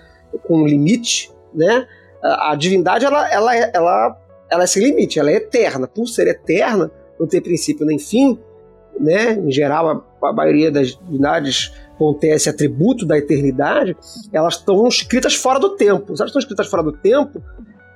com 0.43 0.63
um 0.63 0.67
limite, 0.67 1.31
né? 1.55 1.87
A 2.25 2.55
divindade 2.55 3.05
ela, 3.05 3.31
ela, 3.31 3.55
ela, 3.55 4.19
ela 4.51 4.65
é 4.65 4.67
sem 4.67 4.83
limite, 4.83 5.19
ela 5.19 5.31
é 5.31 5.35
eterna. 5.35 5.87
Por 5.87 6.07
ser 6.07 6.27
eterna, 6.27 6.91
não 7.21 7.27
ter 7.27 7.41
princípio 7.41 7.85
nem 7.85 7.99
fim, 7.99 8.39
né? 8.99 9.33
Em 9.33 9.51
geral, 9.51 10.05
a, 10.23 10.29
a 10.29 10.33
maioria 10.33 10.71
das 10.71 10.97
divindades 10.97 11.73
contém 11.99 12.31
esse 12.31 12.49
atributo 12.49 13.07
da 13.07 13.17
eternidade, 13.17 13.97
elas 14.33 14.55
estão 14.55 14.87
escritas 14.89 15.35
fora 15.35 15.61
do 15.61 15.71
tempo. 15.71 16.17
Se 16.17 16.23
elas 16.23 16.31
estão 16.31 16.41
escritas 16.41 16.67
fora 16.67 16.83
do 16.83 16.93
tempo, 16.93 17.43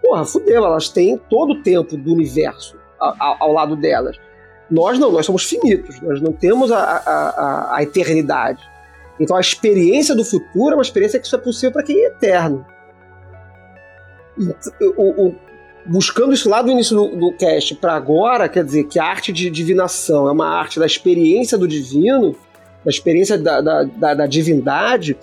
porra, 0.02 0.24
fudeu, 0.24 0.64
elas 0.64 0.88
têm 0.88 1.18
todo 1.28 1.54
o 1.54 1.62
tempo 1.62 1.96
do 1.96 2.12
universo 2.12 2.76
ao, 2.98 3.42
ao 3.42 3.52
lado 3.52 3.76
delas. 3.76 4.16
Nós 4.70 4.98
não, 4.98 5.10
nós 5.10 5.24
somos 5.24 5.44
finitos, 5.44 6.00
nós 6.02 6.20
não 6.20 6.32
temos 6.32 6.70
a, 6.70 6.78
a, 6.78 7.76
a, 7.76 7.82
eternidade. 7.82 8.62
Então 9.18 9.36
a 9.36 9.40
experiência 9.40 10.14
do 10.14 10.24
futuro 10.24 10.72
é 10.72 10.76
uma 10.76 10.82
experiência 10.82 11.18
que 11.18 11.26
só 11.26 11.36
é 11.36 11.40
possível 11.40 11.72
para 11.72 11.82
quem 11.82 11.96
é 11.96 12.08
eterno. 12.08 12.64
O, 14.96 15.26
o, 15.26 15.34
buscando 15.86 16.32
isso 16.32 16.48
lá 16.48 16.62
do 16.62 16.70
início 16.70 16.94
do, 16.94 17.16
do 17.16 17.32
cast 17.32 17.74
para 17.76 17.94
agora, 17.94 18.48
quer 18.48 18.64
dizer 18.64 18.84
que 18.84 18.98
a 18.98 19.04
arte 19.04 19.32
de 19.32 19.50
divinação 19.50 20.28
é 20.28 20.32
uma 20.32 20.48
arte 20.48 20.78
da 20.78 20.86
experiência 20.86 21.56
do 21.56 21.66
divino, 21.66 22.36
da 22.84 22.90
experiência 22.90 23.38
da, 23.38 23.60
da, 23.60 23.82
da, 23.84 24.14
da 24.14 24.26
divindade, 24.26 25.16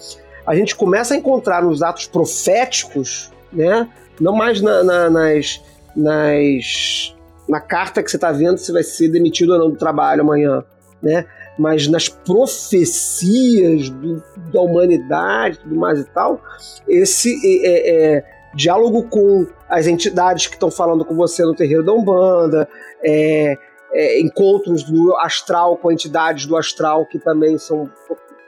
a 0.45 0.55
gente 0.55 0.75
começa 0.75 1.13
a 1.13 1.17
encontrar 1.17 1.63
nos 1.63 1.81
atos 1.81 2.07
proféticos, 2.07 3.31
né? 3.51 3.89
Não 4.19 4.33
mais 4.33 4.61
na, 4.61 4.83
na, 4.83 5.09
nas, 5.09 5.61
nas, 5.95 7.15
na 7.49 7.59
carta 7.59 8.03
que 8.03 8.09
você 8.09 8.17
está 8.17 8.31
vendo 8.31 8.57
se 8.57 8.71
vai 8.71 8.83
ser 8.83 9.09
demitido 9.09 9.53
ou 9.53 9.59
não 9.59 9.69
do 9.71 9.77
trabalho 9.77 10.21
amanhã, 10.21 10.63
né? 11.01 11.25
Mas 11.57 11.87
nas 11.87 12.09
profecias 12.09 13.89
do, 13.89 14.21
da 14.51 14.61
humanidade, 14.61 15.59
tudo 15.59 15.75
mais 15.75 15.99
e 15.99 16.03
tal, 16.05 16.41
esse 16.87 17.39
é, 17.65 18.15
é, 18.15 18.34
diálogo 18.55 19.03
com 19.03 19.45
as 19.69 19.85
entidades 19.85 20.47
que 20.47 20.53
estão 20.53 20.71
falando 20.71 21.03
com 21.03 21.15
você 21.15 21.43
no 21.43 21.53
terreiro 21.53 21.83
da 21.83 21.91
Umbanda, 21.91 22.67
é, 23.03 23.57
é, 23.93 24.19
encontros 24.21 24.83
do 24.83 25.15
astral 25.17 25.77
com 25.77 25.91
entidades 25.91 26.45
do 26.45 26.55
astral 26.55 27.05
que 27.05 27.19
também 27.19 27.57
são 27.57 27.89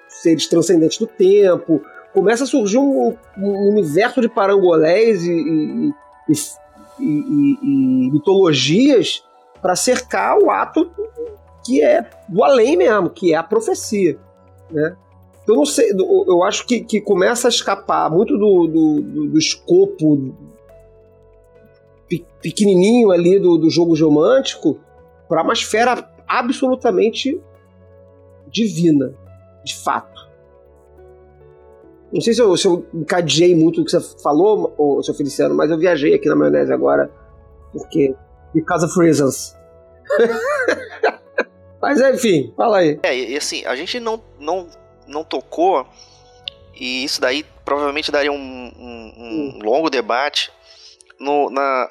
seres 0.08 0.48
transcendentes 0.48 0.98
do 0.98 1.06
tempo. 1.06 1.82
Começa 2.14 2.46
a 2.46 2.48
surgir 2.48 2.78
um, 2.78 3.16
um 3.38 3.70
universo 3.70 4.22
de 4.22 4.30
parangolés 4.30 5.24
e, 5.24 5.32
e, 5.32 5.94
e, 7.00 7.58
e 7.62 8.12
mitologias 8.12 9.24
para 9.62 9.76
cercar 9.76 10.38
o 10.40 10.50
ato 10.50 10.90
que 11.66 11.84
é 11.84 12.10
do 12.30 12.44
além 12.44 12.78
mesmo, 12.78 13.10
que 13.10 13.34
é 13.34 13.38
a 13.38 13.44
profecia. 13.44 14.18
Né? 14.72 14.96
Eu 15.48 15.56
não 15.56 15.66
sei, 15.66 15.92
eu 15.92 16.44
acho 16.44 16.66
que, 16.66 16.82
que 16.82 17.00
começa 17.00 17.48
a 17.48 17.50
escapar 17.50 18.12
muito 18.12 18.38
do, 18.38 18.68
do, 18.68 19.02
do, 19.02 19.28
do 19.30 19.38
escopo 19.38 20.36
pequenininho 22.42 23.12
ali 23.12 23.40
do, 23.40 23.58
do 23.58 23.70
jogo 23.70 23.96
geomântico 23.96 24.80
para 25.28 25.44
uma 25.44 25.54
esfera 25.54 26.10
absolutamente 26.28 27.42
divina, 28.50 29.14
de 29.64 29.76
fato. 29.76 30.28
Não 32.12 32.22
sei 32.22 32.34
se 32.34 32.42
eu, 32.42 32.56
se 32.56 32.68
eu 32.68 32.86
encadeei 32.94 33.56
muito 33.56 33.82
o 33.82 33.86
que 33.86 33.92
você 33.92 34.00
falou, 34.22 34.74
ou, 34.78 35.04
seu 35.04 35.14
Feliciano, 35.14 35.56
mas 35.56 35.70
eu 35.70 35.78
viajei 35.78 36.14
aqui 36.14 36.28
na 36.30 36.36
maionese 36.36 36.72
agora, 36.72 37.12
porque. 37.72 38.16
Because 38.54 38.86
of 38.86 38.98
reasons. 38.98 39.56
mas 41.82 42.00
enfim, 42.00 42.54
fala 42.56 42.78
aí. 42.78 42.98
É, 43.04 43.16
e 43.16 43.36
assim, 43.36 43.66
a 43.66 43.76
gente 43.76 44.00
não, 44.00 44.22
não 44.40 44.68
não 45.08 45.24
tocou, 45.24 45.88
e 46.76 47.04
isso 47.04 47.20
daí 47.20 47.44
provavelmente 47.66 48.12
daria 48.12 48.32
um, 48.32 48.36
um, 48.36 49.14
um 49.18 49.60
longo 49.64 49.90
debate 49.90 50.52
no, 51.20 51.50
na, 51.50 51.88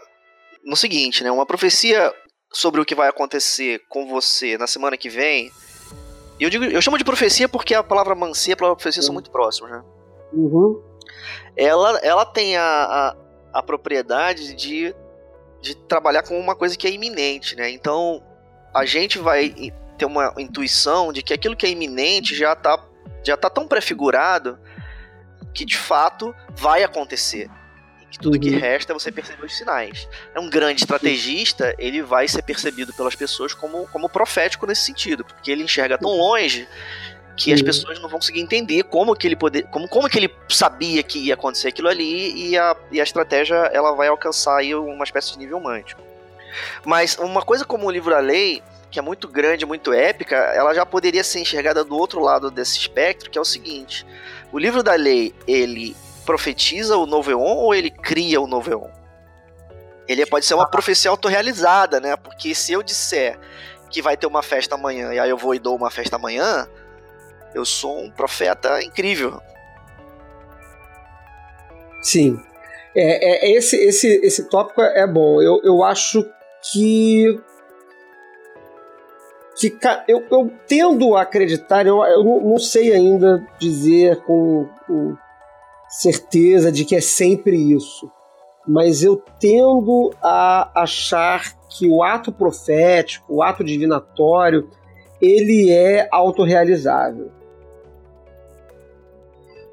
no 0.65 0.77
seguinte, 0.77 1.25
né? 1.25 1.31
Uma 1.31 1.47
profecia 1.47 2.13
sobre 2.53 2.81
o 2.81 2.85
que 2.85 2.95
vai 2.95 3.09
acontecer 3.09 3.83
com 3.89 4.07
você 4.07 4.57
na 4.57 4.67
semana 4.67 4.97
que 4.97 5.09
vem. 5.09 5.51
Eu 6.39 6.51
digo, 6.51 6.65
eu 6.65 6.81
chamo 6.81 6.99
de 6.99 7.05
profecia 7.05 7.49
porque 7.49 7.75
a 7.75 7.83
palavra 7.83 8.15
mancia 8.15 8.53
e 8.53 8.55
a 8.55 8.57
palavra 8.57 8.77
profecia 8.77 9.01
uhum. 9.01 9.07
são 9.07 9.13
muito 9.15 9.31
próximas, 9.31 9.71
né? 9.73 9.85
Uhum. 10.33 10.83
Ela, 11.57 11.99
ela 11.99 12.25
tem 12.25 12.57
a, 12.57 12.63
a, 12.63 13.17
a, 13.55 13.63
propriedade 13.63 14.55
de, 14.55 14.95
de 15.61 15.75
trabalhar 15.75 16.23
com 16.23 16.39
uma 16.39 16.55
coisa 16.55 16.77
que 16.77 16.87
é 16.87 16.91
iminente, 16.91 17.57
né? 17.57 17.71
Então 17.71 18.23
a 18.75 18.85
gente 18.85 19.19
vai 19.19 19.73
ter 19.97 20.05
uma 20.05 20.35
intuição 20.39 21.13
de 21.13 21.23
que 21.23 21.33
aquilo 21.33 21.57
que 21.57 21.65
é 21.67 21.71
iminente 21.71 22.35
já 22.35 22.53
está 22.53 22.77
já 23.27 23.37
tá 23.37 23.51
tão 23.51 23.67
prefigurado 23.67 24.59
que 25.53 25.65
de 25.65 25.77
fato 25.77 26.35
vai 26.51 26.83
acontecer. 26.85 27.51
E 28.01 28.07
que 28.07 28.19
tudo 28.19 28.35
uhum. 28.35 28.41
que 28.41 28.51
resta 28.51 28.93
é 28.93 28.95
você 28.95 29.11
perceber 29.11 29.45
os 29.45 29.57
sinais. 29.57 30.09
É 30.35 30.41
um 30.41 30.49
grande 30.49 30.81
estrategista, 30.81 31.75
ele 31.79 32.03
vai 32.03 32.29
ser 32.29 32.43
percebido 32.43 32.93
pelas 32.93 33.15
pessoas 33.15 33.55
como, 33.55 33.87
como 33.89 34.09
profético 34.09 34.67
nesse 34.67 34.83
sentido, 34.83 35.25
porque 35.25 35.51
ele 35.51 35.63
enxerga 35.63 35.99
tão 35.99 36.11
longe 36.11 36.69
que 37.37 37.53
as 37.53 37.61
pessoas 37.61 38.01
não 38.01 38.09
vão 38.09 38.19
conseguir 38.19 38.41
entender 38.41 38.83
como 38.85 39.15
que 39.15 39.27
ele 39.27 39.37
poder, 39.37 39.65
como, 39.65 39.87
como 39.89 40.09
que 40.09 40.19
ele 40.19 40.35
sabia 40.49 41.03
que 41.03 41.19
ia 41.19 41.35
acontecer 41.35 41.69
aquilo 41.69 41.89
ali 41.89 42.49
e 42.49 42.57
a, 42.57 42.75
e 42.91 42.99
a 42.99 43.05
estratégia 43.05 43.57
ela 43.75 43.93
vai 43.93 44.09
alcançar 44.09 44.57
aí 44.57 44.75
uma 44.75 45.05
espécie 45.05 45.33
de 45.33 45.39
nível 45.39 45.61
mântico. 45.61 46.03
Mas 46.85 47.19
uma 47.19 47.43
coisa 47.43 47.65
como 47.65 47.87
o 47.87 47.91
livro 47.91 48.11
da 48.11 48.21
lei, 48.21 48.63
que 48.97 49.01
é 49.01 49.03
muito 49.03 49.29
grande, 49.29 49.67
muito 49.67 49.93
épica, 49.93 50.37
ela 50.37 50.73
já 50.73 50.87
poderia 50.87 51.23
ser 51.23 51.41
enxergada 51.41 51.85
do 51.85 51.95
outro 51.95 52.19
lado 52.19 52.51
desse 52.51 52.79
espectro, 52.79 53.31
que 53.31 53.37
é 53.37 53.41
o 53.41 53.45
seguinte: 53.45 54.07
o 54.51 54.59
livro 54.59 54.83
da 54.83 54.95
lei, 54.95 55.35
ele 55.47 55.95
profetiza 56.25 56.97
o 56.97 57.05
novo 57.05 57.31
Eon 57.31 57.57
ou 57.57 57.75
ele 57.75 57.91
cria 57.91 58.41
o 58.41 58.47
novo 58.47 58.71
Eon? 58.71 58.89
Ele 60.09 60.25
pode 60.25 60.47
ser 60.47 60.55
uma 60.55 60.67
profecia 60.67 61.11
autorrealizada, 61.11 62.01
né? 62.01 62.17
Porque 62.17 62.55
se 62.55 62.73
eu 62.73 62.83
disser 62.83 63.39
que 63.91 64.01
vai 64.01 64.17
ter 64.17 64.27
uma 64.27 64.43
festa 64.43 64.77
amanhã 64.77 65.13
e 65.13 65.19
aí 65.19 65.29
eu 65.29 65.37
vou 65.37 65.55
e 65.55 65.59
dou 65.59 65.77
uma 65.77 65.91
festa 65.91 66.17
amanhã, 66.17 66.67
eu 67.55 67.67
sou 67.67 68.01
um 68.01 68.11
profeta 68.11 68.83
incrível. 68.83 69.43
Sim. 72.01 72.41
É, 72.95 73.51
é, 73.51 73.57
esse, 73.59 73.77
esse, 73.77 74.09
esse 74.25 74.49
tópico 74.49 74.81
é 74.81 75.07
bom. 75.07 75.43
Eu, 75.43 75.61
eu 75.63 75.85
acho 75.85 76.25
que. 76.73 77.39
Que 79.57 79.73
eu, 80.07 80.23
eu 80.31 80.51
tendo 80.69 81.17
a 81.17 81.23
acreditar, 81.23 81.87
eu, 81.87 82.03
eu 82.05 82.25
não 82.25 82.59
sei 82.59 82.93
ainda 82.93 83.47
dizer 83.59 84.23
com, 84.23 84.69
com 84.87 85.17
certeza 85.89 86.71
de 86.71 86.85
que 86.85 86.95
é 86.95 87.01
sempre 87.01 87.57
isso, 87.57 88.11
mas 88.69 89.03
eu 89.03 89.23
tendo 89.41 90.13
a 90.23 90.83
achar 90.83 91.57
que 91.69 91.89
o 91.89 92.03
ato 92.03 92.31
profético, 92.31 93.35
o 93.35 93.43
ato 93.43 93.65
divinatório, 93.65 94.69
ele 95.21 95.71
é 95.71 96.09
autorrealizável. 96.11 97.31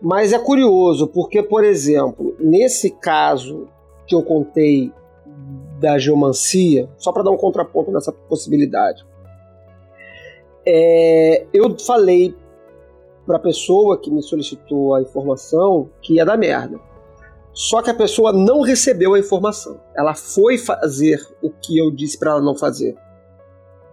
Mas 0.01 0.33
é 0.33 0.39
curioso, 0.39 1.07
porque, 1.07 1.41
por 1.41 1.63
exemplo, 1.63 2.35
nesse 2.39 2.89
caso 2.89 3.69
que 4.05 4.13
eu 4.13 4.21
contei 4.21 4.91
da 5.79 5.97
geomancia, 5.97 6.89
só 6.97 7.11
para 7.11 7.23
dar 7.23 7.31
um 7.31 7.37
contraponto 7.37 7.91
nessa 7.91 8.11
possibilidade, 8.11 9.05
é, 10.65 11.45
eu 11.53 11.77
falei 11.79 12.35
para 13.25 13.37
a 13.37 13.39
pessoa 13.39 13.99
que 13.99 14.11
me 14.11 14.21
solicitou 14.21 14.95
a 14.95 15.01
informação 15.01 15.89
que 16.01 16.15
ia 16.15 16.25
dar 16.25 16.37
merda. 16.37 16.79
Só 17.53 17.81
que 17.81 17.89
a 17.89 17.93
pessoa 17.93 18.33
não 18.33 18.61
recebeu 18.61 19.13
a 19.13 19.19
informação. 19.19 19.79
Ela 19.95 20.15
foi 20.15 20.57
fazer 20.57 21.21
o 21.41 21.49
que 21.49 21.77
eu 21.77 21.91
disse 21.91 22.17
para 22.17 22.31
ela 22.31 22.41
não 22.41 22.55
fazer. 22.55 22.95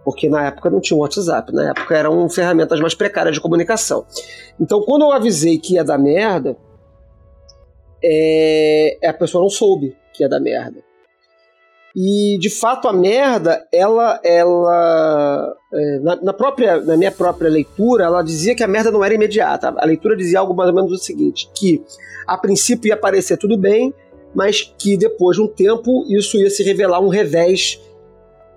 Porque 0.03 0.27
na 0.27 0.47
época 0.47 0.69
não 0.69 0.81
tinha 0.81 0.97
um 0.97 1.01
WhatsApp, 1.01 1.53
na 1.53 1.69
época 1.69 1.95
eram 1.95 2.27
ferramentas 2.27 2.79
mais 2.79 2.95
precárias 2.95 3.35
de 3.35 3.41
comunicação. 3.41 4.05
Então, 4.59 4.81
quando 4.81 5.03
eu 5.03 5.11
avisei 5.11 5.59
que 5.59 5.75
ia 5.75 5.83
dar 5.83 5.99
merda, 5.99 6.57
é, 8.03 8.97
a 9.05 9.13
pessoa 9.13 9.43
não 9.43 9.49
soube 9.49 9.95
que 10.11 10.23
ia 10.23 10.29
dar 10.29 10.39
merda. 10.39 10.83
E 11.95 12.37
de 12.39 12.49
fato 12.49 12.87
a 12.87 12.93
merda, 12.93 13.67
ela, 13.71 14.19
ela 14.23 15.55
é, 15.73 15.99
na, 15.99 16.15
na, 16.17 16.33
própria, 16.33 16.79
na 16.81 16.95
minha 16.95 17.11
própria 17.11 17.49
leitura, 17.49 18.05
ela 18.05 18.21
dizia 18.21 18.55
que 18.55 18.63
a 18.63 18.67
merda 18.67 18.91
não 18.91 19.03
era 19.03 19.13
imediata. 19.13 19.73
A 19.77 19.85
leitura 19.85 20.15
dizia 20.15 20.39
algo 20.39 20.53
mais 20.53 20.69
ou 20.69 20.75
menos 20.75 20.91
o 20.91 20.97
seguinte: 20.97 21.49
que 21.53 21.83
a 22.27 22.37
princípio 22.37 22.89
ia 22.89 22.97
parecer 22.97 23.37
tudo 23.37 23.57
bem, 23.57 23.93
mas 24.33 24.73
que 24.77 24.95
depois 24.97 25.35
de 25.35 25.43
um 25.43 25.47
tempo 25.47 26.05
isso 26.09 26.37
ia 26.37 26.49
se 26.49 26.63
revelar 26.63 27.01
um 27.01 27.09
revés 27.09 27.81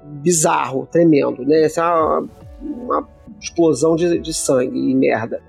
bizarro, 0.05 0.87
tremendo, 0.91 1.45
né? 1.45 1.63
Essa 1.63 1.83
é 1.83 1.85
uma, 1.85 2.29
uma 2.63 3.09
explosão 3.41 3.97
de, 3.97 4.19
de 4.19 4.33
sangue 4.33 4.79
e 4.79 4.95
merda. 4.95 5.43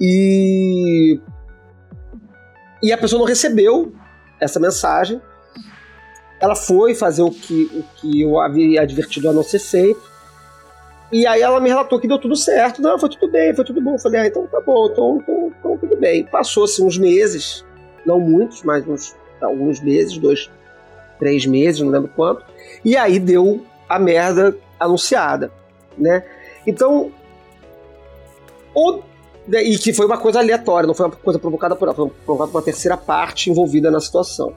E 0.00 1.20
e 2.82 2.92
a 2.92 2.98
pessoa 2.98 3.20
não 3.20 3.26
recebeu 3.26 3.92
essa 4.40 4.60
mensagem. 4.60 5.20
Ela 6.40 6.54
foi 6.54 6.94
fazer 6.94 7.22
o 7.22 7.30
que, 7.30 7.64
o 7.74 7.84
que 7.96 8.22
eu 8.22 8.38
havia 8.38 8.82
advertido 8.82 9.30
a 9.30 9.32
não 9.32 9.42
ser 9.42 9.58
feito. 9.58 10.16
E 11.10 11.26
aí 11.26 11.40
ela 11.40 11.60
me 11.60 11.68
relatou 11.68 12.00
que 12.00 12.08
deu 12.08 12.18
tudo 12.18 12.36
certo. 12.36 12.82
Não, 12.82 12.98
foi 12.98 13.08
tudo 13.08 13.30
bem, 13.30 13.54
foi 13.54 13.64
tudo 13.64 13.80
bom. 13.80 13.94
Eu 13.94 13.98
falei, 13.98 14.20
ah, 14.20 14.26
então 14.26 14.46
tá 14.46 14.60
bom, 14.60 14.88
então, 14.90 15.18
então, 15.22 15.52
então 15.58 15.78
tudo 15.78 15.96
bem. 15.96 16.24
Passou-se 16.24 16.82
uns 16.82 16.98
meses, 16.98 17.64
não 18.04 18.20
muitos, 18.20 18.62
mas 18.62 18.86
uns 18.86 19.14
alguns 19.40 19.80
meses, 19.80 20.16
dois, 20.18 20.50
três 21.18 21.46
meses, 21.46 21.80
não 21.80 21.90
lembro 21.90 22.10
quanto. 22.14 22.44
E 22.84 22.96
aí 22.96 23.18
deu 23.18 23.64
a 23.88 23.98
merda 23.98 24.56
anunciada, 24.78 25.50
né? 25.96 26.24
Então, 26.66 27.12
ou, 28.74 29.02
e 29.48 29.78
que 29.78 29.92
foi 29.92 30.06
uma 30.06 30.18
coisa 30.18 30.38
aleatória, 30.40 30.86
não 30.86 30.94
foi 30.94 31.06
uma 31.06 31.16
coisa 31.16 31.38
provocada 31.38 31.76
por 31.76 31.86
ela, 31.86 31.94
foi 31.94 32.10
provocada 32.24 32.50
por 32.50 32.58
uma 32.58 32.64
terceira 32.64 32.96
parte 32.96 33.50
envolvida 33.50 33.90
na 33.90 34.00
situação. 34.00 34.52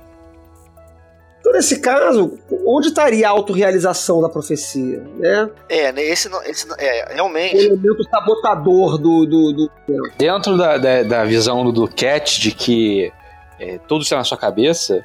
Então, 1.50 1.54
nesse 1.54 1.80
caso, 1.80 2.38
onde 2.66 2.90
estaria 2.90 3.28
a 3.28 3.32
autorrealização 3.32 4.22
da 4.22 4.30
profecia? 4.30 5.04
Né? 5.18 5.50
É, 5.68 5.92
né, 5.92 6.04
esse, 6.04 6.30
esse 6.46 6.68
é, 6.78 7.14
realmente. 7.16 7.56
O 7.56 7.60
elemento 7.60 8.04
sabotador 8.04 8.98
do. 8.98 9.26
do, 9.26 9.54
do... 9.54 10.12
Dentro 10.18 10.58
da, 10.58 10.78
da, 10.78 11.04
da, 11.04 11.26
visão 11.26 11.72
do, 11.72 11.88
Cat 11.88 12.40
de 12.40 12.52
que 12.52 13.12
é, 13.60 13.80
tudo 13.88 14.04
está 14.04 14.18
na 14.18 14.24
sua 14.24 14.38
cabeça, 14.38 15.04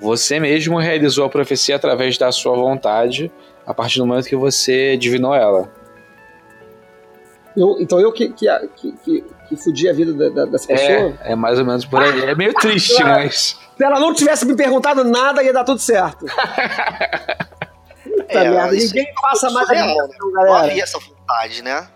você 0.00 0.38
mesmo 0.38 0.78
realizou 0.78 1.24
a 1.24 1.28
profecia 1.28 1.74
através 1.74 2.16
da 2.16 2.30
sua 2.30 2.54
vontade, 2.54 3.30
a 3.66 3.74
partir 3.74 3.98
do 3.98 4.06
momento 4.06 4.28
que 4.28 4.36
você 4.36 4.96
divinou 4.96 5.34
ela. 5.34 5.68
Eu, 7.56 7.76
então 7.80 7.98
eu 7.98 8.12
que, 8.12 8.28
que, 8.28 8.46
que, 8.76 9.24
que, 9.48 9.56
fudi 9.56 9.88
a 9.88 9.92
vida 9.92 10.12
da, 10.12 10.28
da, 10.28 10.44
dessa 10.50 10.72
é, 10.72 10.76
pessoa? 10.76 11.18
É, 11.22 11.32
é 11.32 11.36
mais 11.36 11.58
ou 11.58 11.64
menos 11.64 11.84
por 11.84 12.02
aí. 12.02 12.22
É 12.22 12.34
meio 12.34 12.54
triste, 12.54 13.02
mas. 13.02 13.58
Se 13.76 13.84
ela 13.84 13.98
não 13.98 14.14
tivesse 14.14 14.46
me 14.46 14.54
perguntado 14.54 15.02
nada, 15.04 15.42
ia 15.42 15.52
dar 15.52 15.64
tudo 15.64 15.80
certo. 15.80 16.26
Puta 18.30 18.38
é, 18.38 18.50
merda, 18.50 18.72
ninguém 18.72 19.12
passa 19.20 19.50
mais 19.50 19.68
real, 19.68 20.08
né? 20.08 20.16
Não 20.20 20.54
havia 20.54 20.82
essa 20.82 20.98
vontade, 20.98 21.62
né? 21.62 21.88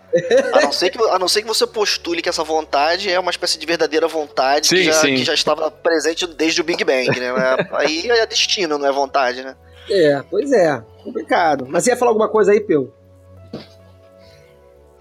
A 0.53 0.61
não, 0.61 0.71
ser 0.71 0.89
que, 0.89 1.01
a 1.01 1.19
não 1.19 1.27
ser 1.27 1.41
que 1.41 1.47
você 1.47 1.65
postule 1.65 2.21
que 2.21 2.29
essa 2.29 2.43
vontade 2.43 3.11
é 3.11 3.19
uma 3.19 3.31
espécie 3.31 3.57
de 3.57 3.65
verdadeira 3.65 4.07
vontade 4.07 4.67
sim, 4.67 4.75
que, 4.77 4.83
já, 4.83 5.01
que, 5.01 5.23
já, 5.23 5.33
estava 5.33 5.69
presente 5.71 6.25
desde 6.27 6.61
o 6.61 6.63
Big 6.63 6.83
Bang, 6.83 7.19
né? 7.19 7.33
Aí 7.73 8.09
é 8.09 8.25
destino, 8.25 8.77
não 8.77 8.87
é 8.87 8.91
vontade, 8.91 9.43
né? 9.43 9.55
É, 9.89 10.23
pois 10.29 10.51
é. 10.51 10.81
Complicado. 11.03 11.65
Mas 11.67 11.85
ia 11.87 11.95
falar 11.95 12.11
alguma 12.11 12.29
coisa 12.29 12.51
aí, 12.51 12.59
Peu? 12.59 12.91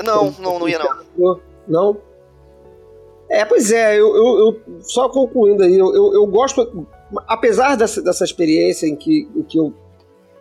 Não, 0.04 0.30
não, 0.38 0.58
não 0.58 0.68
ia 0.68 0.78
não. 1.16 1.40
Não? 1.66 2.00
É, 3.30 3.44
pois 3.44 3.72
é, 3.72 3.98
eu, 3.98 4.14
eu, 4.14 4.38
eu 4.38 4.82
só 4.82 5.08
concluindo 5.08 5.62
aí, 5.62 5.76
eu, 5.76 5.94
eu, 5.94 6.14
eu, 6.14 6.26
gosto, 6.26 6.86
apesar 7.26 7.76
dessa, 7.76 8.02
dessa 8.02 8.24
experiência 8.24 8.86
em 8.86 8.94
que, 8.94 9.28
em 9.34 9.42
que 9.42 9.58
eu 9.58 9.74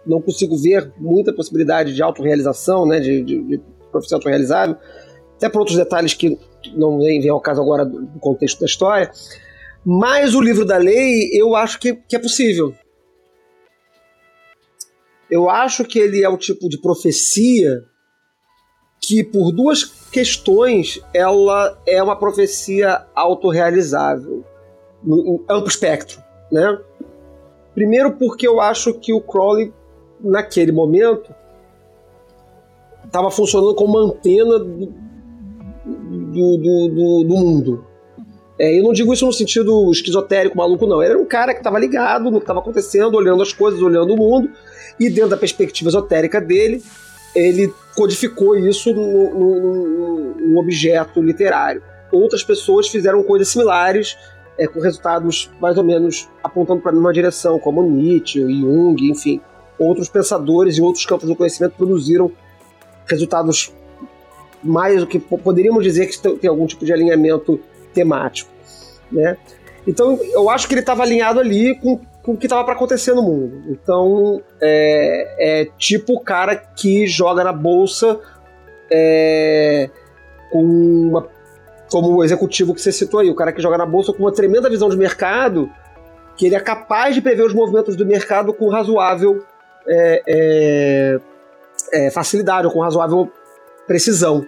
não 0.06 0.22
consigo 0.22 0.58
ver 0.58 0.92
muita 0.98 1.34
possibilidade 1.34 1.94
de 1.94 2.04
autorrealização, 2.04 2.86
né, 2.86 3.00
de, 3.00 3.24
de, 3.24 3.42
de 3.44 3.62
profissão 3.92 4.18
autorrealizável, 4.18 4.76
até 5.36 5.50
por 5.50 5.60
outros 5.60 5.78
detalhes 5.78 6.14
que 6.14 6.38
não 6.76 7.00
vem 7.00 7.28
ao 7.30 7.42
caso 7.42 7.62
agora 7.62 7.86
do 7.86 8.20
contexto 8.20 8.60
da 8.60 8.66
história, 8.66 9.10
mas 9.86 10.36
o 10.36 10.42
livro 10.42 10.66
da 10.66 10.78
lei 10.78 11.30
eu 11.34 11.56
acho 11.56 11.80
que, 11.80 11.94
que 11.96 12.16
é 12.16 12.20
possível. 12.20 12.74
Eu 15.30 15.50
acho 15.50 15.84
que 15.84 15.98
ele 15.98 16.24
é 16.24 16.30
o 16.30 16.38
tipo 16.38 16.70
de 16.70 16.80
profecia 16.80 17.84
que, 19.06 19.22
por 19.22 19.52
duas 19.52 19.84
questões, 19.84 21.02
ela 21.14 21.78
é 21.86 22.02
uma 22.02 22.16
profecia 22.16 23.06
autorrealizável, 23.14 24.46
em 25.06 25.42
amplo 25.50 25.68
espectro. 25.68 26.24
Né? 26.50 26.80
Primeiro, 27.74 28.14
porque 28.14 28.48
eu 28.48 28.62
acho 28.62 28.94
que 28.94 29.14
o 29.14 29.20
Crowley, 29.20 29.74
naquele 30.22 30.72
momento, 30.72 31.36
estava 33.04 33.30
funcionando 33.30 33.76
como 33.76 33.98
uma 33.98 34.14
antena 34.14 34.58
do, 34.58 34.94
do, 35.86 36.58
do, 36.88 37.24
do 37.28 37.36
mundo. 37.36 37.86
É, 38.58 38.80
eu 38.80 38.84
não 38.84 38.94
digo 38.94 39.12
isso 39.14 39.26
no 39.26 39.34
sentido 39.34 39.92
esquizotérico, 39.92 40.56
maluco, 40.56 40.88
não. 40.88 41.02
Ele 41.02 41.12
era 41.12 41.20
um 41.20 41.26
cara 41.26 41.54
que 41.54 41.60
estava 41.60 41.78
ligado 41.78 42.32
no 42.32 42.38
que 42.38 42.44
estava 42.44 42.60
acontecendo, 42.60 43.16
olhando 43.16 43.44
as 43.44 43.52
coisas, 43.52 43.82
olhando 43.82 44.14
o 44.14 44.18
mundo, 44.18 44.50
e 44.98 45.10
dentro 45.10 45.32
da 45.32 45.38
perspectiva 45.38 45.90
esotérica 45.90 46.40
dele, 46.40 46.82
ele 47.36 47.74
codificou 47.96 48.58
isso 48.58 48.94
num 48.94 50.58
objeto 50.58 51.22
literário. 51.22 51.82
Outras 52.12 52.44
pessoas 52.44 52.88
fizeram 52.88 53.24
coisas 53.24 53.48
similares, 53.48 54.18
é, 54.58 54.68
com 54.68 54.80
resultados 54.80 55.50
mais 55.60 55.78
ou 55.78 55.84
menos 55.84 56.30
apontando 56.44 56.82
para 56.82 56.92
a 56.92 56.94
mesma 56.94 57.12
direção, 57.12 57.58
como 57.58 57.82
Nietzsche, 57.82 58.40
Jung, 58.40 59.10
enfim. 59.10 59.42
Outros 59.80 60.10
pensadores 60.10 60.78
e 60.78 60.82
outros 60.82 61.06
campos 61.06 61.28
do 61.28 61.36
conhecimento 61.36 61.74
produziram 61.76 62.32
resultados 63.08 63.74
mais 64.64 65.00
do 65.00 65.08
que 65.08 65.20
poderíamos 65.20 65.84
dizer 65.84 66.08
que 66.08 66.18
tem 66.38 66.50
algum 66.50 66.66
tipo 66.66 66.86
de 66.86 66.94
alinhamento 66.94 67.60
temático, 67.94 68.50
né? 69.12 69.38
Então 69.86 70.18
eu 70.32 70.50
acho 70.50 70.68
que 70.68 70.74
ele 70.74 70.82
estava 70.82 71.04
alinhado 71.04 71.40
ali 71.40 71.76
com 71.76 72.00
com 72.24 72.34
o 72.34 72.38
que 72.38 72.46
estava 72.46 72.64
para 72.64 72.74
acontecer 72.74 73.14
no 73.14 73.22
mundo. 73.22 73.64
Então, 73.70 74.42
é, 74.62 75.62
é, 75.62 75.66
tipo 75.78 76.14
o 76.14 76.20
cara 76.20 76.56
que 76.56 77.06
joga 77.06 77.44
na 77.44 77.52
bolsa 77.54 78.20
é, 78.92 79.90
com 80.52 80.64
uma, 80.64 81.28
como 81.92 82.16
o 82.16 82.24
executivo 82.24 82.74
que 82.74 82.82
você 82.82 82.92
citou 82.92 83.20
aí, 83.20 83.30
o 83.30 83.36
cara 83.36 83.52
que 83.52 83.62
joga 83.62 83.78
na 83.78 83.86
bolsa 83.86 84.14
com 84.14 84.24
uma 84.24 84.32
tremenda 84.32 84.70
visão 84.70 84.90
de 84.90 84.98
mercado, 84.98 85.70
que 86.38 86.46
ele 86.46 86.56
é 86.56 86.60
capaz 86.60 87.14
de 87.14 87.22
prever 87.22 87.46
os 87.46 87.54
movimentos 87.54 87.96
do 87.96 88.06
mercado 88.06 88.54
com 88.54 88.70
razoável 88.70 89.44
é, 89.86 90.24
é 90.26 91.20
é, 91.92 92.10
facilidade 92.10 92.68
ou 92.68 92.74
com 92.74 92.80
razoável 92.80 93.32
precisão. 93.88 94.46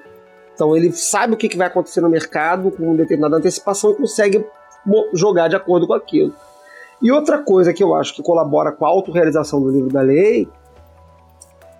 Então 0.54 0.76
ele 0.76 0.92
sabe 0.92 1.34
o 1.34 1.38
que 1.38 1.56
vai 1.58 1.68
acontecer 1.68 2.02
no 2.02 2.10
mercado 2.10 2.72
com 2.72 2.96
determinada 2.96 3.38
antecipação 3.38 3.92
e 3.92 3.96
consegue 3.96 4.46
jogar 5.14 5.48
de 5.48 5.56
acordo 5.56 5.88
com 5.88 5.94
aquilo. 5.94 6.34
E 7.02 7.12
outra 7.12 7.40
coisa 7.40 7.74
que 7.74 7.84
eu 7.84 7.94
acho 7.94 8.16
que 8.16 8.24
colabora 8.24 8.72
com 8.72 8.86
a 8.86 8.90
autorrealização 8.90 9.62
do 9.62 9.70
livro 9.70 9.90
da 9.90 10.02
lei 10.02 10.48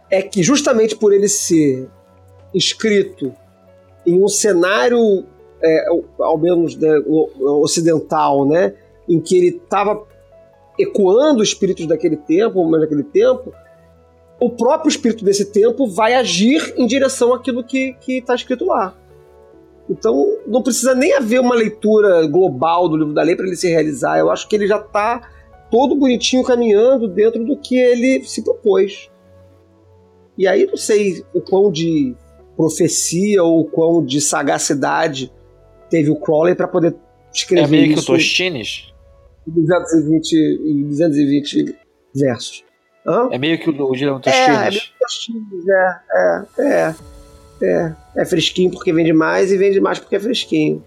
é 0.10 0.22
que 0.22 0.44
justamente 0.44 0.96
por 0.96 1.14
ele 1.14 1.28
ser 1.28 1.90
escrito 2.54 3.34
em 4.06 4.22
um 4.24 4.28
cenário, 4.28 5.26
é, 5.62 5.88
ao 6.20 6.38
menos 6.38 6.76
né, 6.76 7.00
ocidental, 7.40 8.46
né, 8.46 8.76
em 9.10 9.20
que 9.20 9.36
ele 9.38 9.58
estava 9.58 10.04
ecoando 10.78 11.42
os 11.42 11.50
espíritos 11.50 11.88
daquele 11.88 12.18
tempo, 12.18 12.60
ou 12.60 12.80
daquele 12.80 13.04
tempo, 13.04 13.54
o 14.40 14.50
próprio 14.50 14.90
espírito 14.90 15.24
desse 15.24 15.46
tempo 15.46 15.88
vai 15.88 16.14
agir 16.14 16.74
em 16.78 16.86
direção 16.86 17.34
àquilo 17.34 17.64
que 17.64 17.96
está 18.08 18.36
escrito 18.36 18.66
lá. 18.66 18.96
Então, 19.90 20.40
não 20.48 20.64
precisa 20.64 20.96
nem 20.96 21.14
haver 21.14 21.40
uma 21.40 21.54
leitura 21.54 22.26
global 22.28 22.90
do 22.90 22.98
livro 22.98 23.14
da 23.14 23.22
lei 23.22 23.36
para 23.36 23.46
ele 23.46 23.56
se 23.56 23.70
realizar. 23.70 24.18
Eu 24.18 24.32
acho 24.32 24.48
que 24.48 24.56
ele 24.56 24.68
já 24.68 24.78
está 24.78 25.30
todo 25.70 25.96
bonitinho 25.96 26.44
caminhando 26.44 27.08
dentro 27.08 27.44
do 27.44 27.58
que 27.58 27.78
ele 27.78 28.24
se 28.24 28.44
propôs. 28.44 29.10
E 30.38 30.48
aí, 30.48 30.66
não 30.66 30.76
sei 30.76 31.24
o 31.34 31.42
quão 31.42 31.72
de 31.72 32.16
profecia 32.56 33.44
ou 33.44 33.62
o 33.62 33.66
quão 33.66 34.04
de 34.04 34.20
sagacidade 34.20 35.32
teve 35.90 36.10
o 36.10 36.16
Crowley 36.16 36.56
para 36.56 36.68
poder 36.68 36.96
escrever 37.34 37.66
isso. 37.66 37.74
É 37.74 37.78
meio 37.78 37.94
que 37.94 38.00
o 38.00 38.06
Tostines? 38.06 38.94
Em 39.48 39.52
220, 39.52 40.88
220 40.88 41.76
versos. 42.16 42.64
Hã? 43.06 43.30
É 43.32 43.38
meio 43.38 43.60
que 43.60 43.70
o, 43.70 43.74
o 43.74 43.78
Tostines. 43.78 44.28
É, 44.28 44.50
é 44.50 44.70
meio 44.70 44.82
que 44.82 45.00
Tostines, 45.00 45.68
é, 45.70 46.00
é, 46.12 46.88
é. 46.90 46.96
É, 47.66 47.96
é 48.18 48.26
fresquinho 48.26 48.72
porque 48.72 48.94
vende 48.94 49.14
mais 49.14 49.52
e 49.52 49.58
vende 49.58 49.80
mais 49.80 50.00
porque 50.00 50.16
é 50.16 50.20
fresquinho. 50.20 50.84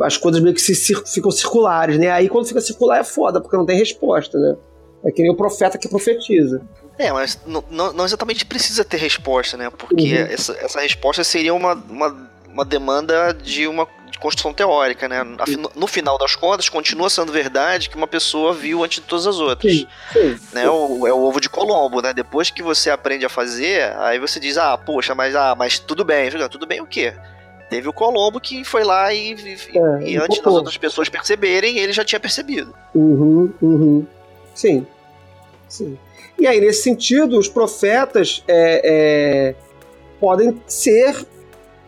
As 0.00 0.16
coisas 0.16 0.40
meio 0.40 0.54
que 0.54 0.60
se, 0.60 0.74
ficam 1.06 1.30
circulares, 1.30 1.98
né? 1.98 2.10
Aí 2.10 2.28
quando 2.28 2.46
fica 2.46 2.60
circular 2.60 2.98
é 2.98 3.04
foda, 3.04 3.40
porque 3.40 3.56
não 3.56 3.66
tem 3.66 3.76
resposta, 3.76 4.38
né? 4.38 4.56
É 5.04 5.10
que 5.10 5.22
nem 5.22 5.30
o 5.30 5.36
profeta 5.36 5.78
que 5.78 5.88
profetiza. 5.88 6.62
É, 6.98 7.10
mas 7.12 7.38
não, 7.46 7.64
não 7.92 8.04
exatamente 8.04 8.44
precisa 8.44 8.84
ter 8.84 8.98
resposta, 8.98 9.56
né? 9.56 9.70
Porque 9.70 10.14
uhum. 10.14 10.26
essa, 10.30 10.52
essa 10.60 10.80
resposta 10.80 11.24
seria 11.24 11.54
uma, 11.54 11.74
uma, 11.74 12.30
uma 12.46 12.64
demanda 12.64 13.32
de 13.32 13.66
uma 13.66 13.86
construção 14.20 14.52
teórica, 14.52 15.08
né? 15.08 15.22
No 15.74 15.86
final 15.86 16.16
das 16.18 16.36
contas, 16.36 16.68
continua 16.68 17.10
sendo 17.10 17.32
verdade 17.32 17.88
que 17.88 17.96
uma 17.96 18.06
pessoa 18.06 18.52
viu 18.52 18.84
antes 18.84 19.00
de 19.00 19.06
todas 19.06 19.26
as 19.26 19.38
outras. 19.38 19.72
Sim, 19.72 19.86
sim, 20.12 20.38
né? 20.52 20.68
O, 20.68 21.06
é 21.06 21.12
o 21.12 21.22
ovo 21.22 21.40
de 21.40 21.48
Colombo, 21.48 22.00
né? 22.00 22.12
Depois 22.12 22.50
que 22.50 22.62
você 22.62 22.90
aprende 22.90 23.24
a 23.24 23.28
fazer, 23.28 23.96
aí 23.98 24.18
você 24.18 24.38
diz, 24.38 24.56
ah, 24.56 24.76
poxa, 24.76 25.14
mas, 25.14 25.34
ah, 25.34 25.54
mas 25.56 25.78
tudo 25.78 26.04
bem. 26.04 26.30
Tudo 26.50 26.66
bem 26.66 26.80
o 26.80 26.86
quê? 26.86 27.14
Teve 27.70 27.88
o 27.88 27.92
Colombo 27.92 28.40
que 28.40 28.64
foi 28.64 28.82
lá 28.82 29.14
e, 29.14 29.32
e, 29.32 29.78
é, 29.78 30.10
e 30.10 30.16
antes 30.16 30.40
das 30.40 30.52
outras 30.52 30.76
pessoas 30.76 31.08
perceberem, 31.08 31.78
ele 31.78 31.92
já 31.92 32.04
tinha 32.04 32.18
percebido. 32.18 32.74
Uhum, 32.94 33.52
uhum. 33.62 34.06
Sim, 34.54 34.86
sim. 35.68 35.96
E 36.38 36.46
aí, 36.46 36.60
nesse 36.60 36.82
sentido, 36.82 37.38
os 37.38 37.48
profetas 37.48 38.42
é, 38.48 38.82
é, 38.82 39.54
podem 40.18 40.60
ser 40.66 41.24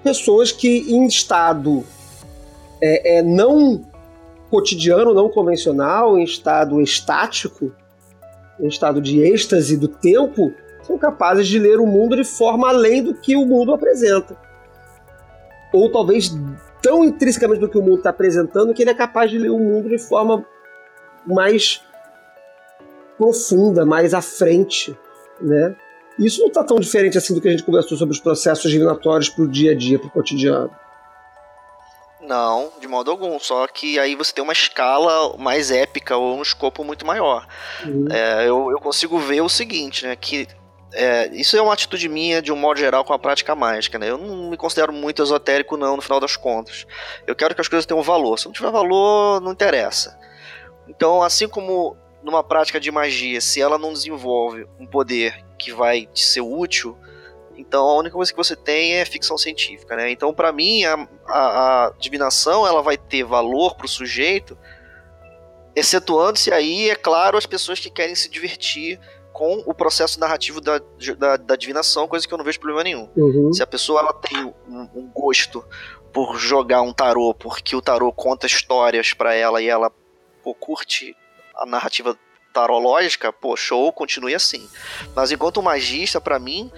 pessoas 0.05 0.53
que, 0.53 0.85
em 0.89 1.07
estado 1.07 1.85
é, 2.83 3.19
é 3.19 3.23
não 3.23 3.85
cotidiano, 4.51 5.15
não 5.15 5.31
convencional, 5.31 6.19
em 6.19 6.25
estado 6.25 6.81
estático, 6.81 7.73
em 8.61 8.67
estado 8.67 9.01
de 9.01 9.21
êxtase 9.21 9.77
do 9.77 9.89
tempo, 9.89 10.53
são 10.83 10.99
capazes 10.99 11.47
de 11.47 11.59
ler 11.59 11.81
o 11.81 11.87
mundo 11.87 12.17
de 12.17 12.25
forma 12.25 12.69
além 12.69 13.03
do 13.03 13.15
que 13.15 13.37
o 13.37 13.47
mundo 13.47 13.73
apresenta. 13.73 14.37
Ou 15.73 15.91
talvez 15.91 16.37
tão 16.83 17.05
intrinsecamente 17.05 17.61
do 17.61 17.69
que 17.69 17.79
o 17.79 17.83
mundo 17.83 17.99
está 17.99 18.11
apresentando 18.11 18.75
que 18.75 18.83
ele 18.83 18.91
é 18.91 18.95
capaz 18.95 19.31
de 19.31 19.39
ler 19.39 19.51
o 19.51 19.59
mundo 19.59 19.89
de 19.89 19.99
forma 19.99 20.45
mais 21.25 21.81
profunda, 23.17 23.87
mais 23.87 24.13
à 24.13 24.21
frente, 24.21 24.97
né? 25.41 25.75
Isso 26.19 26.41
não 26.41 26.49
está 26.49 26.63
tão 26.63 26.79
diferente 26.79 27.17
assim 27.17 27.33
do 27.33 27.41
que 27.41 27.49
a 27.49 27.51
gente 27.51 27.63
conversou 27.63 27.97
sobre 27.97 28.13
os 28.15 28.21
processos 28.21 28.71
divinatórios 28.71 29.29
para 29.29 29.45
o 29.45 29.49
dia 29.49 29.73
a 29.73 29.75
dia, 29.75 29.99
para 29.99 30.09
o 30.09 30.11
cotidiano. 30.11 30.71
Não, 32.33 32.73
de 32.81 32.89
modo 32.89 33.11
algum. 33.11 33.39
Só 33.39 33.67
que 33.67 33.99
aí 33.99 34.15
você 34.15 34.33
tem 34.33 34.43
uma 34.43 34.55
escala 34.55 35.37
mais 35.37 35.71
épica 35.71 36.17
ou 36.17 36.39
um 36.39 36.41
escopo 36.41 36.83
muito 36.83 37.05
maior. 37.05 37.47
Uhum. 37.85 38.07
É, 38.11 38.49
eu, 38.49 38.71
eu 38.71 38.79
consigo 38.79 39.19
ver 39.19 39.43
o 39.43 39.51
seguinte, 39.51 40.07
né? 40.07 40.17
Que 40.17 40.49
é, 40.95 41.29
isso 41.35 41.59
é 41.59 41.61
uma 41.61 41.75
atitude 41.75 42.09
minha, 42.09 42.41
de 42.41 42.51
um 42.51 42.57
modo 42.57 42.81
geral, 42.81 43.05
com 43.05 43.13
a 43.13 43.19
prática 43.19 43.55
mágica, 43.55 43.99
né? 43.99 44.09
Eu 44.09 44.17
não 44.17 44.49
me 44.49 44.57
considero 44.57 44.95
muito 44.95 45.23
esotérico, 45.23 45.77
não, 45.77 45.97
no 45.97 46.01
final 46.01 46.19
das 46.19 46.35
contas. 46.35 46.87
Eu 47.27 47.37
quero 47.37 47.55
que 47.55 47.61
as 47.61 47.69
coisas 47.69 47.85
tenham 47.85 48.03
valor. 48.03 48.39
Se 48.39 48.47
não 48.47 48.53
tiver 48.53 48.71
valor, 48.71 49.39
não 49.43 49.53
interessa. 49.53 50.19
Então, 50.89 51.23
assim 51.23 51.47
como 51.47 51.99
numa 52.23 52.43
prática 52.43 52.81
de 52.81 52.91
magia, 52.91 53.43
se 53.43 53.61
ela 53.61 53.77
não 53.77 53.93
desenvolve 53.93 54.67
um 54.81 54.87
poder 54.87 55.45
que 55.59 55.71
vai 55.71 56.07
te 56.07 56.25
ser 56.25 56.41
útil, 56.41 56.97
então 57.63 57.87
a 57.89 57.97
única 57.97 58.15
coisa 58.15 58.31
que 58.31 58.37
você 58.37 58.55
tem 58.57 58.95
é 58.95 59.05
ficção 59.05 59.39
científica, 59.39 59.97
né? 59.97 60.11
Então 60.11 60.35
para 60.35 60.53
mim 60.53 60.85
a, 60.85 61.09
a, 61.27 61.87
a, 61.87 61.93
divinação 61.99 62.67
ela 62.67 62.83
vai 62.83 62.97
ter 62.97 63.25
valor 63.25 63.75
para 63.77 63.87
o 63.87 63.89
sujeito, 63.89 64.57
excetuando-se 65.75 66.53
aí, 66.53 66.91
é 66.91 66.95
claro, 66.95 67.39
as 67.39 67.47
pessoas 67.47 67.81
que 67.81 67.91
querem 67.91 68.15
se 68.15 68.29
divertir 68.29 69.01
com 69.33 69.63
o 69.67 69.73
processo 69.73 70.21
narrativo 70.21 70.61
da, 70.61 70.81
da, 71.19 71.37
da 71.37 71.57
divinação, 71.57 72.07
coisa 72.07 72.29
que 72.29 72.35
eu 72.35 72.39
não 72.39 72.45
vejo 72.45 72.61
problema 72.61 72.85
nenhum. 72.85 73.09
Uhum. 73.17 73.53
Se 73.53 73.63
a 73.63 73.67
pessoa 73.67 74.01
ela 74.01 74.13
tem 74.13 74.45
um, 74.45 74.89
um, 74.95 75.11
gosto 75.13 75.65
por 76.13 76.37
jogar 76.37 76.83
um 76.83 76.93
tarô, 76.93 77.33
porque 77.35 77.75
o 77.75 77.81
tarô 77.81 78.13
conta 78.13 78.47
histórias 78.47 79.15
para 79.15 79.35
ela 79.35 79.63
e 79.63 79.69
ela 79.69 79.91
pô, 80.43 80.55
curte 80.55 81.17
a 81.57 81.65
narrativa 81.65 82.17
tarológica, 82.53 83.33
pô, 83.33 83.57
show, 83.57 83.91
continue 83.93 84.35
assim. 84.35 84.69
Mas 85.17 85.33
enquanto 85.33 85.63
magista, 85.63 86.21
para 86.21 86.39
mim, 86.39 86.71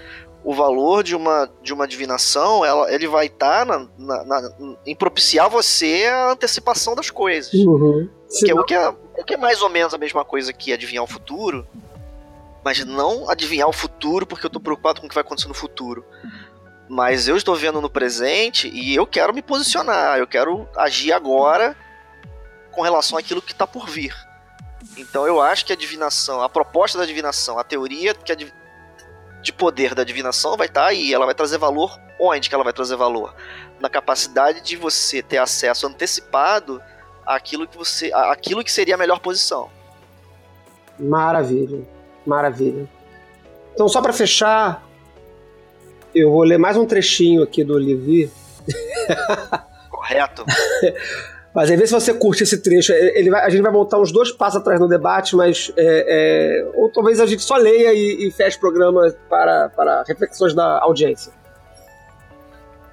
o 0.45 0.53
valor 0.53 1.03
de 1.03 1.15
uma, 1.15 1.49
de 1.63 1.73
uma 1.73 1.87
divinação, 1.87 2.63
ela, 2.63 2.93
ele 2.93 3.07
vai 3.07 3.25
estar 3.25 3.65
tá 3.65 3.65
na, 3.65 3.87
na, 3.97 4.23
na, 4.23 4.77
em 4.85 4.95
propiciar 4.95 5.49
você 5.49 6.05
a 6.05 6.33
antecipação 6.33 6.93
das 6.93 7.09
coisas. 7.09 7.51
Uhum. 7.51 8.07
Que 8.29 8.51
é, 8.51 8.53
o, 8.53 8.63
que 8.63 8.75
é, 8.75 8.89
o 8.89 9.23
que 9.25 9.33
é 9.33 9.37
mais 9.37 9.63
ou 9.63 9.69
menos 9.69 9.95
a 9.95 9.97
mesma 9.97 10.23
coisa 10.23 10.53
que 10.53 10.71
adivinhar 10.71 11.03
o 11.03 11.07
futuro, 11.07 11.67
mas 12.63 12.85
não 12.85 13.27
adivinhar 13.27 13.67
o 13.67 13.73
futuro 13.73 14.27
porque 14.27 14.45
eu 14.45 14.49
estou 14.49 14.61
preocupado 14.61 15.01
com 15.01 15.07
o 15.07 15.09
que 15.09 15.15
vai 15.15 15.23
acontecer 15.23 15.47
no 15.47 15.55
futuro. 15.55 16.05
Mas 16.87 17.27
eu 17.27 17.35
estou 17.35 17.55
vendo 17.55 17.81
no 17.81 17.89
presente 17.89 18.69
e 18.71 18.93
eu 18.93 19.07
quero 19.07 19.33
me 19.33 19.41
posicionar, 19.41 20.19
eu 20.19 20.27
quero 20.27 20.69
agir 20.75 21.11
agora 21.11 21.75
com 22.71 22.83
relação 22.83 23.17
àquilo 23.17 23.41
que 23.41 23.51
está 23.51 23.65
por 23.65 23.89
vir. 23.89 24.13
Então 24.95 25.25
eu 25.25 25.41
acho 25.41 25.65
que 25.65 25.73
a 25.73 25.75
divinação, 25.75 26.43
a 26.43 26.49
proposta 26.49 26.99
da 26.99 27.05
divinação, 27.05 27.57
a 27.57 27.63
teoria 27.63 28.13
que 28.13 28.31
a, 28.31 28.37
de 29.45 29.53
poder 29.53 29.93
da 29.93 30.03
divinação 30.03 30.57
vai 30.57 30.67
estar 30.67 30.81
tá 30.81 30.87
aí. 30.87 31.13
Ela 31.13 31.25
vai 31.25 31.35
trazer 31.35 31.57
valor 31.57 31.97
onde 32.19 32.49
que 32.49 32.55
ela 32.55 32.63
vai 32.63 32.73
trazer 32.73 32.95
valor? 32.95 33.33
Na 33.79 33.89
capacidade 33.89 34.61
de 34.61 34.75
você 34.75 35.21
ter 35.21 35.37
acesso 35.37 35.87
antecipado 35.87 36.81
àquilo 37.25 37.67
que 37.67 37.77
você, 37.77 38.11
àquilo 38.13 38.63
que 38.63 38.71
seria 38.71 38.95
a 38.95 38.97
melhor 38.97 39.19
posição. 39.19 39.69
Maravilha, 40.99 41.85
maravilha. 42.25 42.89
Então 43.73 43.87
só 43.87 44.01
para 44.01 44.13
fechar, 44.13 44.83
eu 46.13 46.31
vou 46.31 46.43
ler 46.43 46.57
mais 46.57 46.77
um 46.77 46.85
trechinho 46.85 47.43
aqui 47.43 47.63
do 47.63 47.75
Olivier. 47.75 48.29
Correto. 49.89 50.45
Mas 51.55 51.71
aí 51.71 51.77
vê 51.77 51.87
se 51.87 51.93
você 51.93 52.13
curte 52.13 52.43
esse 52.43 52.61
trecho. 52.61 52.91
Ele 52.91 53.29
vai, 53.29 53.45
a 53.45 53.49
gente 53.49 53.61
vai 53.61 53.71
voltar 53.71 53.97
uns 53.97 54.11
dois 54.11 54.29
passos 54.29 54.59
atrás 54.59 54.77
no 54.77 54.89
debate, 54.89 55.37
mas. 55.37 55.71
É, 55.77 56.65
é, 56.65 56.71
ou 56.73 56.89
talvez 56.89 57.21
a 57.21 57.25
gente 57.25 57.41
só 57.43 57.55
leia 57.55 57.93
e, 57.93 58.27
e 58.27 58.31
feche 58.31 58.57
o 58.57 58.59
programa 58.59 59.09
para, 59.29 59.69
para 59.69 60.03
reflexões 60.05 60.53
da 60.53 60.81
audiência. 60.81 61.31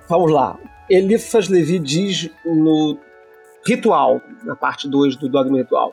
Vamos 0.08 0.30
lá. 0.30 0.56
Eliphas 0.88 1.48
Levi 1.48 1.80
diz 1.80 2.30
no 2.44 2.96
Ritual, 3.66 4.20
na 4.44 4.54
parte 4.54 4.88
2 4.88 5.16
do 5.16 5.28
Dogma 5.28 5.58
Ritual. 5.58 5.92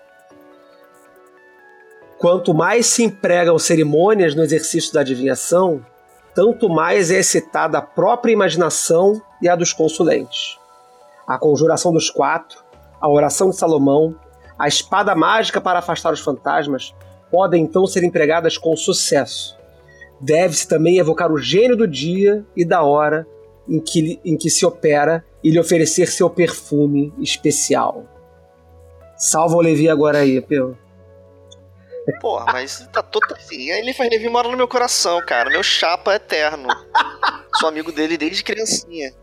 Quanto 2.19 2.53
mais 2.53 2.85
se 2.85 3.03
empregam 3.03 3.57
cerimônias 3.57 4.35
no 4.35 4.43
exercício 4.43 4.93
da 4.93 5.01
adivinhação, 5.01 5.83
tanto 6.35 6.69
mais 6.69 7.09
é 7.09 7.17
excitada 7.17 7.79
a 7.79 7.81
própria 7.81 8.31
imaginação 8.31 9.19
e 9.41 9.49
a 9.49 9.55
dos 9.55 9.73
consulentes 9.73 10.59
a 11.29 11.37
conjuração 11.37 11.93
dos 11.93 12.09
quatro, 12.09 12.57
a 12.99 13.07
oração 13.07 13.51
de 13.51 13.55
Salomão, 13.55 14.15
a 14.57 14.67
espada 14.67 15.13
mágica 15.13 15.61
para 15.61 15.77
afastar 15.77 16.11
os 16.11 16.19
fantasmas 16.19 16.91
podem 17.29 17.63
então 17.63 17.85
ser 17.85 18.03
empregadas 18.03 18.57
com 18.57 18.75
sucesso. 18.75 19.55
Deve-se 20.19 20.67
também 20.67 20.97
evocar 20.97 21.31
o 21.31 21.37
gênio 21.37 21.77
do 21.77 21.87
dia 21.87 22.43
e 22.55 22.65
da 22.65 22.81
hora 22.81 23.27
em 23.67 23.79
que, 23.79 24.19
em 24.25 24.35
que 24.35 24.49
se 24.49 24.65
opera 24.65 25.23
e 25.43 25.51
lhe 25.51 25.59
oferecer 25.59 26.07
seu 26.07 26.31
perfume 26.31 27.13
especial. 27.19 28.05
Salva 29.15 29.55
o 29.55 29.61
Levi 29.61 29.87
agora 29.87 30.17
aí, 30.17 30.41
Pedro. 30.41 30.75
Porra, 32.19 32.51
mas 32.51 32.89
tá 32.91 33.03
todo 33.03 33.31
assim. 33.35 33.69
Ele 33.69 33.93
faz 33.93 34.09
Levi 34.09 34.27
mora 34.27 34.49
no 34.49 34.57
meu 34.57 34.67
coração, 34.67 35.23
cara. 35.27 35.51
Meu 35.51 35.61
chapa 35.61 36.15
eterno. 36.15 36.69
Sou 37.59 37.69
amigo 37.69 37.91
dele 37.91 38.17
desde 38.17 38.43
criancinha. 38.43 39.13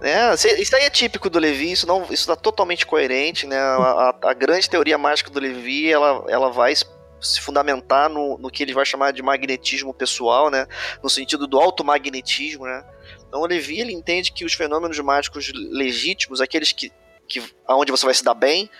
É, 0.00 0.34
isso 0.34 0.76
aí 0.76 0.84
é 0.84 0.90
típico 0.90 1.30
do 1.30 1.38
Levi, 1.38 1.72
isso 1.72 1.86
não, 1.86 2.06
isso 2.10 2.26
tá 2.26 2.36
totalmente 2.36 2.84
coerente, 2.84 3.46
né? 3.46 3.58
A, 3.58 4.14
a, 4.22 4.30
a 4.30 4.34
grande 4.34 4.68
teoria 4.68 4.98
mágica 4.98 5.30
do 5.30 5.40
Levi, 5.40 5.90
ela, 5.90 6.24
ela 6.28 6.50
vai 6.50 6.74
se 6.74 7.40
fundamentar 7.40 8.10
no, 8.10 8.36
no 8.36 8.50
que 8.50 8.62
ele 8.62 8.74
vai 8.74 8.84
chamar 8.84 9.12
de 9.12 9.22
magnetismo 9.22 9.94
pessoal, 9.94 10.50
né? 10.50 10.66
No 11.02 11.08
sentido 11.08 11.46
do 11.46 11.58
automagnetismo, 11.58 12.66
né? 12.66 12.84
Então 13.26 13.40
o 13.40 13.46
Levi 13.46 13.80
ele 13.80 13.92
entende 13.92 14.32
que 14.32 14.44
os 14.44 14.52
fenômenos 14.52 14.98
mágicos 15.00 15.50
legítimos, 15.54 16.40
aqueles 16.40 16.72
que, 16.72 16.92
que 17.26 17.42
aonde 17.66 17.90
você 17.90 18.04
vai 18.04 18.14
se 18.14 18.22
dar 18.22 18.34
bem, 18.34 18.70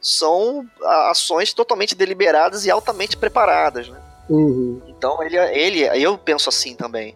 são 0.00 0.66
ações 1.08 1.52
totalmente 1.52 1.94
deliberadas 1.94 2.64
e 2.64 2.70
altamente 2.70 3.16
preparadas, 3.16 3.88
né? 3.88 4.00
Uhum. 4.28 4.80
Então 4.88 5.22
ele, 5.22 5.36
ele, 5.36 5.82
eu 6.02 6.16
penso 6.16 6.48
assim 6.48 6.74
também. 6.74 7.14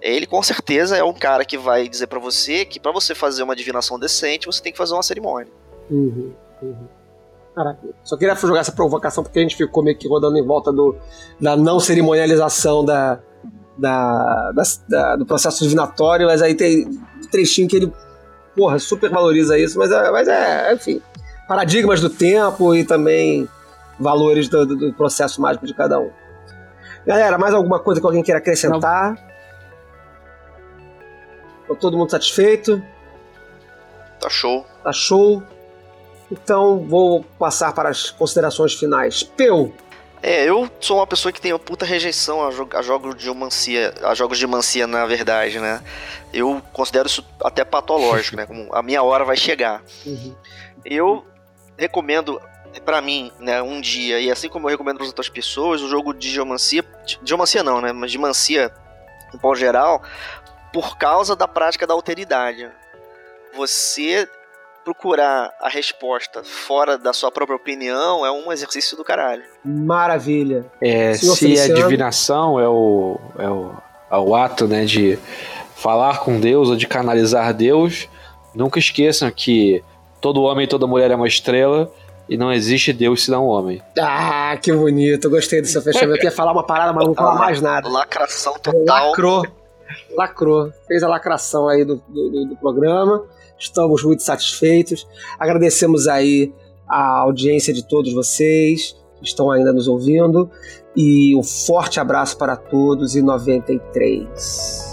Ele 0.00 0.26
com 0.26 0.42
certeza 0.42 0.96
é 0.96 1.02
um 1.02 1.12
cara 1.12 1.44
que 1.44 1.58
vai 1.58 1.88
dizer 1.88 2.06
para 2.06 2.18
você 2.18 2.64
que 2.64 2.78
para 2.78 2.92
você 2.92 3.14
fazer 3.14 3.42
uma 3.42 3.56
divinação 3.56 3.98
decente 3.98 4.46
você 4.46 4.62
tem 4.62 4.72
que 4.72 4.78
fazer 4.78 4.94
uma 4.94 5.02
cerimônia. 5.02 5.52
Uhum. 5.90 6.32
Uhum. 6.62 6.88
Caraca, 7.54 7.80
só 8.04 8.16
queria 8.16 8.36
jogar 8.36 8.60
essa 8.60 8.70
provocação 8.70 9.24
porque 9.24 9.38
a 9.38 9.42
gente 9.42 9.56
ficou 9.56 9.82
meio 9.82 9.98
que 9.98 10.06
rodando 10.06 10.38
em 10.38 10.46
volta 10.46 10.72
do, 10.72 10.96
da 11.40 11.56
não 11.56 11.80
cerimonialização 11.80 12.84
da, 12.84 13.18
da, 13.76 14.52
da, 14.52 14.62
da, 14.88 15.16
do 15.16 15.26
processo 15.26 15.64
divinatório, 15.64 16.26
mas 16.26 16.40
aí 16.40 16.54
tem 16.54 16.86
um 16.86 17.28
trechinho 17.30 17.66
que 17.66 17.76
ele, 17.76 17.92
porra, 18.56 18.78
super 18.78 19.10
valoriza 19.10 19.58
isso, 19.58 19.76
mas 19.76 19.90
é, 19.90 20.10
mas 20.12 20.28
é 20.28 20.72
enfim, 20.72 21.02
paradigmas 21.48 22.00
do 22.00 22.08
tempo 22.08 22.76
e 22.76 22.84
também 22.84 23.48
valores 23.98 24.48
do, 24.48 24.64
do, 24.64 24.76
do 24.76 24.92
processo 24.92 25.40
mágico 25.40 25.66
de 25.66 25.74
cada 25.74 25.98
um. 25.98 26.10
Galera, 27.04 27.38
mais 27.38 27.54
alguma 27.54 27.80
coisa 27.80 28.00
que 28.00 28.06
alguém 28.06 28.22
queira 28.22 28.38
acrescentar? 28.38 29.16
Tá 31.68 31.74
todo 31.74 31.96
mundo 31.96 32.10
satisfeito? 32.10 32.82
Tá 34.20 34.30
show. 34.30 34.66
Tá 34.82 34.92
show. 34.92 35.42
Então 36.30 36.78
vou 36.86 37.22
passar 37.38 37.72
para 37.72 37.90
as 37.90 38.10
considerações 38.10 38.74
finais. 38.74 39.22
Peu. 39.22 39.72
É, 40.20 40.44
eu 40.44 40.68
sou 40.80 40.96
uma 40.96 41.06
pessoa 41.06 41.30
que 41.30 41.40
tem 41.40 41.52
uma 41.52 41.58
puta 41.58 41.86
rejeição 41.86 42.44
a, 42.44 42.50
jo 42.50 42.68
a 42.74 42.82
jogos 42.82 43.14
de 43.14 43.32
mancia, 43.32 43.94
a 44.02 44.14
jogos 44.14 44.36
de 44.36 44.46
mancia 44.46 44.86
na 44.86 45.06
verdade, 45.06 45.60
né? 45.60 45.80
Eu 46.32 46.60
considero 46.72 47.06
isso 47.06 47.24
até 47.44 47.64
patológico, 47.64 48.36
né? 48.36 48.44
Como 48.44 48.68
a 48.72 48.82
minha 48.82 49.02
hora 49.02 49.24
vai 49.24 49.36
chegar. 49.36 49.82
Uhum. 50.04 50.34
Eu 50.84 51.24
recomendo 51.76 52.40
para 52.84 53.00
mim, 53.00 53.32
né, 53.38 53.60
um 53.62 53.80
dia, 53.80 54.20
e 54.20 54.30
assim 54.30 54.48
como 54.48 54.66
eu 54.66 54.70
recomendo 54.70 54.98
para 54.98 55.06
outras 55.06 55.28
pessoas, 55.28 55.80
o 55.80 55.88
jogo 55.88 56.12
de 56.12 56.30
geomancia, 56.30 56.84
geomancia 57.24 57.62
não, 57.62 57.80
né, 57.80 57.92
mas 57.92 58.10
de 58.10 58.18
mancia 58.18 58.72
em 59.34 59.56
geral, 59.56 60.02
por 60.72 60.96
causa 60.96 61.34
da 61.34 61.48
prática 61.48 61.86
da 61.86 61.94
alteridade. 61.94 62.68
Você 63.56 64.28
procurar 64.84 65.52
a 65.60 65.68
resposta 65.68 66.42
fora 66.42 66.96
da 66.96 67.12
sua 67.12 67.30
própria 67.30 67.56
opinião 67.56 68.24
é 68.24 68.30
um 68.30 68.50
exercício 68.50 68.96
do 68.96 69.04
caralho. 69.04 69.42
Maravilha. 69.62 70.64
É, 70.80 71.12
se 71.14 71.60
a 71.60 71.74
divinação 71.74 72.58
é 72.58 72.66
o, 72.66 73.18
é 73.38 73.48
o, 73.48 73.72
é 74.10 74.16
o 74.16 74.34
ato 74.34 74.66
né, 74.66 74.86
de 74.86 75.18
falar 75.76 76.20
com 76.20 76.40
Deus 76.40 76.70
ou 76.70 76.76
de 76.76 76.86
canalizar 76.86 77.52
Deus, 77.52 78.08
nunca 78.54 78.78
esqueçam 78.78 79.30
que 79.30 79.84
todo 80.20 80.42
homem 80.42 80.64
e 80.64 80.68
toda 80.68 80.86
mulher 80.86 81.10
é 81.10 81.14
uma 81.14 81.28
estrela 81.28 81.92
e 82.28 82.36
não 82.36 82.52
existe 82.52 82.92
Deus 82.92 83.24
se 83.24 83.30
não 83.30 83.46
homem. 83.46 83.82
Ah, 83.98 84.56
que 84.60 84.72
bonito. 84.72 85.30
Gostei 85.30 85.60
do 85.60 85.66
seu 85.66 85.80
fechamento. 85.82 86.20
Eu 86.20 86.24
ia 86.24 86.32
falar 86.32 86.52
uma 86.52 86.64
parada, 86.64 86.92
mas 86.92 87.04
não 87.04 87.14
vou 87.14 87.24
falar 87.24 87.38
mais 87.38 87.60
nada. 87.60 87.88
Lacração 87.88 88.54
total. 88.54 89.08
Lacrou. 89.08 89.46
Lacrou. 90.16 90.72
Fez 90.86 91.02
a 91.02 91.08
lacração 91.08 91.68
aí 91.68 91.84
do, 91.84 91.96
do, 92.08 92.46
do 92.46 92.56
programa. 92.56 93.24
Estamos 93.58 94.02
muito 94.04 94.22
satisfeitos. 94.22 95.06
Agradecemos 95.38 96.06
aí 96.06 96.52
a 96.88 97.18
audiência 97.18 97.72
de 97.72 97.86
todos 97.86 98.12
vocês 98.12 98.96
que 99.20 99.26
estão 99.26 99.50
ainda 99.50 99.72
nos 99.72 99.88
ouvindo. 99.88 100.50
E 100.96 101.36
um 101.36 101.42
forte 101.42 102.00
abraço 102.00 102.36
para 102.36 102.56
todos 102.56 103.14
e 103.14 103.22
93. 103.22 104.87